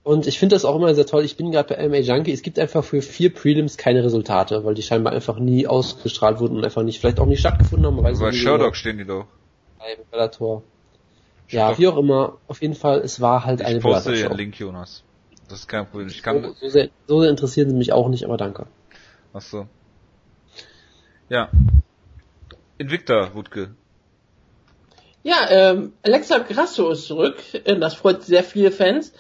Und 0.04 0.26
ich 0.26 0.40
finde 0.40 0.56
das 0.56 0.66
auch 0.66 0.76
immer 0.78 0.96
sehr 0.96 1.06
toll. 1.06 1.24
Ich 1.26 1.36
bin 1.38 1.52
gerade 1.52 1.76
bei 1.76 1.88
MMA 1.88 1.98
Junkie. 2.00 2.32
Es 2.32 2.42
gibt 2.42 2.58
einfach 2.58 2.84
für 2.84 3.02
vier 3.04 3.32
Prelims 3.34 3.78
keine 3.78 4.04
Resultate, 4.04 4.64
weil 4.64 4.74
die 4.74 4.82
scheinbar 4.82 5.14
einfach 5.14 5.38
nie 5.38 5.68
ausgestrahlt 5.68 6.40
wurden 6.40 6.56
und 6.58 6.64
einfach 6.66 6.82
nicht, 6.82 7.00
vielleicht 7.00 7.20
auch 7.20 7.28
nicht 7.28 7.40
stattgefunden 7.42 7.86
haben. 7.86 8.02
weiß 8.02 8.18
Bei 8.20 8.32
nicht 8.32 8.42
Sherdog 8.42 8.76
stehen 8.76 8.98
die 8.98 9.06
doch. 9.06 9.26
Bei 9.78 9.98
Bellator. 10.10 10.64
Ja, 11.50 11.78
wie 11.78 11.88
auch 11.88 11.98
immer. 11.98 12.38
Auf 12.48 12.62
jeden 12.64 12.74
Fall, 12.76 13.02
es 13.02 13.20
war 13.22 13.46
halt 13.46 13.62
eine 13.62 13.78
Ich 13.78 13.84
poste 13.84 14.10
dir 14.12 14.16
Bellator-Show. 14.16 14.30
den 14.30 14.38
Link, 14.38 14.58
Jonas. 14.60 15.04
Das 15.52 15.60
ist 15.60 15.68
kein 15.68 15.86
Problem. 15.86 16.08
Ich 16.08 16.18
So, 16.18 16.22
kann, 16.24 16.56
so, 16.62 16.70
sehr, 16.70 16.90
so 17.08 17.20
sehr 17.20 17.30
interessieren 17.30 17.70
sie 17.70 17.76
mich 17.76 17.92
auch 17.92 18.08
nicht, 18.08 18.24
aber 18.24 18.38
danke. 18.38 18.68
ach 19.34 19.42
so. 19.42 19.68
Ja. 21.28 21.50
Invicta, 22.78 23.36
Wutke. 23.36 23.76
Ja, 25.24 25.36
ähm, 25.50 25.94
Alexa 26.04 26.38
Grasso 26.40 26.90
ist 26.92 27.06
zurück. 27.06 27.36
Äh, 27.66 27.78
Das 27.78 27.96
freut 27.96 28.24
sehr 28.24 28.44
viele 28.46 28.72
Fans. 28.72 29.14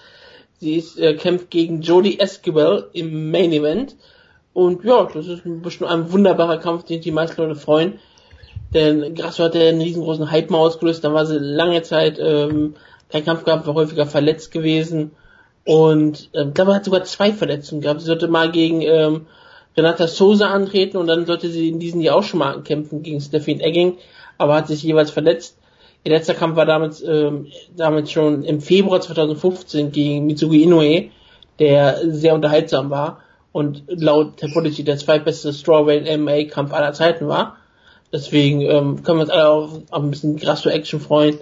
Sie 0.60 0.76
ist, 0.76 0.98
äh, 0.98 1.16
kämpft 1.16 1.50
gegen 1.52 1.82
Jodie 1.82 2.20
Esquivel 2.20 2.90
im 2.94 3.30
Main 3.30 3.52
Event. 3.52 3.98
Und 4.54 4.86
ja, 4.86 5.04
das 5.14 5.28
ist 5.28 5.42
bestimmt 5.46 5.90
ein 5.92 6.12
wunderbarer 6.14 6.60
Kampf, 6.60 6.86
den 6.86 7.02
die 7.02 7.12
meisten 7.12 7.42
Leute 7.42 7.56
freuen. 7.60 8.00
Denn 8.74 9.16
Grasso 9.16 9.44
hatte 9.44 9.60
einen 9.60 9.82
riesengroßen 9.82 10.32
Hype 10.32 10.50
mal 10.50 10.60
ausgelöst. 10.60 11.04
Dann 11.04 11.14
war 11.14 11.26
sie 11.26 11.40
lange 11.40 11.82
Zeit 11.82 12.20
ähm, 12.20 12.76
kein 13.10 13.26
Kampf 13.26 13.44
gehabt, 13.44 13.68
war 13.68 13.74
häufiger 13.74 14.06
verletzt 14.06 14.52
gewesen. 14.52 15.12
Und 15.66 16.30
ähm, 16.34 16.54
dabei 16.54 16.76
hat 16.76 16.86
sogar 16.86 17.04
zwei 17.04 17.32
Verletzungen 17.32 17.82
gehabt. 17.82 18.02
Sie 18.02 18.08
sollte 18.08 18.28
mal 18.28 18.52
gegen 18.52 18.82
ähm, 18.82 19.28
Renata 19.78 20.08
Sosa 20.08 20.48
antreten 20.48 20.98
und 20.98 21.08
dann 21.08 21.26
sollte 21.26 21.50
sie 21.50 21.70
in 21.70 21.80
diesem 21.80 22.02
Jahr 22.02 22.18
auch 22.18 22.24
schon 22.24 22.40
mal 22.40 22.62
kämpfen 22.62 23.04
gegen 23.04 23.22
Stephanie 23.22 23.62
Egging, 23.62 23.98
aber 24.38 24.56
hat 24.56 24.68
sich 24.68 24.84
jeweils 24.84 25.12
verletzt. 25.12 25.58
Ihr 26.04 26.12
letzter 26.12 26.34
Kampf 26.34 26.56
war 26.56 26.66
damals, 26.66 27.02
ähm, 27.04 27.48
damals 27.76 28.12
schon 28.12 28.44
im 28.44 28.60
Februar 28.60 29.02
2015 29.02 29.92
gegen 29.92 30.26
Mitsugi 30.26 30.64
Inoue, 30.64 31.12
der 31.60 32.00
sehr 32.10 32.34
unterhaltsam 32.34 32.90
war 32.90 33.20
und 33.52 33.84
laut 33.88 34.38
Topology 34.38 34.84
der 34.84 34.98
zweitbeste 34.98 35.54
Strawweight 35.54 36.06
MMA 36.18 36.46
Kampf 36.46 36.74
aller 36.74 36.94
Zeiten 36.94 37.28
war. 37.28 37.58
Deswegen 38.12 38.62
ähm, 38.62 39.04
können 39.04 39.20
wir 39.20 39.24
uns 39.24 39.30
alle 39.30 39.48
auf, 39.48 39.72
auf 39.92 40.04
ein 40.04 40.12
bisschen 40.12 40.38
Grasso 40.38 40.70
Action 40.70 41.00
freuen. 41.00 41.38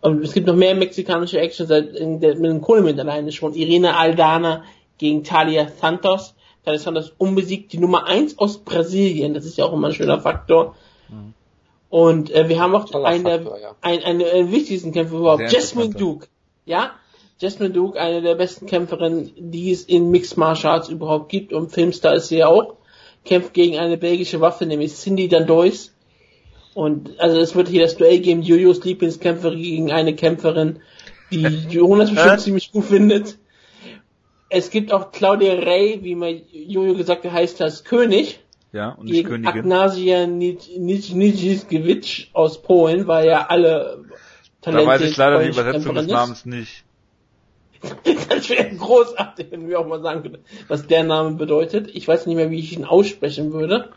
Und 0.00 0.24
es 0.24 0.32
gibt 0.32 0.46
noch 0.46 0.54
mehr 0.54 0.74
mexikanische 0.74 1.40
Action 1.40 1.66
seit 1.66 1.94
in 1.96 2.20
der, 2.20 2.36
mit 2.36 2.50
dem 2.50 2.60
Kohlemint 2.60 3.00
alleine 3.00 3.32
schon. 3.32 3.54
Irene 3.54 3.96
Aldana 3.96 4.64
gegen 4.96 5.24
Talia 5.24 5.68
Santos. 5.68 6.34
Talia 6.64 6.78
Santos 6.78 7.12
unbesiegt, 7.18 7.72
die 7.72 7.78
Nummer 7.78 8.06
eins 8.06 8.38
aus 8.38 8.58
Brasilien. 8.58 9.34
Das 9.34 9.44
ist 9.44 9.58
ja 9.58 9.64
auch 9.64 9.72
immer 9.72 9.88
ein 9.88 9.94
schöner 9.94 10.20
Faktor. 10.20 10.76
Und 11.90 12.30
äh, 12.30 12.48
wir 12.48 12.60
haben 12.60 12.74
auch 12.74 12.92
einen 13.04 13.24
der, 13.24 13.40
ja. 13.40 13.74
ein, 13.80 14.02
einen 14.04 14.18
der 14.18 14.50
wichtigsten 14.50 14.92
Kämpfe 14.92 15.16
überhaupt. 15.16 15.48
Sehr 15.48 15.60
Jasmine. 15.60 15.94
Duke. 15.94 16.28
Ja? 16.66 16.92
Jasmine 17.40 17.70
Duke, 17.70 17.98
eine 18.00 18.20
der 18.20 18.34
besten 18.34 18.66
Kämpferinnen, 18.66 19.32
die 19.36 19.70
es 19.70 19.84
in 19.84 20.10
Mixed 20.10 20.36
Martial 20.36 20.74
Arts 20.74 20.88
überhaupt 20.88 21.28
gibt. 21.28 21.52
Und 21.52 21.70
Filmstar 21.70 22.14
ist 22.14 22.28
sie 22.28 22.38
ja 22.38 22.48
auch. 22.48 22.74
Kämpft 23.24 23.54
gegen 23.54 23.78
eine 23.78 23.96
belgische 23.96 24.40
Waffe, 24.40 24.66
nämlich 24.66 24.94
Cindy 24.94 25.28
Dandois. 25.28 25.90
Und 26.78 27.18
also 27.18 27.40
es 27.40 27.56
wird 27.56 27.66
hier 27.66 27.82
das 27.82 27.96
Duell 27.96 28.20
geben, 28.20 28.42
Jojos 28.42 28.84
Lieblingskämpferin 28.84 29.60
gegen 29.60 29.90
eine 29.90 30.14
Kämpferin, 30.14 30.78
die 31.32 31.42
Jonas 31.68 32.14
bestimmt 32.14 32.40
ziemlich 32.40 32.70
gut 32.70 32.84
findet. 32.84 33.36
Es 34.48 34.70
gibt 34.70 34.92
auch 34.92 35.10
Claudia 35.10 35.54
Rey, 35.54 35.98
wie 36.04 36.14
man 36.14 36.40
Jojo 36.52 36.94
gesagt 36.94 37.24
hat, 37.24 37.32
heißt 37.32 37.60
das 37.60 37.82
König, 37.82 38.38
Ja, 38.70 38.90
und 38.90 39.06
nicht 39.06 39.14
gegen 39.14 39.28
Königin. 39.28 39.58
Agnasia 39.58 40.28
Nijiskiewicz 40.28 42.28
aus 42.32 42.62
Polen, 42.62 43.08
weil 43.08 43.26
ja 43.26 43.48
alle 43.48 44.04
Da 44.60 44.72
weiß 44.72 45.00
ich 45.00 45.16
leider 45.16 45.42
die 45.42 45.48
Übersetzung 45.48 45.96
des. 45.96 46.06
Namens 46.06 46.46
nicht. 46.46 46.84
Das 48.28 48.48
wäre 48.50 48.70
großartig, 48.76 49.48
wenn 49.50 49.68
wir 49.68 49.80
auch 49.80 49.86
mal 49.88 50.00
sagen 50.00 50.22
könnten, 50.22 50.44
was 50.68 50.86
der 50.86 51.02
Name 51.02 51.32
bedeutet. 51.32 51.90
Ich 51.92 52.06
weiß 52.06 52.26
nicht 52.26 52.36
mehr, 52.36 52.52
wie 52.52 52.60
ich 52.60 52.72
ihn 52.72 52.84
aussprechen 52.84 53.52
würde. 53.52 53.90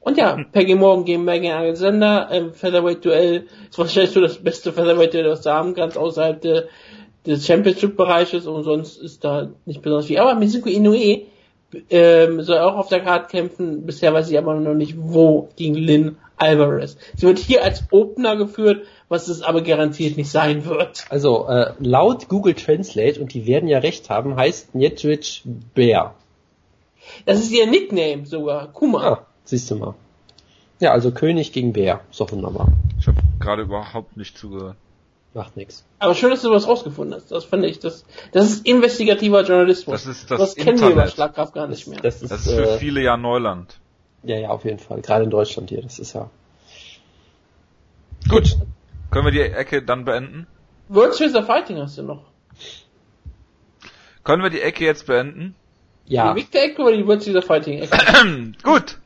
Und 0.00 0.16
ja, 0.16 0.38
Peggy 0.52 0.74
Morgan 0.74 1.04
gegen 1.04 1.24
Megan 1.24 1.58
Alexander, 1.58 2.28
ähm, 2.30 2.52
Featherweight-Duell, 2.52 3.46
ist 3.68 3.78
wahrscheinlich 3.78 4.12
so 4.12 4.20
das 4.20 4.38
beste 4.38 4.72
Featherweight-Duell, 4.72 5.24
das 5.24 5.44
wir 5.44 5.52
haben, 5.52 5.74
ganz 5.74 5.96
außerhalb 5.96 6.40
de, 6.40 6.64
des 7.26 7.46
Championship-Bereiches 7.46 8.46
und 8.46 8.64
sonst 8.64 8.96
ist 8.96 9.24
da 9.24 9.50
nicht 9.66 9.82
besonders 9.82 10.06
viel. 10.06 10.18
Aber 10.18 10.34
Mizuko 10.34 10.68
Inoue 10.68 11.26
ähm, 11.90 12.42
soll 12.42 12.58
auch 12.58 12.76
auf 12.76 12.88
der 12.88 13.00
Karte 13.00 13.28
kämpfen, 13.28 13.86
bisher 13.86 14.12
weiß 14.12 14.30
ich 14.30 14.38
aber 14.38 14.54
noch 14.54 14.74
nicht 14.74 14.94
wo, 14.98 15.48
gegen 15.56 15.74
Lynn 15.74 16.16
Alvarez. 16.36 16.96
Sie 17.16 17.26
wird 17.26 17.38
hier 17.38 17.62
als 17.62 17.84
Opener 17.90 18.36
geführt, 18.36 18.86
was 19.08 19.28
es 19.28 19.42
aber 19.42 19.60
garantiert 19.62 20.16
nicht 20.16 20.30
sein 20.30 20.64
wird. 20.64 21.04
Also, 21.10 21.46
äh, 21.48 21.74
laut 21.78 22.28
Google 22.28 22.54
Translate, 22.54 23.20
und 23.20 23.34
die 23.34 23.46
werden 23.46 23.68
ja 23.68 23.78
recht 23.78 24.08
haben, 24.08 24.36
heißt 24.36 24.74
Njetric 24.74 25.42
Bär. 25.74 26.14
Das 27.26 27.38
ist 27.38 27.52
ihr 27.52 27.66
Nickname 27.66 28.26
sogar, 28.26 28.72
Kuma. 28.72 29.02
Ah, 29.02 29.26
siehst 29.50 29.70
du 29.70 29.76
mal. 29.76 29.94
Ja, 30.80 30.92
also 30.92 31.10
König 31.12 31.52
gegen 31.52 31.72
Bär. 31.72 32.00
Ist 32.10 32.20
doch 32.20 32.32
wunderbar. 32.32 32.72
Ich 32.98 33.06
habe 33.06 33.18
gerade 33.38 33.62
überhaupt 33.62 34.16
nicht 34.16 34.38
zugehört. 34.38 34.76
Macht 35.34 35.56
nix. 35.56 35.84
Aber 36.00 36.14
schön, 36.14 36.30
dass 36.30 36.42
du 36.42 36.50
was 36.50 36.66
rausgefunden 36.66 37.14
hast. 37.14 37.30
Das 37.30 37.44
finde 37.44 37.68
ich, 37.68 37.78
das, 37.78 38.04
das 38.32 38.46
ist 38.46 38.66
investigativer 38.66 39.42
Journalismus. 39.44 40.02
Das 40.02 40.06
ist 40.16 40.30
das 40.30 40.56
kennen 40.56 40.80
wir 40.80 40.90
über. 40.90 41.06
Schlagkraft 41.06 41.54
gar 41.54 41.68
nicht 41.68 41.86
mehr. 41.86 42.00
Das 42.00 42.22
ist, 42.22 42.32
Das 42.32 42.46
ist 42.46 42.52
für 42.54 42.70
äh, 42.70 42.78
viele 42.78 43.00
ja 43.02 43.16
Neuland. 43.16 43.78
ja, 44.24 44.36
ja, 44.38 44.48
auf 44.48 44.64
jeden 44.64 44.78
Fall. 44.80 45.02
Gerade 45.02 45.24
in 45.24 45.30
Deutschland 45.30 45.68
hier. 45.68 45.82
Das 45.82 45.98
ist 46.00 46.14
ja. 46.14 46.30
Gut. 48.28 48.56
Können 49.10 49.24
wir 49.26 49.32
die 49.32 49.40
Ecke 49.40 49.82
dann 49.82 50.04
beenden? 50.04 50.46
World 50.88 51.14
Series 51.14 51.34
of 51.36 51.46
Fighting 51.46 51.78
hast 51.78 51.98
du 51.98 52.02
noch. 52.02 52.24
Können 54.24 54.42
wir 54.42 54.50
die 54.50 54.60
Ecke 54.60 54.84
jetzt 54.84 55.06
beenden? 55.06 55.54
Ja. 56.06 56.32
Die 56.34 56.40
Victor 56.40 56.60
Ecke 56.62 56.82
oder 56.82 56.96
die 56.96 57.06
World 57.06 57.22
Series 57.22 57.42
of 57.42 57.46
Fighting 57.46 57.78
Ecke? 57.82 58.52
Gut. 58.62 58.98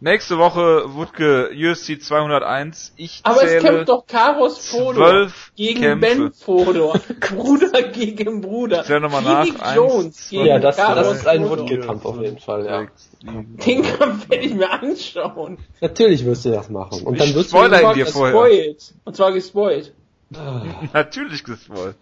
Nächste 0.00 0.38
Woche 0.38 0.94
Wutke 0.94 1.50
UFC 1.50 2.00
201. 2.00 2.92
Ich 2.96 3.18
Aber 3.24 3.42
es 3.42 3.50
zähle 3.50 3.60
kämpft 3.62 3.88
doch 3.88 4.06
Karos 4.06 4.68
Fodor 4.68 4.94
zwölf 4.94 5.52
gegen 5.56 5.80
Kämpfe. 5.80 6.14
Ben 6.14 6.32
Fodor. 6.32 7.00
Bruder 7.20 7.82
gegen 7.82 8.40
Bruder. 8.40 8.84
zähl 8.84 9.00
noch 9.00 9.10
mal 9.10 9.22
nach. 9.22 9.74
Jones 9.74 10.30
gegen 10.30 10.46
Ja, 10.46 10.60
das, 10.60 10.76
das 10.76 11.12
ist 11.18 11.26
ein. 11.26 11.48
Wutke-Kampf 11.48 12.04
auf 12.04 12.20
jeden 12.20 12.38
Fall, 12.38 12.64
ja. 12.64 12.86
Den 13.22 13.82
Kampf 13.82 14.30
werde 14.30 14.44
ich 14.44 14.54
mir 14.54 14.70
anschauen. 14.70 15.58
Natürlich 15.80 16.24
wirst 16.24 16.44
du 16.44 16.50
das 16.50 16.70
machen. 16.70 17.02
Und 17.02 17.14
Ich 17.14 17.20
dann 17.20 17.34
wirst 17.34 17.50
spoiler 17.50 17.80
du 17.80 17.94
dir 17.94 18.06
vorher. 18.06 18.34
Gespoilt. 18.34 18.94
Und 19.04 19.16
zwar 19.16 19.32
gespoilt. 19.32 19.94
Natürlich 20.92 21.42
gespoilt. 21.42 21.96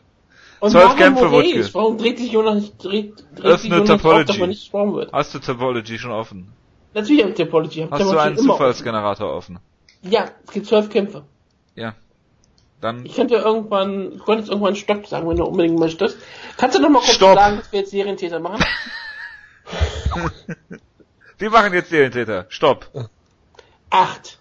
Und 0.61 0.71
Zwölf 0.71 0.85
warum 0.85 0.99
Kämpfe? 0.99 1.31
Wutke. 1.31 1.75
Warum 1.75 1.97
dreht 1.97 2.19
sich 2.19 2.31
Jonas 2.33 2.57
nicht, 2.57 2.85
dreht, 2.85 3.25
dreht 3.37 3.61
sich 3.61 3.71
Jonas 3.71 4.05
auf, 4.05 4.25
dass 4.27 4.39
man 4.39 4.51
nicht 4.51 4.61
gesprochen 4.61 4.95
wird? 4.95 5.13
Hast 5.15 5.35
du 5.35 5.39
Topology 5.39 5.99
schon 5.99 6.13
offen? 6.13 6.53
Natürlich 6.97 7.23
habe 7.23 7.33
ich 7.33 7.37
Tapology. 7.37 7.81
Ich 7.81 7.85
hab 7.85 7.93
Hast 7.93 8.01
du 8.01 8.05
Tapology 8.07 8.27
einen 8.27 8.39
Zufallsgenerator 8.39 9.35
offen? 9.35 9.57
offen. 9.57 10.11
Ja, 10.11 10.31
es 10.47 10.53
gibt 10.53 10.67
zwölf 10.67 10.89
Kämpfe. 10.89 11.25
Ja. 11.75 11.95
Dann 12.81 13.05
Ich 13.05 13.15
könnte 13.15 13.35
irgendwann, 13.35 14.17
du 14.17 14.25
könntest 14.25 14.49
irgendwann 14.49 14.77
Stopp 14.77 15.07
sagen, 15.07 15.29
wenn 15.29 15.37
du 15.37 15.45
unbedingt 15.45 15.79
möchtest. 15.79 16.17
Kannst 16.57 16.77
du 16.77 16.81
noch 16.81 16.89
mal 16.89 17.01
kurz 17.01 17.17
Stopp. 17.17 17.35
sagen, 17.35 17.59
dass 17.59 17.71
wir 17.71 17.81
jetzt 17.81 17.91
Serientäter 17.91 18.41
machen? 18.41 18.65
wir 21.39 21.51
machen 21.51 21.75
jetzt 21.75 21.93
den 21.93 22.11
Täter. 22.11 22.47
Stopp. 22.49 22.91
Acht. 23.91 24.39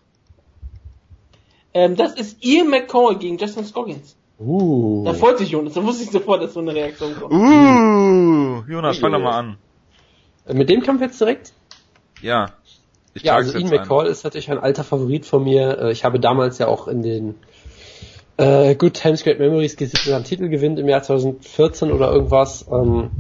Ähm, 1.73 1.97
das 1.97 2.13
ist 2.13 2.41
Ian 2.41 2.69
McCall 2.69 3.17
gegen 3.17 3.37
Justin 3.37 3.65
Scoggins. 3.65 4.15
Uh. 4.39 5.03
Da 5.03 5.13
freut 5.13 5.39
sich 5.39 5.49
Jonas, 5.49 5.73
da 5.73 5.83
wusste 5.83 6.03
ich 6.03 6.11
sofort, 6.11 6.41
dass 6.41 6.53
so 6.53 6.61
eine 6.61 6.73
Reaktion 6.73 7.19
kommt. 7.19 7.33
Uh, 7.33 8.63
Jonas, 8.65 8.97
fang 8.99 9.11
doch 9.11 9.19
mal 9.19 9.39
an. 9.39 9.57
Mit 10.47 10.69
dem 10.69 10.81
Kampf 10.83 11.01
jetzt 11.01 11.19
direkt? 11.19 11.51
Ja. 12.25 12.53
Ich 13.13 13.23
Ja, 13.23 13.35
also 13.35 13.57
Ian. 13.57 13.69
McCall 13.69 14.07
ist 14.07 14.23
natürlich 14.23 14.51
ein 14.51 14.57
alter 14.57 14.83
Favorit 14.83 15.25
von 15.25 15.43
mir. 15.43 15.77
Äh, 15.79 15.91
Ich 15.91 16.03
habe 16.03 16.19
damals 16.19 16.57
ja 16.57 16.67
auch 16.67 16.87
in 16.87 17.03
den 17.03 17.35
äh, 18.37 18.75
Good 18.75 18.95
Times 18.95 19.23
Great 19.23 19.39
Memories 19.39 19.77
gesehen, 19.77 20.13
einen 20.13 20.25
Titel 20.25 20.49
gewinnt 20.49 20.79
im 20.79 20.89
Jahr 20.89 21.03
2014 21.03 21.91
oder 21.91 22.11
irgendwas. 22.11 22.65
Ähm, 22.69 23.11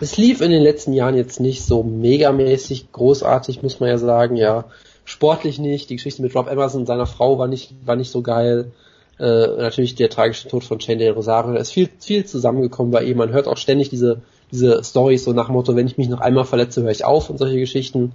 es 0.00 0.16
lief 0.16 0.40
in 0.42 0.50
den 0.50 0.62
letzten 0.62 0.92
Jahren 0.92 1.16
jetzt 1.16 1.40
nicht 1.40 1.64
so 1.64 1.82
megamäßig 1.82 2.92
großartig, 2.92 3.62
muss 3.62 3.80
man 3.80 3.88
ja 3.88 3.98
sagen, 3.98 4.36
ja. 4.36 4.66
Sportlich 5.04 5.58
nicht. 5.58 5.88
Die 5.88 5.96
Geschichte 5.96 6.20
mit 6.20 6.34
Rob 6.34 6.48
Emerson 6.48 6.82
und 6.82 6.86
seiner 6.86 7.06
Frau 7.06 7.38
war 7.38 7.48
nicht, 7.48 7.74
war 7.86 7.96
nicht 7.96 8.10
so 8.10 8.20
geil. 8.20 8.72
Äh, 9.18 9.24
natürlich 9.56 9.94
der 9.94 10.10
tragische 10.10 10.48
Tod 10.48 10.64
von 10.64 10.80
Shane 10.80 10.98
Del 10.98 11.12
Rosario. 11.12 11.54
Da 11.54 11.60
ist 11.60 11.72
viel, 11.72 11.88
viel 11.98 12.26
zusammengekommen 12.26 12.92
bei 12.92 13.02
ihm. 13.04 13.16
Man 13.16 13.32
hört 13.32 13.48
auch 13.48 13.56
ständig 13.56 13.88
diese, 13.88 14.20
diese 14.50 14.82
Stories 14.82 15.24
so 15.24 15.32
nach 15.32 15.46
dem 15.46 15.54
Motto, 15.54 15.76
wenn 15.76 15.86
ich 15.86 15.98
mich 15.98 16.08
noch 16.08 16.20
einmal 16.20 16.44
verletze, 16.44 16.82
höre 16.82 16.90
ich 16.90 17.04
auf 17.04 17.30
und 17.30 17.38
solche 17.38 17.58
Geschichten 17.58 18.12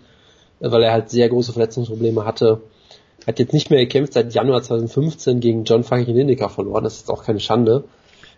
äh, 0.64 0.72
weil 0.72 0.84
er 0.84 0.94
halt 0.94 1.10
sehr 1.10 1.30
große 1.30 1.54
Verletzungsprobleme 1.54 2.26
hatte. 2.26 2.62
Hat 3.28 3.40
jetzt 3.40 3.54
nicht 3.54 3.70
mehr 3.70 3.80
gekämpft 3.80 4.14
seit 4.14 4.34
Januar 4.34 4.64
2015 4.64 5.40
gegen 5.40 5.64
John 5.66 5.84
fucking 5.84 6.16
Lineker 6.16 6.50
verloren. 6.50 6.84
Das 6.84 6.96
ist 6.96 7.10
auch 7.10 7.24
keine 7.24 7.40
Schande. 7.40 7.84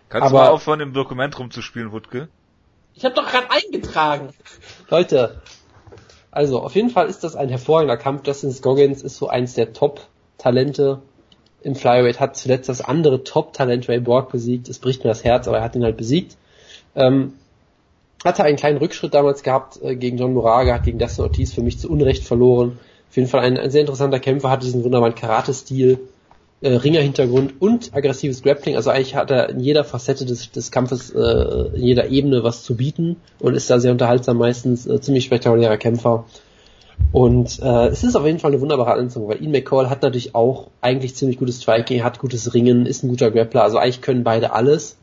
Kannst 0.08 0.28
aber- 0.28 0.38
du 0.38 0.44
mal 0.44 0.50
aufhören, 0.50 0.80
im 0.80 0.92
Dokument 0.92 1.38
rumzuspielen, 1.38 1.92
Wutke? 1.92 2.28
Ich 2.94 3.04
habe 3.04 3.14
doch 3.14 3.26
gerade 3.26 3.48
eingetragen. 3.50 4.30
Leute, 4.88 5.42
also 6.30 6.60
auf 6.60 6.74
jeden 6.74 6.90
Fall 6.90 7.08
ist 7.08 7.24
das 7.24 7.36
ein 7.36 7.48
hervorragender 7.48 7.96
Kampf. 7.96 8.26
Justin 8.26 8.52
Scoggins 8.52 9.02
ist 9.02 9.16
so 9.16 9.28
eins 9.28 9.54
der 9.54 9.72
Top-Talente 9.72 11.02
im 11.62 11.74
Flyweight, 11.74 12.20
hat 12.20 12.36
zuletzt 12.36 12.68
das 12.68 12.80
andere 12.80 13.24
Top-Talent 13.24 13.88
Ray 13.88 14.00
Borg 14.00 14.30
besiegt. 14.30 14.68
Es 14.68 14.78
bricht 14.78 15.02
mir 15.04 15.10
das 15.10 15.24
Herz, 15.24 15.48
aber 15.48 15.58
er 15.58 15.64
hat 15.64 15.74
ihn 15.74 15.84
halt 15.84 15.96
besiegt. 15.96 16.36
Ähm, 16.94 17.34
hatte 18.26 18.44
einen 18.44 18.56
kleinen 18.56 18.78
Rückschritt 18.78 19.14
damals 19.14 19.42
gehabt 19.42 19.80
äh, 19.82 19.96
gegen 19.96 20.18
John 20.18 20.34
Moraga, 20.34 20.74
hat 20.74 20.84
gegen 20.84 20.98
Dustin 20.98 21.24
Ortiz 21.24 21.52
für 21.52 21.62
mich 21.62 21.78
zu 21.78 21.90
Unrecht 21.90 22.24
verloren. 22.24 22.78
Auf 23.08 23.16
jeden 23.16 23.28
Fall 23.28 23.40
ein, 23.40 23.56
ein 23.56 23.70
sehr 23.70 23.80
interessanter 23.80 24.18
Kämpfer, 24.18 24.50
hatte 24.50 24.66
diesen 24.66 24.84
wunderbaren 24.84 25.14
Karate-Stil, 25.14 25.98
äh, 26.60 26.68
Ringer-Hintergrund 26.70 27.54
und 27.60 27.94
aggressives 27.94 28.42
Grappling. 28.42 28.76
Also 28.76 28.90
eigentlich 28.90 29.14
hat 29.14 29.30
er 29.30 29.50
in 29.50 29.60
jeder 29.60 29.84
Facette 29.84 30.24
des, 30.24 30.50
des 30.50 30.70
Kampfes, 30.70 31.10
äh, 31.10 31.76
in 31.76 31.82
jeder 31.82 32.08
Ebene 32.08 32.42
was 32.44 32.62
zu 32.62 32.76
bieten 32.76 33.16
und 33.38 33.54
ist 33.54 33.70
da 33.70 33.78
sehr 33.78 33.92
unterhaltsam, 33.92 34.38
meistens 34.38 34.86
äh, 34.86 35.00
ziemlich 35.00 35.24
spektakulärer 35.24 35.76
Kämpfer. 35.76 36.24
Und 37.12 37.60
äh, 37.62 37.88
es 37.88 38.04
ist 38.04 38.16
auf 38.16 38.24
jeden 38.24 38.38
Fall 38.38 38.52
eine 38.52 38.60
wunderbare 38.60 38.92
Ansetzung, 38.92 39.28
weil 39.28 39.42
Ian 39.42 39.52
McCall 39.52 39.90
hat 39.90 40.02
natürlich 40.02 40.34
auch 40.34 40.68
eigentlich 40.80 41.14
ziemlich 41.14 41.38
gutes 41.38 41.62
Striking, 41.62 42.02
hat 42.02 42.18
gutes 42.18 42.54
Ringen, 42.54 42.86
ist 42.86 43.04
ein 43.04 43.08
guter 43.08 43.30
Grappler, 43.30 43.62
also 43.62 43.78
eigentlich 43.78 44.00
können 44.00 44.24
beide 44.24 44.52
alles. 44.52 44.96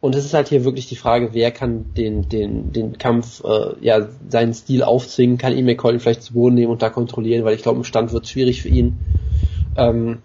Und 0.00 0.14
es 0.14 0.24
ist 0.24 0.34
halt 0.34 0.48
hier 0.48 0.64
wirklich 0.64 0.88
die 0.88 0.96
Frage, 0.96 1.30
wer 1.32 1.50
kann 1.50 1.92
den, 1.96 2.28
den, 2.28 2.72
den 2.72 2.98
Kampf, 2.98 3.42
äh, 3.44 3.74
ja, 3.80 4.08
seinen 4.28 4.54
Stil 4.54 4.84
aufzwingen, 4.84 5.38
kann 5.38 5.56
ihn 5.56 5.66
vielleicht 5.98 6.22
zu 6.22 6.34
Boden 6.34 6.54
nehmen 6.54 6.70
und 6.70 6.82
da 6.82 6.90
kontrollieren, 6.90 7.44
weil 7.44 7.56
ich 7.56 7.62
glaube, 7.62 7.78
im 7.78 7.84
Stand 7.84 8.12
wird 8.12 8.28
schwierig 8.28 8.62
für 8.62 8.68
ihn. 8.68 8.98
Ähm, 9.76 10.18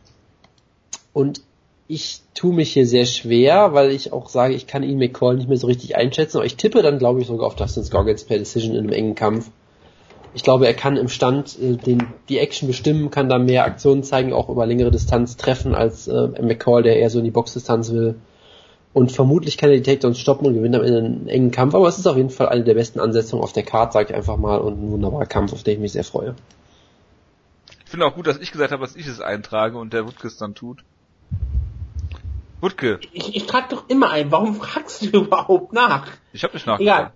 und 1.12 1.42
ich 1.88 2.22
tue 2.34 2.54
mich 2.54 2.74
hier 2.74 2.86
sehr 2.86 3.06
schwer, 3.06 3.74
weil 3.74 3.92
ich 3.92 4.14
auch 4.14 4.30
sage, 4.30 4.54
ich 4.54 4.68
kann 4.68 4.84
Ian 4.84 5.00
McCall 5.00 5.36
nicht 5.36 5.50
mehr 5.50 5.58
so 5.58 5.68
richtig 5.68 5.96
einschätzen, 5.96 6.38
aber 6.38 6.46
ich 6.46 6.56
tippe 6.56 6.82
dann, 6.82 7.00
glaube 7.00 7.22
ich, 7.22 7.28
sogar 7.28 7.48
auf 7.48 7.60
Justin 7.60 7.84
Scoggins 7.84 8.24
per 8.24 8.38
Decision 8.38 8.76
in 8.76 8.80
einem 8.80 8.94
engen 8.94 9.16
Kampf. 9.16 9.50
Ich 10.36 10.44
glaube, 10.44 10.66
er 10.66 10.74
kann 10.74 10.98
im 10.98 11.10
Stand 11.10 11.58
äh, 11.60 11.78
den, 11.78 12.08
die 12.30 12.38
Action 12.38 12.68
bestimmen, 12.68 13.10
kann 13.10 13.30
da 13.30 13.40
mehr 13.40 13.66
Aktionen 13.66 14.04
zeigen, 14.04 14.34
auch 14.34 14.50
über 14.50 14.66
längere 14.66 14.92
Distanz 14.92 15.36
treffen 15.36 15.76
als 15.76 16.08
äh, 16.08 16.30
McCall, 16.42 16.84
der 16.84 16.98
eher 16.98 17.10
so 17.10 17.20
in 17.20 17.26
die 17.26 17.32
Boxdistanz 17.32 17.92
will. 17.92 18.16
Und 18.94 19.12
vermutlich 19.12 19.58
kann 19.58 19.70
er 19.72 19.78
die 19.78 19.82
Takedowns 19.84 20.20
stoppen 20.20 20.46
und 20.46 20.54
gewinnt 20.54 20.76
am 20.76 20.84
Ende 20.84 21.00
einen 21.00 21.28
engen 21.28 21.50
Kampf, 21.52 21.74
aber 21.74 21.88
es 21.88 21.98
ist 21.98 22.06
auf 22.06 22.16
jeden 22.16 22.30
Fall 22.30 22.50
eine 22.50 22.64
der 22.64 22.76
besten 22.76 23.00
Ansetzungen 23.00 23.42
auf 23.44 23.52
der 23.54 23.64
Karte, 23.64 23.94
sage 23.94 24.10
ich 24.12 24.16
einfach 24.16 24.38
mal, 24.38 24.58
und 24.60 24.74
ein 24.84 24.92
wunderbarer 24.92 25.26
Kampf, 25.26 25.52
auf 25.54 25.64
den 25.64 25.74
ich 25.74 25.80
mich 25.80 25.92
sehr 25.94 26.04
freue. 26.04 26.36
Ich 27.86 27.90
finde 27.90 28.06
auch 28.06 28.14
gut, 28.16 28.28
dass 28.28 28.38
ich 28.40 28.52
gesagt 28.52 28.72
habe, 28.72 28.84
dass 28.84 28.96
ich 28.96 29.08
es 29.08 29.20
eintrage 29.20 29.78
und 29.78 29.94
der 29.94 30.06
Wutke 30.06 30.28
es 30.28 30.38
dann 30.38 30.54
tut. 30.54 30.84
Wutke, 32.62 33.00
Ich, 33.12 33.36
ich 33.36 33.46
trage 33.46 33.68
doch 33.72 33.90
immer 33.90 34.12
ein. 34.12 34.32
Warum 34.32 34.56
fragst 34.56 35.02
du 35.02 35.08
überhaupt 35.24 35.74
nach? 35.74 36.08
ich 36.32 36.44
habe 36.44 36.54
nicht 36.54 36.64
Egal. 36.66 36.78
nachgefragt. 36.80 37.14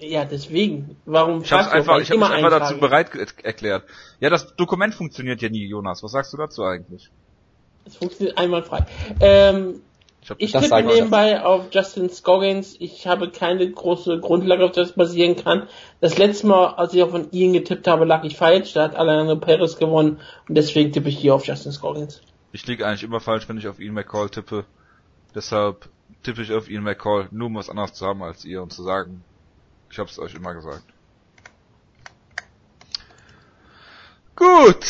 Ja, 0.00 0.24
deswegen. 0.24 0.96
Warum 1.06 1.42
Ich 1.42 1.48
du? 1.50 1.56
einfach, 1.56 1.86
Weil 1.94 2.02
ich 2.02 2.10
habe 2.10 2.18
mich 2.20 2.28
einfach 2.30 2.50
dazu 2.50 2.78
bereit 2.78 3.10
erklärt. 3.44 3.84
Ja, 4.20 4.28
das 4.30 4.54
Dokument 4.56 4.94
funktioniert 4.94 5.40
ja 5.40 5.48
nie, 5.48 5.64
Jonas. 5.66 6.02
Was 6.02 6.10
sagst 6.12 6.32
du 6.32 6.36
dazu 6.36 6.64
eigentlich? 6.64 7.08
Es 7.86 7.96
funktioniert 7.96 8.36
einwandfrei. 8.36 8.84
Ähm, 9.20 9.80
Ich 10.22 10.30
hab 10.30 10.40
ich 10.40 10.52
Das 10.52 10.62
tippe 10.62 10.84
nebenbei 10.84 11.44
auf 11.44 11.66
Justin 11.72 12.08
Scoggins. 12.08 12.76
Ich 12.78 13.08
habe 13.08 13.30
keine 13.30 13.68
große 13.68 14.20
Grundlage, 14.20 14.64
auf 14.64 14.70
der 14.70 14.84
das 14.84 14.92
basieren 14.92 15.34
kann. 15.34 15.68
Das 16.00 16.16
letzte 16.16 16.46
Mal, 16.46 16.74
als 16.74 16.94
ich 16.94 17.02
auf 17.02 17.10
von 17.10 17.32
Ian 17.32 17.52
getippt 17.52 17.88
habe, 17.88 18.04
lag 18.04 18.22
ich 18.22 18.36
falsch. 18.36 18.72
Da 18.72 18.84
hat 18.84 18.94
Alejandro 18.94 19.36
Perez 19.36 19.76
gewonnen. 19.78 20.20
Und 20.48 20.54
deswegen 20.54 20.92
tippe 20.92 21.08
ich 21.08 21.18
hier 21.18 21.34
auf 21.34 21.44
Justin 21.44 21.72
Scoggins. 21.72 22.22
Ich 22.52 22.64
liege 22.68 22.86
eigentlich 22.86 23.02
immer 23.02 23.18
falsch, 23.18 23.48
wenn 23.48 23.58
ich 23.58 23.66
auf 23.66 23.80
Ian 23.80 23.94
McCall 23.94 24.30
tippe. 24.30 24.64
Deshalb 25.34 25.88
tippe 26.22 26.42
ich 26.42 26.52
auf 26.52 26.70
Ian 26.70 26.84
McCall, 26.84 27.26
nur 27.32 27.48
um 27.48 27.56
was 27.56 27.68
anderes 27.68 27.94
zu 27.94 28.06
haben 28.06 28.22
als 28.22 28.44
ihr 28.44 28.62
und 28.62 28.72
zu 28.72 28.84
sagen, 28.84 29.24
ich 29.90 29.98
hab's 29.98 30.20
euch 30.20 30.34
immer 30.34 30.54
gesagt. 30.54 30.84
Gut, 34.36 34.86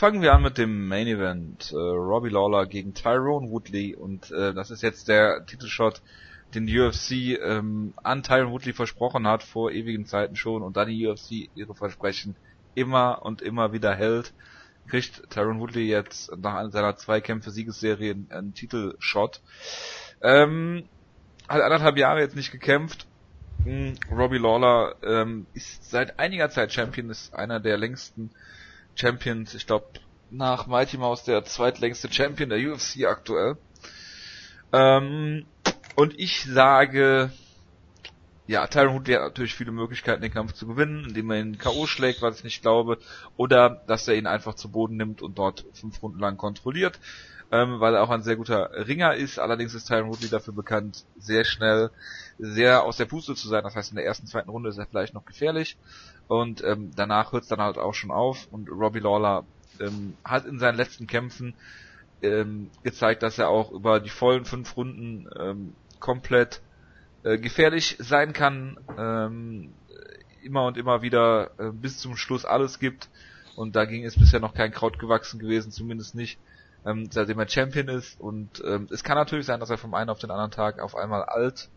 fangen 0.00 0.22
wir 0.22 0.32
an 0.32 0.40
mit 0.40 0.56
dem 0.56 0.88
Main 0.88 1.06
Event. 1.06 1.72
Äh, 1.72 1.76
Robbie 1.76 2.30
Lawler 2.30 2.64
gegen 2.64 2.94
Tyrone 2.94 3.50
Woodley 3.50 3.94
und 3.94 4.30
äh, 4.30 4.54
das 4.54 4.70
ist 4.70 4.82
jetzt 4.82 5.08
der 5.08 5.44
Titelshot, 5.44 6.00
den 6.54 6.66
die 6.66 6.80
UFC 6.80 7.38
ähm, 7.38 7.92
an 8.02 8.22
Tyrone 8.22 8.50
Woodley 8.50 8.72
versprochen 8.72 9.26
hat 9.26 9.42
vor 9.42 9.70
ewigen 9.70 10.06
Zeiten 10.06 10.36
schon 10.36 10.62
und 10.62 10.78
da 10.78 10.86
die 10.86 11.06
UFC 11.06 11.50
ihre 11.54 11.74
Versprechen 11.74 12.34
immer 12.74 13.20
und 13.26 13.42
immer 13.42 13.74
wieder 13.74 13.94
hält, 13.94 14.32
kriegt 14.88 15.28
Tyrone 15.28 15.60
Woodley 15.60 15.86
jetzt 15.86 16.34
nach 16.34 16.54
einer 16.54 16.70
seiner 16.70 16.96
Zweikämpfe 16.96 17.50
Siegesserie 17.50 18.12
einen, 18.12 18.28
einen 18.30 18.54
Titelshot. 18.54 19.42
Ähm, 20.22 20.84
hat 21.46 21.60
anderthalb 21.60 21.98
Jahre 21.98 22.20
jetzt 22.20 22.36
nicht 22.36 22.52
gekämpft. 22.52 23.06
Hm, 23.64 23.98
Robbie 24.10 24.38
Lawler 24.38 24.94
ähm, 25.02 25.44
ist 25.52 25.90
seit 25.90 26.18
einiger 26.18 26.48
Zeit 26.48 26.72
Champion, 26.72 27.10
ist 27.10 27.34
einer 27.34 27.60
der 27.60 27.76
längsten 27.76 28.30
Champions, 29.00 29.54
ich 29.54 29.66
glaube 29.66 29.86
nach 30.30 30.66
Mighty 30.66 30.98
Mouse 30.98 31.24
der 31.24 31.44
zweitlängste 31.44 32.12
Champion 32.12 32.50
der 32.50 32.58
UFC 32.58 33.04
aktuell. 33.06 33.56
Ähm, 34.72 35.46
und 35.96 36.18
ich 36.18 36.44
sage, 36.44 37.30
ja, 38.46 38.66
Tyron 38.66 38.94
Woodley 38.94 39.14
hat 39.14 39.22
natürlich 39.22 39.54
viele 39.54 39.72
Möglichkeiten, 39.72 40.22
den 40.22 40.32
Kampf 40.32 40.52
zu 40.52 40.66
gewinnen, 40.66 41.06
indem 41.08 41.30
er 41.30 41.40
ihn 41.40 41.58
K.O. 41.58 41.86
schlägt, 41.86 42.22
was 42.22 42.38
ich 42.38 42.44
nicht 42.44 42.62
glaube, 42.62 42.98
oder 43.36 43.82
dass 43.86 44.06
er 44.06 44.16
ihn 44.16 44.26
einfach 44.26 44.54
zu 44.54 44.70
Boden 44.70 44.96
nimmt 44.96 45.22
und 45.22 45.38
dort 45.38 45.64
fünf 45.72 46.02
Runden 46.02 46.20
lang 46.20 46.36
kontrolliert, 46.36 47.00
ähm, 47.50 47.80
weil 47.80 47.94
er 47.94 48.02
auch 48.02 48.10
ein 48.10 48.22
sehr 48.22 48.36
guter 48.36 48.70
Ringer 48.86 49.14
ist. 49.14 49.38
Allerdings 49.38 49.74
ist 49.74 49.88
Tyron 49.88 50.10
Woodley 50.10 50.28
dafür 50.28 50.54
bekannt, 50.54 51.04
sehr 51.18 51.44
schnell, 51.44 51.90
sehr 52.38 52.84
aus 52.84 52.96
der 52.96 53.06
Puste 53.06 53.34
zu 53.34 53.48
sein. 53.48 53.64
Das 53.64 53.74
heißt, 53.74 53.90
in 53.90 53.96
der 53.96 54.04
ersten, 54.04 54.26
zweiten 54.26 54.50
Runde 54.50 54.68
ist 54.68 54.78
er 54.78 54.86
vielleicht 54.86 55.14
noch 55.14 55.24
gefährlich 55.24 55.76
und 56.30 56.62
ähm, 56.62 56.92
danach 56.94 57.32
hört 57.32 57.42
es 57.42 57.48
dann 57.48 57.60
halt 57.60 57.76
auch 57.76 57.92
schon 57.92 58.12
auf. 58.12 58.46
Und 58.52 58.70
Robbie 58.70 59.00
Lawler 59.00 59.44
ähm, 59.80 60.14
hat 60.24 60.46
in 60.46 60.60
seinen 60.60 60.76
letzten 60.76 61.08
Kämpfen 61.08 61.54
ähm, 62.22 62.70
gezeigt, 62.84 63.24
dass 63.24 63.38
er 63.38 63.48
auch 63.48 63.72
über 63.72 63.98
die 63.98 64.10
vollen 64.10 64.44
fünf 64.44 64.76
Runden 64.76 65.28
ähm, 65.36 65.74
komplett 65.98 66.60
äh, 67.24 67.36
gefährlich 67.36 67.96
sein 67.98 68.32
kann, 68.32 68.78
ähm, 68.96 69.72
immer 70.44 70.66
und 70.66 70.76
immer 70.76 71.02
wieder 71.02 71.50
äh, 71.58 71.72
bis 71.72 71.98
zum 71.98 72.16
Schluss 72.16 72.44
alles 72.44 72.78
gibt. 72.78 73.08
Und 73.56 73.74
dagegen 73.74 74.04
ist 74.04 74.16
bisher 74.16 74.38
noch 74.38 74.54
kein 74.54 74.70
Kraut 74.70 75.00
gewachsen 75.00 75.40
gewesen, 75.40 75.72
zumindest 75.72 76.14
nicht, 76.14 76.38
ähm, 76.86 77.08
seitdem 77.10 77.40
er 77.40 77.48
Champion 77.48 77.88
ist. 77.88 78.20
Und 78.20 78.62
ähm, 78.64 78.86
es 78.92 79.02
kann 79.02 79.16
natürlich 79.16 79.46
sein, 79.46 79.58
dass 79.58 79.70
er 79.70 79.78
vom 79.78 79.94
einen 79.94 80.10
auf 80.10 80.20
den 80.20 80.30
anderen 80.30 80.52
Tag 80.52 80.78
auf 80.78 80.94
einmal 80.94 81.24
alt 81.24 81.70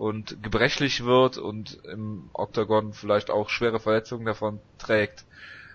und 0.00 0.42
gebrechlich 0.42 1.04
wird 1.04 1.36
und 1.36 1.84
im 1.84 2.30
Octagon 2.32 2.94
vielleicht 2.94 3.30
auch 3.30 3.50
schwere 3.50 3.80
Verletzungen 3.80 4.24
davon 4.24 4.58
trägt. 4.78 5.26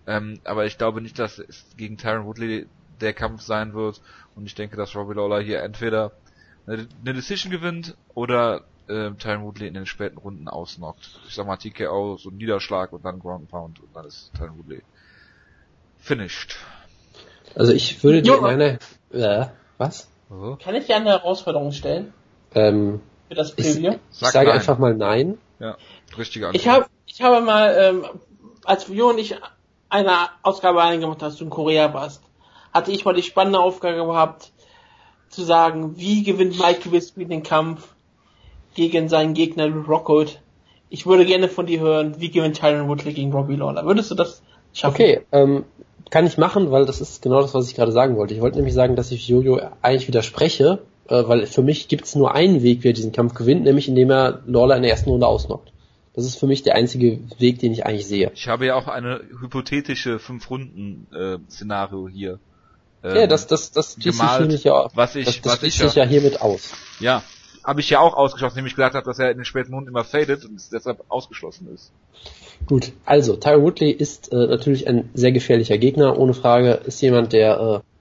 Ähm, 0.08 0.40
aber 0.46 0.66
ich 0.66 0.80
glaube 0.80 1.00
nicht, 1.00 1.20
dass 1.20 1.38
es 1.38 1.68
gegen 1.78 2.00
Tyron 2.00 2.26
Woodley 2.26 2.66
der 3.02 3.14
Kampf 3.14 3.44
sein 3.44 3.76
wird. 3.76 4.02
Und 4.36 4.48
ich 4.48 4.56
denke, 4.56 4.78
dass 4.78 4.96
Robbie 4.96 5.14
Lawler 5.14 5.42
hier 5.42 5.62
entweder 5.62 6.12
eine, 6.66 6.88
eine 7.04 7.14
Decision 7.14 7.52
gewinnt 7.52 7.96
oder 8.16 8.62
äh, 8.88 9.12
Tyron 9.12 9.44
Woodley 9.44 9.68
in 9.68 9.76
den 9.76 9.86
späten 9.86 10.18
Runden 10.18 10.48
ausnockt. 10.48 11.20
Ich 11.28 11.36
sag 11.36 11.46
mal 11.46 11.58
TKO, 11.58 12.18
so 12.18 12.32
ein 12.32 12.38
Niederschlag 12.38 12.94
und 12.94 13.06
dann 13.06 13.20
Ground 13.20 13.42
and 13.42 13.52
Pound 13.52 13.80
und 13.80 13.96
dann 13.96 14.08
ist 14.08 14.32
Tyron 14.36 14.58
Woodley 14.58 14.82
finished. 16.00 16.58
Also 17.54 17.74
ich 17.74 18.04
würde 18.04 18.24
dir 18.24 18.44
einer, 18.44 18.80
äh, 19.12 19.46
was? 19.78 20.10
Also, 20.32 20.58
Kann 20.64 20.74
ich 20.74 20.88
dir 20.88 20.96
eine 20.96 21.12
Herausforderung 21.12 21.72
stellen 21.74 22.12
Ähm, 22.56 23.02
für 23.28 23.36
das 23.36 23.54
ich, 23.56 23.56
Preview? 23.56 23.92
ich 23.94 24.00
Sag 24.12 24.32
sage 24.32 24.48
nein. 24.48 24.56
einfach 24.58 24.78
mal 24.78 24.96
nein. 24.96 25.38
ja, 25.60 25.78
richtige 26.18 26.48
Antwort. 26.48 26.62
Ich 26.62 26.68
habe 26.68 26.86
ich 27.08 27.22
habe 27.22 27.40
mal, 27.46 27.76
ähm, 27.80 28.06
als 28.66 28.88
Jo 28.90 29.10
und 29.10 29.20
ich 29.20 29.36
eine 29.90 30.12
Ausgabe 30.44 30.82
eingemacht 30.82 31.22
hast, 31.22 31.40
du 31.40 31.46
in 31.46 31.50
Korea 31.50 31.94
warst, 31.94 32.22
hatte 32.74 32.92
ich 32.92 33.06
mal 33.06 33.14
die 33.14 33.24
spannende 33.24 33.60
Aufgabe 33.60 34.06
gehabt, 34.06 34.52
zu 35.30 35.44
sagen, 35.44 35.98
wie 35.98 36.24
gewinnt 36.24 36.60
Mike 36.60 36.90
Bisping 36.90 37.30
den 37.30 37.44
Kampf 37.44 37.88
gegen 38.74 39.08
seinen 39.08 39.34
Gegner 39.34 39.68
Rockwood. 39.70 40.42
Ich 40.90 41.06
würde 41.06 41.26
gerne 41.26 41.48
von 41.48 41.66
dir 41.66 41.80
hören, 41.80 42.20
wie 42.20 42.32
gewinnt 42.32 42.58
Tyron 42.58 42.88
Woodley 42.88 43.14
gegen 43.14 43.32
Robbie 43.32 43.56
Lawler. 43.56 43.86
Würdest 43.86 44.12
du 44.12 44.16
das 44.16 44.42
schaffen? 44.74 44.96
Okay, 44.96 45.22
ähm, 45.32 45.64
kann 46.10 46.28
ich 46.28 46.38
machen, 46.38 46.72
weil 46.72 46.86
das 46.86 47.02
ist 47.02 47.22
genau 47.22 47.42
das, 47.42 47.54
was 47.54 47.70
ich 47.70 47.76
gerade 47.76 47.92
sagen 47.92 48.18
wollte. 48.18 48.34
Ich 48.34 48.42
wollte 48.42 48.58
nämlich 48.58 48.74
sagen, 48.74 48.96
dass 48.96 49.12
ich 49.12 49.28
Jojo 49.28 49.60
eigentlich 49.82 50.08
widerspreche, 50.08 50.80
äh, 51.08 51.24
weil 51.28 51.46
für 51.46 51.62
mich 51.62 51.88
gibt 51.88 52.06
es 52.06 52.16
nur 52.16 52.34
einen 52.34 52.64
Weg, 52.64 52.84
wie 52.84 52.90
er 52.90 52.94
diesen 52.94 53.12
Kampf 53.12 53.34
gewinnt, 53.34 53.64
nämlich 53.64 53.88
indem 53.88 54.12
er 54.12 54.42
Lawler 54.46 54.76
in 54.76 54.84
der 54.84 54.92
ersten 54.92 55.10
Runde 55.10 55.28
ausnockt. 55.28 55.72
Das 56.14 56.26
ist 56.26 56.40
für 56.40 56.48
mich 56.48 56.64
der 56.64 56.76
einzige 56.76 57.20
Weg, 57.40 57.60
den 57.60 57.74
ich 57.74 57.86
eigentlich 57.86 58.08
sehe. 58.08 58.32
Ich 58.34 58.48
habe 58.48 58.66
ja 58.66 58.76
auch 58.76 58.88
eine 58.88 59.22
hypothetische 59.42 60.18
fünf 60.18 60.50
Runden 60.50 61.08
äh, 61.14 61.38
Szenario 61.52 62.08
hier. 62.08 62.40
ähm, 63.04 63.16
ja, 63.16 63.28
das, 63.28 63.48
das, 63.48 63.72
das 63.72 63.98
gemalt, 63.98 64.38
hiermit 64.38 64.64
ja, 64.64 64.90
was 64.94 65.16
ich, 65.16 65.26
das, 65.26 65.42
das 65.42 65.54
was 65.54 65.64
ich 65.64 65.78
ja, 65.78 66.04
ja 66.04 66.10
hiermit 66.10 66.42
aus. 66.42 66.72
ja, 67.02 67.22
habe 67.66 67.82
ich 67.82 67.90
ja 67.90 68.00
auch 68.00 68.14
ausgeschlossen, 68.14 68.58
nämlich 68.58 68.76
gesagt 68.76 68.96
habe, 68.96 69.06
dass 69.06 69.20
er 69.20 69.32
in 69.32 69.38
den 69.38 69.46
späten 69.46 69.74
Runden 69.74 69.90
immer 69.90 70.04
fadet 70.04 70.46
und 70.46 70.56
es 70.56 70.70
deshalb 70.70 71.04
ausgeschlossen 71.10 71.68
ist. 71.74 71.92
Gut, 72.68 72.94
also 73.06 73.36
Tyron 73.36 73.64
Woodley 73.64 73.92
ist 73.92 74.32
äh, 74.32 74.48
natürlich 74.48 74.88
ein 74.88 75.10
sehr 75.14 75.32
gefährlicher 75.32 75.78
Gegner, 75.78 76.18
ohne 76.18 76.34
Frage. 76.34 76.80
Ist 76.86 77.02
jemand, 77.02 77.34
der 77.34 77.60
äh, 77.60 77.95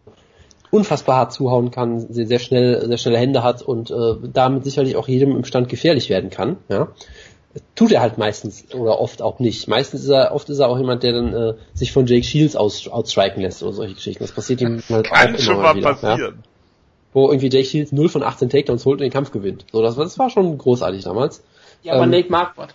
unfassbar 0.71 1.17
hart 1.17 1.33
zuhauen 1.33 1.71
kann, 1.71 2.01
sehr, 2.13 2.27
sehr 2.27 2.39
schnell, 2.39 2.87
sehr 2.87 2.99
schnelle 2.99 3.19
Hände 3.19 3.43
hat 3.43 3.63
und 3.63 3.91
äh, 3.91 4.15
damit 4.33 4.65
sicherlich 4.65 4.97
auch 4.97 5.07
jedem 5.09 5.37
im 5.37 5.45
Stand 5.45 5.69
gefährlich 5.69 6.11
werden 6.11 6.31
kann. 6.31 6.57
Ja, 6.69 6.89
tut 7.77 7.93
er 7.93 8.01
halt 8.01 8.19
meistens 8.19 8.65
oder 8.75 8.99
oft 9.01 9.23
auch 9.23 9.39
nicht. 9.39 9.69
Meistens 9.69 10.03
ist 10.03 10.09
er, 10.09 10.35
oft 10.35 10.49
ist 10.51 10.59
er 10.59 10.69
auch 10.69 10.79
jemand, 10.79 11.03
der 11.05 11.13
dann 11.13 11.33
äh, 11.33 11.55
sich 11.75 11.93
von 11.93 12.07
Jake 12.07 12.25
Shields 12.25 12.57
aus, 12.57 12.89
outstriken 12.89 13.43
lässt 13.43 13.63
oder 13.63 13.73
solche 13.73 13.95
Geschichten. 13.95 14.25
Das 14.25 14.33
passiert 14.33 14.61
ihm 14.61 14.83
halt 14.91 15.07
auch 15.11 15.15
Kann 15.15 15.29
immer 15.31 15.39
schon 15.39 15.57
mal 15.59 15.63
mal 15.63 15.77
wieder. 15.77 15.89
Ja? 15.91 15.95
passieren. 15.95 16.43
Wo 17.13 17.29
irgendwie 17.29 17.49
Jake 17.49 17.65
Shields 17.69 17.93
0 17.93 18.09
von 18.09 18.25
18 18.25 18.51
Takedowns 18.51 18.85
holt 18.85 18.95
und 18.99 19.03
den 19.05 19.13
Kampf 19.13 19.31
gewinnt. 19.31 19.67
So, 19.71 19.83
das, 19.83 19.97
war- 19.97 20.03
das 20.05 20.19
war 20.19 20.31
schon 20.31 20.59
großartig 20.59 21.05
damals. 21.05 21.45
Ja, 21.85 21.93
aber 21.93 22.03
Ähm, 22.05 22.11
Nate 22.11 22.29
Marquardt. 22.31 22.75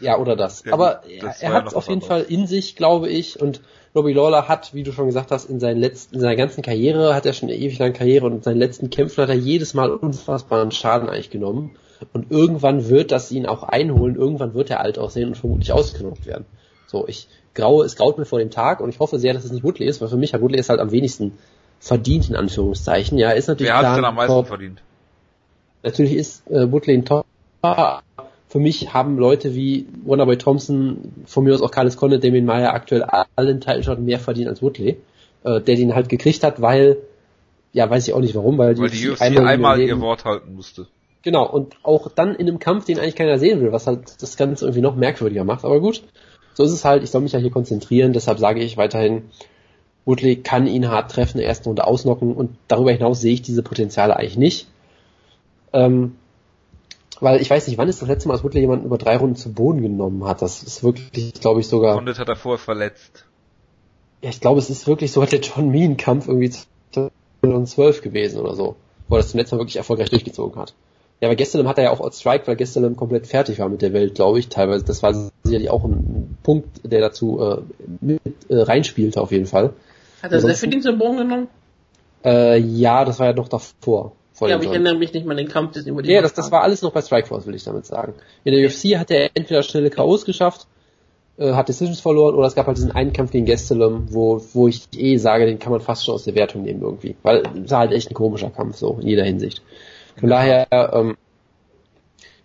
Ja, 0.00 0.18
oder 0.18 0.34
das. 0.36 0.64
Ja, 0.64 0.72
Aber 0.72 1.02
er, 1.08 1.24
er 1.40 1.48
ja 1.50 1.52
hat 1.52 1.64
noch 1.66 1.74
auf 1.74 1.84
was 1.84 1.88
jeden. 1.88 2.02
Fall 2.02 2.22
in 2.22 2.46
sich, 2.48 2.74
glaube 2.76 3.08
ich, 3.08 3.40
und 3.40 3.60
Robbie 3.94 4.12
Lawler 4.12 4.46
hat, 4.46 4.72
wie 4.72 4.84
du 4.84 4.92
schon 4.92 5.06
gesagt 5.06 5.30
hast, 5.30 5.50
in, 5.50 5.58
seinen 5.58 5.78
letzten, 5.78 6.14
in 6.14 6.20
seiner 6.20 6.36
ganzen 6.36 6.62
Karriere, 6.62 7.14
hat 7.14 7.26
er 7.26 7.32
schon 7.32 7.48
eine 7.48 7.58
ewig 7.58 7.78
lange 7.78 7.92
Karriere 7.92 8.26
und 8.26 8.34
in 8.34 8.42
seinen 8.42 8.58
letzten 8.58 8.90
Kämpfen 8.90 9.22
hat 9.22 9.28
er 9.28 9.34
jedes 9.34 9.74
Mal 9.74 9.90
unfassbaren 9.90 10.70
Schaden 10.70 11.08
eigentlich 11.08 11.30
genommen. 11.30 11.72
Und 12.12 12.30
irgendwann 12.30 12.88
wird 12.88 13.10
das 13.10 13.30
ihn 13.32 13.46
auch 13.46 13.62
einholen, 13.62 14.14
irgendwann 14.14 14.54
wird 14.54 14.70
er 14.70 14.80
alt 14.80 14.98
aussehen 14.98 15.28
und 15.28 15.36
vermutlich 15.36 15.72
ausgenockt 15.72 16.24
werden. 16.24 16.46
So, 16.86 17.06
ich 17.06 17.28
graue, 17.54 17.84
es 17.84 17.96
graut 17.96 18.16
mir 18.16 18.24
vor 18.24 18.38
dem 18.38 18.50
Tag 18.50 18.80
und 18.80 18.88
ich 18.88 19.00
hoffe 19.00 19.18
sehr, 19.18 19.34
dass 19.34 19.44
es 19.44 19.52
nicht 19.52 19.64
Woodley 19.64 19.86
ist, 19.86 20.00
weil 20.00 20.08
für 20.08 20.16
mich 20.16 20.32
hat 20.32 20.40
Woodley 20.40 20.58
es 20.58 20.68
halt 20.68 20.80
am 20.80 20.92
wenigsten 20.92 21.38
verdient, 21.78 22.28
in 22.30 22.36
Anführungszeichen. 22.36 23.18
Ja, 23.18 23.30
ist 23.30 23.48
natürlich 23.48 23.70
Wer 23.70 23.76
hat 23.76 23.82
klar, 23.82 23.96
denn 23.96 24.04
am 24.04 24.14
meisten 24.14 24.44
verdient? 24.44 24.82
Natürlich 25.82 26.14
ist 26.14 26.50
äh, 26.50 26.70
Woodley 26.70 26.94
ein 26.94 27.04
Top. 27.04 27.26
Für 28.50 28.58
mich 28.58 28.92
haben 28.92 29.16
Leute 29.16 29.54
wie 29.54 29.86
Wonderboy 30.04 30.36
Thompson, 30.36 31.12
von 31.24 31.44
mir 31.44 31.54
aus 31.54 31.62
auch 31.62 31.70
Carlos 31.70 31.96
Condit, 31.96 32.24
Damien 32.24 32.44
Meyer 32.44 32.74
aktuell 32.74 33.04
allen 33.04 33.60
Titleshot 33.60 34.00
mehr 34.00 34.18
verdient 34.18 34.48
als 34.48 34.60
Woodley, 34.60 34.96
äh, 35.44 35.60
der 35.60 35.76
den 35.76 35.94
halt 35.94 36.08
gekriegt 36.08 36.42
hat, 36.42 36.60
weil, 36.60 36.96
ja, 37.72 37.88
weiß 37.88 38.08
ich 38.08 38.12
auch 38.12 38.18
nicht 38.18 38.34
warum, 38.34 38.58
weil, 38.58 38.76
Weil 38.76 38.90
die 38.90 39.08
UFC 39.08 39.22
einmal, 39.22 39.46
einmal, 39.46 39.80
ihr 39.80 40.00
Wort 40.00 40.24
halten 40.24 40.56
musste. 40.56 40.88
Genau, 41.22 41.48
und 41.48 41.76
auch 41.84 42.10
dann 42.10 42.34
in 42.34 42.48
einem 42.48 42.58
Kampf, 42.58 42.86
den 42.86 42.98
eigentlich 42.98 43.14
keiner 43.14 43.38
sehen 43.38 43.60
will, 43.60 43.70
was 43.70 43.86
halt 43.86 44.20
das 44.20 44.36
Ganze 44.36 44.64
irgendwie 44.64 44.82
noch 44.82 44.96
merkwürdiger 44.96 45.44
macht. 45.44 45.64
Aber 45.64 45.78
gut, 45.78 46.02
so 46.54 46.64
ist 46.64 46.72
es 46.72 46.84
halt. 46.84 47.04
Ich 47.04 47.10
soll 47.12 47.20
mich 47.20 47.32
ja 47.32 47.38
hier 47.38 47.52
konzentrieren, 47.52 48.12
deshalb 48.12 48.40
sage 48.40 48.60
ich 48.64 48.76
weiterhin, 48.76 49.30
Woodley 50.06 50.34
kann 50.34 50.66
ihn 50.66 50.88
hart 50.88 51.12
treffen, 51.12 51.36
in 51.36 51.42
der 51.42 51.48
ersten 51.48 51.68
Runde 51.68 51.86
ausnocken 51.86 52.34
und 52.34 52.56
darüber 52.66 52.90
hinaus 52.90 53.20
sehe 53.20 53.34
ich 53.34 53.42
diese 53.42 53.62
Potenziale 53.62 54.16
eigentlich 54.16 54.38
nicht. 54.38 54.66
Ähm, 55.72 56.16
weil 57.20 57.40
ich 57.40 57.50
weiß 57.50 57.66
nicht, 57.66 57.78
wann 57.78 57.88
ist 57.88 58.02
das 58.02 58.08
letzte 58.08 58.28
Mal, 58.28 58.34
dass 58.34 58.44
Woodley 58.44 58.60
jemanden 58.60 58.86
über 58.86 58.98
drei 58.98 59.16
Runden 59.16 59.36
zu 59.36 59.52
Boden 59.52 59.82
genommen 59.82 60.24
hat. 60.24 60.42
Das 60.42 60.62
ist 60.62 60.82
wirklich, 60.82 61.34
glaube 61.34 61.60
ich, 61.60 61.68
sogar, 61.68 61.94
Condit 61.94 62.18
hat 62.18 62.28
er 62.28 62.36
vorher 62.36 62.58
verletzt. 62.58 63.24
ja, 64.22 64.30
ich 64.30 64.40
glaube, 64.40 64.58
es 64.58 64.70
ist 64.70 64.86
wirklich 64.86 65.12
sogar 65.12 65.28
der 65.28 65.40
John 65.40 65.70
Mean 65.70 65.96
Kampf 65.96 66.28
irgendwie 66.28 66.52
2012 67.42 68.02
gewesen 68.02 68.40
oder 68.40 68.54
so, 68.54 68.76
wo 69.08 69.16
er 69.16 69.18
das 69.18 69.30
zum 69.30 69.38
letzten 69.38 69.56
Mal 69.56 69.60
wirklich 69.60 69.76
erfolgreich 69.76 70.10
durchgezogen 70.10 70.60
hat. 70.60 70.74
Ja, 71.20 71.28
aber 71.28 71.36
Gestelem 71.36 71.68
hat 71.68 71.76
er 71.76 71.84
ja 71.84 71.90
auch 71.90 72.00
outstrike, 72.00 72.46
weil 72.46 72.56
Gestelem 72.56 72.96
komplett 72.96 73.26
fertig 73.26 73.58
war 73.58 73.68
mit 73.68 73.82
der 73.82 73.92
Welt, 73.92 74.14
glaube 74.14 74.38
ich, 74.38 74.48
teilweise. 74.48 74.84
Das 74.84 75.02
war 75.02 75.12
sicherlich 75.44 75.68
auch 75.68 75.84
ein 75.84 76.38
Punkt, 76.42 76.68
der 76.82 77.00
dazu 77.00 77.40
äh, 77.40 77.58
mit 78.00 78.20
äh, 78.48 78.56
reinspielte 78.56 79.20
auf 79.20 79.30
jeden 79.30 79.44
Fall. 79.44 79.74
Hat 80.22 80.32
er 80.32 80.40
den 80.40 80.82
zu 80.82 80.92
Boden 80.94 81.18
genommen? 81.18 81.48
Äh, 82.24 82.58
ja, 82.58 83.04
das 83.04 83.18
war 83.18 83.26
ja 83.26 83.32
noch 83.34 83.48
davor. 83.48 84.12
Ja, 84.48 84.56
aber 84.56 84.64
ich 84.64 84.70
erinnere 84.70 84.96
mich 84.96 85.12
nicht 85.12 85.26
mal 85.26 85.32
an 85.32 85.38
den 85.38 85.48
Kampf, 85.48 85.72
das 85.72 85.86
über 85.86 86.02
die 86.02 86.10
Ja, 86.10 86.22
das, 86.22 86.34
das 86.34 86.50
war 86.50 86.62
alles 86.62 86.82
noch 86.82 86.92
bei 86.92 87.02
Strikeforce, 87.02 87.46
will 87.46 87.54
ich 87.54 87.64
damit 87.64 87.86
sagen. 87.86 88.14
In 88.44 88.54
der 88.54 88.66
UFC 88.66 88.96
hat 88.96 89.10
er 89.10 89.30
entweder 89.34 89.62
schnelle 89.62 89.90
K.O.s 89.90 90.24
geschafft, 90.24 90.66
äh, 91.38 91.52
hat 91.52 91.68
Decisions 91.68 92.00
verloren, 92.00 92.34
oder 92.34 92.46
es 92.46 92.54
gab 92.54 92.66
halt 92.66 92.76
diesen 92.76 92.92
einen 92.92 93.12
Kampf 93.12 93.32
gegen 93.32 93.46
Gastelum, 93.46 94.06
wo, 94.10 94.42
wo 94.52 94.68
ich 94.68 94.82
eh 94.96 95.16
sage, 95.16 95.46
den 95.46 95.58
kann 95.58 95.72
man 95.72 95.80
fast 95.80 96.04
schon 96.04 96.14
aus 96.14 96.24
der 96.24 96.34
Wertung 96.34 96.62
nehmen 96.62 96.82
irgendwie. 96.82 97.16
Weil 97.22 97.42
es 97.64 97.70
war 97.70 97.80
halt 97.80 97.92
echt 97.92 98.10
ein 98.10 98.14
komischer 98.14 98.50
Kampf, 98.50 98.76
so, 98.76 98.98
in 99.00 99.08
jeder 99.08 99.24
Hinsicht. 99.24 99.62
Von 100.18 100.28
daher, 100.28 100.66
ähm, 100.70 101.16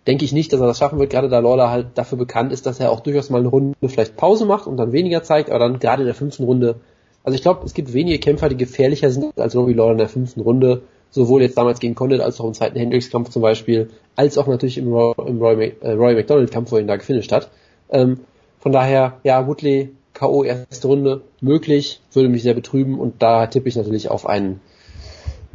denke 0.06 0.24
ich 0.24 0.32
nicht, 0.32 0.52
dass 0.52 0.60
er 0.60 0.66
das 0.66 0.78
schaffen 0.78 0.98
wird, 0.98 1.10
gerade 1.10 1.28
da 1.28 1.40
Lawler 1.40 1.70
halt 1.70 1.88
dafür 1.94 2.18
bekannt 2.18 2.52
ist, 2.52 2.66
dass 2.66 2.80
er 2.80 2.90
auch 2.90 3.00
durchaus 3.00 3.30
mal 3.30 3.40
eine 3.40 3.48
Runde 3.48 3.76
vielleicht 3.88 4.16
Pause 4.16 4.46
macht 4.46 4.66
und 4.66 4.76
dann 4.76 4.92
weniger 4.92 5.22
zeigt, 5.22 5.50
aber 5.50 5.58
dann 5.58 5.78
gerade 5.78 6.02
in 6.02 6.06
der 6.06 6.14
fünften 6.14 6.44
Runde, 6.44 6.76
also 7.24 7.34
ich 7.34 7.42
glaube, 7.42 7.64
es 7.64 7.74
gibt 7.74 7.92
wenige 7.92 8.18
Kämpfer, 8.18 8.48
die 8.48 8.56
gefährlicher 8.56 9.10
sind 9.10 9.38
als 9.38 9.56
Robbie 9.56 9.72
Lawler 9.72 9.92
in 9.92 9.98
der 9.98 10.08
fünften 10.08 10.40
Runde, 10.40 10.82
sowohl 11.16 11.40
jetzt 11.40 11.56
damals 11.56 11.80
gegen 11.80 11.94
Condit 11.94 12.20
als 12.20 12.38
auch 12.38 12.46
im 12.46 12.52
zweiten 12.52 12.78
Hendricks-Kampf 12.78 13.30
zum 13.30 13.40
Beispiel, 13.40 13.88
als 14.16 14.36
auch 14.36 14.46
natürlich 14.46 14.76
im, 14.76 14.92
Roy, 14.92 15.14
im 15.26 15.38
Roy, 15.38 15.74
äh, 15.80 15.92
Roy 15.92 16.14
McDonald-Kampf, 16.14 16.70
wo 16.70 16.76
er 16.76 16.82
ihn 16.82 16.86
da 16.86 16.96
gefinisht 16.96 17.32
hat. 17.32 17.50
Ähm, 17.90 18.20
von 18.60 18.70
daher, 18.70 19.18
ja, 19.24 19.46
Woodley, 19.46 19.94
K.O. 20.12 20.44
erste 20.44 20.86
Runde, 20.86 21.22
möglich, 21.40 22.00
würde 22.12 22.28
mich 22.28 22.42
sehr 22.42 22.52
betrüben 22.52 23.00
und 23.00 23.22
da 23.22 23.46
tippe 23.46 23.68
ich 23.68 23.76
natürlich 23.76 24.10
auf 24.10 24.26
einen 24.26 24.60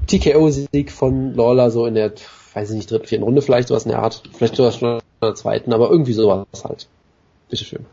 TKO-Sieg 0.08 0.92
von 0.92 1.36
Lawler 1.36 1.70
so 1.70 1.86
in 1.86 1.94
der, 1.94 2.12
weiß 2.56 2.72
ich 2.72 2.76
nicht, 2.78 2.90
dritten, 2.90 3.06
vierten 3.06 3.24
Runde 3.24 3.44
vielleicht, 3.44 3.68
sowas 3.68 3.86
in 3.86 3.92
der 3.92 4.02
Art, 4.02 4.24
vielleicht 4.34 4.56
sogar 4.56 4.72
schon 4.72 4.96
in 4.96 5.02
der 5.22 5.36
zweiten, 5.36 5.74
aber 5.74 5.92
irgendwie 5.92 6.14
sowas 6.14 6.48
halt. 6.64 6.88
Bitteschön. 7.50 7.86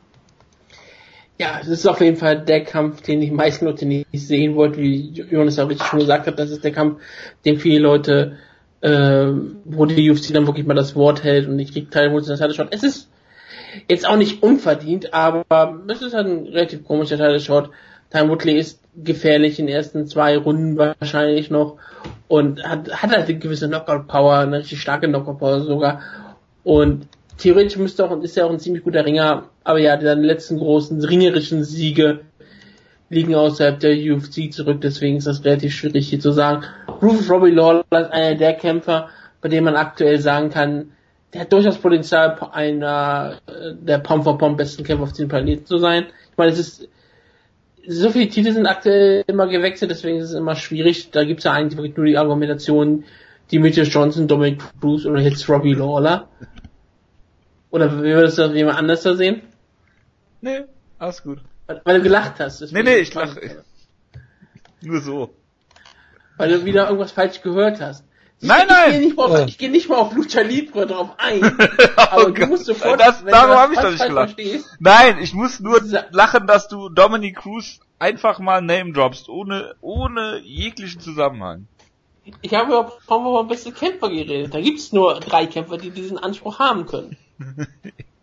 Ja, 1.38 1.58
das 1.60 1.68
ist 1.68 1.86
auf 1.86 2.00
jeden 2.00 2.16
Fall 2.16 2.40
der 2.40 2.64
Kampf, 2.64 3.02
den 3.02 3.20
die 3.20 3.30
meisten 3.30 3.64
Leute 3.64 3.86
nicht 3.86 4.08
sehen 4.12 4.56
wollten, 4.56 4.80
wie 4.82 5.10
Jonas 5.30 5.56
ja 5.56 5.64
richtig 5.64 5.86
schon 5.86 6.00
gesagt 6.00 6.26
hat. 6.26 6.38
Das 6.38 6.50
ist 6.50 6.64
der 6.64 6.72
Kampf, 6.72 7.00
den 7.44 7.58
viele 7.58 7.78
Leute, 7.78 8.36
äh, 8.80 9.28
wo 9.64 9.86
die 9.86 10.10
UFC 10.10 10.32
dann 10.32 10.48
wirklich 10.48 10.66
mal 10.66 10.74
das 10.74 10.96
Wort 10.96 11.22
hält 11.22 11.46
und 11.46 11.54
nicht 11.54 11.72
kriegt 11.72 11.92
Teil 11.92 12.12
das 12.12 12.26
Title 12.26 12.54
Shot. 12.54 12.68
Es 12.72 12.82
ist 12.82 13.08
jetzt 13.88 14.06
auch 14.08 14.16
nicht 14.16 14.42
unverdient, 14.42 15.14
aber 15.14 15.78
es 15.88 16.02
ist 16.02 16.14
halt 16.14 16.26
ein 16.26 16.46
relativ 16.48 16.84
komischer 16.84 17.38
Shot. 17.38 17.70
Time 18.10 18.30
Woodley 18.30 18.58
ist 18.58 18.80
gefährlich 18.96 19.60
in 19.60 19.66
den 19.66 19.76
ersten 19.76 20.06
zwei 20.06 20.36
Runden 20.36 20.76
wahrscheinlich 20.76 21.50
noch 21.50 21.76
und 22.26 22.64
hat, 22.64 22.90
hat 22.90 23.10
halt 23.10 23.28
eine 23.28 23.38
gewisse 23.38 23.68
Knockout 23.68 24.08
Power, 24.08 24.38
eine 24.38 24.58
richtig 24.58 24.80
starke 24.80 25.06
Knockout 25.06 25.38
Power 25.38 25.60
sogar. 25.60 26.00
Und 26.64 27.06
theoretisch 27.38 27.78
müsste 27.78 28.04
auch, 28.04 28.22
ist 28.22 28.36
er 28.36 28.46
auch 28.46 28.50
ein 28.50 28.58
ziemlich 28.58 28.84
guter 28.84 29.04
Ringer, 29.04 29.48
aber 29.64 29.78
ja, 29.78 29.98
seine 30.00 30.22
letzten 30.22 30.58
großen 30.58 31.02
ringerischen 31.02 31.64
Siege 31.64 32.20
liegen 33.10 33.34
außerhalb 33.34 33.80
der 33.80 33.96
UFC 33.96 34.52
zurück, 34.52 34.80
deswegen 34.82 35.16
ist 35.16 35.26
das 35.26 35.44
relativ 35.44 35.74
schwierig 35.74 36.08
hier 36.08 36.20
zu 36.20 36.32
sagen. 36.32 36.64
Rufus 37.00 37.30
Robbie 37.30 37.50
Lawler 37.50 37.84
ist 37.90 38.12
einer 38.12 38.34
der 38.34 38.54
Kämpfer, 38.54 39.08
bei 39.40 39.48
dem 39.48 39.64
man 39.64 39.76
aktuell 39.76 40.20
sagen 40.20 40.50
kann, 40.50 40.92
der 41.32 41.42
hat 41.42 41.52
durchaus 41.52 41.78
Potenzial, 41.78 42.36
einer 42.52 43.38
äh, 43.46 43.74
der 43.74 43.98
Pump 43.98 44.24
for 44.24 44.38
Pump 44.38 44.56
besten 44.58 44.84
Kämpfer 44.84 45.04
auf 45.04 45.12
diesem 45.12 45.28
Planeten 45.28 45.66
zu 45.66 45.78
sein. 45.78 46.06
Ich 46.30 46.38
meine, 46.38 46.52
es 46.52 46.58
ist 46.58 46.88
so 47.90 48.10
viele 48.10 48.28
Titel 48.28 48.52
sind 48.52 48.66
aktuell 48.66 49.24
immer 49.26 49.46
gewechselt, 49.46 49.90
deswegen 49.90 50.18
ist 50.18 50.30
es 50.30 50.34
immer 50.34 50.56
schwierig. 50.56 51.10
Da 51.10 51.24
gibt 51.24 51.38
es 51.38 51.44
ja 51.44 51.52
eigentlich 51.52 51.78
wirklich 51.78 51.96
nur 51.96 52.04
die 52.04 52.18
Argumentation, 52.18 53.04
Demetrius 53.50 53.92
Johnson, 53.92 54.28
Dominic 54.28 54.62
Cruz 54.80 55.06
oder 55.06 55.20
jetzt 55.20 55.48
Robbie 55.48 55.72
Lawler. 55.72 56.28
Oder 57.70 57.92
wie 57.98 58.04
würdest 58.14 58.38
du 58.38 58.42
das 58.42 58.52
jemand 58.54 58.78
anders 58.78 59.02
da 59.02 59.14
sehen? 59.14 59.42
Nee, 60.40 60.62
alles 60.98 61.22
gut. 61.22 61.40
Weil, 61.66 61.80
weil 61.84 61.96
du 61.98 62.02
gelacht 62.02 62.40
hast. 62.40 62.60
Nee, 62.72 62.82
nee, 62.82 62.96
ich 62.98 63.12
lache. 63.14 63.40
Nur 64.80 65.00
so. 65.00 65.34
Weil 66.36 66.50
du 66.50 66.64
wieder 66.64 66.86
irgendwas 66.86 67.12
falsch 67.12 67.42
gehört 67.42 67.80
hast. 67.80 68.04
Nein, 68.40 68.66
ich, 68.68 68.70
nein. 68.70 68.90
Ich 68.92 68.98
gehe 68.98 69.00
nicht, 69.08 69.16
mal 69.16 69.24
auf- 69.24 69.34
Äh. 69.38 69.44
ich 69.48 69.58
geh 69.58 69.68
nicht 69.68 69.88
mal 69.88 69.96
auf 69.96 70.14
Lucha 70.14 70.40
Libre 70.42 70.86
drauf 70.86 71.10
ein. 71.18 71.42
aber 71.96 72.26
du 72.26 72.34
Gott. 72.34 72.48
musst 72.48 72.66
sofort, 72.66 73.00
Das- 73.00 73.24
wenn 73.24 73.32
darum 73.32 73.50
du 73.50 73.56
hab 73.58 73.70
ich 73.70 73.76
das 73.76 73.84
doch 73.84 73.90
nicht 73.90 73.98
falsch 73.98 74.08
gelacht. 74.10 74.34
verstehst, 74.40 74.76
Nein, 74.78 75.18
ich 75.20 75.34
muss 75.34 75.58
nur 75.58 75.82
lachen, 76.12 76.46
dass 76.46 76.68
du 76.68 76.88
Dominic 76.88 77.36
Cruz 77.36 77.80
einfach 77.98 78.38
mal 78.38 78.62
Name 78.62 78.92
droppst, 78.92 79.28
ohne, 79.28 79.74
ohne 79.80 80.38
jeglichen 80.44 81.00
Zusammenhang. 81.00 81.66
Ich 82.42 82.54
habe 82.54 82.68
über 82.68 82.92
Power 83.06 83.46
beste 83.46 83.72
Kämpfer 83.72 84.08
geredet. 84.08 84.54
Da 84.54 84.60
gibt's 84.60 84.92
nur 84.92 85.20
drei 85.20 85.46
Kämpfer, 85.46 85.78
die 85.78 85.90
diesen 85.90 86.18
Anspruch 86.18 86.58
haben 86.58 86.86
können. 86.86 87.16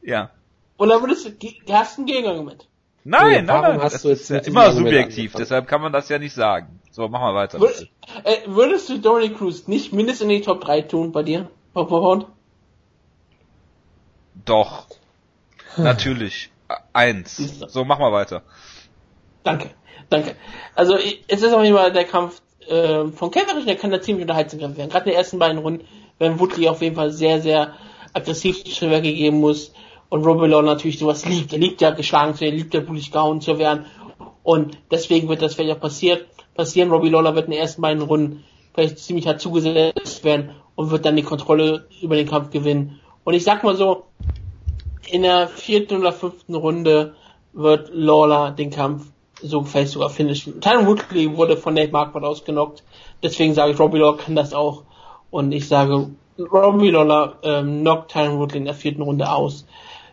Ja. 0.08 0.30
Und 0.78 0.90
dann 0.90 1.02
würdest 1.02 1.26
du, 1.26 1.74
hast 1.74 1.98
du 1.98 2.04
ein 2.04 2.06
Gegenargument. 2.06 2.68
Nein, 3.04 3.46
nein, 3.46 3.62
nein. 3.62 3.82
hast 3.82 3.94
das 3.94 4.02
du 4.04 4.10
jetzt 4.10 4.22
ist 4.22 4.30
ja 4.30 4.36
mit 4.38 4.48
immer 4.48 4.72
subjektiv, 4.72 5.34
deshalb 5.34 5.68
kann 5.68 5.82
man 5.82 5.94
das 5.94 6.10
ja 6.10 6.20
nicht 6.20 6.34
sagen. 6.34 6.80
So, 6.92 7.08
machen 7.08 7.24
wir 7.24 7.36
weiter. 7.36 7.60
Wür 7.60 7.72
äh, 8.24 8.38
würdest 8.48 8.90
du 8.90 9.00
Dominic 9.00 9.38
Cruz 9.38 9.68
nicht 9.68 9.94
mindestens 9.94 10.24
in 10.24 10.30
die 10.30 10.42
Top 10.42 10.62
3 10.62 10.82
tun 10.84 11.12
bei 11.12 11.24
dir? 11.24 11.50
Pop? 11.74 12.28
Doch. 14.46 14.88
Natürlich. 15.78 16.52
Eins. 16.94 17.38
So, 17.68 17.84
machen 17.84 18.02
wir 18.02 18.12
weiter. 18.12 18.44
Danke, 19.44 19.72
danke. 20.10 20.36
Also 20.74 20.98
ich, 20.98 21.24
es 21.28 21.44
ist 21.44 21.54
auf 21.54 21.64
jeden 21.64 21.76
Fall 21.76 21.92
der 21.92 22.06
Kampf 22.06 22.42
äh, 22.68 23.08
von 23.08 23.32
kämpferisch, 23.32 23.66
der 23.66 23.76
kann 23.76 23.92
da 23.92 24.02
ziemlich 24.02 24.24
unterhaltsam 24.24 24.60
werden. 24.60 24.90
Gerade 24.90 25.06
in 25.06 25.12
den 25.12 25.18
ersten 25.18 25.40
beiden 25.40 25.60
Runden, 25.60 25.86
wenn 26.20 26.40
Woodley 26.40 26.68
auf 26.68 26.82
jeden 26.82 26.96
Fall 26.96 27.12
sehr, 27.12 27.42
sehr 27.42 27.74
aggressiv 28.14 28.64
zu 28.64 28.90
Werke 28.90 29.14
geben 29.14 29.40
muss 29.40 29.74
und 30.10 30.26
Robbie 30.26 30.48
Law 30.48 30.62
natürlich 30.62 31.00
sowas 31.00 31.26
liebt. 31.26 31.54
Er 31.54 31.60
liebt 31.60 31.82
ja 31.82 31.92
geschlagen 31.92 32.34
zu 32.34 32.42
werden, 32.42 32.54
er 32.54 32.58
liebt 32.58 32.74
ja 32.74 32.80
blutig 32.80 33.12
gehauen 33.12 33.42
zu 33.42 33.58
werden 33.58 33.86
und 34.44 34.78
deswegen 34.92 35.28
wird 35.28 35.42
das 35.42 35.56
vielleicht 35.56 35.76
auch 35.76 35.82
passiert, 35.82 36.28
passieren. 36.54 36.92
Robbie 36.92 37.10
Lawler 37.10 37.36
wird 37.36 37.46
in 37.46 37.52
den 37.52 37.62
ersten 37.62 37.82
beiden 37.82 38.04
Runden 38.04 38.44
vielleicht 38.74 39.00
ziemlich 39.00 39.28
hart 39.28 39.42
zugesetzt 39.42 40.24
werden 40.24 40.52
und 40.76 40.92
wird 40.92 41.06
dann 41.06 41.16
die 41.16 41.24
Kontrolle 41.24 41.88
über 42.02 42.16
den 42.16 42.28
Kampf 42.28 42.52
gewinnen. 42.52 43.00
Und 43.24 43.34
ich 43.34 43.44
sag 43.44 43.64
mal 43.64 43.76
so, 43.76 44.06
in 45.10 45.24
der 45.24 45.48
vierten 45.48 45.98
oder 45.98 46.14
fünften 46.14 46.54
Runde 46.54 47.16
wird 47.54 47.90
Lawler 47.92 48.52
den 48.52 48.70
Kampf 48.70 49.08
so 49.48 49.64
vielleicht 49.64 49.92
sogar 49.92 50.10
finishen. 50.10 50.62
Tyron 50.62 50.88
Woodley 50.88 51.36
wurde 51.36 51.58
von 51.58 51.74
Nate 51.74 51.92
Marquardt 51.92 52.26
ausgenockt, 52.26 52.84
deswegen 53.24 53.54
sage 53.54 53.72
ich, 53.72 53.80
Robbie 53.80 54.00
Lawler 54.00 54.18
kann 54.18 54.36
das 54.36 54.54
auch. 54.54 54.84
Und 55.30 55.52
ich 55.52 55.68
sage, 55.68 56.10
Robbie 56.40 56.92
Lawler 56.92 57.38
ähm, 57.44 57.82
knockt 57.82 58.12
Tyron 58.12 58.40
Woodley 58.40 58.60
in 58.60 58.66
der 58.66 58.74
vierten 58.74 59.02
Runde 59.02 59.30
aus 59.30 59.66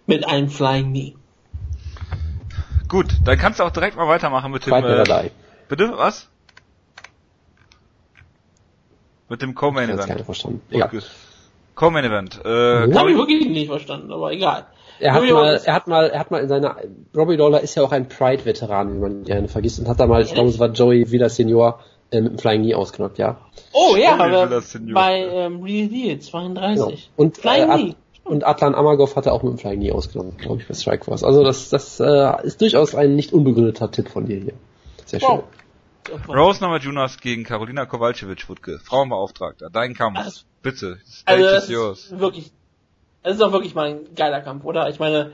mit 0.06 0.26
einem 0.26 0.48
Flying 0.48 0.90
Knee. 0.90 1.14
Gut, 2.88 3.06
dann 3.24 3.38
kannst 3.38 3.58
du 3.58 3.64
auch 3.64 3.70
direkt 3.70 3.96
mal 3.96 4.06
weitermachen 4.06 4.52
mit 4.52 4.66
dem, 4.66 4.74
äh, 4.74 5.30
bitte, 5.68 5.92
was? 5.96 6.28
Mit 9.28 9.40
dem 9.40 9.50
Ich 9.50 9.56
Co-Main 9.56 9.88
Event. 9.88 10.08
keiner 10.08 10.24
verstanden. 10.24 10.60
Egal. 10.70 10.90
Co-Main 11.74 12.04
Event. 12.04 12.38
Äh. 12.44 12.88
Das 12.88 12.98
habe 12.98 13.12
ich 13.12 13.16
wirklich 13.16 13.46
nicht 13.48 13.68
verstanden, 13.68 14.12
aber 14.12 14.30
egal. 14.32 14.66
Er 15.02 15.14
hat 15.14 15.22
Robbie 15.22 15.32
mal, 15.32 15.60
er 15.64 15.74
hat 15.74 15.86
mal, 15.88 16.10
er 16.10 16.20
hat 16.20 16.30
mal 16.30 16.40
in 16.42 16.48
seiner, 16.48 16.76
Robbie 17.16 17.34
Lawler 17.36 17.60
ist 17.60 17.74
ja 17.74 17.82
auch 17.82 17.90
ein 17.90 18.08
Pride-Veteran, 18.08 18.94
wie 18.94 18.98
man 18.98 19.24
gerne 19.24 19.48
vergisst, 19.48 19.80
und 19.80 19.88
hat 19.88 19.98
da 19.98 20.06
mal, 20.06 20.22
ich 20.22 20.32
glaube, 20.32 20.48
es 20.48 20.58
war 20.60 20.68
Joey 20.68 21.10
Villasenor, 21.10 21.80
äh, 22.12 22.20
mit 22.20 22.32
dem 22.32 22.38
Flying 22.38 22.62
Knee 22.62 22.74
ausgenockt, 22.74 23.18
ja. 23.18 23.40
Oh 23.72 23.96
ja, 23.96 24.14
aber 24.16 24.46
bei 24.92 25.18
ähm, 25.18 25.62
Real 25.62 25.88
Deal 25.88 26.18
32. 26.20 26.76
Genau. 26.76 26.98
Und, 27.16 27.36
Flying 27.36 27.70
äh, 27.70 27.74
Knee. 27.74 27.90
At- 27.90 27.96
und 28.24 28.46
Atlan 28.46 28.76
Amagov 28.76 29.16
hatte 29.16 29.32
auch 29.32 29.42
mit 29.42 29.54
dem 29.54 29.58
Flying 29.58 29.80
Knee 29.80 29.90
ausgenommen, 29.90 30.36
glaube 30.36 30.60
ich, 30.60 30.68
bei 30.68 30.74
Strikeforce. 30.74 31.24
Also 31.24 31.42
das, 31.42 31.70
das 31.70 31.98
äh, 31.98 32.46
ist 32.46 32.60
durchaus 32.60 32.94
ein 32.94 33.16
nicht 33.16 33.32
unbegründeter 33.32 33.90
Tipp 33.90 34.08
von 34.08 34.26
dir 34.26 34.38
hier. 34.38 34.52
Sehr 35.06 35.18
schön. 35.18 35.28
Wow. 35.28 35.42
Rose 36.28 36.60
Namajunas 36.60 37.18
gegen 37.18 37.42
Karolina 37.42 37.86
Kowalkiewicz, 37.86 38.48
Wutke. 38.48 38.78
Frauenbeauftragter. 38.78 39.70
Dein 39.70 39.94
Kampf. 39.94 40.18
Also- 40.18 40.42
Bitte. 40.62 40.98
Stage 41.10 41.42
Also 41.42 41.44
is 41.44 41.52
das 41.62 41.68
yours. 41.68 41.98
ist 42.04 42.18
wirklich, 42.20 42.52
das 43.22 43.36
ist 43.36 43.42
auch 43.42 43.52
wirklich 43.52 43.74
mal 43.74 43.88
ein 43.88 44.14
geiler 44.14 44.40
Kampf, 44.40 44.64
oder? 44.64 44.88
Ich 44.88 44.98
meine, 44.98 45.32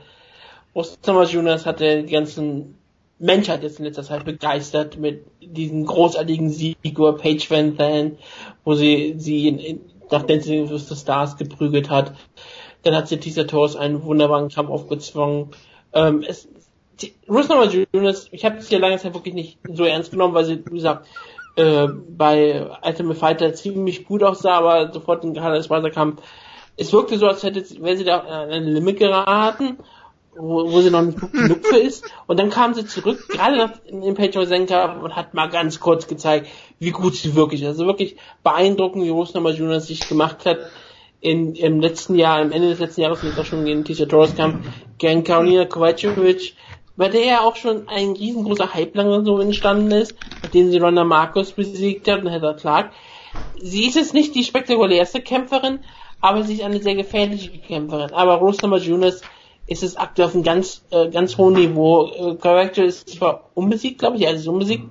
Ostama 0.73 1.23
Jonas 1.23 1.65
hat 1.65 1.79
die 1.79 2.05
ganzen 2.05 2.77
Menschheit 3.19 3.63
jetzt 3.63 3.79
in 3.79 3.85
letzter 3.85 4.03
Zeit 4.03 4.23
begeistert 4.23 4.97
mit 4.97 5.25
diesem 5.41 5.85
großartigen 5.85 6.49
Sieg 6.49 6.77
über 6.83 7.17
Paige 7.17 7.45
Van 7.49 7.75
Zandt, 7.75 8.19
wo 8.63 8.75
sie 8.75 9.15
sie 9.17 9.47
in, 9.47 9.59
in, 9.59 9.81
nach 10.09 10.23
Dancing 10.23 10.69
with 10.69 10.87
the 10.87 10.95
Stars 10.95 11.37
geprügelt 11.37 11.89
hat. 11.89 12.13
Dann 12.83 12.95
hat 12.95 13.09
sie 13.09 13.17
Tisa 13.17 13.43
Torres 13.43 13.75
einen 13.75 14.03
wunderbaren 14.03 14.49
Kampf 14.49 14.69
aufgezwungen. 14.69 15.49
Ähm, 15.93 16.23
es, 16.25 16.47
die, 17.01 17.13
Rusnama 17.27 17.65
Jonas, 17.65 18.27
ich 18.31 18.45
habe 18.45 18.61
sie 18.61 18.73
ja 18.73 18.79
lange 18.79 18.97
Zeit 18.97 19.13
wirklich 19.13 19.33
nicht 19.33 19.59
so 19.73 19.83
ernst 19.83 20.11
genommen, 20.11 20.33
weil 20.33 20.45
sie, 20.45 20.65
wie 20.65 20.75
gesagt, 20.75 21.07
äh, 21.57 21.87
bei 21.87 22.69
Ultimate 22.83 23.19
Fighter 23.19 23.53
ziemlich 23.53 24.05
gut 24.05 24.23
aussah, 24.23 24.57
aber 24.57 24.93
sofort 24.93 25.25
in 25.25 25.41
Hades 25.41 25.69
Weiser 25.69 25.89
Kampf. 25.89 26.21
Es 26.79 26.93
wirkte 26.93 27.17
so, 27.17 27.27
als 27.27 27.43
hätte 27.43 27.63
sie, 27.63 27.81
wäre 27.81 27.97
sie 27.97 28.05
da 28.05 28.19
an 28.19 28.49
ein 28.49 28.63
Limit 28.63 28.99
geraten, 28.99 29.77
wo, 30.35 30.71
wo 30.71 30.81
sie 30.81 30.89
noch 30.89 31.01
nicht 31.01 31.19
genug 31.19 31.65
für 31.65 31.77
ist. 31.77 32.05
Und 32.25 32.39
dann 32.39 32.49
kam 32.49 32.73
sie 32.73 32.85
zurück, 32.85 33.27
gerade 33.27 33.57
nach 33.57 33.71
dem 33.89 34.15
Page 34.15 34.47
Senka 34.47 34.93
und 34.93 35.15
hat 35.15 35.33
mal 35.33 35.49
ganz 35.49 35.79
kurz 35.79 36.07
gezeigt, 36.07 36.47
wie 36.79 36.91
gut 36.91 37.15
sie 37.15 37.35
wirklich 37.35 37.61
ist. 37.61 37.67
Also 37.67 37.85
wirklich 37.85 38.15
beeindruckend, 38.43 39.03
wie 39.03 39.09
Rosnama 39.09 39.49
Jonas 39.49 39.87
sich 39.87 40.07
gemacht 40.07 40.45
hat 40.45 40.59
in, 41.19 41.55
im 41.55 41.81
letzten 41.81 42.15
Jahr, 42.15 42.39
am 42.39 42.51
Ende 42.51 42.69
des 42.69 42.79
letzten 42.79 43.01
Jahres, 43.01 43.23
jetzt 43.23 43.37
auch 43.37 43.45
schon 43.45 43.65
gegen 43.65 43.83
Tisha 43.83 44.05
Torres 44.05 44.35
Kampf, 44.35 44.65
gegen 44.97 45.23
Karolina 45.25 45.65
Kovacevic, 45.65 46.55
bei 46.95 47.09
der 47.09 47.25
ja 47.25 47.41
auch 47.41 47.55
schon 47.55 47.87
ein 47.89 48.11
riesengroßer 48.11 48.73
Hype 48.73 48.95
langsam 48.95 49.25
so 49.25 49.39
entstanden 49.39 49.91
ist, 49.91 50.15
nachdem 50.41 50.71
sie 50.71 50.77
Ronda 50.77 51.03
Marcos 51.03 51.51
besiegt 51.51 52.07
hat 52.07 52.21
und 52.21 52.29
Heather 52.29 52.55
Clark. 52.55 52.91
Sie 53.61 53.85
ist 53.85 53.95
jetzt 53.95 54.13
nicht 54.13 54.35
die 54.35 54.43
spektakulärste 54.43 55.21
Kämpferin, 55.21 55.79
aber 56.21 56.43
sie 56.43 56.55
ist 56.55 56.63
eine 56.63 56.81
sehr 56.81 56.95
gefährliche 56.95 57.49
Kämpferin. 57.49 58.11
Aber 58.11 58.35
Rose 58.35 58.59
Namajunas 58.61 59.21
ist 59.67 59.83
es 59.83 59.95
aktuell 59.95 60.27
auf 60.27 60.33
einem 60.33 60.43
ganz, 60.43 60.83
äh, 60.91 61.09
ganz 61.09 61.37
hohen 61.37 61.53
Niveau. 61.53 62.07
Äh, 62.07 62.35
Character 62.35 62.83
ist 62.83 63.09
zwar 63.09 63.49
unbesiegt, 63.53 63.99
glaube 63.99 64.17
ich, 64.17 64.27
sie 64.27 64.35
ist 64.35 64.47
unbesiegt, 64.47 64.85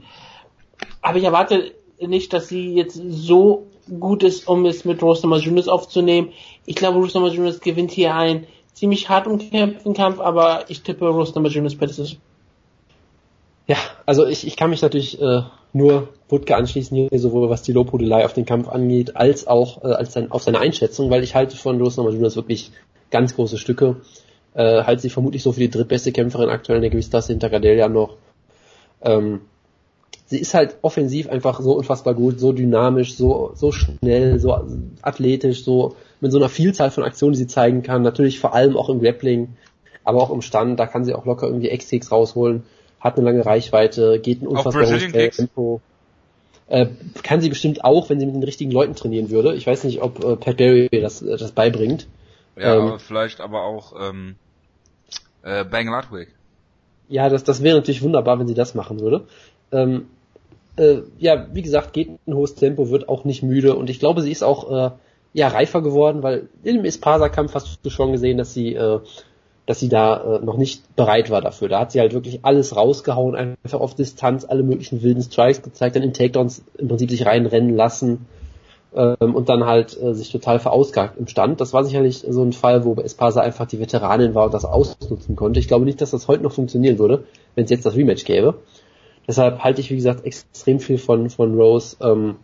aber 1.02 1.18
ich 1.18 1.24
erwarte 1.24 1.72
nicht, 2.00 2.32
dass 2.32 2.48
sie 2.48 2.74
jetzt 2.74 2.94
so 2.94 3.66
gut 4.00 4.22
ist, 4.22 4.46
um 4.46 4.64
es 4.66 4.84
mit 4.84 5.02
Rose 5.02 5.22
Namajunas 5.22 5.68
aufzunehmen. 5.68 6.32
Ich 6.66 6.76
glaube, 6.76 6.98
Rose 6.98 7.18
Namajunas 7.18 7.60
gewinnt 7.60 7.90
hier 7.90 8.14
einen 8.14 8.46
ziemlich 8.72 9.08
hart 9.08 9.26
umkämpften 9.26 9.94
Kampf, 9.94 10.20
aber 10.20 10.64
ich 10.68 10.82
tippe 10.82 11.08
Rose 11.08 11.32
Namajunas 11.34 11.76
Decision. 11.76 12.20
Ja, 13.66 13.76
also 14.06 14.26
ich, 14.26 14.46
ich 14.46 14.56
kann 14.56 14.70
mich 14.70 14.80
natürlich 14.80 15.20
äh, 15.20 15.42
nur 15.72 16.08
Wutke 16.28 16.56
anschließen 16.56 16.96
hier, 16.96 17.18
sowohl 17.18 17.50
was 17.50 17.62
die 17.62 17.72
Lobhudelei 17.72 18.24
auf 18.24 18.32
den 18.32 18.46
Kampf 18.46 18.68
angeht, 18.68 19.16
als 19.16 19.46
auch 19.46 19.82
äh, 19.84 19.88
als 19.88 20.12
sein, 20.12 20.30
auf 20.30 20.42
seine 20.42 20.60
Einschätzung, 20.60 21.10
weil 21.10 21.22
ich 21.22 21.34
halte 21.34 21.56
von 21.56 21.80
Rose 21.80 22.00
Namajunas 22.00 22.36
wirklich 22.36 22.72
ganz 23.10 23.34
große 23.34 23.58
Stücke. 23.58 23.96
Äh, 24.54 24.82
halte 24.84 25.02
sie 25.02 25.10
vermutlich 25.10 25.42
so 25.42 25.52
für 25.52 25.60
die 25.60 25.70
drittbeste 25.70 26.12
Kämpferin 26.12 26.48
aktuell 26.48 26.78
in 26.78 26.82
der 26.82 26.90
Gewichtsklasse 26.90 27.32
hinter 27.32 27.50
Gadelia 27.50 27.88
noch. 27.88 28.16
Ähm, 29.02 29.42
sie 30.26 30.38
ist 30.38 30.54
halt 30.54 30.76
offensiv 30.82 31.28
einfach 31.28 31.60
so 31.60 31.72
unfassbar 31.72 32.14
gut, 32.14 32.40
so 32.40 32.52
dynamisch, 32.52 33.14
so, 33.14 33.52
so 33.54 33.72
schnell, 33.72 34.38
so 34.38 34.58
athletisch, 35.02 35.64
so 35.64 35.96
mit 36.20 36.32
so 36.32 36.38
einer 36.38 36.48
Vielzahl 36.48 36.90
von 36.90 37.04
Aktionen, 37.04 37.32
die 37.32 37.38
sie 37.38 37.46
zeigen 37.46 37.82
kann. 37.82 38.02
Natürlich 38.02 38.40
vor 38.40 38.54
allem 38.54 38.76
auch 38.76 38.88
im 38.88 39.00
Grappling, 39.00 39.56
aber 40.04 40.22
auch 40.22 40.30
im 40.30 40.42
Stand, 40.42 40.78
da 40.80 40.86
kann 40.86 41.04
sie 41.04 41.14
auch 41.14 41.24
locker 41.24 41.46
irgendwie 41.46 41.70
X-Kicks 41.70 42.10
rausholen, 42.10 42.64
hat 43.00 43.16
eine 43.16 43.24
lange 43.24 43.44
Reichweite, 43.44 44.18
geht 44.20 44.42
ein 44.42 44.46
unfassbar 44.46 44.86
hohes? 44.86 45.36
Tempo. 45.36 45.80
Äh, 46.68 46.86
kann 47.22 47.40
sie 47.40 47.48
bestimmt 47.48 47.84
auch, 47.84 48.10
wenn 48.10 48.20
sie 48.20 48.26
mit 48.26 48.34
den 48.34 48.44
richtigen 48.44 48.70
Leuten 48.70 48.94
trainieren 48.94 49.30
würde. 49.30 49.54
Ich 49.54 49.66
weiß 49.66 49.84
nicht, 49.84 50.02
ob 50.02 50.22
äh, 50.22 50.36
Pat 50.36 50.58
Barry 50.58 50.88
das, 50.90 51.22
äh, 51.22 51.36
das 51.36 51.52
beibringt. 51.52 52.06
Ja, 52.56 52.74
Ähm, 52.74 52.82
aber 52.82 52.98
vielleicht 52.98 53.40
aber 53.40 53.62
auch 53.62 53.94
ähm, 53.98 54.36
äh, 55.42 55.64
Bang 55.64 55.86
Ludwig. 55.86 56.28
Ja, 57.08 57.28
das, 57.30 57.44
das 57.44 57.62
wäre 57.62 57.76
natürlich 57.76 58.02
wunderbar, 58.02 58.38
wenn 58.38 58.48
sie 58.48 58.54
das 58.54 58.74
machen 58.74 59.00
würde. 59.00 59.26
Ähm, 59.72 60.08
äh, 60.76 60.98
ja, 61.18 61.46
wie 61.52 61.62
gesagt, 61.62 61.92
geht 61.92 62.10
ein 62.26 62.34
hohes 62.34 62.54
Tempo, 62.54 62.90
wird 62.90 63.08
auch 63.08 63.24
nicht 63.24 63.42
müde 63.42 63.74
und 63.74 63.88
ich 63.90 63.98
glaube, 63.98 64.22
sie 64.22 64.30
ist 64.30 64.44
auch 64.44 64.70
äh, 64.70 64.90
ja 65.32 65.48
reifer 65.48 65.82
geworden, 65.82 66.22
weil 66.22 66.48
im 66.62 66.84
Espasa-Kampf 66.84 67.54
hast 67.54 67.80
du 67.82 67.90
schon 67.90 68.12
gesehen, 68.12 68.38
dass 68.38 68.54
sie, 68.54 68.74
äh, 68.74 69.00
dass 69.68 69.80
sie 69.80 69.90
da 69.90 70.38
äh, 70.38 70.44
noch 70.44 70.56
nicht 70.56 70.96
bereit 70.96 71.28
war 71.28 71.42
dafür. 71.42 71.68
Da 71.68 71.80
hat 71.80 71.92
sie 71.92 72.00
halt 72.00 72.14
wirklich 72.14 72.40
alles 72.42 72.74
rausgehauen, 72.74 73.34
einfach 73.34 73.80
auf 73.80 73.94
Distanz, 73.94 74.46
alle 74.48 74.62
möglichen 74.62 75.02
wilden 75.02 75.22
Strikes 75.22 75.60
gezeigt, 75.60 75.94
dann 75.94 76.02
in 76.02 76.14
Takedowns 76.14 76.64
im 76.78 76.88
Prinzip 76.88 77.10
sich 77.10 77.26
reinrennen 77.26 77.76
lassen 77.76 78.24
ähm, 78.94 79.34
und 79.34 79.50
dann 79.50 79.66
halt 79.66 79.94
äh, 80.02 80.14
sich 80.14 80.32
total 80.32 80.58
verausgabt 80.58 81.18
im 81.18 81.26
Stand. 81.26 81.60
Das 81.60 81.74
war 81.74 81.84
sicherlich 81.84 82.24
so 82.26 82.42
ein 82.42 82.54
Fall, 82.54 82.86
wo 82.86 82.94
Espasa 82.94 83.42
einfach 83.42 83.66
die 83.66 83.78
Veteranin 83.78 84.34
war 84.34 84.46
und 84.46 84.54
das 84.54 84.64
ausnutzen 84.64 85.36
konnte. 85.36 85.60
Ich 85.60 85.68
glaube 85.68 85.84
nicht, 85.84 86.00
dass 86.00 86.12
das 86.12 86.28
heute 86.28 86.44
noch 86.44 86.52
funktionieren 86.52 86.98
würde, 86.98 87.24
wenn 87.54 87.64
es 87.64 87.70
jetzt 87.70 87.84
das 87.84 87.94
Rematch 87.94 88.24
gäbe. 88.24 88.54
Deshalb 89.28 89.62
halte 89.62 89.82
ich, 89.82 89.90
wie 89.90 89.96
gesagt, 89.96 90.24
extrem 90.24 90.80
viel 90.80 90.96
von, 90.96 91.28
von 91.28 91.54
Rose. 91.54 91.94
Ähm, 92.00 92.36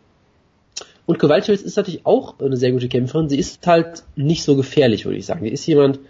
und 1.06 1.18
Kowalkiewicz 1.18 1.62
ist 1.62 1.78
natürlich 1.78 2.04
auch 2.04 2.38
eine 2.38 2.58
sehr 2.58 2.72
gute 2.72 2.88
Kämpferin. 2.88 3.30
Sie 3.30 3.38
ist 3.38 3.66
halt 3.66 4.04
nicht 4.14 4.42
so 4.42 4.56
gefährlich, 4.56 5.06
würde 5.06 5.16
ich 5.16 5.24
sagen. 5.24 5.42
Die 5.42 5.50
ist 5.50 5.66
jemand, 5.66 6.00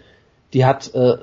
die 0.55 0.65
hat 0.65 0.95
äh, 0.95 1.17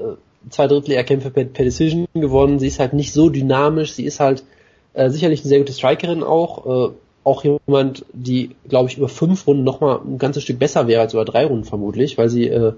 zwei 0.51 0.67
Drittel 0.69 0.93
ihrer 0.93 1.05
Kämpfe 1.05 1.31
per, 1.31 1.45
per 1.45 1.65
Decision 1.65 2.07
gewonnen. 2.15 2.59
Sie 2.59 2.67
ist 2.67 2.79
halt 2.79 2.93
nicht 2.93 3.13
so 3.13 3.31
dynamisch. 3.31 3.95
Sie 3.95 4.05
ist 4.05 4.21
halt 4.21 4.45
äh, 4.93 5.09
sicherlich 5.09 5.41
eine 5.41 5.49
sehr 5.49 5.59
gute 5.59 5.73
Strikerin 5.73 6.23
auch. 6.23 6.91
Äh, 6.91 6.93
auch 7.25 7.45
jemand, 7.45 8.05
die, 8.13 8.51
glaube 8.69 8.91
ich, 8.91 8.99
über 8.99 9.09
fünf 9.09 9.47
Runden 9.47 9.65
nochmal 9.65 10.01
ein 10.05 10.19
ganzes 10.19 10.43
Stück 10.43 10.59
besser 10.59 10.87
wäre 10.87 11.01
als 11.01 11.15
über 11.15 11.25
drei 11.25 11.47
Runden 11.47 11.65
vermutlich, 11.65 12.19
weil 12.19 12.29
sie 12.29 12.49
äh, 12.49 12.73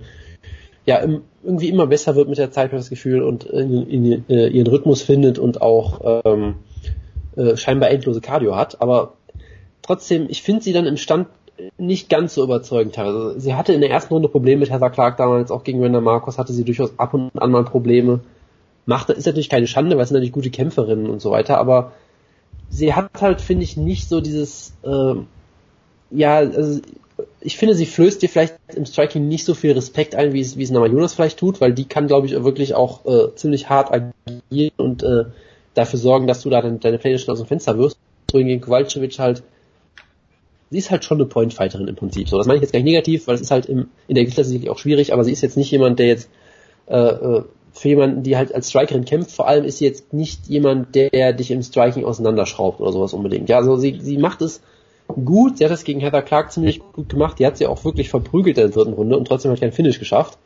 ja 0.86 0.98
im, 0.98 1.22
irgendwie 1.42 1.70
immer 1.70 1.86
besser 1.86 2.14
wird 2.14 2.28
mit 2.28 2.38
der 2.38 2.50
Zeit, 2.50 2.66
habe 2.66 2.76
das 2.76 2.90
Gefühl, 2.90 3.22
und 3.22 3.44
in, 3.44 3.88
in, 3.88 4.04
in, 4.04 4.24
ihren 4.28 4.66
Rhythmus 4.66 5.02
findet 5.02 5.38
und 5.38 5.60
auch 5.60 6.22
ähm, 6.24 6.56
äh, 7.36 7.56
scheinbar 7.56 7.90
endlose 7.90 8.20
Cardio 8.20 8.54
hat. 8.54 8.80
Aber 8.80 9.14
trotzdem, 9.82 10.26
ich 10.28 10.42
finde 10.42 10.62
sie 10.62 10.72
dann 10.72 10.86
im 10.86 10.98
Stand 10.98 11.28
nicht 11.78 12.08
ganz 12.08 12.34
so 12.34 12.42
überzeugend. 12.42 12.98
Also 12.98 13.38
sie 13.38 13.54
hatte 13.54 13.72
in 13.72 13.80
der 13.80 13.90
ersten 13.90 14.12
Runde 14.12 14.28
Probleme 14.28 14.60
mit 14.60 14.70
Heather 14.70 14.90
Clark 14.90 15.16
damals, 15.16 15.50
auch 15.50 15.64
gegen 15.64 15.82
Randa 15.82 16.00
Marcos 16.00 16.38
hatte 16.38 16.52
sie 16.52 16.64
durchaus 16.64 16.98
ab 16.98 17.14
und 17.14 17.30
an 17.40 17.50
mal 17.50 17.64
Probleme. 17.64 18.20
Macht, 18.86 19.10
ist 19.10 19.26
natürlich 19.26 19.48
keine 19.48 19.66
Schande, 19.66 19.96
weil 19.96 20.02
es 20.02 20.08
sind 20.10 20.16
natürlich 20.16 20.32
gute 20.32 20.50
Kämpferinnen 20.50 21.08
und 21.08 21.20
so 21.20 21.30
weiter, 21.30 21.58
aber 21.58 21.92
sie 22.68 22.94
hat 22.94 23.22
halt, 23.22 23.40
finde 23.40 23.64
ich, 23.64 23.76
nicht 23.76 24.08
so 24.08 24.20
dieses, 24.20 24.74
äh, 24.82 25.14
ja, 26.10 26.36
also 26.36 26.80
ich 27.40 27.56
finde, 27.56 27.74
sie 27.74 27.86
flößt 27.86 28.20
dir 28.20 28.28
vielleicht 28.28 28.56
im 28.74 28.84
Striking 28.84 29.28
nicht 29.28 29.44
so 29.44 29.54
viel 29.54 29.72
Respekt 29.72 30.14
ein, 30.14 30.32
wie 30.32 30.40
es, 30.40 30.58
wie 30.58 30.64
es 30.64 30.70
Namajunas 30.70 31.14
vielleicht 31.14 31.38
tut, 31.38 31.60
weil 31.60 31.72
die 31.72 31.84
kann, 31.84 32.08
glaube 32.08 32.26
ich, 32.26 32.32
wirklich 32.44 32.74
auch 32.74 33.06
äh, 33.06 33.34
ziemlich 33.36 33.68
hart 33.68 33.92
agieren 33.92 34.72
und 34.76 35.02
äh, 35.02 35.24
dafür 35.74 35.98
sorgen, 35.98 36.26
dass 36.26 36.42
du 36.42 36.50
da 36.50 36.60
deine, 36.60 36.78
deine 36.78 36.98
Pläne 36.98 37.18
schnell 37.18 37.32
aus 37.32 37.40
dem 37.40 37.46
Fenster 37.46 37.78
wirst. 37.78 37.96
Gegen 38.26 38.60
Kowalczyk 38.60 39.18
halt 39.18 39.44
sie 40.74 40.78
ist 40.78 40.90
halt 40.90 41.04
schon 41.04 41.18
eine 41.18 41.26
Point-Fighterin 41.26 41.86
im 41.86 41.94
Prinzip. 41.94 42.28
So, 42.28 42.36
das 42.36 42.48
meine 42.48 42.56
ich 42.56 42.62
jetzt 42.62 42.72
gar 42.72 42.80
nicht 42.80 42.90
negativ, 42.90 43.28
weil 43.28 43.36
es 43.36 43.40
ist 43.40 43.52
halt 43.52 43.66
im, 43.66 43.90
in 44.08 44.16
der 44.16 44.24
Klasse 44.24 44.50
sicherlich 44.50 44.70
auch 44.70 44.78
schwierig, 44.78 45.12
aber 45.12 45.22
sie 45.22 45.30
ist 45.30 45.40
jetzt 45.40 45.56
nicht 45.56 45.70
jemand, 45.70 46.00
der 46.00 46.08
jetzt 46.08 46.28
äh, 46.86 46.96
äh, 46.96 47.44
für 47.72 47.88
jemanden, 47.88 48.24
die 48.24 48.36
halt 48.36 48.52
als 48.52 48.70
Strikerin 48.70 49.04
kämpft, 49.04 49.30
vor 49.30 49.46
allem 49.46 49.64
ist 49.64 49.78
sie 49.78 49.84
jetzt 49.84 50.12
nicht 50.12 50.48
jemand, 50.48 50.96
der 50.96 51.32
dich 51.32 51.52
im 51.52 51.62
Striking 51.62 52.04
auseinanderschraubt 52.04 52.80
oder 52.80 52.90
sowas 52.90 53.12
unbedingt. 53.12 53.48
Ja, 53.48 53.58
also 53.58 53.76
sie, 53.76 54.00
sie 54.00 54.18
macht 54.18 54.42
es 54.42 54.62
gut, 55.06 55.58
sie 55.58 55.64
hat 55.64 55.70
es 55.70 55.84
gegen 55.84 56.00
Heather 56.00 56.22
Clark 56.22 56.50
ziemlich 56.50 56.80
gut 56.92 57.08
gemacht, 57.08 57.38
die 57.38 57.46
hat 57.46 57.56
sie 57.56 57.66
auch 57.66 57.84
wirklich 57.84 58.08
verprügelt 58.08 58.58
in 58.58 58.64
der 58.64 58.72
dritten 58.72 58.94
Runde 58.94 59.16
und 59.16 59.28
trotzdem 59.28 59.52
hat 59.52 59.60
kein 59.60 59.70
Finish 59.70 60.00
geschafft. 60.00 60.38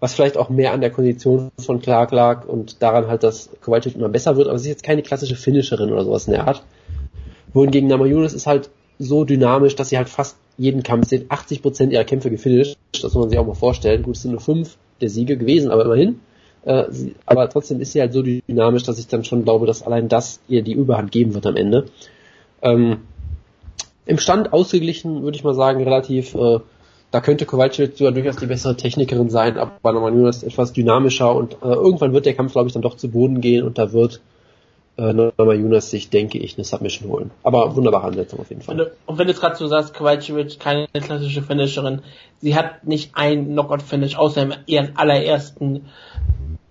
Was 0.00 0.14
vielleicht 0.14 0.38
auch 0.38 0.48
mehr 0.48 0.72
an 0.72 0.80
der 0.80 0.90
Kondition 0.90 1.50
von 1.58 1.80
Clark 1.80 2.10
lag 2.10 2.46
und 2.46 2.82
daran 2.82 3.06
halt, 3.06 3.22
dass 3.22 3.50
Kowalczyk 3.60 3.96
immer 3.96 4.08
besser 4.08 4.36
wird, 4.36 4.48
aber 4.48 4.58
sie 4.58 4.70
ist 4.70 4.76
jetzt 4.76 4.82
keine 4.82 5.02
klassische 5.02 5.36
Finisherin 5.36 5.92
oder 5.92 6.04
sowas 6.04 6.26
in 6.26 6.32
der 6.32 6.48
Art. 6.48 6.62
Wohingegen 7.52 7.88
Namajunas 7.88 8.32
ist 8.32 8.46
halt 8.46 8.70
so 8.98 9.24
dynamisch, 9.24 9.76
dass 9.76 9.88
sie 9.88 9.96
halt 9.96 10.08
fast 10.08 10.36
jeden 10.56 10.82
Kampf 10.82 11.08
sind. 11.08 11.30
80% 11.30 11.90
ihrer 11.90 12.04
Kämpfe 12.04 12.30
gefinisht, 12.30 12.76
das 12.92 13.02
muss 13.02 13.14
man 13.14 13.30
sich 13.30 13.38
auch 13.38 13.46
mal 13.46 13.54
vorstellen. 13.54 14.02
Gut, 14.02 14.16
es 14.16 14.22
sind 14.22 14.32
nur 14.32 14.40
fünf 14.40 14.76
der 15.00 15.10
Siege 15.10 15.36
gewesen, 15.36 15.70
aber 15.70 15.84
immerhin. 15.84 16.20
Äh, 16.64 16.84
sie, 16.90 17.14
aber 17.26 17.48
trotzdem 17.48 17.80
ist 17.80 17.92
sie 17.92 18.00
halt 18.00 18.12
so 18.12 18.22
dynamisch, 18.22 18.84
dass 18.84 18.98
ich 18.98 19.06
dann 19.06 19.24
schon 19.24 19.44
glaube, 19.44 19.66
dass 19.66 19.82
allein 19.82 20.08
das 20.08 20.40
ihr 20.48 20.62
die 20.62 20.72
Überhand 20.72 21.12
geben 21.12 21.34
wird 21.34 21.46
am 21.46 21.56
Ende. 21.56 21.86
Ähm, 22.62 22.98
Im 24.06 24.18
Stand 24.18 24.52
ausgeglichen, 24.52 25.22
würde 25.22 25.36
ich 25.36 25.44
mal 25.44 25.54
sagen, 25.54 25.82
relativ, 25.82 26.34
äh, 26.34 26.60
da 27.10 27.20
könnte 27.20 27.46
Kowalczyk 27.46 27.96
sogar 27.96 28.12
durchaus 28.12 28.36
die 28.36 28.46
bessere 28.46 28.76
Technikerin 28.76 29.30
sein, 29.30 29.58
aber 29.58 29.92
Norman 29.92 30.26
ist 30.26 30.42
etwas 30.42 30.72
dynamischer 30.72 31.34
und 31.34 31.54
äh, 31.62 31.68
irgendwann 31.68 32.12
wird 32.12 32.26
der 32.26 32.34
Kampf, 32.34 32.52
glaube 32.52 32.68
ich, 32.68 32.72
dann 32.72 32.82
doch 32.82 32.96
zu 32.96 33.08
Boden 33.08 33.40
gehen 33.40 33.64
und 33.64 33.78
da 33.78 33.92
wird 33.92 34.20
äh, 34.96 35.12
Norma 35.12 35.52
Jonas 35.54 35.90
sich, 35.90 36.10
denke 36.10 36.38
ich, 36.38 36.56
eine 36.56 36.64
Submission 36.64 37.10
holen. 37.10 37.30
Aber 37.42 37.74
wunderbare 37.74 38.06
Ansetzung 38.06 38.40
auf 38.40 38.50
jeden 38.50 38.62
Fall. 38.62 38.80
Und, 38.80 38.90
und 39.06 39.18
wenn 39.18 39.26
du 39.26 39.32
jetzt 39.32 39.40
gerade 39.40 39.56
so 39.56 39.66
sagst, 39.66 39.94
Kowalczyk 39.94 40.60
keine 40.60 40.86
klassische 40.88 41.42
Finisherin, 41.42 42.02
sie 42.40 42.54
hat 42.54 42.84
nicht 42.84 43.12
ein 43.14 43.46
Knockout-Finish 43.46 44.16
außer 44.16 44.42
im 44.42 44.54
ihren 44.66 44.96
allerersten 44.96 45.86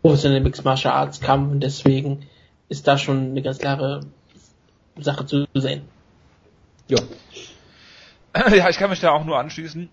professionellen 0.02 0.44
Mixed 0.44 0.66
Martial 0.66 0.94
Arts 0.94 1.20
Kampf 1.22 1.52
und 1.52 1.60
deswegen 1.62 2.28
ist 2.70 2.88
da 2.88 2.98
schon 2.98 3.32
eine 3.32 3.42
ganz 3.42 3.60
klare 3.60 4.02
Sache 5.00 5.26
zu 5.26 5.46
sehen. 5.54 5.82
Ja. 6.88 7.00
Ja, 8.36 8.68
ich 8.68 8.78
kann 8.78 8.90
mich 8.90 9.00
da 9.00 9.12
auch 9.12 9.26
nur 9.26 9.38
anschließen. 9.38 9.90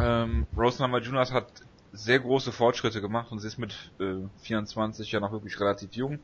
Ähm, 0.00 0.46
Rose 0.56 0.80
Namajunas 0.80 1.32
hat 1.32 1.46
sehr 1.92 2.20
große 2.20 2.52
Fortschritte 2.52 3.00
gemacht 3.00 3.32
und 3.32 3.40
sie 3.40 3.48
ist 3.48 3.58
mit 3.58 3.74
äh, 3.98 4.14
24 4.42 5.10
ja 5.10 5.18
noch 5.18 5.32
wirklich 5.32 5.58
relativ 5.58 5.92
jung. 5.94 6.20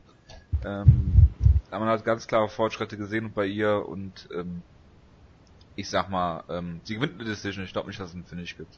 Ähm, 0.65 1.29
man 1.69 1.87
hat 1.87 2.03
ganz 2.03 2.27
klare 2.27 2.49
Fortschritte 2.49 2.97
gesehen 2.97 3.31
bei 3.33 3.45
ihr 3.45 3.87
und 3.87 4.27
ähm, 4.33 4.61
ich 5.75 5.89
sag 5.89 6.09
mal, 6.09 6.43
ähm, 6.49 6.81
sie 6.83 6.95
gewinnt 6.95 7.15
eine 7.15 7.25
Decision. 7.25 7.63
Ich 7.63 7.73
glaube 7.73 7.87
nicht, 7.87 7.99
dass 7.99 8.09
es 8.09 8.15
einen 8.15 8.25
Finish 8.25 8.57
gibt. 8.57 8.77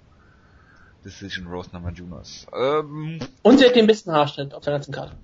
Decision 1.03 1.47
Rose 1.47 1.69
Namajunas. 1.73 2.47
Ähm, 2.53 3.19
und 3.41 3.57
sie 3.57 3.65
hat 3.65 3.75
den 3.75 3.87
besten 3.87 4.11
Haarschnitt 4.11 4.53
auf 4.53 4.63
der 4.63 4.73
ganzen 4.73 4.93
Karte. 4.93 5.15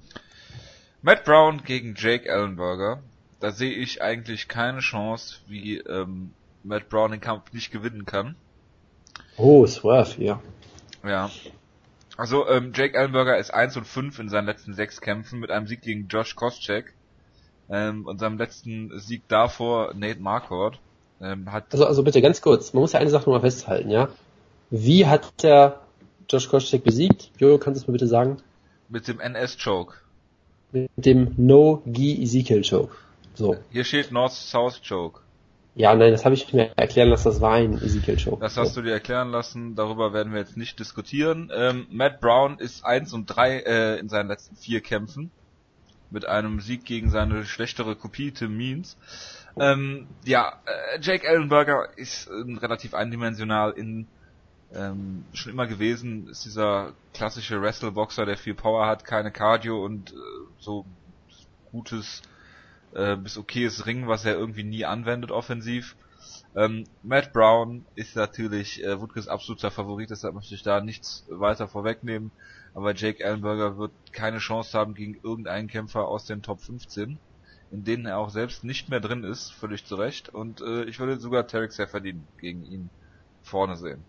Matt 1.02 1.24
Brown 1.24 1.64
gegen 1.64 1.96
Jake 1.96 2.28
Ellenberger. 2.28 3.02
Da 3.40 3.52
sehe 3.52 3.72
ich 3.72 4.02
eigentlich 4.02 4.50
keine 4.50 4.80
Chance, 4.80 5.38
wie 5.48 5.78
ähm, 5.78 6.34
Matt 6.64 6.90
Brown 6.90 7.12
den 7.12 7.22
Kampf 7.22 7.54
nicht 7.54 7.72
gewinnen 7.72 8.06
kann. 8.06 8.36
Oh, 9.38 9.66
Swerve, 9.66 10.22
ja. 10.22 10.42
Ja. 11.06 11.30
Also 12.20 12.50
ähm, 12.50 12.74
Jake 12.76 12.98
Ellenberger 12.98 13.38
ist 13.38 13.54
1 13.54 13.78
und 13.78 13.88
5 13.88 14.20
in 14.20 14.28
seinen 14.28 14.46
letzten 14.46 14.74
sechs 14.74 15.00
Kämpfen 15.00 15.40
mit 15.40 15.52
einem 15.52 15.68
Sieg 15.68 15.82
gegen 15.82 16.10
Josh 16.10 16.36
Koscheck 16.36 16.94
ähm, 17.70 18.06
und 18.06 18.20
seinem 18.20 18.38
letzten 18.38 19.00
Sieg 19.00 19.22
davor 19.30 19.94
Nate 19.94 20.20
Marquardt. 20.20 20.80
Ähm, 21.22 21.50
hat 21.50 21.68
also, 21.72 21.86
also 21.86 22.04
bitte 22.04 22.22
ganz 22.22 22.42
kurz, 22.42 22.74
man 22.74 22.82
muss 22.82 22.92
ja 22.92 23.00
eine 23.00 23.10
Sache 23.10 23.22
nochmal 23.22 23.40
festhalten, 23.40 23.90
ja. 23.90 24.10
Wie 24.70 25.06
hat 25.06 25.44
der 25.44 25.80
Josh 26.30 26.50
Koscheck 26.50 26.84
besiegt? 26.84 27.32
Jojo, 27.38 27.58
kannst 27.58 27.80
du 27.80 27.84
es 27.84 27.88
mir 27.88 27.94
bitte 27.94 28.08
sagen? 28.08 28.40
Mit 28.90 29.08
dem 29.08 29.22
NS-Choke. 29.22 29.96
Mit 30.74 30.92
dem 30.98 31.34
No-Gi-Ezekiel-Choke. 31.38 32.98
So. 33.34 33.56
Hier 33.72 33.86
steht 33.86 34.12
North-South-Choke. 34.12 35.22
Ja, 35.80 35.96
nein, 35.96 36.12
das 36.12 36.26
habe 36.26 36.36
ich 36.36 36.52
mir 36.52 36.74
erklären 36.76 37.08
lassen, 37.08 37.30
das 37.30 37.40
war 37.40 37.54
ein 37.54 37.76
Ezekiel 37.76 38.20
Show. 38.20 38.36
Das 38.36 38.58
hast 38.58 38.76
du 38.76 38.82
dir 38.82 38.92
erklären 38.92 39.32
lassen, 39.32 39.76
darüber 39.76 40.12
werden 40.12 40.34
wir 40.34 40.40
jetzt 40.42 40.58
nicht 40.58 40.78
diskutieren. 40.78 41.50
Ähm, 41.56 41.88
Matt 41.90 42.20
Brown 42.20 42.60
ist 42.60 42.84
eins 42.84 43.14
und 43.14 43.28
drei 43.28 43.60
äh, 43.60 43.98
in 43.98 44.10
seinen 44.10 44.28
letzten 44.28 44.58
vier 44.58 44.82
Kämpfen. 44.82 45.32
Mit 46.12 46.26
einem 46.26 46.60
Sieg 46.60 46.84
gegen 46.84 47.10
seine 47.10 47.46
schlechtere 47.46 47.96
Kopie 47.96 48.32
Tim 48.34 48.58
Means. 48.58 48.98
Ähm, 49.58 50.08
ja, 50.26 50.60
äh, 50.66 51.00
Jake 51.00 51.26
Ellenberger 51.26 51.88
ist 51.96 52.28
äh, 52.28 52.58
relativ 52.58 52.94
eindimensional 52.94 53.72
in 53.72 54.08
ähm, 54.76 55.24
schon 55.32 55.54
immer 55.54 55.66
gewesen, 55.66 56.28
ist 56.28 56.44
dieser 56.44 56.92
klassische 57.14 57.62
Wrestleboxer, 57.62 58.26
der 58.26 58.36
viel 58.36 58.54
Power 58.54 58.86
hat, 58.86 59.06
keine 59.06 59.32
Cardio 59.32 59.86
und 59.86 60.12
äh, 60.12 60.16
so 60.60 60.86
gutes 61.72 62.22
äh, 62.94 63.16
bis 63.16 63.38
okayes 63.38 63.86
Ring, 63.86 64.08
was 64.08 64.26
er 64.26 64.36
irgendwie 64.36 64.64
nie 64.64 64.86
anwendet 64.86 65.32
offensiv. 65.32 65.96
Ähm, 66.56 66.86
Matt 67.04 67.32
Brown 67.32 67.86
ist 67.96 68.16
natürlich 68.16 68.84
äh, 68.84 69.00
Woodkes 69.00 69.28
absoluter 69.28 69.72
Favorit, 69.72 70.10
deshalb 70.10 70.34
möchte 70.34 70.56
ich 70.56 70.64
da 70.64 70.82
nichts 70.82 71.26
weiter 71.30 71.68
vorwegnehmen. 71.68 72.32
Aber 72.74 72.94
Jake 72.94 73.24
Ellenberger 73.24 73.78
wird 73.78 73.92
keine 74.12 74.38
Chance 74.38 74.78
haben 74.78 74.94
gegen 74.94 75.20
irgendeinen 75.24 75.68
Kämpfer 75.68 76.08
aus 76.08 76.26
den 76.26 76.42
Top 76.42 76.62
15, 76.62 77.18
in 77.72 77.84
denen 77.84 78.06
er 78.06 78.18
auch 78.18 78.30
selbst 78.30 78.64
nicht 78.64 78.90
mehr 78.90 79.00
drin 79.00 79.24
ist, 79.24 79.52
völlig 79.52 79.86
zu 79.86 79.96
Recht. 79.96 80.30
Und 80.30 80.62
äh, 80.62 80.84
ich 80.84 81.00
würde 81.00 81.20
sogar 81.20 81.48
Tarek 81.48 81.72
Seferdin 81.72 82.24
gegen 82.40 82.64
ihn 82.64 82.90
vorne 83.42 83.76
sehen. 83.76 84.04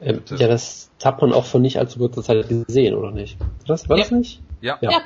Ähm, 0.00 0.22
ja, 0.30 0.48
das 0.48 0.90
hat 1.02 1.20
man 1.20 1.32
auch 1.32 1.44
von 1.44 1.62
nicht 1.62 1.78
allzu 1.78 1.98
kurzer 1.98 2.22
Zeit 2.22 2.48
gesehen, 2.48 2.94
oder 2.94 3.12
nicht? 3.12 3.38
Das 3.66 3.88
war 3.88 3.96
ja. 3.96 4.02
das 4.02 4.10
nicht? 4.10 4.42
Ja. 4.60 4.78
Ja. 4.80 4.90
ja. 4.90 5.00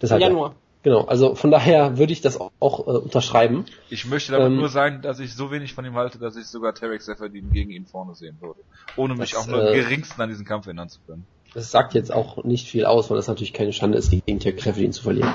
Deshalb, 0.00 0.22
Januar. 0.22 0.54
Genau, 0.82 1.02
also 1.04 1.34
von 1.34 1.50
daher 1.50 1.98
würde 1.98 2.12
ich 2.12 2.22
das 2.22 2.40
auch, 2.40 2.52
auch 2.58 2.86
äh, 2.86 2.90
unterschreiben. 2.92 3.66
Ich 3.90 4.06
möchte 4.06 4.32
damit 4.32 4.48
ähm, 4.48 4.56
nur 4.56 4.70
sagen, 4.70 5.02
dass 5.02 5.20
ich 5.20 5.34
so 5.34 5.50
wenig 5.50 5.74
von 5.74 5.84
ihm 5.84 5.94
halte, 5.94 6.18
dass 6.18 6.36
ich 6.36 6.46
sogar 6.46 6.74
Tarek 6.74 7.02
Seferdin 7.02 7.50
gegen 7.52 7.70
ihn 7.70 7.84
vorne 7.84 8.14
sehen 8.14 8.38
würde. 8.40 8.60
Ohne 8.96 9.14
mich 9.14 9.32
das, 9.32 9.40
auch 9.40 9.46
nur 9.46 9.70
äh, 9.70 9.74
geringsten 9.74 10.20
an 10.22 10.30
diesen 10.30 10.46
Kampf 10.46 10.66
erinnern 10.66 10.88
zu 10.88 11.00
können. 11.06 11.26
Das 11.52 11.70
sagt 11.70 11.94
jetzt 11.94 12.12
auch 12.12 12.44
nicht 12.44 12.66
viel 12.66 12.86
aus, 12.86 13.10
weil 13.10 13.16
das 13.16 13.28
natürlich 13.28 13.52
keine 13.52 13.72
Schande 13.72 13.98
ist, 13.98 14.10
gegen 14.10 14.40
Tarek 14.40 14.62
Seferdin 14.62 14.92
zu 14.92 15.02
verlieren. 15.02 15.32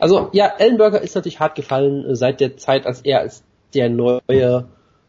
Also 0.00 0.30
ja, 0.32 0.46
Ellenberger 0.58 1.00
ist 1.00 1.14
natürlich 1.14 1.38
hart 1.38 1.54
gefallen 1.54 2.04
äh, 2.04 2.16
seit 2.16 2.40
der 2.40 2.56
Zeit, 2.56 2.84
als 2.84 3.02
er 3.02 3.20
als 3.20 3.44
der 3.74 3.90
neue 3.90 4.68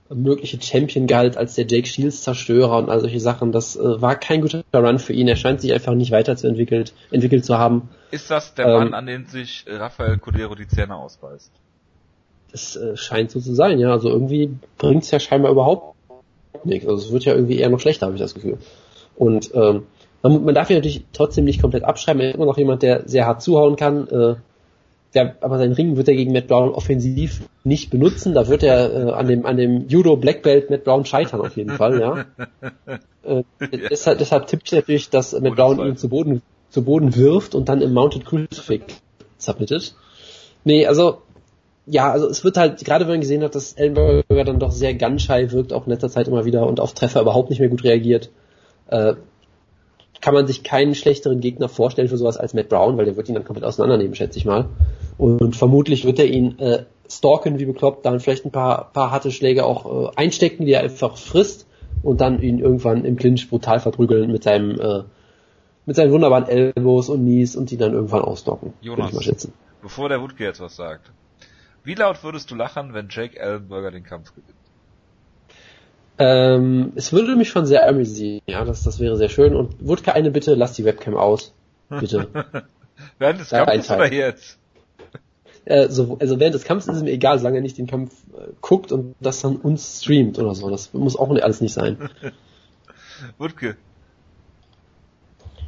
mögliche 0.09 0.61
Champion 0.61 1.07
galt, 1.07 1.37
als 1.37 1.55
der 1.55 1.67
Jake 1.67 1.87
Shields 1.87 2.23
Zerstörer 2.23 2.77
und 2.77 2.89
all 2.89 2.99
solche 2.99 3.19
Sachen. 3.19 3.51
Das 3.51 3.75
äh, 3.75 4.01
war 4.01 4.15
kein 4.15 4.41
guter 4.41 4.63
Run 4.73 4.99
für 4.99 5.13
ihn. 5.13 5.27
Er 5.27 5.35
scheint 5.35 5.61
sich 5.61 5.71
einfach 5.71 5.93
nicht 5.93 6.11
weiterzuentwickelt 6.11 6.93
entwickelt 7.11 7.45
zu 7.45 7.57
haben. 7.57 7.89
Ist 8.11 8.31
das 8.31 8.53
der 8.55 8.65
ähm, 8.65 8.79
Mann, 8.79 8.93
an 8.93 9.05
den 9.05 9.25
sich 9.27 9.65
Rafael 9.67 10.17
Cordero 10.17 10.55
die 10.55 10.67
Zähne 10.67 10.95
ausbeißt? 10.95 11.51
Das 12.51 12.75
äh, 12.75 12.97
scheint 12.97 13.31
so 13.31 13.39
zu 13.39 13.53
sein, 13.53 13.79
ja. 13.79 13.91
Also 13.91 14.09
irgendwie 14.09 14.51
bringt's 14.77 15.11
ja 15.11 15.19
scheinbar 15.19 15.51
überhaupt 15.51 15.95
nichts. 16.63 16.87
Also 16.87 17.05
es 17.05 17.11
wird 17.11 17.25
ja 17.25 17.35
irgendwie 17.35 17.59
eher 17.59 17.69
noch 17.69 17.79
schlechter, 17.79 18.07
habe 18.07 18.15
ich 18.15 18.21
das 18.21 18.33
Gefühl. 18.33 18.57
Und 19.15 19.53
ähm, 19.53 19.83
man, 20.23 20.43
man 20.43 20.55
darf 20.55 20.69
ihn 20.69 20.77
natürlich 20.77 21.05
trotzdem 21.13 21.45
nicht 21.45 21.61
komplett 21.61 21.83
abschreiben. 21.83 22.21
Er 22.21 22.29
ist 22.29 22.35
immer 22.35 22.45
noch 22.45 22.57
jemand, 22.57 22.81
der 22.81 23.07
sehr 23.07 23.27
hart 23.27 23.41
zuhauen 23.41 23.75
kann. 23.75 24.07
Äh, 24.07 24.35
der, 25.13 25.35
aber 25.41 25.57
sein 25.57 25.73
Ring 25.73 25.97
wird 25.97 26.07
er 26.07 26.15
gegen 26.15 26.33
Matt 26.33 26.47
Brown 26.47 26.69
offensiv 26.69 27.41
nicht 27.63 27.89
benutzen. 27.89 28.33
Da 28.33 28.47
wird 28.47 28.63
er 28.63 28.93
äh, 28.93 29.11
an 29.11 29.27
dem 29.27 29.45
an 29.45 29.57
dem 29.57 29.87
Judo 29.87 30.15
Black 30.17 30.43
Belt 30.43 30.69
Matt 30.69 30.83
Brown 30.83 31.05
scheitern 31.05 31.41
auf 31.41 31.57
jeden 31.57 31.71
Fall, 31.71 31.99
ja. 31.99 32.25
äh, 33.23 33.43
ja. 33.59 33.77
Deshalb, 33.89 34.19
deshalb 34.19 34.47
tippe 34.47 34.63
ich 34.65 34.71
natürlich, 34.71 35.09
dass 35.09 35.39
Matt 35.39 35.55
Brown 35.55 35.79
ihn 35.79 35.97
zu 35.97 36.09
Boden 36.09 36.41
zu 36.69 36.83
Boden 36.83 37.15
wirft 37.15 37.55
und 37.55 37.69
dann 37.69 37.81
im 37.81 37.93
Mounted 37.93 38.25
Crucifix 38.25 39.01
submittet. 39.37 39.95
Nee, 40.63 40.85
also 40.85 41.21
ja, 41.87 42.11
also 42.11 42.27
es 42.27 42.43
wird 42.43 42.57
halt, 42.57 42.85
gerade 42.85 43.05
wenn 43.05 43.13
man 43.13 43.21
gesehen 43.21 43.43
hat, 43.43 43.55
dass 43.55 43.73
Ellenberger 43.73 44.43
dann 44.43 44.59
doch 44.59 44.71
sehr 44.71 44.93
gunschei 44.93 45.51
wirkt, 45.51 45.73
auch 45.73 45.87
in 45.87 45.91
letzter 45.91 46.09
Zeit 46.09 46.27
immer 46.27 46.45
wieder 46.45 46.67
und 46.67 46.79
auf 46.79 46.93
Treffer 46.93 47.21
überhaupt 47.21 47.49
nicht 47.49 47.59
mehr 47.59 47.69
gut 47.69 47.83
reagiert, 47.83 48.29
äh, 48.87 49.15
kann 50.21 50.33
man 50.33 50.47
sich 50.47 50.63
keinen 50.63 50.95
schlechteren 50.95 51.39
Gegner 51.39 51.69
vorstellen 51.69 52.09
für 52.09 52.17
sowas 52.17 52.37
als 52.37 52.53
Matt 52.53 52.69
Brown, 52.69 52.97
weil 52.97 53.05
der 53.05 53.15
wird 53.15 53.29
ihn 53.29 53.35
dann 53.35 53.45
komplett 53.45 53.65
auseinandernehmen, 53.65 54.15
schätze 54.15 54.37
ich 54.37 54.45
mal. 54.45 54.65
Und 55.17 55.55
vermutlich 55.55 56.05
wird 56.05 56.19
er 56.19 56.25
ihn 56.25 56.59
äh, 56.59 56.83
stalken 57.09 57.59
wie 57.59 57.65
bekloppt, 57.65 58.05
dann 58.05 58.19
vielleicht 58.19 58.45
ein 58.45 58.51
paar, 58.51 58.91
paar 58.91 59.11
harte 59.11 59.31
Schläge 59.31 59.65
auch 59.65 60.11
äh, 60.11 60.11
einstecken, 60.15 60.65
die 60.65 60.73
er 60.73 60.81
einfach 60.81 61.17
frisst 61.17 61.65
und 62.03 62.21
dann 62.21 62.41
ihn 62.41 62.59
irgendwann 62.59 63.05
im 63.05 63.15
Clinch 63.15 63.49
brutal 63.49 63.79
verprügeln 63.79 64.31
mit 64.31 64.43
seinem 64.43 64.79
äh, 64.79 65.03
mit 65.85 65.95
seinen 65.95 66.11
wunderbaren 66.11 66.47
Elbows 66.47 67.09
und 67.09 67.21
Knees 67.21 67.55
und 67.55 67.71
die 67.71 67.77
dann 67.77 67.93
irgendwann 67.93 68.21
ausdocken. 68.21 68.73
Jonas, 68.81 69.09
ich 69.09 69.15
mal 69.15 69.23
schätzen. 69.23 69.53
bevor 69.81 70.07
der 70.07 70.21
Wutke 70.21 70.43
jetzt 70.43 70.59
was 70.59 70.75
sagt. 70.75 71.11
Wie 71.83 71.95
laut 71.95 72.23
würdest 72.23 72.51
du 72.51 72.55
lachen, 72.55 72.93
wenn 72.93 73.07
Jake 73.09 73.39
Ellenberger 73.39 73.89
den 73.89 74.03
Kampf 74.03 74.35
gewinnt? 74.35 74.58
Ähm, 76.19 76.91
es 76.95 77.13
würde 77.13 77.37
mich 77.37 77.47
schon 77.47 77.65
sehr 77.65 77.87
amüsieren, 77.87 78.41
ja, 78.45 78.65
das, 78.65 78.83
das 78.83 78.99
wäre 78.99 79.15
sehr 79.15 79.29
schön. 79.29 79.55
Und 79.55 79.75
Wutke, 79.79 80.13
eine 80.13 80.31
Bitte, 80.31 80.53
lass 80.53 80.73
die 80.73 80.83
Webcam 80.83 81.15
aus. 81.15 81.53
Bitte. 81.89 82.27
während 83.19 83.39
des 83.39 83.49
Kampfes 83.49 83.89
oder 83.89 84.11
jetzt? 84.11 84.57
Äh, 85.63 85.87
so, 85.89 86.17
also 86.19 86.39
während 86.39 86.55
des 86.55 86.65
Kampfes 86.65 86.89
ist 86.89 86.97
es 86.97 87.03
mir 87.03 87.11
egal, 87.11 87.39
solange 87.39 87.59
er 87.59 87.61
nicht 87.61 87.77
den 87.77 87.87
Kampf 87.87 88.13
äh, 88.33 88.51
guckt 88.59 88.91
und 88.91 89.15
das 89.21 89.41
dann 89.41 89.55
uns 89.55 90.01
streamt 90.01 90.37
oder 90.39 90.55
so. 90.55 90.69
Das 90.69 90.93
muss 90.93 91.15
auch 91.15 91.29
alles 91.29 91.61
nicht 91.61 91.73
sein. 91.73 92.09
Wutke. 93.37 93.77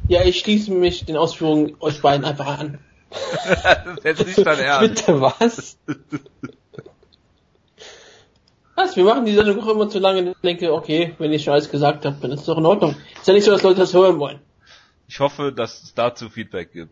Ja, 0.08 0.24
ich 0.24 0.38
schließe 0.40 0.70
mich 0.70 1.06
den 1.06 1.16
Ausführungen 1.16 1.76
euch 1.80 2.02
beiden 2.02 2.26
einfach 2.26 2.58
an. 2.58 2.78
das 3.10 3.96
ist 3.96 4.04
jetzt 4.04 4.26
nicht 4.26 4.46
dein 4.46 4.58
Ernst. 4.58 5.06
Bitte 5.06 5.20
was? 5.20 5.78
Was? 8.74 8.96
Wir 8.96 9.04
machen 9.04 9.24
die 9.24 9.34
Sendung 9.34 9.60
auch 9.60 9.68
immer 9.68 9.88
zu 9.88 9.98
lange 9.98 10.22
und 10.22 10.36
denke, 10.42 10.72
okay, 10.72 11.14
wenn 11.18 11.32
ich 11.32 11.44
schon 11.44 11.52
alles 11.52 11.70
gesagt 11.70 12.04
habe, 12.04 12.16
dann 12.20 12.32
ist 12.32 12.40
es 12.40 12.46
doch 12.46 12.58
in 12.58 12.66
Ordnung. 12.66 12.96
Ist 13.14 13.28
ja 13.28 13.34
nicht 13.34 13.44
so, 13.44 13.50
dass 13.50 13.62
Leute 13.62 13.80
das 13.80 13.92
hören 13.92 14.18
wollen. 14.18 14.40
Ich 15.08 15.20
hoffe, 15.20 15.52
dass 15.52 15.82
es 15.82 15.94
dazu 15.94 16.30
Feedback 16.30 16.72
gibt. 16.72 16.90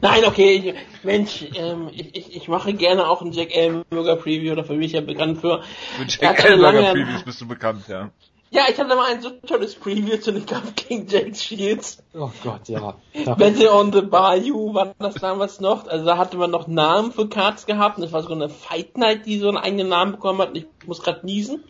Nein, 0.00 0.24
okay, 0.24 0.74
ich, 0.74 1.04
Mensch, 1.04 1.44
ähm, 1.54 1.90
ich, 1.92 2.14
ich, 2.16 2.36
ich 2.36 2.48
mache 2.48 2.72
gerne 2.72 3.06
auch 3.06 3.22
ein 3.22 3.32
Jack 3.32 3.54
Ellenberger 3.54 4.16
Preview, 4.16 4.52
oder 4.52 4.64
für 4.64 4.74
mich 4.74 4.92
ja 4.92 5.00
bekannt 5.00 5.40
für. 5.40 5.62
Für 5.96 6.06
Jack 6.06 6.44
Ellenberger 6.44 6.92
Previews 6.92 7.22
bist 7.22 7.40
du 7.40 7.48
bekannt, 7.48 7.86
ja. 7.88 8.10
Ja, 8.54 8.66
ich 8.70 8.78
hatte 8.78 8.94
mal 8.94 9.12
ein 9.12 9.20
so 9.20 9.30
tolles 9.30 9.74
Preview 9.74 10.16
zu 10.16 10.30
dem 10.30 10.46
Kampf 10.46 10.76
gegen 10.76 11.08
Jake 11.08 11.34
Shields. 11.34 12.00
Oh 12.14 12.30
Gott, 12.44 12.68
ja. 12.68 12.96
Battle 13.24 13.72
on 13.72 13.92
the 13.92 14.02
Bayou 14.02 14.72
war 14.72 14.94
das 14.96 15.16
damals 15.16 15.58
noch. 15.58 15.88
Also 15.88 16.04
da 16.04 16.18
hatte 16.18 16.36
man 16.36 16.52
noch 16.52 16.68
Namen 16.68 17.10
für 17.10 17.28
Cards 17.28 17.66
gehabt. 17.66 17.96
Und 17.96 18.02
das 18.02 18.12
war 18.12 18.22
so 18.22 18.32
eine 18.32 18.48
Fight 18.48 18.96
Night, 18.96 19.26
die 19.26 19.38
so 19.40 19.48
einen 19.48 19.56
eigenen 19.56 19.88
Namen 19.88 20.12
bekommen 20.12 20.40
hat. 20.40 20.50
Und 20.50 20.58
ich 20.58 20.66
muss 20.86 21.02
gerade 21.02 21.26
niesen. 21.26 21.64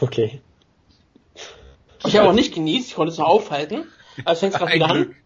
Okay. 0.00 0.40
Ich 2.04 2.16
habe 2.16 2.28
auch 2.28 2.32
nicht 2.32 2.54
genießt, 2.54 2.90
ich 2.90 2.94
konnte 2.94 3.10
es 3.10 3.18
noch 3.18 3.26
aufhalten. 3.26 3.88
Also 4.24 4.38
fängt 4.38 4.54
gerade 4.54 4.72
wieder 4.72 4.86
Glück. 4.86 5.08
an. 5.08 5.16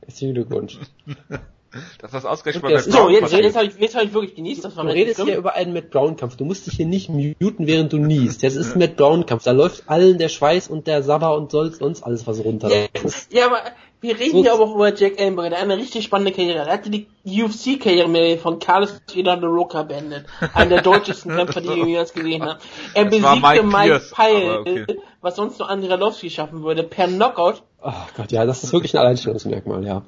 Herzlichen 0.00 0.34
Glückwunsch. 0.34 0.78
Das 1.98 2.14
ist 2.14 2.24
ausgerechnet 2.24 2.64
okay, 2.64 2.78
So, 2.78 3.08
jetzt, 3.08 3.32
jetzt 3.32 3.56
habe 3.56 3.66
ich, 3.66 3.76
jetzt 3.78 3.94
hab 3.94 4.02
ich 4.04 4.12
wirklich 4.12 4.34
genießt. 4.34 4.64
Das 4.64 4.76
war 4.76 4.84
du 4.84 4.92
redest 4.92 5.22
hier 5.22 5.36
über 5.36 5.54
einen 5.54 5.72
Matt 5.72 5.90
Brown 5.90 6.16
Kampf. 6.16 6.36
Du 6.36 6.44
musst 6.44 6.66
dich 6.66 6.74
hier 6.74 6.86
nicht 6.86 7.08
muten, 7.08 7.66
während 7.66 7.92
du 7.92 7.98
niest. 7.98 8.42
Jetzt 8.42 8.56
ist 8.56 8.74
ein 8.74 8.78
Matt 8.78 8.96
Brown 8.96 9.26
Kampf. 9.26 9.44
Da 9.44 9.52
läuft 9.52 9.88
allen 9.88 10.18
der 10.18 10.28
Schweiß 10.28 10.68
und 10.68 10.86
der 10.86 11.02
Sabber 11.02 11.36
und 11.36 11.50
sonst, 11.50 11.78
sonst 11.78 12.02
alles 12.02 12.26
was 12.26 12.44
runter. 12.44 12.68
Ja, 12.68 12.86
ja, 13.30 13.46
aber 13.46 13.62
wir 14.04 14.18
reden 14.18 14.44
so 14.44 14.50
aber 14.52 14.64
auch 14.64 14.74
über 14.74 14.94
Jack 14.94 15.18
Ellenberger, 15.18 15.50
der 15.50 15.60
eine 15.60 15.78
richtig 15.78 16.04
spannende 16.04 16.30
Karriere 16.30 16.60
hat. 16.60 16.66
Er 16.68 16.74
hatte 16.74 16.90
die 16.90 17.06
UFC-Karriere 17.24 18.36
von 18.36 18.58
Carlos 18.58 19.00
Ida 19.14 19.36
de 19.36 19.48
Roca 19.48 19.82
beendet. 19.82 20.26
Einer 20.52 20.68
der 20.68 20.82
deutschesten 20.82 21.34
Kämpfer, 21.36 21.62
die 21.62 21.68
ich 21.68 21.86
jemals 21.86 22.12
gesehen 22.12 22.42
habe. 22.42 22.58
Er 22.92 23.06
das 23.06 23.10
besiegte 23.10 23.40
Mike, 23.40 23.62
Mike 23.62 24.02
Pyle, 24.14 24.60
okay. 24.60 24.86
was 25.22 25.36
sonst 25.36 25.58
nur 25.58 25.70
Andrei 25.70 25.88
Ralowski 25.88 26.28
schaffen 26.28 26.62
würde, 26.62 26.82
per 26.82 27.08
Knockout. 27.08 27.62
Oh 27.82 27.92
Gott, 28.14 28.30
ja, 28.30 28.44
das 28.44 28.62
ist 28.62 28.74
wirklich 28.74 28.94
ein 28.94 29.00
Alleinstellungsmerkmal, 29.00 29.84
ja. 29.86 30.02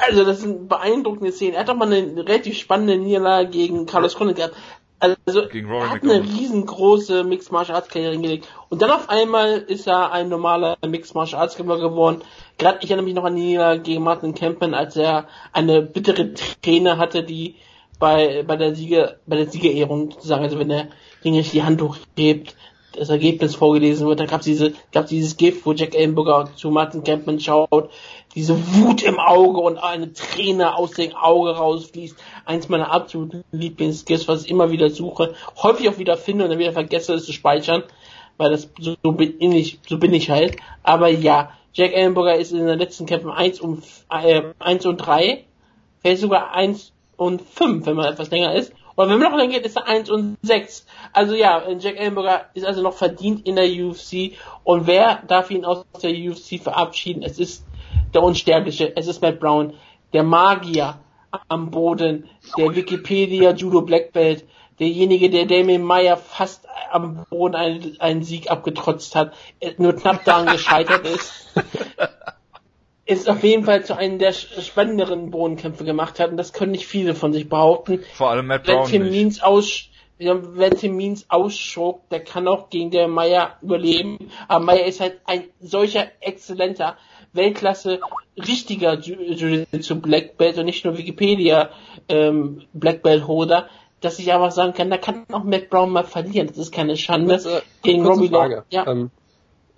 Also 0.00 0.24
das 0.24 0.40
sind 0.40 0.68
beeindruckende 0.68 1.32
Szenen. 1.32 1.54
Er 1.54 1.60
hat 1.60 1.68
doch 1.68 1.76
mal 1.76 1.92
eine 1.92 2.26
relativ 2.26 2.58
spannende 2.58 2.96
Niederlage 2.96 3.50
gegen 3.50 3.86
Carlos 3.86 4.14
Condit 4.14 4.36
gehabt. 4.36 4.56
Also 5.00 5.40
er 5.40 5.90
hat 5.90 6.04
eine 6.04 6.22
riesengroße 6.22 7.24
Mixed 7.24 7.50
Martial 7.50 7.76
Arts 7.76 7.88
Karriere 7.88 8.12
hingelegt. 8.12 8.48
Und 8.68 8.82
dann 8.82 8.90
auf 8.92 9.10
einmal 9.10 9.58
ist 9.58 9.88
er 9.88 10.12
ein 10.12 10.28
normaler 10.28 10.76
Mixed 10.86 11.16
Martial 11.16 11.40
Arts 11.40 11.56
Kämpfer 11.56 11.78
geworden. 11.78 12.22
Gerade 12.56 12.78
ich 12.82 12.90
erinnere 12.90 13.06
mich 13.06 13.14
noch 13.14 13.24
an 13.24 13.34
die 13.34 13.42
Niederlage 13.42 13.80
gegen 13.80 14.04
Martin 14.04 14.34
Kempen, 14.34 14.74
als 14.74 14.96
er 14.96 15.26
eine 15.52 15.82
bittere 15.82 16.34
Träne 16.62 16.98
hatte, 16.98 17.24
die 17.24 17.56
bei, 17.98 18.44
bei 18.46 18.56
der 18.56 18.76
Sieger, 18.76 19.16
bei 19.26 19.36
der 19.36 19.48
Siegerehrung 19.48 20.12
sozusagen, 20.12 20.44
also 20.44 20.58
wenn 20.58 20.68
der 20.68 20.88
Ring 21.24 21.40
die 21.40 21.62
Hand 21.62 21.82
hochhebt, 21.82 22.54
das 22.96 23.08
Ergebnis 23.08 23.54
vorgelesen 23.54 24.06
wird, 24.06 24.20
da 24.20 24.26
gab 24.26 24.40
es 24.40 24.46
diese, 24.46 24.72
gab 24.92 25.06
dieses 25.06 25.36
Gift, 25.36 25.64
wo 25.64 25.72
Jack 25.72 25.94
Ellenberger 25.94 26.50
zu 26.54 26.70
Martin 26.70 27.04
Campman 27.04 27.40
schaut, 27.40 27.90
diese 28.34 28.56
Wut 28.74 29.02
im 29.02 29.18
Auge 29.18 29.60
und 29.60 29.78
eine 29.78 30.12
Träne 30.12 30.76
aus 30.76 30.92
dem 30.92 31.14
Auge 31.14 31.50
rausfließt. 31.50 32.16
Eins 32.44 32.68
meiner 32.68 32.90
absoluten 32.90 33.44
Lieblingsgifts, 33.52 34.28
was 34.28 34.44
ich 34.44 34.50
immer 34.50 34.70
wieder 34.70 34.90
suche, 34.90 35.34
häufig 35.62 35.88
auch 35.88 35.98
wieder 35.98 36.16
finde 36.16 36.44
und 36.44 36.50
dann 36.50 36.58
wieder 36.58 36.72
vergesse, 36.72 37.14
es 37.14 37.26
zu 37.26 37.32
speichern, 37.32 37.82
weil 38.38 38.50
das 38.50 38.70
so, 38.78 38.96
so 39.02 39.12
bin 39.12 39.52
ich, 39.52 39.80
so 39.86 39.98
bin 39.98 40.14
ich 40.14 40.30
halt. 40.30 40.56
Aber 40.82 41.08
ja, 41.08 41.52
Jack 41.74 41.92
Ellenberger 41.94 42.36
ist 42.36 42.52
in 42.52 42.66
den 42.66 42.78
letzten 42.78 43.06
Kämpfen 43.06 43.30
1 43.30 43.60
und, 43.60 43.84
äh, 44.10 44.42
1 44.58 44.86
und 44.86 44.96
3, 44.98 45.44
vielleicht 46.00 46.20
sogar 46.20 46.52
1 46.52 46.92
und 47.16 47.42
5, 47.42 47.86
wenn 47.86 47.96
man 47.96 48.12
etwas 48.12 48.30
länger 48.30 48.54
ist. 48.54 48.72
Und 48.94 49.08
wenn 49.08 49.18
man 49.18 49.30
noch 49.30 49.38
länger 49.38 49.52
geht, 49.52 49.64
ist 49.64 49.76
er 49.76 49.86
1 49.86 50.10
und 50.10 50.36
6. 50.42 50.86
Also 51.12 51.34
ja, 51.34 51.62
Jack 51.78 51.98
Ellenberger 51.98 52.46
ist 52.54 52.66
also 52.66 52.82
noch 52.82 52.94
verdient 52.94 53.46
in 53.46 53.56
der 53.56 53.64
UFC. 53.64 54.32
Und 54.64 54.86
wer 54.86 55.22
darf 55.26 55.50
ihn 55.50 55.64
aus 55.64 55.84
der 56.02 56.10
UFC 56.10 56.60
verabschieden? 56.62 57.22
Es 57.22 57.38
ist 57.38 57.64
der 58.14 58.22
Unsterbliche, 58.22 58.96
es 58.96 59.06
ist 59.06 59.22
Matt 59.22 59.40
Brown, 59.40 59.74
der 60.12 60.22
Magier 60.22 60.98
am 61.48 61.70
Boden, 61.70 62.28
der 62.58 62.74
Wikipedia 62.74 63.52
Judo 63.52 63.82
Black 63.82 64.12
Belt, 64.12 64.44
derjenige, 64.78 65.30
der 65.30 65.46
Damien 65.46 65.82
Meyer 65.82 66.16
fast 66.16 66.66
am 66.90 67.24
Boden 67.30 67.54
einen, 67.54 67.96
einen 68.00 68.22
Sieg 68.22 68.50
abgetrotzt 68.50 69.14
hat, 69.14 69.32
nur 69.78 69.94
knapp 69.94 70.24
daran 70.24 70.46
gescheitert 70.46 71.06
ist, 71.06 71.54
ist 73.06 73.28
auf 73.28 73.42
jeden 73.42 73.64
Fall 73.64 73.84
zu 73.84 73.96
einem 73.96 74.18
der 74.18 74.32
spannenderen 74.32 75.30
Bodenkämpfe 75.30 75.84
gemacht 75.84 76.20
hat 76.20 76.30
und 76.30 76.36
das 76.36 76.52
können 76.52 76.72
nicht 76.72 76.86
viele 76.86 77.14
von 77.14 77.32
sich 77.32 77.48
behaupten. 77.48 78.00
Vor 78.14 78.30
allem 78.30 78.46
Matt 78.46 78.64
Brown 78.64 78.84
Wenn 78.84 78.90
Tim 78.90 79.10
Means 79.10 79.42
aus 79.42 79.88
wenn 80.18 80.70
Tim 80.76 80.96
Means 80.96 81.26
ausschob, 81.30 82.08
der 82.10 82.22
kann 82.22 82.46
auch 82.46 82.70
gegen 82.70 82.90
der 82.90 83.08
Meyer 83.08 83.56
überleben. 83.60 84.30
Aber 84.46 84.64
Meyer 84.64 84.86
ist 84.86 85.00
halt 85.00 85.20
ein 85.24 85.44
solcher 85.60 86.06
exzellenter 86.20 86.96
Weltklasse 87.32 88.00
richtiger 88.36 88.94
Jiu-Jitsu 88.94 89.96
Black 89.96 90.36
Belt 90.36 90.58
und 90.58 90.66
nicht 90.66 90.84
nur 90.84 90.96
Wikipedia 90.96 91.70
ähm, 92.08 92.62
Black 92.72 93.02
Belt 93.02 93.26
Holder, 93.26 93.68
dass 94.00 94.18
ich 94.18 94.32
einfach 94.32 94.50
sagen 94.50 94.74
kann, 94.74 94.90
da 94.90 94.98
kann 94.98 95.24
auch 95.32 95.44
Matt 95.44 95.70
Brown 95.70 95.90
mal 95.90 96.04
verlieren. 96.04 96.48
Das 96.48 96.58
ist 96.58 96.72
keine 96.72 96.96
Schande. 96.96 97.34
Äh, 97.34 97.60
gegen 97.82 98.06
Robbie 98.06 98.28
Frage. 98.28 98.64
Ja. 98.70 98.86
Ähm, 98.86 99.10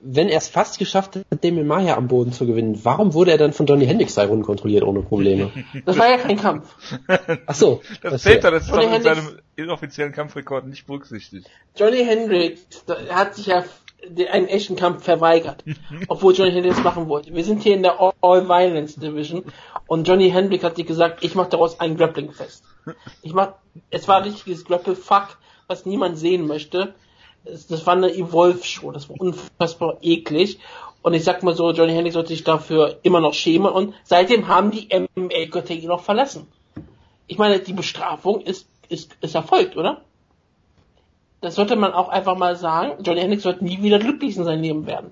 wenn 0.07 0.29
er 0.29 0.39
es 0.39 0.49
fast 0.49 0.79
geschafft 0.79 1.17
hat, 1.17 1.25
Damien 1.43 1.67
Maya 1.67 1.97
am 1.97 2.09
Boden 2.09 2.33
zu 2.33 2.47
gewinnen, 2.47 2.79
warum 2.83 3.15
wurde 3.15 3.31
er 3.31 3.39
dann 3.39 3.55
von 3.55 3.65
Johnny 3.67 3.87
Hendricks 3.87 4.15
drei 4.15 4.27
Runden 4.27 4.45
kontrolliert 4.45 4.85
ohne 4.85 5.01
Probleme? 5.01 5.51
Das 5.87 5.99
war 5.99 6.09
ja 6.09 6.19
kein 6.19 6.37
Kampf. 6.37 6.75
Ach 7.47 7.55
so. 7.55 7.81
Das 8.03 8.23
zählt 8.23 8.45
das 8.45 8.65
ist 8.65 8.71
doch 8.71 8.81
in 8.81 9.03
seinem 9.03 9.39
inoffiziellen 9.57 10.13
Kampfrekord 10.13 10.67
nicht 10.67 10.87
berücksichtigt. 10.87 11.49
Johnny 11.77 12.05
Hendricks 12.05 12.85
hat 13.11 13.35
sich 13.35 13.47
ja 13.47 13.65
einen 14.31 14.49
echten 14.49 14.77
Kampf 14.77 15.05
verweigert, 15.05 15.65
obwohl 16.09 16.35
Johnny 16.35 16.53
Hendricks 16.53 16.83
machen 16.83 17.09
wollte. 17.09 17.35
Wir 17.35 17.45
sind 17.45 17.63
hier 17.63 17.75
in 17.75 17.83
der 17.83 18.01
All 18.01 18.49
Violence 18.49 18.97
Division 18.97 19.45
und 19.87 20.07
Johnny 20.07 20.31
Hendricks 20.31 20.65
hat 20.65 20.77
sich 20.77 20.87
gesagt, 20.87 21.25
ich 21.25 21.35
mache 21.35 21.51
daraus 21.51 21.81
ein 21.81 21.97
Grappling 21.97 22.33
fest. 22.33 22.65
Ich 23.23 23.33
mach, 23.33 23.55
es 23.91 24.09
war 24.09 24.25
richtiges 24.25 24.65
Grapple 24.65 24.97
Fuck, 24.97 25.39
was 25.67 25.87
niemand 25.87 26.19
sehen 26.19 26.47
möchte. 26.47 26.95
Das 27.45 27.87
war 27.87 27.95
eine 27.95 28.15
Evolve-Show, 28.15 28.91
das 28.93 29.09
war 29.09 29.21
unfassbar 29.21 29.99
eklig. 30.01 30.59
Und 31.03 31.13
ich 31.13 31.25
sag 31.25 31.43
mal 31.43 31.55
so, 31.55 31.71
Johnny 31.73 31.93
Hendricks 31.93 32.15
sollte 32.15 32.31
sich 32.31 32.45
dafür 32.45 32.99
immer 33.03 33.21
noch 33.21 33.35
schämen 33.35 33.71
und 33.71 33.95
seitdem 34.05 34.49
haben 34.49 34.71
die 34.71 34.89
ihn 34.91 35.09
noch 35.87 36.03
verlassen. 36.03 36.47
Ich 37.27 37.37
meine, 37.39 37.59
die 37.59 37.73
Bestrafung 37.73 38.41
ist, 38.41 38.67
ist, 38.89 39.17
ist 39.21 39.35
erfolgt, 39.35 39.77
oder? 39.77 40.03
Das 41.45 41.57
sollte 41.57 41.77
man 41.77 41.93
auch 41.93 42.09
einfach 42.09 42.39
mal 42.39 42.57
sagen. 42.57 43.03
Johnny 43.03 43.21
Hendricks 43.21 43.45
wird 43.45 43.61
nie 43.61 43.83
wieder 43.83 43.99
glücklich 43.99 44.35
in 44.39 44.45
seinem 44.45 44.63
Leben 44.63 44.87
werden. 44.87 45.11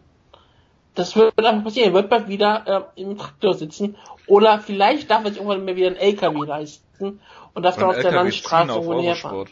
Das 0.95 1.15
wird 1.15 1.39
einfach 1.39 1.65
passieren. 1.65 1.91
Er 1.91 1.95
wird 1.95 2.09
bald 2.09 2.27
wieder 2.27 2.89
äh, 2.97 3.01
im 3.03 3.19
Traktor 3.19 3.53
sitzen. 3.53 3.97
Oder 4.27 4.59
vielleicht 4.59 5.11
darf 5.11 5.25
er 5.25 5.31
sich 5.31 5.37
irgendwann 5.37 5.67
mal 5.67 5.77
wieder 5.77 5.89
ein 5.89 5.97
LKW 5.97 6.47
leisten 6.47 7.21
und 7.53 7.63
darf 7.63 7.77
dann 7.77 7.91
auf 7.91 8.01
der 8.01 8.13
Landstraße 8.13 8.73
irgendwo 8.73 9.03
herfahren. 9.03 9.49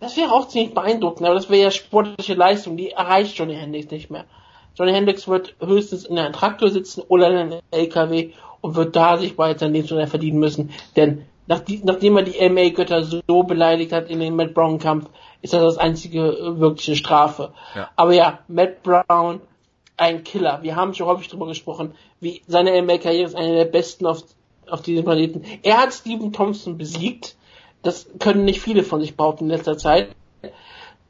Das 0.00 0.16
wäre 0.16 0.32
auch 0.32 0.48
ziemlich 0.48 0.74
beeindruckend, 0.74 1.24
aber 1.24 1.36
das 1.36 1.48
wäre 1.48 1.62
ja 1.62 1.70
sportliche 1.70 2.34
Leistung, 2.34 2.76
die 2.76 2.90
erreicht 2.90 3.38
Johnny 3.38 3.54
Hendricks 3.54 3.92
nicht 3.92 4.10
mehr. 4.10 4.24
Johnny 4.74 4.92
Hendricks 4.92 5.28
wird 5.28 5.54
höchstens 5.60 6.06
in 6.06 6.18
einem 6.18 6.32
Traktor 6.32 6.70
sitzen 6.70 7.02
oder 7.06 7.30
in 7.30 7.36
einem 7.36 7.60
LKW 7.70 8.32
und 8.60 8.74
wird 8.74 8.96
da 8.96 9.16
sich 9.16 9.38
weiter 9.38 9.60
sein 9.60 9.72
Lebensunterhalt 9.72 10.10
verdienen 10.10 10.40
müssen, 10.40 10.70
denn 10.96 11.24
nach 11.48 11.60
die, 11.60 11.80
nachdem 11.82 12.16
er 12.18 12.22
die 12.22 12.48
MA-Götter 12.48 13.02
so 13.02 13.42
beleidigt 13.42 13.92
hat 13.92 14.10
in 14.10 14.20
dem 14.20 14.36
Matt 14.36 14.54
Brown-Kampf, 14.54 15.08
ist 15.40 15.54
das 15.54 15.62
das 15.62 15.78
einzige 15.78 16.56
wirkliche 16.58 16.94
Strafe. 16.94 17.52
Ja. 17.74 17.88
Aber 17.96 18.12
ja, 18.12 18.40
Matt 18.48 18.82
Brown, 18.82 19.40
ein 19.96 20.24
Killer. 20.24 20.62
Wir 20.62 20.76
haben 20.76 20.94
schon 20.94 21.06
häufig 21.06 21.28
drüber 21.28 21.46
gesprochen, 21.46 21.94
wie 22.20 22.42
seine 22.46 22.80
MA-Karriere 22.82 23.26
ist 23.26 23.34
eine 23.34 23.54
der 23.54 23.64
besten 23.64 24.06
auf, 24.06 24.22
auf 24.68 24.82
diesem 24.82 25.04
Planeten. 25.04 25.42
Er 25.62 25.78
hat 25.78 25.94
Stephen 25.94 26.32
Thompson 26.32 26.76
besiegt. 26.76 27.36
Das 27.82 28.08
können 28.18 28.44
nicht 28.44 28.60
viele 28.60 28.82
von 28.82 29.00
sich 29.00 29.16
behaupten 29.16 29.44
in 29.44 29.50
letzter 29.50 29.78
Zeit. 29.78 30.10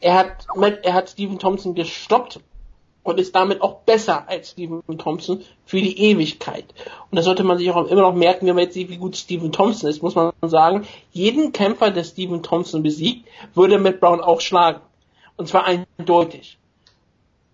Er 0.01 0.15
hat, 0.15 0.47
Matt, 0.55 0.85
er 0.85 0.95
hat 0.95 1.11
Stephen 1.11 1.41
Thompson 1.41 1.75
gestoppt 1.75 2.41
und 3.03 3.19
ist 3.19 3.35
damit 3.35 3.63
auch 3.63 3.81
besser 3.81 4.29
als 4.29 4.51
Stephen 4.51 4.83
Thompson 4.99 5.43
für 5.65 5.81
die 5.81 5.99
Ewigkeit. 5.99 6.65
Und 7.11 7.17
das 7.17 7.25
sollte 7.25 7.45
man 7.45 7.59
sich 7.59 7.71
auch 7.71 7.87
immer 7.87 8.03
noch 8.03 8.15
merken, 8.15 8.47
wenn 8.47 8.55
man 8.55 8.65
jetzt 8.65 8.75
sieht, 8.75 8.91
wie 8.91 8.99
gut 8.99 9.17
Stephen 9.17 9.53
Thompson 9.53 9.89
ist, 9.89 10.03
muss 10.03 10.15
man 10.15 10.33
sagen, 10.43 10.87
jeden 11.13 11.53
Kämpfer, 11.53 11.91
der 11.91 12.05
Stephen 12.05 12.43
Thompson 12.43 12.83
besiegt, 12.83 13.27
würde 13.55 13.79
Matt 13.79 14.01
Brown 14.01 14.21
auch 14.21 14.41
schlagen. 14.41 14.81
Und 15.37 15.49
zwar 15.49 15.65
eindeutig. 15.65 16.58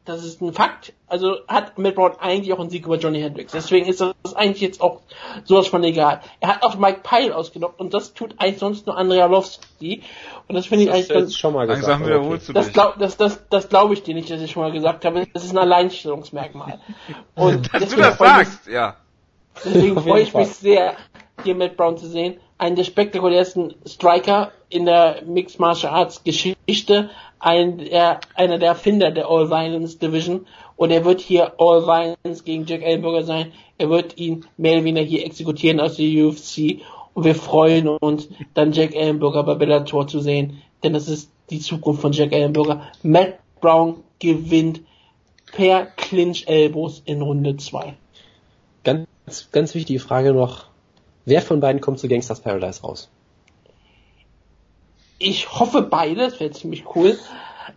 Das 0.06 0.22
ist 0.22 0.42
ein 0.42 0.52
Fakt. 0.52 0.92
Also 1.06 1.38
hat 1.48 1.78
Matt 1.78 1.94
Brown 1.94 2.12
eigentlich 2.20 2.52
auch 2.52 2.58
einen 2.60 2.68
Sieg 2.68 2.84
über 2.84 2.96
Johnny 2.98 3.20
Hendricks. 3.22 3.52
Deswegen 3.52 3.86
ist 3.86 4.02
das 4.02 4.34
eigentlich 4.34 4.60
jetzt 4.60 4.82
auch 4.82 5.00
sowas 5.44 5.66
von 5.68 5.82
egal. 5.82 6.20
Er 6.40 6.48
hat 6.56 6.62
auch 6.62 6.76
Mike 6.76 7.00
Pyle 7.02 7.34
ausgenockt 7.34 7.80
und 7.80 7.94
das 7.94 8.12
tut 8.12 8.34
eigentlich 8.38 8.58
sonst 8.58 8.86
nur 8.86 8.98
Andrea 8.98 9.24
Lovski. 9.26 10.02
Und 10.46 10.56
das 10.56 10.66
finde 10.66 10.84
ich 10.84 10.90
eigentlich 10.92 11.08
Das 11.08 11.16
ganz, 11.16 11.36
schon 11.36 11.54
mal 11.54 11.66
gesagt. 11.66 11.86
Langsam 11.88 12.02
aber 12.02 12.10
wiederholst 12.20 12.48
du 12.50 12.52
das 12.52 12.66
dich. 12.66 12.74
glaube 12.74 12.94
das, 12.98 13.16
das, 13.16 13.48
das 13.48 13.68
glaub 13.70 13.92
ich 13.92 14.02
dir 14.02 14.14
nicht, 14.14 14.28
dass 14.30 14.42
ich 14.42 14.50
schon 14.50 14.62
mal 14.62 14.72
gesagt 14.72 15.06
habe. 15.06 15.26
Das 15.32 15.42
ist 15.42 15.52
ein 15.52 15.58
Alleinstellungsmerkmal. 15.58 16.80
Und 17.34 17.72
Dass 17.72 17.72
du 17.72 17.78
deswegen 17.96 18.02
das 18.02 18.16
freue 18.16 18.28
ich 18.32 18.36
mich- 18.38 18.48
sagst, 18.48 18.66
ja. 18.68 18.96
Deswegen 19.64 20.02
freue 20.02 20.20
ich 20.22 20.34
mich 20.34 20.48
sehr, 20.48 20.96
hier 21.44 21.54
Matt 21.54 21.76
Brown 21.78 21.96
zu 21.96 22.08
sehen. 22.08 22.40
Einen 22.58 22.76
der 22.76 22.84
spektakulärsten 22.84 23.74
Striker 23.86 24.52
in 24.68 24.86
der 24.86 25.22
Mixed 25.26 25.58
Martial 25.58 25.92
Arts 25.92 26.22
Geschichte. 26.24 27.10
Ein, 27.38 27.78
der, 27.78 28.20
einer 28.34 28.58
der 28.58 28.68
Erfinder 28.68 29.10
der 29.10 29.28
All 29.28 29.50
Violence 29.50 29.98
Division. 29.98 30.46
Und 30.76 30.90
er 30.90 31.04
wird 31.04 31.20
hier 31.20 31.52
All 31.58 31.86
Violence 31.86 32.44
gegen 32.44 32.66
Jack 32.66 32.82
Ellenberger 32.82 33.24
sein. 33.24 33.52
Er 33.78 33.90
wird 33.90 34.16
ihn 34.18 34.46
mehr 34.56 34.74
oder 34.74 34.84
weniger 34.84 35.06
hier 35.06 35.24
exekutieren 35.24 35.80
aus 35.80 35.96
der 35.96 36.06
UFC. 36.06 36.80
Und 37.14 37.24
wir 37.24 37.34
freuen 37.34 37.88
uns, 37.88 38.28
dann 38.54 38.72
Jack 38.72 38.94
Ellenberger 38.94 39.42
bei 39.44 39.54
Bellator 39.54 40.06
zu 40.06 40.20
sehen. 40.20 40.62
Denn 40.82 40.92
das 40.92 41.08
ist 41.08 41.30
die 41.50 41.60
Zukunft 41.60 42.02
von 42.02 42.12
Jack 42.12 42.32
Ellenberger. 42.32 42.82
Matt 43.02 43.38
Brown 43.60 44.02
gewinnt 44.18 44.80
per 45.52 45.86
Clinch 45.86 46.46
Elbows 46.46 47.02
in 47.04 47.22
Runde 47.22 47.56
2. 47.56 47.94
Ganz, 48.82 49.06
ganz 49.52 49.74
wichtige 49.74 50.00
Frage 50.00 50.32
noch. 50.32 50.66
Wer 51.24 51.42
von 51.42 51.60
beiden 51.60 51.80
kommt 51.80 51.98
zu 51.98 52.08
Gangsters 52.08 52.40
Paradise 52.40 52.82
raus? 52.82 53.10
Ich 55.18 55.58
hoffe 55.58 55.82
beide, 55.82 56.22
das 56.22 56.40
wäre 56.40 56.50
ziemlich 56.50 56.84
cool. 56.94 57.16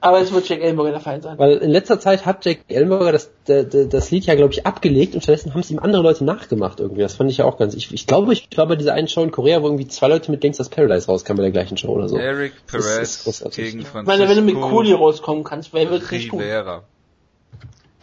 Aber 0.02 0.20
es 0.20 0.34
wird 0.34 0.48
Jack 0.50 0.62
Ellenberger 0.62 0.92
der 0.92 1.00
Fall 1.00 1.22
sein. 1.22 1.40
Weil 1.40 1.58
in 1.58 1.72
letzter 1.72 2.00
Zeit 2.00 2.26
hat 2.26 2.46
Jack 2.46 2.60
Ellenberger 2.68 3.14
das, 3.14 3.32
das, 3.46 3.68
das 3.90 4.12
Lied 4.12 4.26
ja, 4.26 4.36
glaube 4.36 4.54
ich, 4.54 4.66
abgelegt 4.66 5.16
und 5.16 5.22
stattdessen 5.22 5.54
haben 5.54 5.62
es 5.62 5.72
ihm 5.72 5.80
andere 5.80 6.04
Leute 6.04 6.26
nachgemacht 6.26 6.80
irgendwie. 6.80 7.02
Das 7.02 7.16
fand 7.16 7.32
ich 7.32 7.38
ja 7.38 7.46
auch 7.46 7.58
ganz. 7.58 7.74
Ich, 7.74 7.94
ich 7.94 8.06
glaube, 8.06 8.34
ich 8.34 8.50
war 8.58 8.68
bei 8.68 8.76
dieser 8.76 8.94
einen 8.94 9.08
Show 9.08 9.24
in 9.24 9.32
Korea, 9.32 9.62
wo 9.62 9.68
irgendwie 9.68 9.88
zwei 9.88 10.10
Leute 10.10 10.30
mit 10.30 10.42
Gangsters 10.42 10.70
Paradise 10.70 11.08
rauskamen 11.08 11.38
bei 11.38 11.44
der 11.44 11.52
gleichen 11.52 11.78
Show 11.78 11.90
oder 11.90 12.10
so. 12.10 12.18
Eric 12.18 12.54
Das 12.72 12.86
ist 12.86 13.24
Perez 13.24 13.56
gegen 13.56 13.80
Ich 13.80 13.88
Francisco 13.88 14.18
meine, 14.18 14.30
wenn 14.30 14.46
du 14.46 14.54
mit 14.54 14.56
Cooley 14.62 14.92
rauskommen 14.92 15.44
kannst, 15.44 15.74
wer 15.74 15.90
wird 15.90 16.12
nicht 16.12 16.30
tun? 16.30 16.40
Rivera. 16.40 16.84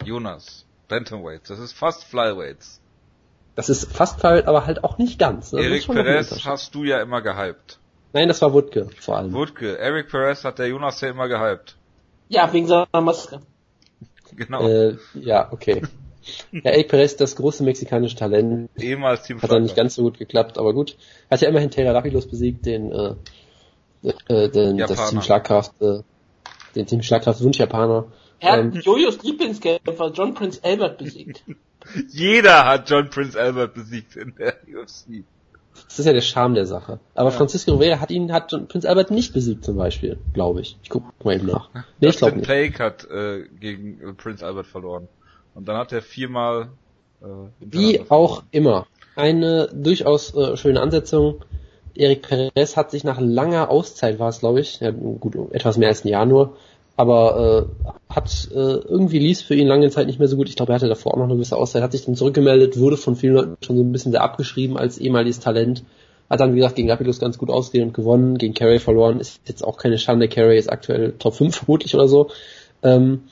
Jonas. 0.03 0.65
Bantamweights. 0.87 1.49
Das 1.49 1.59
ist 1.59 1.73
fast 1.73 2.03
Flyweights. 2.03 2.81
Das 3.55 3.69
ist 3.69 3.91
fast 3.91 4.19
Fall, 4.19 4.43
aber 4.45 4.65
halt 4.65 4.83
auch 4.83 4.97
nicht 4.97 5.17
ganz. 5.17 5.53
ne? 5.53 5.63
Eric 5.63 5.87
Perez 5.87 6.45
hast 6.45 6.75
du 6.75 6.83
ja 6.83 7.01
immer 7.01 7.21
gehypt. 7.21 7.79
Nein, 8.13 8.27
das 8.27 8.41
war 8.41 8.53
Wutke 8.53 8.89
vor 8.99 9.17
allem. 9.17 9.33
Wutke. 9.33 9.77
Eric 9.77 10.09
Perez 10.09 10.43
hat 10.43 10.59
der 10.59 10.67
Jonas 10.67 10.99
ja 11.01 11.09
immer 11.09 11.27
gehypt. 11.27 11.75
Ja, 12.27 12.51
wegen 12.53 12.67
seiner 12.67 12.87
Maske. 13.01 13.41
Genau. 14.35 14.67
Äh, 14.67 14.97
ja, 15.13 15.49
okay. 15.53 15.83
Ja, 16.51 16.71
Eric 16.71 16.89
Perez, 16.89 17.15
das 17.15 17.35
große 17.35 17.63
mexikanische 17.63 18.15
Talent, 18.15 18.69
Ehemals 18.77 19.23
Team 19.23 19.41
hat 19.41 19.51
dann 19.51 19.63
nicht 19.63 19.75
ganz 19.75 19.95
so 19.95 20.01
gut 20.01 20.17
geklappt, 20.17 20.57
aber 20.57 20.73
gut. 20.73 20.97
Hat 21.29 21.39
ja 21.41 21.47
immerhin 21.47 21.69
Taylor 21.69 21.93
Rapidos 21.93 22.27
besiegt, 22.27 22.65
den, 22.65 22.91
äh, 22.91 23.13
äh, 24.27 24.49
den 24.49 24.77
das. 24.77 25.09
Team 25.09 25.21
Schlagkraft, 25.21 25.79
äh, 25.81 25.99
den 26.75 26.87
Team 26.87 27.03
Schlagkraft 27.03 27.41
Wunschjapaner. 27.41 28.07
Er 28.39 28.51
hat 28.51 28.59
Ähm, 28.59 28.73
Jojos 28.73 29.21
Lieblingskämpfer 29.23 30.11
John 30.11 30.33
Prince 30.33 30.59
Albert 30.63 30.97
besiegt. 30.97 31.43
Jeder 32.09 32.65
hat 32.65 32.89
John 32.89 33.09
Prince 33.09 33.39
Albert 33.39 33.73
besiegt 33.73 34.15
in 34.15 34.35
der 34.35 34.55
UFC. 34.67 35.23
Das 35.87 35.99
ist 35.99 36.05
ja 36.05 36.13
der 36.13 36.21
Charme 36.21 36.55
der 36.55 36.65
Sache. 36.65 36.99
Aber 37.15 37.31
Francisco 37.31 37.73
Rivera 37.73 37.99
hat 37.99 38.09
ihn, 38.09 38.31
hat 38.31 38.49
Prinz 38.69 38.85
Albert 38.85 39.11
nicht 39.11 39.33
besiegt 39.33 39.65
zum 39.65 39.75
Beispiel, 39.75 40.17
glaube 40.33 40.61
ich. 40.61 40.77
Ich 40.81 40.89
guck 40.89 41.03
mal 41.23 41.35
eben 41.35 41.47
nach. 41.47 41.69
Nee, 41.99 42.09
ich 42.09 42.17
glaube 42.17 42.37
nicht. 42.37 42.45
Blake 42.45 42.81
hat 42.81 43.05
äh, 43.09 43.43
gegen 43.59 43.99
äh, 44.01 44.13
Prince 44.13 44.45
Albert 44.45 44.67
verloren. 44.67 45.07
Und 45.53 45.67
dann 45.67 45.77
hat 45.77 45.91
er 45.91 46.01
viermal 46.01 46.69
äh, 47.21 47.25
Wie 47.59 48.01
auch 48.09 48.43
immer. 48.51 48.87
Eine 49.15 49.69
durchaus 49.73 50.33
äh, 50.35 50.57
schöne 50.57 50.81
Ansetzung. 50.81 51.43
Eric 51.93 52.23
Perez 52.23 52.75
hat 52.75 52.91
sich 52.91 53.03
nach 53.03 53.19
langer 53.19 53.69
Auszeit, 53.69 54.19
war 54.19 54.29
es 54.29 54.39
glaube 54.39 54.59
ich, 54.59 54.81
ja, 54.81 54.91
gut, 54.91 55.35
etwas 55.53 55.77
mehr 55.77 55.87
als 55.87 56.03
ein 56.03 56.09
Jahr 56.09 56.25
nur, 56.25 56.57
aber 56.97 57.67
äh, 57.79 58.13
hat 58.13 58.49
äh, 58.51 58.55
irgendwie 58.55 59.19
lief 59.19 59.41
für 59.41 59.55
ihn 59.55 59.67
lange 59.67 59.89
Zeit 59.89 60.07
nicht 60.07 60.19
mehr 60.19 60.27
so 60.27 60.37
gut. 60.37 60.47
Ich 60.47 60.55
glaube, 60.55 60.71
er 60.71 60.75
hatte 60.75 60.87
davor 60.87 61.13
auch 61.13 61.17
noch 61.17 61.25
eine 61.25 61.35
gewisse 61.35 61.57
Auszeit, 61.57 61.83
hat 61.83 61.91
sich 61.91 62.05
dann 62.05 62.15
zurückgemeldet, 62.15 62.79
wurde 62.79 62.97
von 62.97 63.15
vielen 63.15 63.33
Leuten 63.33 63.57
schon 63.61 63.77
so 63.77 63.83
ein 63.83 63.91
bisschen 63.91 64.11
sehr 64.11 64.23
abgeschrieben 64.23 64.77
als 64.77 64.97
ehemaliges 64.97 65.39
Talent. 65.39 65.83
Hat 66.29 66.39
dann, 66.39 66.53
wie 66.53 66.57
gesagt, 66.57 66.75
gegen 66.75 66.89
Rapidus 66.89 67.19
ganz 67.19 67.37
gut 67.37 67.49
ausgesehen 67.49 67.89
und 67.89 67.93
gewonnen, 67.93 68.37
gegen 68.37 68.53
Carey 68.53 68.79
verloren. 68.79 69.19
Ist 69.19 69.41
jetzt 69.45 69.63
auch 69.63 69.77
keine 69.77 69.97
Schande. 69.97 70.27
Carey 70.27 70.57
ist 70.57 70.71
aktuell 70.71 71.13
Top 71.19 71.35
5 71.35 71.55
vermutlich 71.55 71.93
oder 71.93 72.07
so. 72.07 72.29
Ähm, 72.81 73.23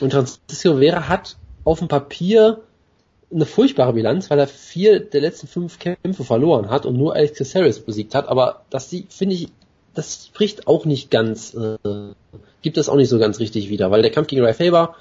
und 0.00 0.12
Francisco 0.12 0.76
Vera 0.78 1.08
hat 1.08 1.36
auf 1.64 1.78
dem 1.78 1.88
Papier 1.88 2.60
eine 3.32 3.46
furchtbare 3.46 3.94
Bilanz, 3.94 4.30
weil 4.30 4.38
er 4.38 4.46
vier 4.46 5.00
der 5.00 5.20
letzten 5.20 5.46
fünf 5.46 5.78
Kämpfe 5.78 6.24
verloren 6.24 6.70
hat 6.70 6.86
und 6.86 6.96
nur 6.96 7.14
Alex 7.14 7.38
Caceres 7.38 7.80
besiegt 7.80 8.14
hat. 8.14 8.28
Aber 8.28 8.62
das 8.70 8.94
finde 9.08 9.34
ich, 9.34 9.48
das 9.94 10.26
spricht 10.26 10.66
auch 10.66 10.84
nicht 10.84 11.10
ganz, 11.10 11.54
äh, 11.54 11.78
gibt 12.62 12.76
das 12.76 12.88
auch 12.88 12.96
nicht 12.96 13.08
so 13.08 13.18
ganz 13.18 13.38
richtig 13.38 13.68
wieder, 13.68 13.90
weil 13.90 14.02
der 14.02 14.10
Kampf 14.10 14.28
gegen 14.28 14.44
Ray 14.44 14.54
Faber, 14.54 14.94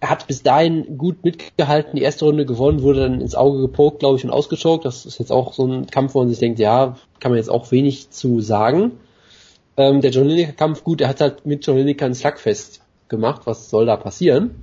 er 0.00 0.10
hat 0.10 0.26
bis 0.26 0.42
dahin 0.42 0.98
gut 0.98 1.24
mitgehalten, 1.24 1.96
die 1.96 2.02
erste 2.02 2.26
Runde 2.26 2.44
gewonnen, 2.44 2.82
wurde 2.82 3.00
dann 3.00 3.20
ins 3.20 3.34
Auge 3.34 3.60
gepokt, 3.60 4.00
glaube 4.00 4.18
ich, 4.18 4.24
und 4.24 4.30
ausgechoked. 4.30 4.84
Das 4.84 5.06
ist 5.06 5.18
jetzt 5.18 5.32
auch 5.32 5.54
so 5.54 5.66
ein 5.66 5.86
Kampf, 5.86 6.14
wo 6.14 6.18
man 6.18 6.28
sich 6.28 6.38
denkt, 6.38 6.58
ja, 6.58 6.96
kann 7.18 7.30
man 7.30 7.38
jetzt 7.38 7.48
auch 7.48 7.70
wenig 7.70 8.10
zu 8.10 8.40
sagen. 8.40 8.92
Ähm, 9.76 10.00
der 10.02 10.10
John 10.10 10.26
Lineker 10.26 10.52
Kampf, 10.52 10.84
gut, 10.84 11.00
er 11.00 11.08
hat 11.08 11.20
halt 11.20 11.46
mit 11.46 11.66
John 11.66 11.78
Lineker 11.78 12.06
ein 12.06 12.14
Slugfest 12.14 12.82
gemacht, 13.08 13.42
was 13.44 13.70
soll 13.70 13.86
da 13.86 13.96
passieren? 13.96 14.62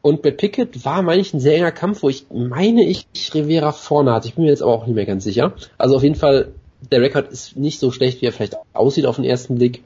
Und 0.00 0.22
bei 0.22 0.32
Pickett 0.32 0.84
war, 0.84 1.02
meine 1.02 1.22
ich, 1.22 1.32
ein 1.32 1.40
sehr 1.40 1.56
enger 1.56 1.70
Kampf, 1.70 2.02
wo 2.02 2.08
ich 2.08 2.26
meine, 2.32 2.84
ich 2.84 3.06
Rivera 3.34 3.70
vorne 3.70 4.12
hatte. 4.12 4.26
Ich 4.26 4.34
bin 4.34 4.44
mir 4.44 4.50
jetzt 4.50 4.62
aber 4.62 4.72
auch 4.72 4.86
nicht 4.86 4.96
mehr 4.96 5.06
ganz 5.06 5.22
sicher. 5.22 5.54
Also 5.78 5.96
auf 5.96 6.02
jeden 6.02 6.16
Fall, 6.16 6.54
der 6.90 7.00
Rekord 7.00 7.30
ist 7.30 7.56
nicht 7.56 7.78
so 7.78 7.90
schlecht, 7.90 8.20
wie 8.20 8.26
er 8.26 8.32
vielleicht 8.32 8.56
aussieht 8.72 9.06
auf 9.06 9.16
den 9.16 9.24
ersten 9.24 9.56
Blick. 9.56 9.82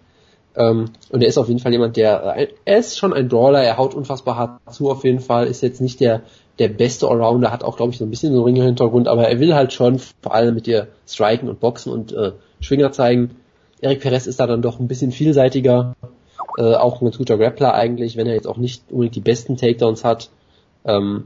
Ähm, 0.56 0.86
und 1.10 1.22
er 1.22 1.28
ist 1.28 1.38
auf 1.38 1.48
jeden 1.48 1.60
Fall 1.60 1.72
jemand, 1.72 1.96
der, 1.96 2.36
äh, 2.36 2.48
er 2.64 2.78
ist 2.78 2.98
schon 2.98 3.12
ein 3.12 3.28
Brawler, 3.28 3.62
er 3.62 3.76
haut 3.76 3.94
unfassbar 3.94 4.36
hart 4.36 4.74
zu 4.74 4.90
auf 4.90 5.04
jeden 5.04 5.20
Fall, 5.20 5.46
ist 5.46 5.62
jetzt 5.62 5.80
nicht 5.80 6.00
der, 6.00 6.22
der 6.58 6.68
beste 6.68 7.08
Allrounder, 7.08 7.52
hat 7.52 7.62
auch, 7.62 7.76
glaube 7.76 7.92
ich, 7.92 7.98
so 7.98 8.04
ein 8.04 8.10
bisschen 8.10 8.32
so 8.32 8.38
einen 8.38 8.54
Ringer-Hintergrund, 8.54 9.08
aber 9.08 9.28
er 9.28 9.38
will 9.38 9.54
halt 9.54 9.74
schon 9.74 9.98
vor 9.98 10.34
allem 10.34 10.54
mit 10.54 10.66
dir 10.66 10.88
striken 11.06 11.50
und 11.50 11.60
boxen 11.60 11.92
und 11.92 12.12
äh, 12.12 12.32
Schwinger 12.60 12.90
zeigen. 12.92 13.36
Eric 13.82 14.00
Perez 14.00 14.26
ist 14.26 14.40
da 14.40 14.46
dann 14.46 14.62
doch 14.62 14.80
ein 14.80 14.88
bisschen 14.88 15.12
vielseitiger, 15.12 15.94
äh, 16.56 16.74
auch 16.74 17.02
ein 17.02 17.04
ganz 17.04 17.18
guter 17.18 17.36
Grappler 17.36 17.74
eigentlich, 17.74 18.16
wenn 18.16 18.26
er 18.26 18.34
jetzt 18.34 18.48
auch 18.48 18.56
nicht 18.56 18.84
unbedingt 18.90 19.16
die 19.16 19.20
besten 19.20 19.58
Takedowns 19.58 20.04
hat. 20.04 20.30
Ähm, 20.86 21.24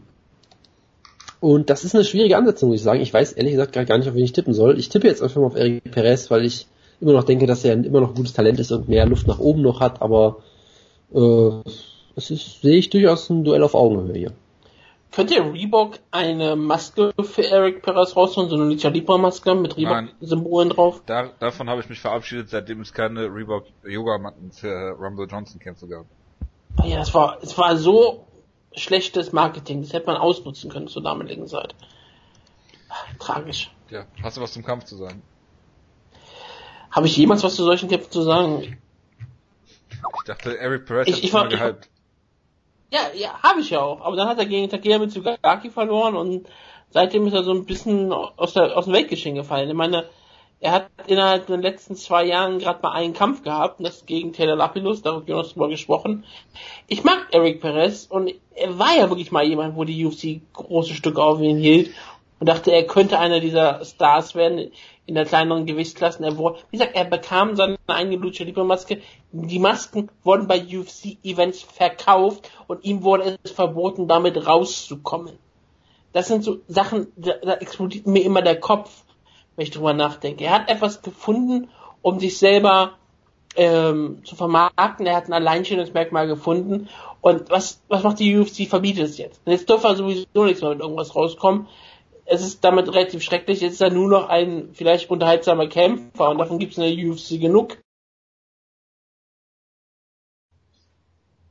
und 1.40 1.70
das 1.70 1.84
ist 1.84 1.94
eine 1.94 2.04
schwierige 2.04 2.36
Ansetzung, 2.36 2.68
muss 2.68 2.78
ich 2.78 2.84
sagen. 2.84 3.00
Ich 3.00 3.12
weiß 3.12 3.32
ehrlich 3.32 3.52
gesagt 3.52 3.72
gar 3.72 3.98
nicht, 3.98 4.08
auf 4.08 4.14
wen 4.14 4.24
ich 4.24 4.32
tippen 4.32 4.52
soll. 4.54 4.78
Ich 4.78 4.90
tippe 4.90 5.08
jetzt 5.08 5.22
einfach 5.22 5.40
mal 5.40 5.46
auf 5.46 5.56
Eric 5.56 5.90
Perez, 5.90 6.30
weil 6.30 6.44
ich 6.44 6.66
immer 7.00 7.12
noch 7.12 7.24
denke, 7.24 7.46
dass 7.46 7.64
er 7.64 7.72
immer 7.72 8.00
noch 8.00 8.10
ein 8.10 8.14
gutes 8.14 8.34
Talent 8.34 8.60
ist 8.60 8.70
und 8.72 8.88
mehr 8.88 9.06
Luft 9.06 9.26
nach 9.26 9.38
oben 9.38 9.62
noch 9.62 9.80
hat, 9.80 10.02
aber 10.02 10.36
äh, 11.14 11.50
es 12.16 12.30
ist, 12.30 12.60
sehe 12.60 12.76
ich 12.76 12.90
durchaus 12.90 13.30
ein 13.30 13.44
Duell 13.44 13.62
auf 13.62 13.74
Augenhöhe 13.74 14.16
hier. 14.16 14.32
Könnte 15.12 15.34
Reebok 15.52 15.98
eine 16.12 16.54
Maske 16.54 17.12
für 17.20 17.44
Eric 17.44 17.82
Perez 17.82 18.14
rausholen, 18.14 18.48
so 18.48 18.56
eine 18.56 18.66
Lucha 18.66 18.90
Libre 18.90 19.18
Maske 19.18 19.56
mit. 19.56 19.76
Reebok-Symbolen 19.76 20.68
drauf? 20.68 21.02
Da, 21.06 21.30
davon 21.40 21.68
habe 21.68 21.80
ich 21.80 21.88
mich 21.88 21.98
verabschiedet, 21.98 22.50
seitdem 22.50 22.82
es 22.82 22.92
keine 22.92 23.22
Reebok 23.22 23.64
Yoga 23.84 24.18
Matten 24.18 24.52
für 24.52 24.90
Rumble 25.00 25.26
Johnson 25.28 25.58
Kämpfe 25.58 25.88
gab. 25.88 26.04
Oh 26.80 26.86
ja, 26.86 27.00
es 27.00 27.12
war, 27.12 27.38
es 27.42 27.58
war 27.58 27.76
so 27.76 28.24
schlechtes 28.74 29.32
Marketing, 29.32 29.82
das 29.82 29.92
hätte 29.92 30.06
man 30.06 30.16
ausnutzen 30.16 30.70
können 30.70 30.88
zur 30.88 31.02
damaligen 31.02 31.46
Zeit. 31.46 31.74
Tragisch. 33.18 33.70
Ja, 33.90 34.06
hast 34.22 34.36
du 34.36 34.40
was 34.40 34.52
zum 34.52 34.64
Kampf 34.64 34.84
zu 34.84 34.96
sagen? 34.96 35.22
Habe 36.90 37.06
ich 37.06 37.16
jemals 37.16 37.42
was 37.42 37.54
zu 37.56 37.64
solchen 37.64 37.88
Kämpfen 37.88 38.10
zu 38.10 38.22
sagen? 38.22 38.78
Ich 39.90 40.24
dachte, 40.26 40.58
Eric 40.58 40.86
Perez 40.86 41.08
Ich- 41.08 41.14
hat 41.16 41.24
ich 41.24 41.32
mal 41.32 41.40
war- 41.44 41.52
ich- 41.52 41.58
gehypt. 41.58 41.88
Ja, 42.92 43.00
ja, 43.14 43.40
habe 43.42 43.60
ich 43.60 43.70
ja 43.70 43.80
auch. 43.80 44.00
Aber 44.00 44.16
dann 44.16 44.28
hat 44.28 44.38
er 44.38 44.46
gegen 44.46 44.68
Takeya 44.68 44.98
Mitsugaki 44.98 45.70
verloren 45.70 46.16
und 46.16 46.48
seitdem 46.90 47.26
ist 47.28 47.34
er 47.34 47.44
so 47.44 47.52
ein 47.52 47.64
bisschen 47.64 48.12
aus, 48.12 48.54
der, 48.54 48.76
aus 48.76 48.86
dem 48.86 48.94
Weltgeschehen 48.94 49.36
gefallen. 49.36 49.68
Ich 49.68 49.74
meine, 49.76 50.08
er 50.60 50.72
hat 50.72 50.90
innerhalb 51.06 51.46
der 51.46 51.56
letzten 51.56 51.96
zwei 51.96 52.24
Jahren 52.24 52.58
gerade 52.58 52.80
mal 52.82 52.92
einen 52.92 53.14
Kampf 53.14 53.42
gehabt, 53.42 53.78
und 53.78 53.86
das 53.86 54.04
gegen 54.04 54.34
Taylor 54.34 54.56
Lapillus, 54.56 55.00
da 55.00 55.26
wir 55.26 55.36
noch 55.36 55.50
drüber 55.50 55.68
gesprochen. 55.68 56.24
Ich 56.86 57.02
mag 57.02 57.28
Eric 57.32 57.60
Perez 57.62 58.06
und 58.06 58.34
er 58.54 58.78
war 58.78 58.94
ja 58.94 59.08
wirklich 59.08 59.32
mal 59.32 59.44
jemand, 59.44 59.74
wo 59.76 59.84
die 59.84 60.04
UFC 60.04 60.40
große 60.52 60.94
Stücke 60.94 61.22
auf 61.22 61.40
ihn 61.40 61.56
hielt 61.56 61.90
und 62.40 62.48
dachte, 62.48 62.72
er 62.72 62.86
könnte 62.86 63.18
einer 63.18 63.40
dieser 63.40 63.82
Stars 63.84 64.34
werden 64.34 64.70
in 65.06 65.14
der 65.14 65.24
kleineren 65.24 65.64
Gewichtsklassen. 65.64 66.24
Er 66.24 66.36
wurde, 66.36 66.58
wie 66.70 66.76
gesagt, 66.76 66.94
er 66.94 67.04
bekam 67.04 67.56
seine 67.56 67.78
eigene 67.86 68.16
Lucha. 68.16 68.44
Die 69.32 69.58
Masken 69.58 70.10
wurden 70.24 70.46
bei 70.46 70.62
UFC 70.62 71.16
Events 71.22 71.62
verkauft 71.62 72.50
und 72.66 72.84
ihm 72.84 73.02
wurde 73.02 73.38
es 73.42 73.50
verboten, 73.50 74.08
damit 74.08 74.46
rauszukommen. 74.46 75.38
Das 76.12 76.28
sind 76.28 76.44
so 76.44 76.58
Sachen, 76.68 77.08
da, 77.16 77.32
da 77.42 77.54
explodiert 77.54 78.06
mir 78.06 78.24
immer 78.24 78.42
der 78.42 78.60
Kopf 78.60 79.04
wenn 79.60 79.66
ich 79.66 79.72
drüber 79.72 79.92
nachdenke. 79.92 80.44
Er 80.44 80.52
hat 80.52 80.70
etwas 80.70 81.02
gefunden, 81.02 81.68
um 82.00 82.18
sich 82.18 82.38
selber 82.38 82.96
ähm, 83.56 84.24
zu 84.24 84.34
vermarkten. 84.34 85.04
Er 85.06 85.14
hat 85.14 85.26
ein 85.26 85.34
Alleinstellungsmerkmal 85.34 86.26
gefunden. 86.26 86.88
Und 87.20 87.50
was, 87.50 87.82
was 87.88 88.02
macht 88.02 88.20
die 88.20 88.38
UFC? 88.38 88.66
Verbietet 88.66 89.04
es 89.04 89.18
jetzt. 89.18 89.42
Und 89.44 89.52
jetzt 89.52 89.68
dürfen 89.68 89.94
sowieso 89.96 90.44
nichts 90.46 90.62
mehr 90.62 90.70
mit 90.70 90.80
irgendwas 90.80 91.14
rauskommen. 91.14 91.68
Es 92.24 92.40
ist 92.40 92.64
damit 92.64 92.88
relativ 92.88 93.22
schrecklich. 93.22 93.60
Jetzt 93.60 93.74
ist 93.74 93.82
er 93.82 93.90
nur 93.90 94.08
noch 94.08 94.30
ein 94.30 94.70
vielleicht 94.72 95.10
unterhaltsamer 95.10 95.66
Kämpfer 95.66 96.30
und 96.30 96.38
davon 96.38 96.58
gibt 96.58 96.72
es 96.72 96.78
in 96.78 96.84
der 96.84 97.12
UFC 97.12 97.38
genug. 97.38 97.76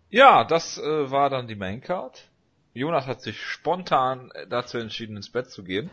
Ja, 0.10 0.46
das 0.46 0.80
äh, 0.80 1.12
war 1.12 1.30
dann 1.30 1.48
die 1.48 1.54
Maincard. 1.54 2.28
Jonas 2.74 3.06
hat 3.06 3.22
sich 3.22 3.40
spontan 3.40 4.32
dazu 4.50 4.80
entschieden, 4.80 5.16
ins 5.16 5.32
Bett 5.32 5.52
zu 5.52 5.64
gehen. 5.64 5.92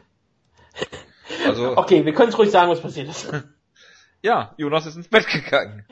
Also, 1.46 1.72
okay, 1.76 2.04
wir 2.04 2.14
können 2.14 2.28
es 2.28 2.38
ruhig 2.38 2.50
sagen, 2.50 2.70
was 2.70 2.80
passiert 2.80 3.08
ist. 3.08 3.32
ja, 4.22 4.54
Jonas 4.56 4.86
ist 4.86 4.96
ins 4.96 5.08
Bett 5.08 5.26
gegangen. 5.26 5.86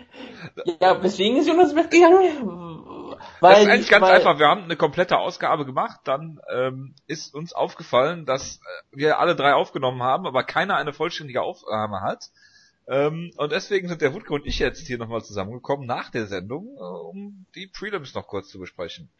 Ja, 0.80 1.02
weswegen 1.02 1.38
ist 1.38 1.48
Jonas 1.48 1.72
ins 1.72 1.74
Bett 1.74 1.90
gegangen? 1.90 3.16
Weil, 3.40 3.52
das 3.52 3.62
ist 3.62 3.68
eigentlich 3.68 3.90
ganz 3.90 4.06
einfach. 4.06 4.38
Wir 4.38 4.48
haben 4.48 4.64
eine 4.64 4.76
komplette 4.76 5.18
Ausgabe 5.18 5.64
gemacht. 5.64 6.00
Dann 6.04 6.40
ähm, 6.52 6.94
ist 7.06 7.34
uns 7.34 7.52
aufgefallen, 7.52 8.26
dass 8.26 8.56
äh, 8.56 8.96
wir 8.96 9.18
alle 9.18 9.36
drei 9.36 9.54
aufgenommen 9.54 10.02
haben, 10.02 10.26
aber 10.26 10.44
keiner 10.44 10.76
eine 10.76 10.92
vollständige 10.92 11.42
Aufnahme 11.42 12.00
hat. 12.00 12.30
Ähm, 12.86 13.32
und 13.36 13.52
deswegen 13.52 13.88
sind 13.88 14.02
der 14.02 14.12
Wutke 14.12 14.34
und 14.34 14.46
ich 14.46 14.58
jetzt 14.58 14.86
hier 14.86 14.98
nochmal 14.98 15.22
zusammengekommen 15.22 15.86
nach 15.86 16.10
der 16.10 16.26
Sendung, 16.26 16.76
äh, 16.76 16.80
um 16.80 17.46
die 17.54 17.66
Prelims 17.66 18.14
noch 18.14 18.26
kurz 18.26 18.48
zu 18.48 18.58
besprechen. 18.58 19.10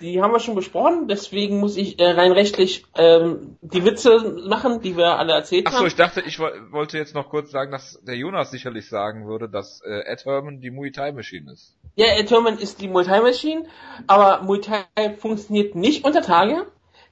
Die 0.00 0.22
haben 0.22 0.32
wir 0.32 0.40
schon 0.40 0.54
besprochen, 0.54 1.06
deswegen 1.06 1.60
muss 1.60 1.76
ich 1.76 1.98
äh, 1.98 2.10
rein 2.10 2.32
rechtlich 2.32 2.84
ähm, 2.96 3.58
die 3.60 3.84
Witze 3.84 4.40
machen, 4.48 4.80
die 4.80 4.96
wir 4.96 5.18
alle 5.18 5.34
erzählt 5.34 5.66
Ach 5.66 5.72
so, 5.72 5.78
haben. 5.78 5.86
Achso, 5.86 5.94
ich 5.94 5.96
dachte, 5.96 6.22
ich 6.22 6.38
wollte 6.38 6.96
jetzt 6.96 7.14
noch 7.14 7.28
kurz 7.28 7.50
sagen, 7.50 7.70
dass 7.70 8.00
der 8.02 8.16
Jonas 8.16 8.50
sicherlich 8.50 8.88
sagen 8.88 9.26
würde, 9.26 9.50
dass 9.50 9.82
äh, 9.82 10.00
Ed 10.06 10.24
Herman 10.24 10.62
die 10.62 10.70
Muay 10.70 10.90
Thai 10.90 11.12
Machine 11.12 11.52
ist. 11.52 11.76
Ja, 11.96 12.06
Ed 12.16 12.30
Herman 12.30 12.58
ist 12.58 12.80
die 12.80 12.88
Muay 12.88 13.04
Thai 13.04 13.20
Machine, 13.20 13.66
aber 14.06 14.42
Muay 14.42 14.60
Thai 14.60 15.14
funktioniert 15.18 15.74
nicht 15.74 16.06
unter 16.06 16.22
Tage. 16.22 16.66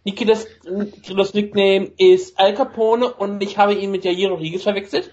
Nikitas, 0.05 0.47
Nikitas 0.65 1.35
Nickname 1.35 1.91
ist 1.99 2.39
Al 2.39 2.55
Capone 2.55 3.13
und 3.13 3.43
ich 3.43 3.59
habe 3.59 3.75
ihn 3.75 3.91
mit 3.91 4.05
Jair 4.05 4.31
Rodriguez 4.31 4.63
verwechselt. 4.63 5.13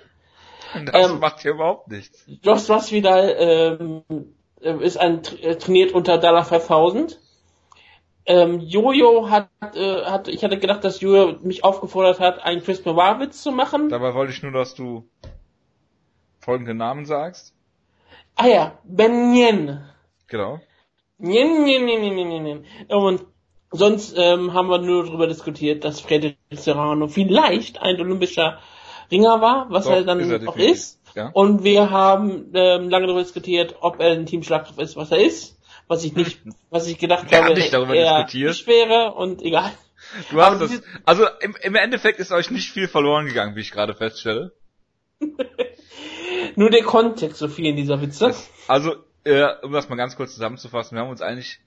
Das 0.86 1.12
ähm, 1.12 1.20
macht 1.20 1.42
hier 1.42 1.52
überhaupt 1.52 1.90
nichts. 1.90 2.26
Josh 2.44 2.68
Masvidal 2.68 3.36
ähm, 3.40 4.04
äh, 4.62 4.74
ist 4.84 4.98
ein 4.98 5.22
äh, 5.42 5.56
trainiert 5.56 5.94
unter 5.94 6.18
Dollar 6.18 6.46
5000. 6.46 7.20
Ähm, 8.28 8.60
Jojo 8.60 9.30
hat, 9.30 9.50
äh, 9.76 10.04
hat, 10.04 10.28
ich 10.28 10.44
hatte 10.44 10.58
gedacht, 10.58 10.84
dass 10.84 11.00
Jojo 11.00 11.38
mich 11.44 11.64
aufgefordert 11.64 12.20
hat, 12.20 12.44
einen 12.44 12.64
Chris 12.64 12.82
Benoit-Witz 12.82 13.44
zu 13.44 13.52
machen. 13.52 13.90
Dabei 13.90 14.16
wollte 14.16 14.34
ich 14.34 14.42
nur, 14.42 14.52
dass 14.52 14.74
du 14.74 15.08
folgende 16.40 16.74
Namen 16.74 17.06
sagst. 17.06 17.54
Ah 18.36 18.48
ja, 18.48 18.80
Ben 18.84 19.34
Yen. 19.36 19.86
Genau. 20.28 20.60
Nyen, 21.18 21.64
nyen, 21.64 21.86
nyen, 21.86 22.02
nyen, 22.02 22.28
nyen, 22.28 22.44
nyen. 22.44 22.66
Und 22.90 23.26
sonst 23.72 24.16
ähm, 24.18 24.54
haben 24.54 24.70
wir 24.70 24.80
nur 24.80 25.06
darüber 25.06 25.28
diskutiert, 25.28 25.84
dass 25.84 26.02
Frederic 26.02 26.38
Serrano 26.52 27.08
vielleicht 27.08 27.82
ein 27.82 28.00
olympischer 28.02 28.60
Ringer 29.12 29.42
war, 29.42 29.68
was 29.70 29.86
Doch, 29.86 29.92
er 29.92 30.04
dann 30.04 30.20
ist 30.20 30.30
er 30.30 30.48
auch 30.48 30.58
ist. 30.58 31.00
Ja. 31.16 31.30
Und 31.34 31.64
wir 31.64 31.90
haben 31.92 32.52
ähm, 32.54 32.90
lange 32.90 33.08
darüber 33.08 33.24
diskutiert, 33.24 33.76
ob 33.82 34.00
er 34.00 34.12
ein 34.12 34.26
Team 34.26 34.44
Schlagkraft 34.44 34.80
ist, 34.80 34.96
was 34.96 35.12
er 35.12 35.24
ist. 35.24 35.58
Was 35.88 36.04
ich 36.04 36.16
nicht, 36.16 36.40
was 36.70 36.88
ich 36.88 36.98
gedacht 36.98 37.30
wir 37.30 37.44
habe, 37.44 37.54
nicht 37.54 37.74
darüber 37.74 37.96
er 37.96 38.24
diskutiert. 38.24 38.50
nicht 38.50 38.68
wäre 38.68 39.14
und 39.14 39.42
egal. 39.42 39.72
Du 40.30 40.40
hast 40.40 40.62
das, 40.62 40.84
also 41.04 41.26
im, 41.42 41.56
im 41.62 41.74
Endeffekt 41.74 42.20
ist 42.20 42.32
euch 42.32 42.52
nicht 42.52 42.70
viel 42.70 42.88
verloren 42.88 43.26
gegangen, 43.26 43.56
wie 43.56 43.62
ich 43.62 43.72
gerade 43.72 43.96
feststelle. 43.96 44.54
Nur 46.56 46.70
der 46.70 46.84
Kontext 46.84 47.40
so 47.40 47.48
viel 47.48 47.66
in 47.66 47.76
dieser 47.76 48.02
Witze. 48.02 48.36
Also, 48.68 48.96
äh, 49.24 49.48
um 49.64 49.72
das 49.72 49.90
mal 49.90 49.96
ganz 49.96 50.16
kurz 50.16 50.34
zusammenzufassen, 50.34 50.96
wir 50.96 51.02
haben 51.02 51.10
uns 51.10 51.24
eigentlich 51.24 51.60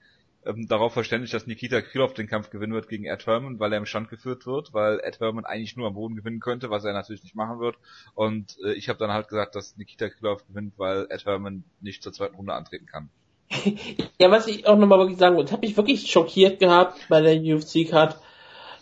ähm, 0.45 0.67
darauf 0.67 0.93
verständigt, 0.93 1.33
dass 1.33 1.47
Nikita 1.47 1.81
Krylov 1.81 2.13
den 2.13 2.27
Kampf 2.27 2.49
gewinnen 2.49 2.73
wird 2.73 2.87
gegen 2.87 3.05
Ed 3.05 3.25
Herman, 3.25 3.59
weil 3.59 3.73
er 3.73 3.77
im 3.77 3.85
Stand 3.85 4.09
geführt 4.09 4.45
wird, 4.45 4.73
weil 4.73 4.99
Ed 5.03 5.19
Herman 5.19 5.45
eigentlich 5.45 5.75
nur 5.75 5.87
am 5.87 5.95
Boden 5.95 6.15
gewinnen 6.15 6.39
könnte, 6.39 6.69
was 6.69 6.85
er 6.85 6.93
natürlich 6.93 7.23
nicht 7.23 7.35
machen 7.35 7.59
wird. 7.59 7.75
Und 8.15 8.57
äh, 8.63 8.73
ich 8.73 8.89
habe 8.89 8.99
dann 8.99 9.11
halt 9.11 9.27
gesagt, 9.27 9.55
dass 9.55 9.75
Nikita 9.77 10.09
Krylov 10.09 10.47
gewinnt, 10.47 10.73
weil 10.77 11.07
Ed 11.09 11.25
Herman 11.25 11.63
nicht 11.81 12.03
zur 12.03 12.13
zweiten 12.13 12.35
Runde 12.35 12.53
antreten 12.53 12.85
kann. 12.85 13.09
ja, 14.19 14.31
was 14.31 14.47
ich 14.47 14.67
auch 14.67 14.77
nochmal 14.77 14.99
wirklich 14.99 15.17
sagen 15.17 15.35
wollte, 15.35 15.51
habe 15.51 15.65
ich 15.65 15.75
wirklich 15.75 16.09
schockiert 16.09 16.59
gehabt 16.59 16.99
bei 17.09 17.21
der 17.21 17.35
UFC-Card, 17.35 18.17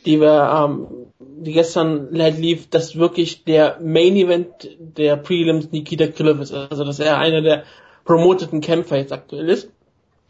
die 0.06 0.20
wir, 0.20 0.52
ähm, 0.66 0.88
die 1.20 1.54
gestern 1.54 2.14
lief, 2.14 2.70
dass 2.70 2.98
wirklich 2.98 3.46
der 3.46 3.80
Main 3.82 4.16
Event 4.16 4.78
der 4.80 5.18
Prelims 5.18 5.72
Nikita 5.72 6.08
Krylov 6.08 6.40
ist, 6.40 6.54
also 6.54 6.84
dass 6.84 7.00
er 7.00 7.18
einer 7.18 7.42
der 7.42 7.64
promoteten 8.06 8.62
Kämpfer 8.62 8.98
jetzt 8.98 9.12
aktuell 9.12 9.50
ist 9.50 9.70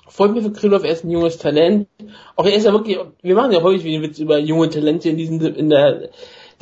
freut 0.09 0.33
mich 0.33 0.43
für 0.43 0.51
Krylov, 0.51 0.83
er 0.83 0.91
ist 0.91 1.03
ein 1.03 1.11
junges 1.11 1.37
Talent. 1.37 1.87
Auch 2.35 2.45
er 2.45 2.53
ist 2.53 2.65
ja 2.65 2.73
wirklich, 2.73 2.97
wir 3.21 3.35
machen 3.35 3.51
ja 3.51 3.61
häufig 3.61 3.93
einen 3.93 4.03
Witz 4.03 4.19
über 4.19 4.37
junge 4.37 4.69
Talente 4.69 5.09
in 5.09 5.17
diesem, 5.17 5.41
in 5.41 5.69
der 5.69 6.09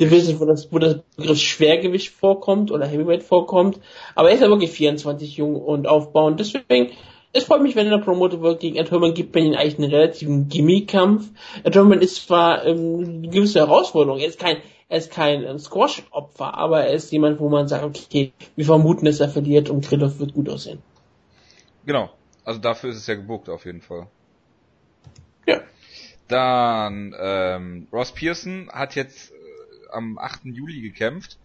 Division, 0.00 0.40
wo 0.40 0.44
das, 0.44 0.72
wo 0.72 0.78
das 0.78 0.98
Begriff 1.16 1.38
Schwergewicht 1.38 2.12
vorkommt 2.12 2.70
oder 2.70 2.86
Heavyweight 2.86 3.22
vorkommt. 3.22 3.80
Aber 4.14 4.28
er 4.28 4.34
ist 4.34 4.42
ja 4.42 4.48
wirklich 4.48 4.70
24 4.70 5.36
jung 5.36 5.56
und 5.56 5.86
aufbauend. 5.86 6.38
Deswegen, 6.38 6.90
es 7.32 7.44
freut 7.44 7.62
mich, 7.62 7.76
wenn 7.76 7.86
er 7.86 7.98
promotet 7.98 8.40
wird 8.42 8.60
gegen 8.60 8.76
Ed 8.76 8.90
Herman, 8.90 9.14
gibt 9.14 9.34
man 9.34 9.44
ihn 9.44 9.54
eigentlich 9.54 9.78
einen 9.78 9.90
relativen 9.90 10.48
Gimmie-Kampf. 10.48 11.30
Ed 11.64 11.74
Herman 11.74 12.00
ist 12.00 12.26
zwar 12.26 12.64
ähm, 12.66 13.20
eine 13.22 13.28
gewisse 13.28 13.60
Herausforderung, 13.60 14.20
er 14.20 14.28
ist 14.28 14.38
kein, 14.38 14.58
er 14.88 14.98
ist 14.98 15.10
kein 15.10 15.44
ähm, 15.44 15.58
Squash-Opfer, 15.58 16.54
aber 16.54 16.84
er 16.84 16.94
ist 16.94 17.10
jemand, 17.12 17.40
wo 17.40 17.48
man 17.48 17.68
sagt, 17.68 17.84
okay, 17.84 18.32
wir 18.54 18.64
vermuten, 18.64 19.06
dass 19.06 19.20
er 19.20 19.28
verliert 19.28 19.70
und 19.70 19.84
Krylov 19.84 20.18
wird 20.18 20.34
gut 20.34 20.48
aussehen. 20.48 20.82
Genau, 21.84 22.10
also 22.46 22.60
dafür 22.60 22.90
ist 22.90 22.96
es 22.96 23.06
ja 23.08 23.16
gebucht 23.16 23.48
auf 23.48 23.66
jeden 23.66 23.82
Fall. 23.82 24.06
Ja. 25.46 25.60
Dann 26.28 27.14
ähm, 27.18 27.88
Ross 27.92 28.12
Pearson 28.12 28.70
hat 28.72 28.94
jetzt 28.94 29.32
äh, 29.32 29.34
am 29.90 30.16
8. 30.16 30.44
Juli 30.44 30.80
gekämpft 30.80 31.38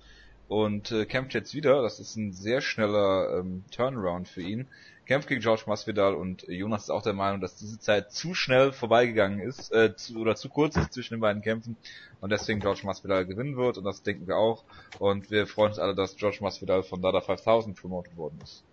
und 0.48 0.92
äh, 0.92 1.06
kämpft 1.06 1.34
jetzt 1.34 1.56
wieder. 1.56 1.82
Das 1.82 2.00
ist 2.00 2.16
ein 2.16 2.34
sehr 2.34 2.62
schneller 2.62 3.40
ähm, 3.40 3.64
Turnaround 3.72 4.28
für 4.28 4.42
ihn. 4.42 4.68
Kämpft 5.08 5.28
gegen 5.28 5.42
George 5.42 5.64
Masvidal 5.66 6.14
und 6.14 6.44
Jonas 6.48 6.84
ist 6.84 6.90
auch 6.92 7.02
der 7.02 7.14
Meinung, 7.14 7.42
dass 7.42 7.56
diese 7.56 7.80
Zeit 7.80 8.12
zu 8.12 8.36
schnell 8.36 8.72
vorbeigegangen 8.72 9.40
ist 9.40 9.72
äh, 9.74 9.96
zu, 9.96 10.20
oder 10.20 10.36
zu 10.36 10.50
kurz 10.50 10.78
ist 10.78 10.94
zwischen 10.94 11.16
den 11.16 11.22
beiden 11.22 11.42
Kämpfen 11.42 11.76
und 12.22 12.30
deswegen 12.30 12.60
George 12.60 12.82
Masvidal 12.84 13.26
gewinnen 13.26 13.58
wird 13.58 13.80
und 13.80 13.84
das 13.84 14.04
denken 14.04 14.28
wir 14.28 14.38
auch 14.38 14.64
und 15.00 15.32
wir 15.32 15.48
freuen 15.48 15.72
uns 15.72 15.80
alle, 15.80 15.96
dass 15.96 16.16
George 16.16 16.38
Masvidal 16.42 16.84
von 16.84 17.02
Dada 17.02 17.22
5000 17.22 17.76
promotet 17.76 18.16
worden 18.16 18.40
ist. 18.44 18.64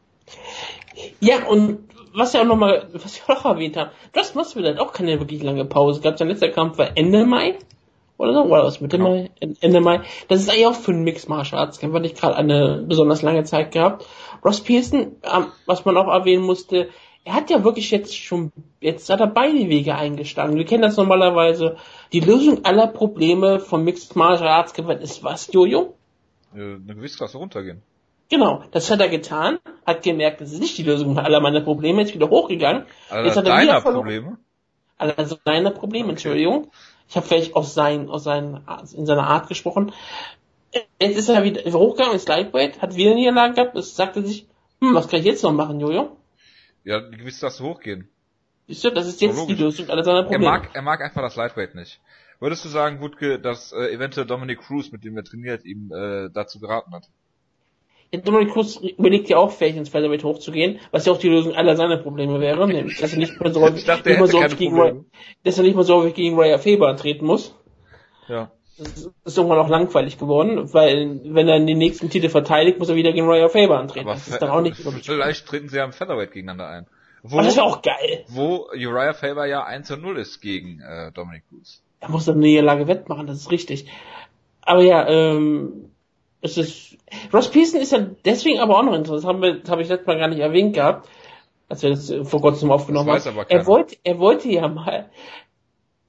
Ja, 1.20 1.46
und 1.46 1.88
was 2.14 2.32
ja 2.32 2.42
auch 2.42 2.46
nochmal, 2.46 2.88
was 2.92 3.16
ich 3.16 3.22
auch 3.28 3.44
erwähnt 3.44 3.76
habe, 3.76 3.92
Just 4.14 4.34
Masvidal 4.34 4.74
hat 4.74 4.80
auch 4.80 4.92
keine 4.92 5.20
wirklich 5.20 5.42
lange 5.42 5.64
Pause 5.64 6.00
gehabt. 6.00 6.18
Sein 6.18 6.28
letzter 6.28 6.48
Kampf 6.50 6.78
war 6.78 6.96
Ende 6.96 7.24
Mai. 7.24 7.58
Oder 8.16 8.32
so, 8.34 8.42
oder 8.42 8.64
was, 8.64 8.80
Mitte 8.80 8.98
genau. 8.98 9.10
Mai, 9.10 9.30
Ende 9.60 9.80
Mai. 9.80 10.00
Das 10.26 10.40
ist 10.40 10.50
eigentlich 10.50 10.66
auch 10.66 10.74
für 10.74 10.90
einen 10.90 11.04
Mixed 11.04 11.28
Martial 11.28 11.60
Arts 11.60 11.78
Kämpfer 11.78 12.00
nicht 12.00 12.18
gerade 12.18 12.36
eine 12.36 12.84
besonders 12.86 13.22
lange 13.22 13.44
Zeit 13.44 13.70
gehabt. 13.70 14.04
Ross 14.44 14.60
Pearson, 14.60 15.16
ähm, 15.22 15.46
was 15.66 15.84
man 15.84 15.96
auch 15.96 16.08
erwähnen 16.08 16.42
musste, 16.42 16.88
er 17.24 17.34
hat 17.34 17.50
ja 17.50 17.62
wirklich 17.62 17.90
jetzt 17.90 18.16
schon, 18.16 18.52
jetzt 18.80 19.08
hat 19.10 19.20
er 19.20 19.26
beide 19.26 19.68
Wege 19.68 19.94
eingeschlagen. 19.94 20.56
Wir 20.56 20.64
kennen 20.64 20.82
das 20.82 20.96
normalerweise. 20.96 21.76
Die 22.12 22.20
Lösung 22.20 22.64
aller 22.64 22.86
Probleme 22.86 23.60
von 23.60 23.84
Mixed 23.84 24.16
Martial 24.16 24.48
Arts 24.48 24.72
Kämpfern 24.72 25.00
ist 25.00 25.22
was, 25.22 25.52
Jojo? 25.52 25.94
Eine 26.52 26.80
Gewichtsklasse 26.80 27.38
runtergehen. 27.38 27.82
Genau, 28.30 28.62
das 28.72 28.90
hat 28.90 29.00
er 29.00 29.08
getan, 29.08 29.58
hat 29.86 30.02
gemerkt, 30.02 30.40
das 30.40 30.52
ist 30.52 30.60
nicht 30.60 30.76
die 30.76 30.82
Lösung 30.82 31.18
aller 31.18 31.40
meiner 31.40 31.62
Probleme, 31.62 32.02
ist 32.02 32.14
wieder 32.14 32.28
hochgegangen. 32.28 32.84
Also 33.08 33.26
Jetzt 33.26 33.36
hat 33.38 33.46
er 33.46 33.62
wieder 33.62 33.80
verloren. 33.80 34.04
Probleme? 34.04 34.38
Also 34.98 35.38
seiner 35.44 35.70
Probleme, 35.70 36.10
Entschuldigung. 36.10 36.70
Ich 37.08 37.16
habe 37.16 37.26
vielleicht 37.26 37.56
aus 37.56 37.72
sein, 37.72 38.10
aus 38.10 38.24
seinen, 38.24 38.66
in 38.94 39.06
seiner 39.06 39.26
Art 39.26 39.48
gesprochen. 39.48 39.92
Jetzt 41.00 41.16
ist 41.16 41.28
er 41.30 41.42
wieder 41.42 41.62
hochgegangen 41.72 42.14
ins 42.14 42.28
Lightweight, 42.28 42.82
hat 42.82 42.96
wieder 42.96 43.14
Niederlagen 43.14 43.54
gehabt, 43.54 43.76
es 43.76 43.96
sagte 43.96 44.26
sich, 44.26 44.46
hm, 44.80 44.94
was 44.94 45.08
kann 45.08 45.20
ich 45.20 45.26
jetzt 45.26 45.42
noch 45.42 45.52
machen, 45.52 45.80
Jojo? 45.80 46.16
Ja, 46.84 47.00
gewiss 47.00 47.40
dass 47.40 47.58
du 47.58 47.64
hochgehen. 47.64 48.08
Siehst 48.66 48.84
du, 48.84 48.90
das 48.90 49.06
ist 49.06 49.22
jetzt 49.22 49.48
die 49.48 49.54
Lösung 49.54 49.88
aller 49.88 50.04
seiner 50.04 50.24
Probleme. 50.24 50.44
Er 50.44 50.50
mag, 50.50 50.70
er 50.74 50.82
mag 50.82 51.00
einfach 51.00 51.22
das 51.22 51.36
Lightweight 51.36 51.74
nicht. 51.74 52.00
Würdest 52.40 52.64
du 52.64 52.68
sagen, 52.68 53.00
Wutke, 53.00 53.40
dass 53.40 53.72
äh, 53.72 53.92
eventuell 53.92 54.26
Dominic 54.26 54.60
Cruz, 54.60 54.92
mit 54.92 55.02
dem 55.02 55.16
er 55.16 55.24
trainiert, 55.24 55.64
ihm 55.64 55.90
äh, 55.90 56.28
dazu 56.28 56.60
geraten 56.60 56.94
hat? 56.94 57.08
Dominic 58.12 58.52
Cruz 58.52 58.76
überlegt 58.76 59.28
ja 59.28 59.36
auch 59.36 59.50
vielleicht 59.50 59.76
ins 59.76 59.90
Featherweight 59.90 60.24
hochzugehen, 60.24 60.78
was 60.90 61.04
ja 61.06 61.12
auch 61.12 61.18
die 61.18 61.28
Lösung 61.28 61.54
aller 61.54 61.76
seiner 61.76 61.98
Probleme 61.98 62.40
wäre, 62.40 62.66
nämlich, 62.68 62.98
dass 62.98 63.12
er 63.12 63.18
nicht 63.18 63.40
mehr 63.40 63.52
so 63.52 63.60
häufig, 63.60 63.84
dachte, 63.84 64.08
nicht 64.10 64.30
so 64.30 64.40
gegen 64.56 64.80
Ray, 64.80 65.00
dass 65.44 65.58
er 65.58 65.64
nicht 65.64 65.74
mehr 65.74 65.84
so 65.84 65.96
häufig 65.96 66.14
gegen 66.14 66.38
Raya 66.38 66.58
Faber 66.58 66.96
treten 66.96 67.26
muss. 67.26 67.54
Ja. 68.28 68.50
Das 68.78 69.10
ist 69.24 69.36
irgendwann 69.36 69.58
auch 69.58 69.68
langweilig 69.68 70.18
geworden, 70.18 70.72
weil 70.72 71.20
wenn 71.24 71.48
er 71.48 71.58
den 71.58 71.78
nächsten 71.78 72.10
Titel 72.10 72.28
verteidigt, 72.28 72.78
muss 72.78 72.88
er 72.88 72.94
wieder 72.94 73.12
gegen 73.12 73.28
Raya 73.28 73.48
Faber 73.48 73.78
antreten. 73.78 74.06
Aber 74.06 74.14
das 74.14 74.28
ist 74.28 74.40
dann 74.40 74.50
auch 74.50 74.60
nicht 74.60 74.76
vielleicht 74.76 75.46
treten 75.46 75.68
sie 75.68 75.78
ja 75.78 75.84
im 75.84 75.92
Featherweight 75.92 76.30
gegeneinander 76.32 76.68
ein. 76.68 76.86
Wo, 77.22 77.40
das 77.40 77.56
wäre 77.56 77.66
auch 77.66 77.82
geil. 77.82 78.24
wo 78.28 78.68
Uriah 78.72 79.12
Faber 79.12 79.46
ja 79.46 79.64
1 79.64 79.88
zu 79.88 79.96
0 79.96 80.18
ist 80.18 80.40
gegen 80.40 80.80
äh, 80.80 81.10
Dominic 81.12 81.42
Cruz. 81.48 81.82
Er 82.00 82.10
muss 82.10 82.26
dann 82.26 82.36
eine 82.36 82.46
Niederlage 82.46 82.86
wettmachen, 82.86 83.26
das 83.26 83.38
ist 83.38 83.50
richtig. 83.50 83.90
Aber 84.62 84.82
ja, 84.82 85.06
ähm, 85.08 85.90
es 86.40 86.56
ist, 86.56 86.96
Ross 87.32 87.50
Pearson 87.50 87.80
ist 87.80 87.92
ja 87.92 88.06
deswegen 88.24 88.60
aber 88.60 88.78
auch 88.78 88.82
noch 88.84 88.94
interessant, 88.94 89.24
das 89.24 89.28
haben 89.28 89.42
wir, 89.42 89.60
das 89.60 89.70
habe 89.70 89.82
ich 89.82 89.88
letztes 89.88 90.06
Mal 90.06 90.18
gar 90.18 90.28
nicht 90.28 90.38
erwähnt 90.40 90.74
gehabt, 90.74 91.08
als 91.68 91.82
wir 91.82 91.90
das 91.90 92.10
äh, 92.10 92.24
vor 92.24 92.40
kurzem 92.40 92.70
aufgenommen 92.70 93.08
Das 93.08 93.16
weiß 93.16 93.26
haben. 93.26 93.34
aber 93.38 93.44
keiner. 93.46 93.60
Er 93.60 93.66
wollte, 93.66 93.96
er 94.04 94.18
wollte 94.18 94.48
ja 94.48 94.68
mal, 94.68 95.10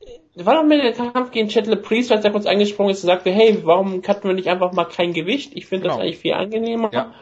äh, 0.02 0.46
war 0.46 0.56
doch 0.56 0.64
mal 0.64 0.80
der 0.82 0.94
Kampf 0.94 1.32
gegen 1.32 1.48
Chet 1.50 1.82
Priest, 1.84 2.12
als 2.12 2.24
er 2.24 2.32
kurz 2.32 2.46
angesprungen 2.46 2.92
ist 2.92 3.04
und 3.04 3.08
sagte, 3.08 3.32
hey, 3.32 3.60
warum 3.64 4.02
cutten 4.02 4.30
wir 4.30 4.36
nicht 4.36 4.48
einfach 4.50 4.72
mal 4.74 4.86
kein 4.86 5.14
Gewicht? 5.14 5.52
Ich 5.56 5.66
finde 5.66 5.86
das 5.88 5.94
Genau. 5.96 6.04
eigentlich 6.06 6.20
viel 6.20 6.34
angenehmer. 6.34 6.90
Ja. 6.94 7.14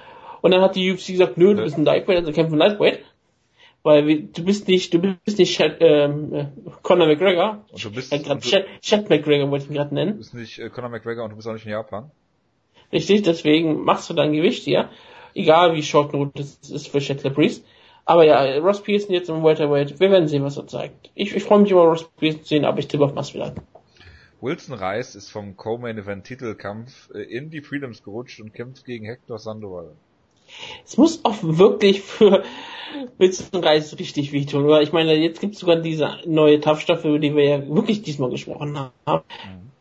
Und 0.41 0.51
dann 0.53 0.61
hat 0.61 0.75
die 0.75 0.91
UFC 0.91 1.07
gesagt, 1.07 1.37
nö, 1.37 1.55
du 1.55 1.63
bist 1.63 1.77
ein 1.77 1.85
Lightweight, 1.85 2.17
also 2.17 2.31
kämpfen 2.31 2.57
Lightweight. 2.57 2.99
Weil 3.83 4.23
du 4.23 4.43
bist 4.43 4.67
nicht, 4.67 4.93
du 4.93 4.99
bist 4.99 5.39
nicht 5.39 5.55
Chet, 5.55 5.77
ähm, 5.79 6.33
äh, 6.33 6.45
Conor 6.83 7.07
McGregor. 7.07 7.63
Und 7.71 7.83
du 7.85 7.91
bist, 7.91 8.11
Ja, 8.11 8.17
grad 8.19 8.43
du 8.43 8.49
Chet, 8.49 8.65
Chet 8.81 9.09
McGregor 9.09 9.49
wollte 9.49 9.65
ich 9.65 9.71
ihn 9.71 9.75
gerade 9.75 9.95
nennen. 9.95 10.17
bist 10.17 10.33
nicht 10.33 10.59
äh, 10.59 10.69
Conor 10.69 10.89
McGregor 10.89 11.23
und 11.23 11.29
du 11.31 11.35
bist 11.37 11.47
auch 11.47 11.53
nicht 11.53 11.65
in 11.65 11.71
Japan. 11.71 12.11
Richtig, 12.91 13.23
deswegen 13.23 13.83
machst 13.83 14.09
du 14.09 14.13
dein 14.13 14.33
Gewicht 14.33 14.63
hier. 14.63 14.89
Egal 15.33 15.75
wie 15.75 15.83
short 15.83 16.13
note 16.13 16.41
es 16.41 16.57
ist 16.69 16.87
für 16.87 16.99
Chet 16.99 17.21
Priest. 17.33 17.65
Aber 18.05 18.23
ja, 18.23 18.57
Ross 18.59 18.81
Pearson 18.81 19.13
jetzt 19.13 19.29
im 19.29 19.43
Welterweight. 19.43 19.99
Wir 19.99 20.09
werden 20.09 20.29
sehen, 20.29 20.43
was 20.43 20.55
er 20.55 20.65
zeigt. 20.65 21.11
Ich, 21.13 21.35
ich 21.35 21.43
freue 21.43 21.59
mich 21.59 21.71
über 21.71 21.83
Ross 21.83 22.09
Pearson 22.17 22.41
zu 22.41 22.47
sehen, 22.47 22.65
aber 22.65 22.79
ich 22.79 22.87
tippe 22.87 23.03
auf 23.03 23.13
Masvidal. 23.13 23.53
Wilson 24.39 24.75
Reis 24.75 25.15
ist 25.15 25.29
vom 25.29 25.57
Co-Main 25.57 25.97
Event 25.97 26.25
Titelkampf 26.25 27.09
äh, 27.13 27.23
in 27.23 27.49
die 27.49 27.59
Prelims 27.59 28.03
gerutscht 28.03 28.39
und 28.39 28.53
kämpft 28.53 28.85
gegen 28.85 29.05
Hector 29.05 29.39
Sandoval. 29.39 29.91
Es 30.85 30.95
muss 30.95 31.25
auch 31.25 31.35
wirklich 31.41 32.01
für 32.01 32.43
Wilson 33.17 33.63
Reis 33.63 33.97
richtig 33.99 34.31
wehtun, 34.31 34.65
oder? 34.65 34.81
Ich 34.81 34.93
meine, 34.93 35.13
jetzt 35.15 35.41
gibt 35.41 35.55
es 35.55 35.59
sogar 35.59 35.77
diese 35.77 36.19
neue 36.25 36.61
Tough-Staffel, 36.61 37.09
über 37.09 37.19
die 37.19 37.35
wir 37.35 37.43
ja 37.43 37.67
wirklich 37.67 38.03
diesmal 38.03 38.29
gesprochen 38.29 38.79
haben. 39.05 39.23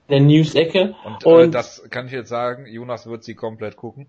Der 0.08 0.20
News-Ecke. 0.20 0.94
Und, 1.04 1.24
Und, 1.24 1.40
äh, 1.40 1.48
das 1.50 1.82
kann 1.90 2.06
ich 2.06 2.12
jetzt 2.12 2.28
sagen, 2.28 2.66
Jonas 2.66 3.06
wird 3.06 3.24
sie 3.24 3.34
komplett 3.34 3.76
gucken. 3.76 4.06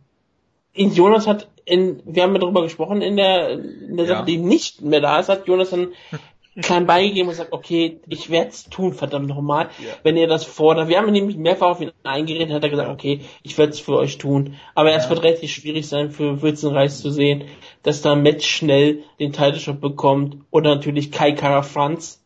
Jonas 0.76 1.26
hat, 1.26 1.48
in, 1.66 2.02
wir 2.06 2.22
haben 2.24 2.34
ja 2.34 2.40
darüber 2.40 2.62
gesprochen, 2.62 3.02
in 3.02 3.18
der, 3.18 3.52
in 3.54 3.98
der 3.98 4.06
Ja. 4.06 4.16
Sache, 4.18 4.26
die 4.26 4.38
nicht 4.38 4.82
mehr 4.84 5.02
da 5.02 5.20
ist, 5.20 5.28
hat 5.30 5.48
Jonas 5.48 5.72
dann 5.72 5.88
klein 6.62 6.86
beigegeben 6.86 7.30
und 7.30 7.36
sagt, 7.36 7.52
okay, 7.52 8.00
ich 8.08 8.30
werde 8.30 8.50
es 8.50 8.66
tun, 8.66 8.94
verdammt 8.94 9.28
nochmal, 9.28 9.70
Ja. 9.80 9.94
wenn 10.04 10.18
ihr 10.18 10.28
das 10.28 10.44
fordert. 10.44 10.88
Wir 10.88 10.98
haben 11.00 11.12
nämlich 11.12 11.36
mehrfach 11.38 11.68
auf 11.70 11.82
ihn 11.82 11.92
eingeredet, 12.04 12.52
hat 12.54 12.64
er 12.64 12.70
gesagt, 12.70 12.90
okay, 12.90 13.22
ich 13.44 13.58
werde 13.58 13.72
es 13.74 13.80
für 13.80 13.96
euch 13.98 14.18
tun. 14.20 14.56
Aber 14.76 14.92
es 14.92 15.10
wird 15.10 15.24
relativ 15.24 15.52
schwierig 15.52 15.88
sein 15.88 16.12
für 16.12 16.42
Wilson 16.44 16.74
Reis 16.74 17.02
zu 17.02 17.10
sehen, 17.12 17.46
dass 17.84 18.02
da 18.04 18.16
Matt 18.16 18.44
schnell 18.44 19.04
den 19.20 19.34
Title 19.34 19.60
Shot 19.60 19.82
bekommt 19.82 20.38
oder 20.52 20.76
natürlich 20.76 21.12
Kai 21.12 21.32
Kara 21.32 21.64
Franz. 21.64 22.24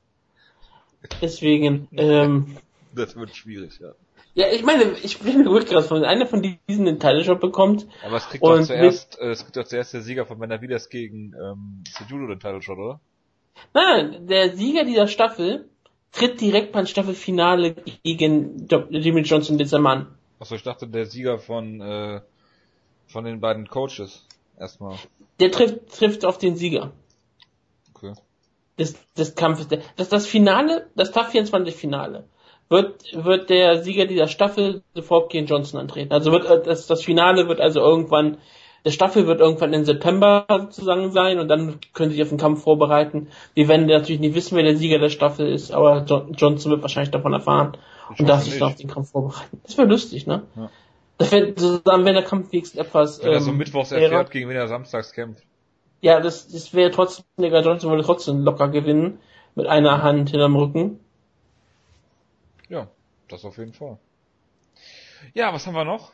Deswegen, 1.22 1.88
ähm, 1.98 2.58
Das 2.96 3.16
wird 3.16 3.36
schwierig, 3.36 3.80
ja. 3.80 3.94
ja, 4.34 4.48
ich 4.52 4.64
meine, 4.64 4.84
ich 5.04 5.20
bin 5.20 5.46
wirklich 5.46 5.70
gerade 5.70 5.88
von 5.88 6.04
einer 6.04 6.26
von 6.26 6.42
diesen 6.68 6.86
den 6.86 7.00
Title 7.00 7.24
Shot 7.24 7.40
bekommt. 7.40 7.88
Aber 8.06 8.18
es 8.18 8.28
kriegt 8.28 8.44
doch 8.44 8.62
zuerst, 8.62 9.20
äh, 9.20 9.30
es 9.32 9.44
kriegt 9.44 9.56
doch 9.58 9.64
zuerst 9.66 9.94
der 9.94 10.02
Sieger 10.02 10.26
von 10.26 10.40
Benavides 10.40 10.90
gegen 10.90 11.34
ähm, 11.42 11.84
Sejudo 11.88 12.28
den 12.28 12.40
Title 12.40 12.62
Shot, 12.62 12.78
oder? 12.78 13.00
Nein, 13.74 14.28
der 14.28 14.56
Sieger 14.56 14.84
dieser 14.86 15.08
Staffel 15.08 15.70
tritt 16.12 16.42
direkt 16.42 16.72
beim 16.74 16.86
Staffelfinale 16.86 17.76
gegen 18.04 18.68
Jimmy 18.90 19.22
Johnson 19.22 19.58
Dizermann. 19.58 20.00
an. 20.00 20.16
Achso, 20.40 20.56
ich 20.56 20.64
dachte 20.64 20.88
der 20.88 21.06
Sieger 21.06 21.38
von 21.40 21.80
äh, 21.82 22.22
von 23.08 23.24
den 23.26 23.40
beiden 23.42 23.68
Coaches 23.68 24.26
erstmal. 24.60 24.98
Der 25.40 25.52
trifft, 25.52 25.90
trifft 25.98 26.26
auf 26.26 26.38
den 26.38 26.56
Sieger 26.56 26.92
Okay. 27.94 28.14
des, 28.80 28.96
des 29.16 29.36
Kampfes. 29.36 29.68
Der- 29.68 29.82
Das, 29.98 30.10
das 30.10 30.26
Finale, 30.28 30.90
das 30.96 31.12
TAF 31.12 31.32
24 31.32 31.76
Finale, 31.76 32.26
wird, 32.72 33.04
wird 33.14 33.50
der 33.50 33.84
Sieger 33.84 34.06
dieser 34.06 34.28
Staffel 34.28 34.82
sofort 34.96 35.30
gegen 35.30 35.46
Johnson 35.46 35.80
antreten. 35.80 36.14
Also 36.14 36.32
wird 36.32 36.46
äh, 36.46 36.62
das, 36.64 36.88
das 36.88 37.04
Finale 37.04 37.48
wird 37.48 37.60
also 37.60 37.82
irgendwann, 37.82 38.38
der 38.86 38.92
Staffel 38.92 39.28
wird 39.28 39.42
irgendwann 39.42 39.74
im 39.74 39.86
September 39.86 40.46
sozusagen 40.50 41.12
sein 41.12 41.40
und 41.40 41.50
dann 41.50 41.80
können 41.94 42.10
sie 42.10 42.16
sich 42.16 42.24
auf 42.24 42.30
den 42.30 42.38
Kampf 42.40 42.64
vorbereiten. 42.64 43.28
Wir 43.54 43.68
werden 43.68 43.86
natürlich 43.88 44.22
nicht 44.22 44.34
wissen, 44.34 44.56
wer 44.56 44.64
der 44.64 44.78
Sieger 44.78 44.98
der 45.00 45.10
Staffel 45.10 45.48
ist, 45.52 45.72
aber 45.72 46.06
Jo- 46.08 46.28
Johnson 46.36 46.72
wird 46.72 46.82
wahrscheinlich 46.82 47.12
davon 47.12 47.34
erfahren 47.34 47.78
Ich 48.14 48.22
und 48.22 48.30
darf 48.30 48.42
sich 48.44 48.58
dann 48.58 48.70
auf 48.70 48.76
den 48.76 48.90
Kampf 48.90 49.12
vorbereiten. 49.12 49.60
Das 49.64 49.78
wäre 49.78 49.88
lustig, 49.88 50.26
ne? 50.26 50.44
Ja. 50.56 50.70
Das 51.18 51.32
wäre 51.32 51.54
zusammen, 51.54 52.06
wenn 52.06 52.16
der 52.16 52.24
Kampf 52.24 52.52
wenigstens 52.52 52.80
etwas. 52.82 53.24
Wenn 53.24 53.34
er 53.34 53.42
so 53.42 53.52
ähm, 53.52 53.58
mittwochs 53.58 53.92
wäre. 53.92 54.02
erfährt, 54.06 54.32
gegen 54.32 54.50
wen 54.50 54.56
er 54.56 54.68
samstags 54.68 55.12
kämpft. 55.12 55.44
Ja, 56.00 56.20
das, 56.20 56.48
das 56.48 56.74
wäre 56.74 56.90
trotzdem, 56.90 57.26
der 57.38 57.62
Johnson 57.62 57.92
würde 57.92 58.04
trotzdem 58.04 58.40
locker 58.44 58.70
gewinnen. 58.70 59.20
Mit 59.54 59.68
einer 59.68 60.02
Hand 60.02 60.30
hinterm 60.32 60.56
Rücken. 60.56 61.00
Ja, 62.72 62.88
das 63.28 63.44
auf 63.44 63.58
jeden 63.58 63.74
Fall. 63.74 63.98
Ja, 65.34 65.54
was 65.54 65.68
haben 65.68 65.76
wir 65.76 65.84
noch? 65.84 66.14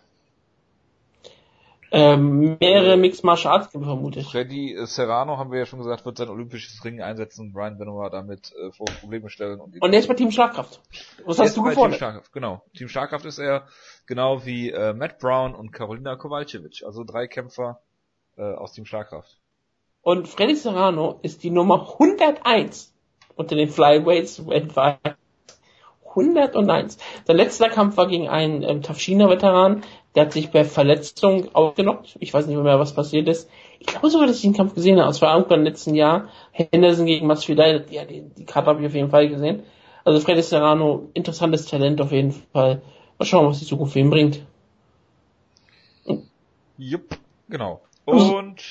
Ähm, 1.92 2.58
mehrere 2.60 2.98
Mixed 2.98 3.24
Martial 3.24 3.54
Arts 3.54 3.72
vermutlich. 3.72 4.26
Freddy 4.28 4.74
äh, 4.74 4.88
Serrano, 4.88 5.38
haben 5.38 5.52
wir 5.52 5.60
ja 5.60 5.66
schon 5.68 5.78
gesagt, 5.78 6.04
wird 6.04 6.18
sein 6.18 6.30
olympisches 6.30 6.84
Ring 6.84 7.00
einsetzen 7.00 7.42
und 7.42 7.54
Brian 7.54 7.78
Benoit 7.78 8.12
damit 8.12 8.52
äh, 8.54 8.72
vor 8.72 8.88
Probleme 8.88 9.30
stellen. 9.30 9.62
Und, 9.62 9.80
Und 9.80 9.94
er 9.94 10.00
ist 10.00 10.08
bei 10.08 10.16
Team 10.16 10.32
Schlagkraft. 10.32 10.82
Was 11.26 11.38
hast 11.38 11.56
du 11.56 11.64
bei 11.64 11.76
Team? 11.76 11.94
Starkraft, 11.94 12.34
genau. 12.34 12.64
Team 12.76 12.88
Starkraft 12.88 13.26
ist 13.26 13.38
er, 13.38 13.68
genau 14.08 14.44
wie 14.44 14.72
äh, 14.72 14.94
Matt 14.94 15.20
Brown 15.20 15.54
und 15.54 15.72
Karolina 15.72 16.16
Kowalkiewicz. 16.16 16.82
Also 16.84 17.04
drei 17.04 17.28
Kämpfer 17.28 17.82
äh, 18.36 18.42
aus 18.42 18.74
Team 18.74 18.86
Schlagkraft. 18.86 19.38
Und 20.02 20.28
Freddy 20.28 20.56
Serrano 20.56 21.20
ist 21.22 21.44
die 21.44 21.52
Nummer 21.52 21.88
101 21.94 22.96
unter 23.36 23.56
den 23.56 23.70
Flyweights 23.70 24.48
weltweit. 24.48 25.18
101. 26.16 26.98
Sein 27.26 27.36
letzter 27.38 27.70
Kampf 27.70 27.98
war 27.98 28.08
gegen 28.08 28.28
einen 28.30 28.64
ähm, 28.64 28.82
Tafshina-Veteran. 28.82 29.84
Der 30.16 30.26
hat 30.26 30.34
sich 30.34 30.50
bei 30.50 30.64
Verletzung 30.64 31.54
ausgenockt. 31.54 32.16
Ich 32.20 32.34
weiß 32.34 32.48
nicht 32.48 32.58
mehr, 32.60 32.80
was 32.80 32.94
passiert 32.94 33.28
ist. 33.28 33.50
Ich 33.80 33.86
glaube 33.88 34.10
sogar, 34.10 34.26
dass 34.28 34.38
ich 34.38 34.42
den 34.42 34.54
Kampf 34.56 34.74
gesehen 34.74 35.00
habe. 35.00 35.10
Es 35.12 35.22
war 35.22 35.36
irgendwann 35.36 35.60
im 35.60 35.66
letzten 35.66 35.94
Jahr. 35.94 36.30
Henderson 36.52 37.06
gegen 37.06 37.28
Masvidal. 37.28 37.86
Ja, 37.92 38.06
die, 38.06 38.22
die 38.22 38.46
Karte 38.46 38.70
habe 38.70 38.82
ich 38.82 38.88
auf 38.88 38.96
jeden 38.96 39.10
Fall 39.12 39.30
gesehen. 39.30 39.64
Also 40.04 40.20
Freddy 40.20 40.42
Serrano, 40.42 41.10
interessantes 41.14 41.66
Talent 41.66 42.02
auf 42.02 42.12
jeden 42.12 42.32
Fall. 42.32 42.82
Mal 43.20 43.26
schauen, 43.26 43.48
was 43.48 43.60
die 43.60 43.66
Zukunft 43.66 43.94
für 43.94 44.00
ihn 44.00 44.10
bringt. 44.10 44.42
Jupp, 46.78 47.18
genau. 47.50 47.82
Also- 48.06 48.38
Und 48.38 48.64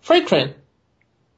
Freight 0.00 0.28
Train. 0.28 0.54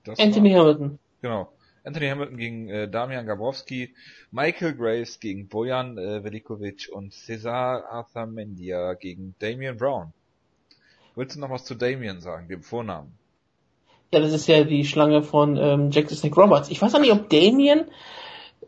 das 0.05 0.19
Anthony 0.19 0.53
war, 0.53 0.61
Hamilton. 0.61 0.99
genau. 1.23 1.49
Anthony 1.89 2.09
Hamilton 2.09 2.37
gegen 2.37 2.69
äh, 2.69 2.87
Damian 2.87 3.27
Gabrowski, 3.27 3.95
Michael 4.31 4.75
Graves 4.75 5.21
gegen 5.21 5.49
Bojan 5.49 5.97
äh, 5.97 6.23
Velikovic 6.23 6.91
und 6.93 7.15
Cesar 7.15 7.91
Arthamendia 7.91 8.93
gegen 8.93 9.35
Damian 9.39 9.79
Brown. 9.79 10.13
Willst 11.17 11.37
du 11.37 11.41
noch 11.41 11.49
was 11.49 11.65
zu 11.65 11.75
Damian 11.75 12.21
sagen, 12.21 12.47
dem 12.49 12.63
Vornamen? 12.63 13.17
Ja, 14.13 14.21
das 14.21 14.35
ist 14.35 14.47
ja 14.49 14.65
die 14.65 14.85
Schlange 14.85 15.23
von 15.23 15.57
ähm, 15.57 15.91
Jack 15.91 16.11
the 16.11 16.15
Snake 16.15 16.39
Roberts. 16.39 16.69
Ich 16.69 16.83
weiß 16.83 16.95
auch 16.95 17.01
nicht, 17.01 17.13
ob 17.13 17.31
Damien 17.31 17.87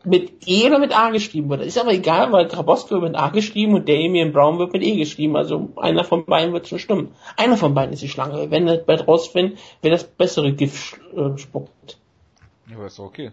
mit 0.03 0.47
E 0.47 0.65
oder 0.65 0.79
mit 0.79 0.97
A 0.97 1.11
geschrieben 1.11 1.47
wird. 1.51 1.61
Ist 1.61 1.77
aber 1.77 1.93
egal, 1.93 2.31
weil 2.31 2.47
Grabowski 2.47 2.89
wird 2.89 3.03
mit 3.03 3.15
A 3.15 3.29
geschrieben 3.29 3.75
und 3.75 3.87
Damien 3.87 4.33
Brown 4.33 4.57
wird 4.57 4.73
mit 4.73 4.81
E 4.81 4.95
geschrieben. 4.95 5.35
Also 5.35 5.69
einer 5.75 6.03
von 6.03 6.25
beiden 6.25 6.53
wird 6.53 6.67
schon 6.67 6.79
stimmen. 6.79 7.11
Einer 7.37 7.55
von 7.55 7.75
beiden 7.75 7.93
ist 7.93 8.01
die 8.01 8.09
Schlange. 8.09 8.49
Werden 8.49 8.65
das 8.65 8.83
bald 8.83 9.07
rausfinden, 9.07 9.59
wer 9.83 9.91
das 9.91 10.05
bessere 10.05 10.53
Gift 10.53 10.99
äh, 11.15 11.37
spuckt. 11.37 12.00
Ja, 12.71 12.85
ist 12.85 12.99
doch 12.99 13.05
okay. 13.05 13.31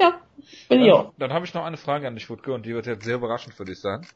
Ja, 0.00 0.20
bin 0.68 0.80
ich 0.80 0.88
Dann, 0.88 0.96
auch. 0.96 1.12
dann 1.18 1.32
habe 1.32 1.44
ich 1.44 1.54
noch 1.54 1.64
eine 1.64 1.76
Frage 1.76 2.08
an 2.08 2.14
dich, 2.14 2.28
Wutke, 2.30 2.52
und 2.52 2.66
die 2.66 2.74
wird 2.74 2.86
jetzt 2.86 3.04
sehr 3.04 3.16
überraschend 3.16 3.54
für 3.54 3.64
dich 3.64 3.80
sein. 3.80 4.06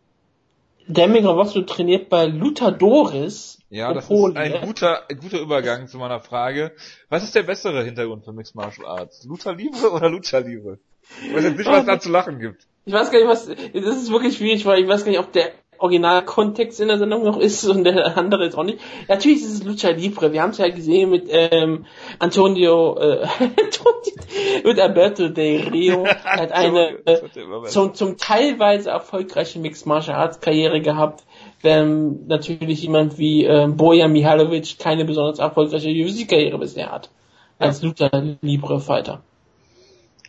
Damien 0.89 1.25
Grabowski 1.25 1.67
trainiert 1.67 2.09
bei 2.09 2.27
Lutadores. 2.27 3.59
Ja, 3.71 3.93
das 3.93 4.09
ist 4.09 4.37
ein 4.37 4.61
guter, 4.63 5.03
ein 5.11 5.19
guter 5.19 5.41
Übergang 5.41 5.89
zu 5.89 5.99
meiner 5.99 6.21
Frage. 6.21 6.73
Was 7.09 7.25
ist 7.25 7.35
der 7.35 7.43
bessere 7.43 7.83
Hintergrund 7.83 8.25
für 8.25 8.33
Mixed 8.33 8.55
Martial 8.55 8.87
Arts? 8.87 9.25
Lucha 9.25 9.51
Libre 9.51 9.91
oder 9.91 10.09
Lucha 10.09 10.39
Libre? 10.39 10.79
Ich 11.25 11.35
weiß 11.35 11.43
jetzt 11.45 11.59
nicht, 11.59 11.67
was 11.69 11.85
da 11.87 11.99
zu 11.99 12.11
lachen 12.11 12.39
gibt. 12.39 12.69
Ich 12.85 12.93
weiß 12.93 13.11
gar 13.11 13.19
nicht, 13.19 13.29
was, 13.29 13.47
das 13.47 13.97
ist 13.97 14.13
wirklich 14.13 14.37
schwierig, 14.37 14.65
weil 14.65 14.81
ich 14.81 14.89
weiß 14.89 15.05
gar 15.05 15.11
nicht, 15.11 15.19
ob 15.19 15.33
der 15.33 15.51
Originalkontext 15.79 16.81
in 16.81 16.89
der 16.89 16.99
Sendung 16.99 17.25
noch 17.25 17.39
ist 17.39 17.65
und 17.69 17.85
der 17.85 18.17
andere 18.17 18.45
jetzt 18.45 18.57
auch 18.57 18.65
nicht. 18.65 18.79
Natürlich 19.09 19.43
ist 19.43 19.53
es 19.53 19.65
Lucha 19.65 19.91
Libre. 19.91 20.33
Wir 20.33 20.43
haben 20.43 20.51
es 20.51 20.59
ja 20.59 20.69
gesehen 20.69 21.11
mit 21.11 21.27
ähm, 21.29 21.87
Antonio, 22.19 22.97
äh, 22.99 23.27
mit 24.65 24.81
Alberto 24.81 25.29
Del 25.29 25.69
Rio. 25.69 26.05
Er 26.27 26.43
hat 26.43 26.53
eine 26.53 26.99
äh, 27.07 27.21
zum, 27.67 27.95
zum 27.95 28.17
teilweise 28.17 28.91
erfolgreiche 28.91 29.59
Mixed 29.59 29.87
Martial 29.87 30.17
Arts 30.17 30.41
Karriere 30.41 30.81
gehabt. 30.81 31.25
wenn 31.63 32.27
natürlich 32.27 32.83
jemand 32.83 33.19
wie 33.19 33.45
äh, 33.45 33.67
Bojan 33.69 34.13
Mihalovic 34.13 34.79
keine 34.79 35.05
besonders 35.05 35.39
erfolgreiche 35.39 35.89
UFC-Karriere 35.89 36.59
bisher 36.59 36.93
hat. 36.93 37.11
Als 37.59 37.81
ja. 37.81 37.89
Lucha 37.89 38.37
Libre 38.43 38.81
Fighter. 38.81 39.23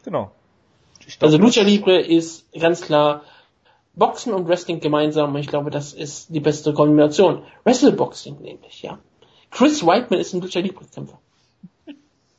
Genau. 0.03 0.31
Glaub, 1.05 1.23
also 1.23 1.37
Lucha 1.37 1.61
Libre 1.61 1.99
ist 1.99 2.51
ganz 2.53 2.81
klar 2.81 3.21
Boxen 3.97 4.33
und 4.33 4.47
Wrestling 4.47 4.79
gemeinsam. 4.79 5.35
Ich 5.37 5.47
glaube, 5.47 5.71
das 5.71 5.93
ist 5.93 6.33
die 6.33 6.39
beste 6.39 6.73
Kombination. 6.73 7.43
Wrestleboxing 7.63 8.39
nämlich, 8.41 8.83
ja. 8.83 8.99
Chris 9.49 9.85
Whiteman 9.85 10.19
ist 10.19 10.33
ein 10.33 10.41
Lucha 10.41 10.59
Libre 10.59 10.85
Kämpfer. 10.93 11.19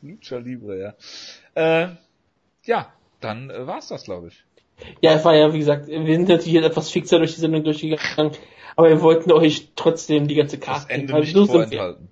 Lucha 0.01 0.37
Libre, 0.39 0.95
ja. 1.55 1.83
Äh, 1.83 1.89
ja, 2.65 2.93
dann 3.21 3.51
äh, 3.51 3.67
war's 3.67 3.89
das, 3.89 4.05
glaube 4.05 4.29
ich. 4.29 4.45
Ja, 5.01 5.15
es 5.15 5.25
war 5.25 5.35
ja, 5.35 5.53
wie 5.53 5.59
gesagt, 5.59 5.89
wir 5.89 6.07
sind 6.07 6.29
natürlich 6.29 6.63
etwas 6.63 6.91
fixer 6.91 7.19
durch 7.19 7.35
die 7.35 7.41
Sendung 7.41 7.65
durchgegangen, 7.65 8.33
aber 8.77 8.89
wir 8.91 9.03
wollten 9.03 9.33
euch 9.33 9.73
trotzdem 9.75 10.29
die 10.29 10.37
ganze 10.37 10.59
Karte. 10.59 10.87
Das 10.87 10.91
Ende 10.91 11.19
nicht 11.19 11.33
vorenthalten. 11.33 12.09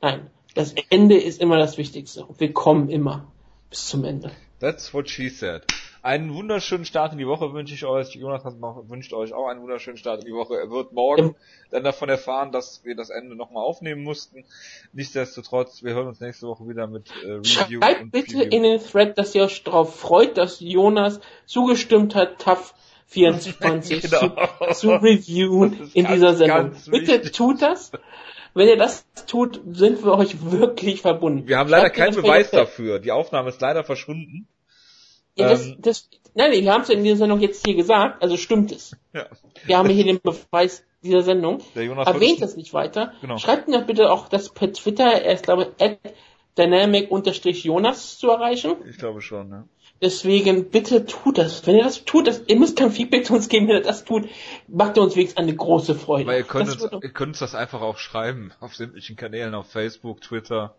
Nein, 0.00 0.30
das 0.54 0.74
Ende 0.90 1.16
ist 1.16 1.40
immer 1.40 1.58
das 1.58 1.76
Wichtigste. 1.76 2.24
Und 2.24 2.38
wir 2.38 2.52
kommen 2.52 2.88
immer 2.88 3.32
bis 3.70 3.86
zum 3.88 4.04
Ende. 4.04 4.30
That's 4.60 4.94
what 4.94 5.08
she 5.08 5.28
said. 5.28 5.64
Einen 6.08 6.32
wunderschönen 6.32 6.86
Start 6.86 7.12
in 7.12 7.18
die 7.18 7.26
Woche 7.26 7.52
wünsche 7.52 7.74
ich 7.74 7.84
euch. 7.84 8.14
Jonathan 8.14 8.62
wünscht 8.88 9.12
euch 9.12 9.34
auch 9.34 9.46
einen 9.46 9.60
wunderschönen 9.60 9.98
Start 9.98 10.20
in 10.20 10.24
die 10.24 10.32
Woche. 10.32 10.54
Er 10.56 10.70
wird 10.70 10.94
morgen 10.94 11.36
dann 11.70 11.84
davon 11.84 12.08
erfahren, 12.08 12.50
dass 12.50 12.82
wir 12.82 12.96
das 12.96 13.10
Ende 13.10 13.36
nochmal 13.36 13.62
aufnehmen 13.62 14.04
mussten. 14.04 14.46
Nichtsdestotrotz, 14.94 15.82
wir 15.82 15.92
hören 15.92 16.06
uns 16.06 16.18
nächste 16.20 16.46
Woche 16.46 16.66
wieder 16.66 16.86
mit 16.86 17.10
äh, 17.10 17.32
Review. 17.32 17.82
Schreibt 17.82 18.10
bitte 18.10 18.38
Preview. 18.38 18.56
in 18.56 18.62
den 18.62 18.80
Thread, 18.80 19.18
dass 19.18 19.34
ihr 19.34 19.42
euch 19.42 19.62
darauf 19.64 20.00
freut, 20.00 20.38
dass 20.38 20.60
Jonas 20.60 21.20
zugestimmt 21.44 22.14
hat, 22.14 22.38
TAF 22.38 22.72
24 23.08 24.00
genau. 24.00 24.30
zu, 24.72 24.74
zu 24.80 24.90
reviewen 24.92 25.90
in 25.92 26.04
ganz, 26.04 26.14
dieser 26.14 26.34
Sendung. 26.36 26.70
Bitte 26.86 27.12
wichtig. 27.16 27.32
tut 27.32 27.60
das. 27.60 27.92
Wenn 28.54 28.66
ihr 28.66 28.78
das 28.78 29.04
tut, 29.26 29.60
sind 29.72 30.02
wir 30.02 30.16
euch 30.16 30.50
wirklich 30.50 31.02
verbunden. 31.02 31.46
Wir 31.46 31.58
haben 31.58 31.68
leider 31.68 31.90
keinen 31.90 32.14
Beweis 32.14 32.50
dafür. 32.50 32.98
Die 32.98 33.12
Aufnahme 33.12 33.50
ist 33.50 33.60
leider 33.60 33.84
verschwunden. 33.84 34.48
Ja, 35.38 35.48
das, 35.48 35.66
ähm, 35.66 35.76
das, 35.78 36.08
nein, 36.34 36.52
wir 36.52 36.72
haben 36.72 36.82
es 36.82 36.88
in 36.88 37.04
dieser 37.04 37.16
Sendung 37.16 37.40
jetzt 37.40 37.64
hier 37.64 37.74
gesagt, 37.74 38.22
also 38.22 38.36
stimmt 38.36 38.72
es. 38.72 38.96
Ja. 39.12 39.26
Wir 39.64 39.78
haben 39.78 39.88
hier 39.88 40.04
den 40.04 40.20
Beweis 40.20 40.84
dieser 41.02 41.22
Sendung. 41.22 41.62
Der 41.74 41.84
Jonas 41.84 42.06
Erwähnt 42.06 42.42
das 42.42 42.56
nicht 42.56 42.72
weiter. 42.74 43.12
Genau. 43.20 43.38
Schreibt 43.38 43.68
mir 43.68 43.80
bitte 43.82 44.10
auch 44.10 44.28
das 44.28 44.50
per 44.50 44.72
Twitter, 44.72 45.04
er 45.04 45.34
ist 45.34 45.44
glaube 45.44 45.72
ich 45.78 45.84
at 45.84 45.98
dynamic-jonas 46.58 48.18
zu 48.18 48.30
erreichen. 48.30 48.76
Ich 48.88 48.98
glaube 48.98 49.22
schon, 49.22 49.50
ja. 49.50 49.64
Deswegen 50.00 50.70
bitte 50.70 51.06
tut 51.06 51.38
das. 51.38 51.66
Wenn 51.66 51.76
ihr 51.76 51.82
das 51.82 52.04
tut, 52.04 52.28
das, 52.28 52.42
ihr 52.46 52.56
müsst 52.56 52.78
kein 52.78 52.92
Feedback 52.92 53.26
zu 53.26 53.34
uns 53.34 53.48
geben, 53.48 53.66
wenn 53.66 53.76
ihr 53.76 53.82
das 53.82 54.04
tut, 54.04 54.28
macht 54.68 54.96
ihr 54.96 55.02
uns 55.02 55.16
wenigstens 55.16 55.38
eine 55.38 55.54
große 55.54 55.96
Freude. 55.96 56.26
Weil 56.26 56.38
ihr 56.38 56.44
könnt, 56.44 56.70
uns, 56.70 56.82
ihr 57.02 57.10
könnt 57.10 57.30
uns 57.30 57.38
das 57.40 57.56
einfach 57.56 57.80
auch 57.80 57.98
schreiben 57.98 58.52
auf 58.60 58.76
sämtlichen 58.76 59.16
Kanälen, 59.16 59.54
auf 59.54 59.70
Facebook, 59.70 60.20
Twitter. 60.20 60.74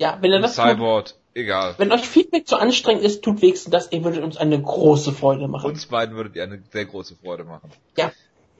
Ja, 0.00 0.18
wenn 0.20 0.32
ihr 0.32 0.40
das 0.40 0.56
Cyborg, 0.56 1.06
tut, 1.06 1.16
egal. 1.34 1.74
Wenn 1.78 1.92
euch 1.92 2.06
Feedback 2.06 2.46
zu 2.46 2.56
anstrengend 2.56 3.02
ist, 3.04 3.22
tut 3.22 3.42
wenigstens 3.42 3.70
das, 3.70 3.92
ihr 3.92 4.02
würdet 4.04 4.22
uns 4.22 4.36
eine 4.36 4.60
große 4.60 5.12
Freude 5.12 5.48
machen. 5.48 5.70
Uns 5.70 5.86
beiden 5.86 6.16
würdet 6.16 6.36
ihr 6.36 6.42
eine 6.42 6.62
sehr 6.72 6.86
große 6.86 7.16
Freude 7.16 7.44
machen. 7.44 7.70
Ja. 7.96 8.12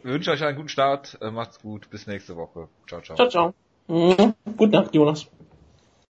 Wir 0.03 0.13
wünschen 0.13 0.33
euch 0.33 0.43
einen 0.45 0.57
guten 0.57 0.69
Start, 0.69 1.19
äh, 1.23 1.31
macht's 1.31 1.61
gut, 1.61 1.89
bis 1.91 2.07
nächste 2.07 2.37
Woche. 2.37 2.69
Ciao, 2.87 3.01
ciao. 3.01 3.17
Ciao, 3.17 3.29
ciao. 3.29 3.55
Mhm. 3.87 4.35
Gute 4.57 4.73
Nacht, 4.73 4.95
Jonas. 4.95 5.27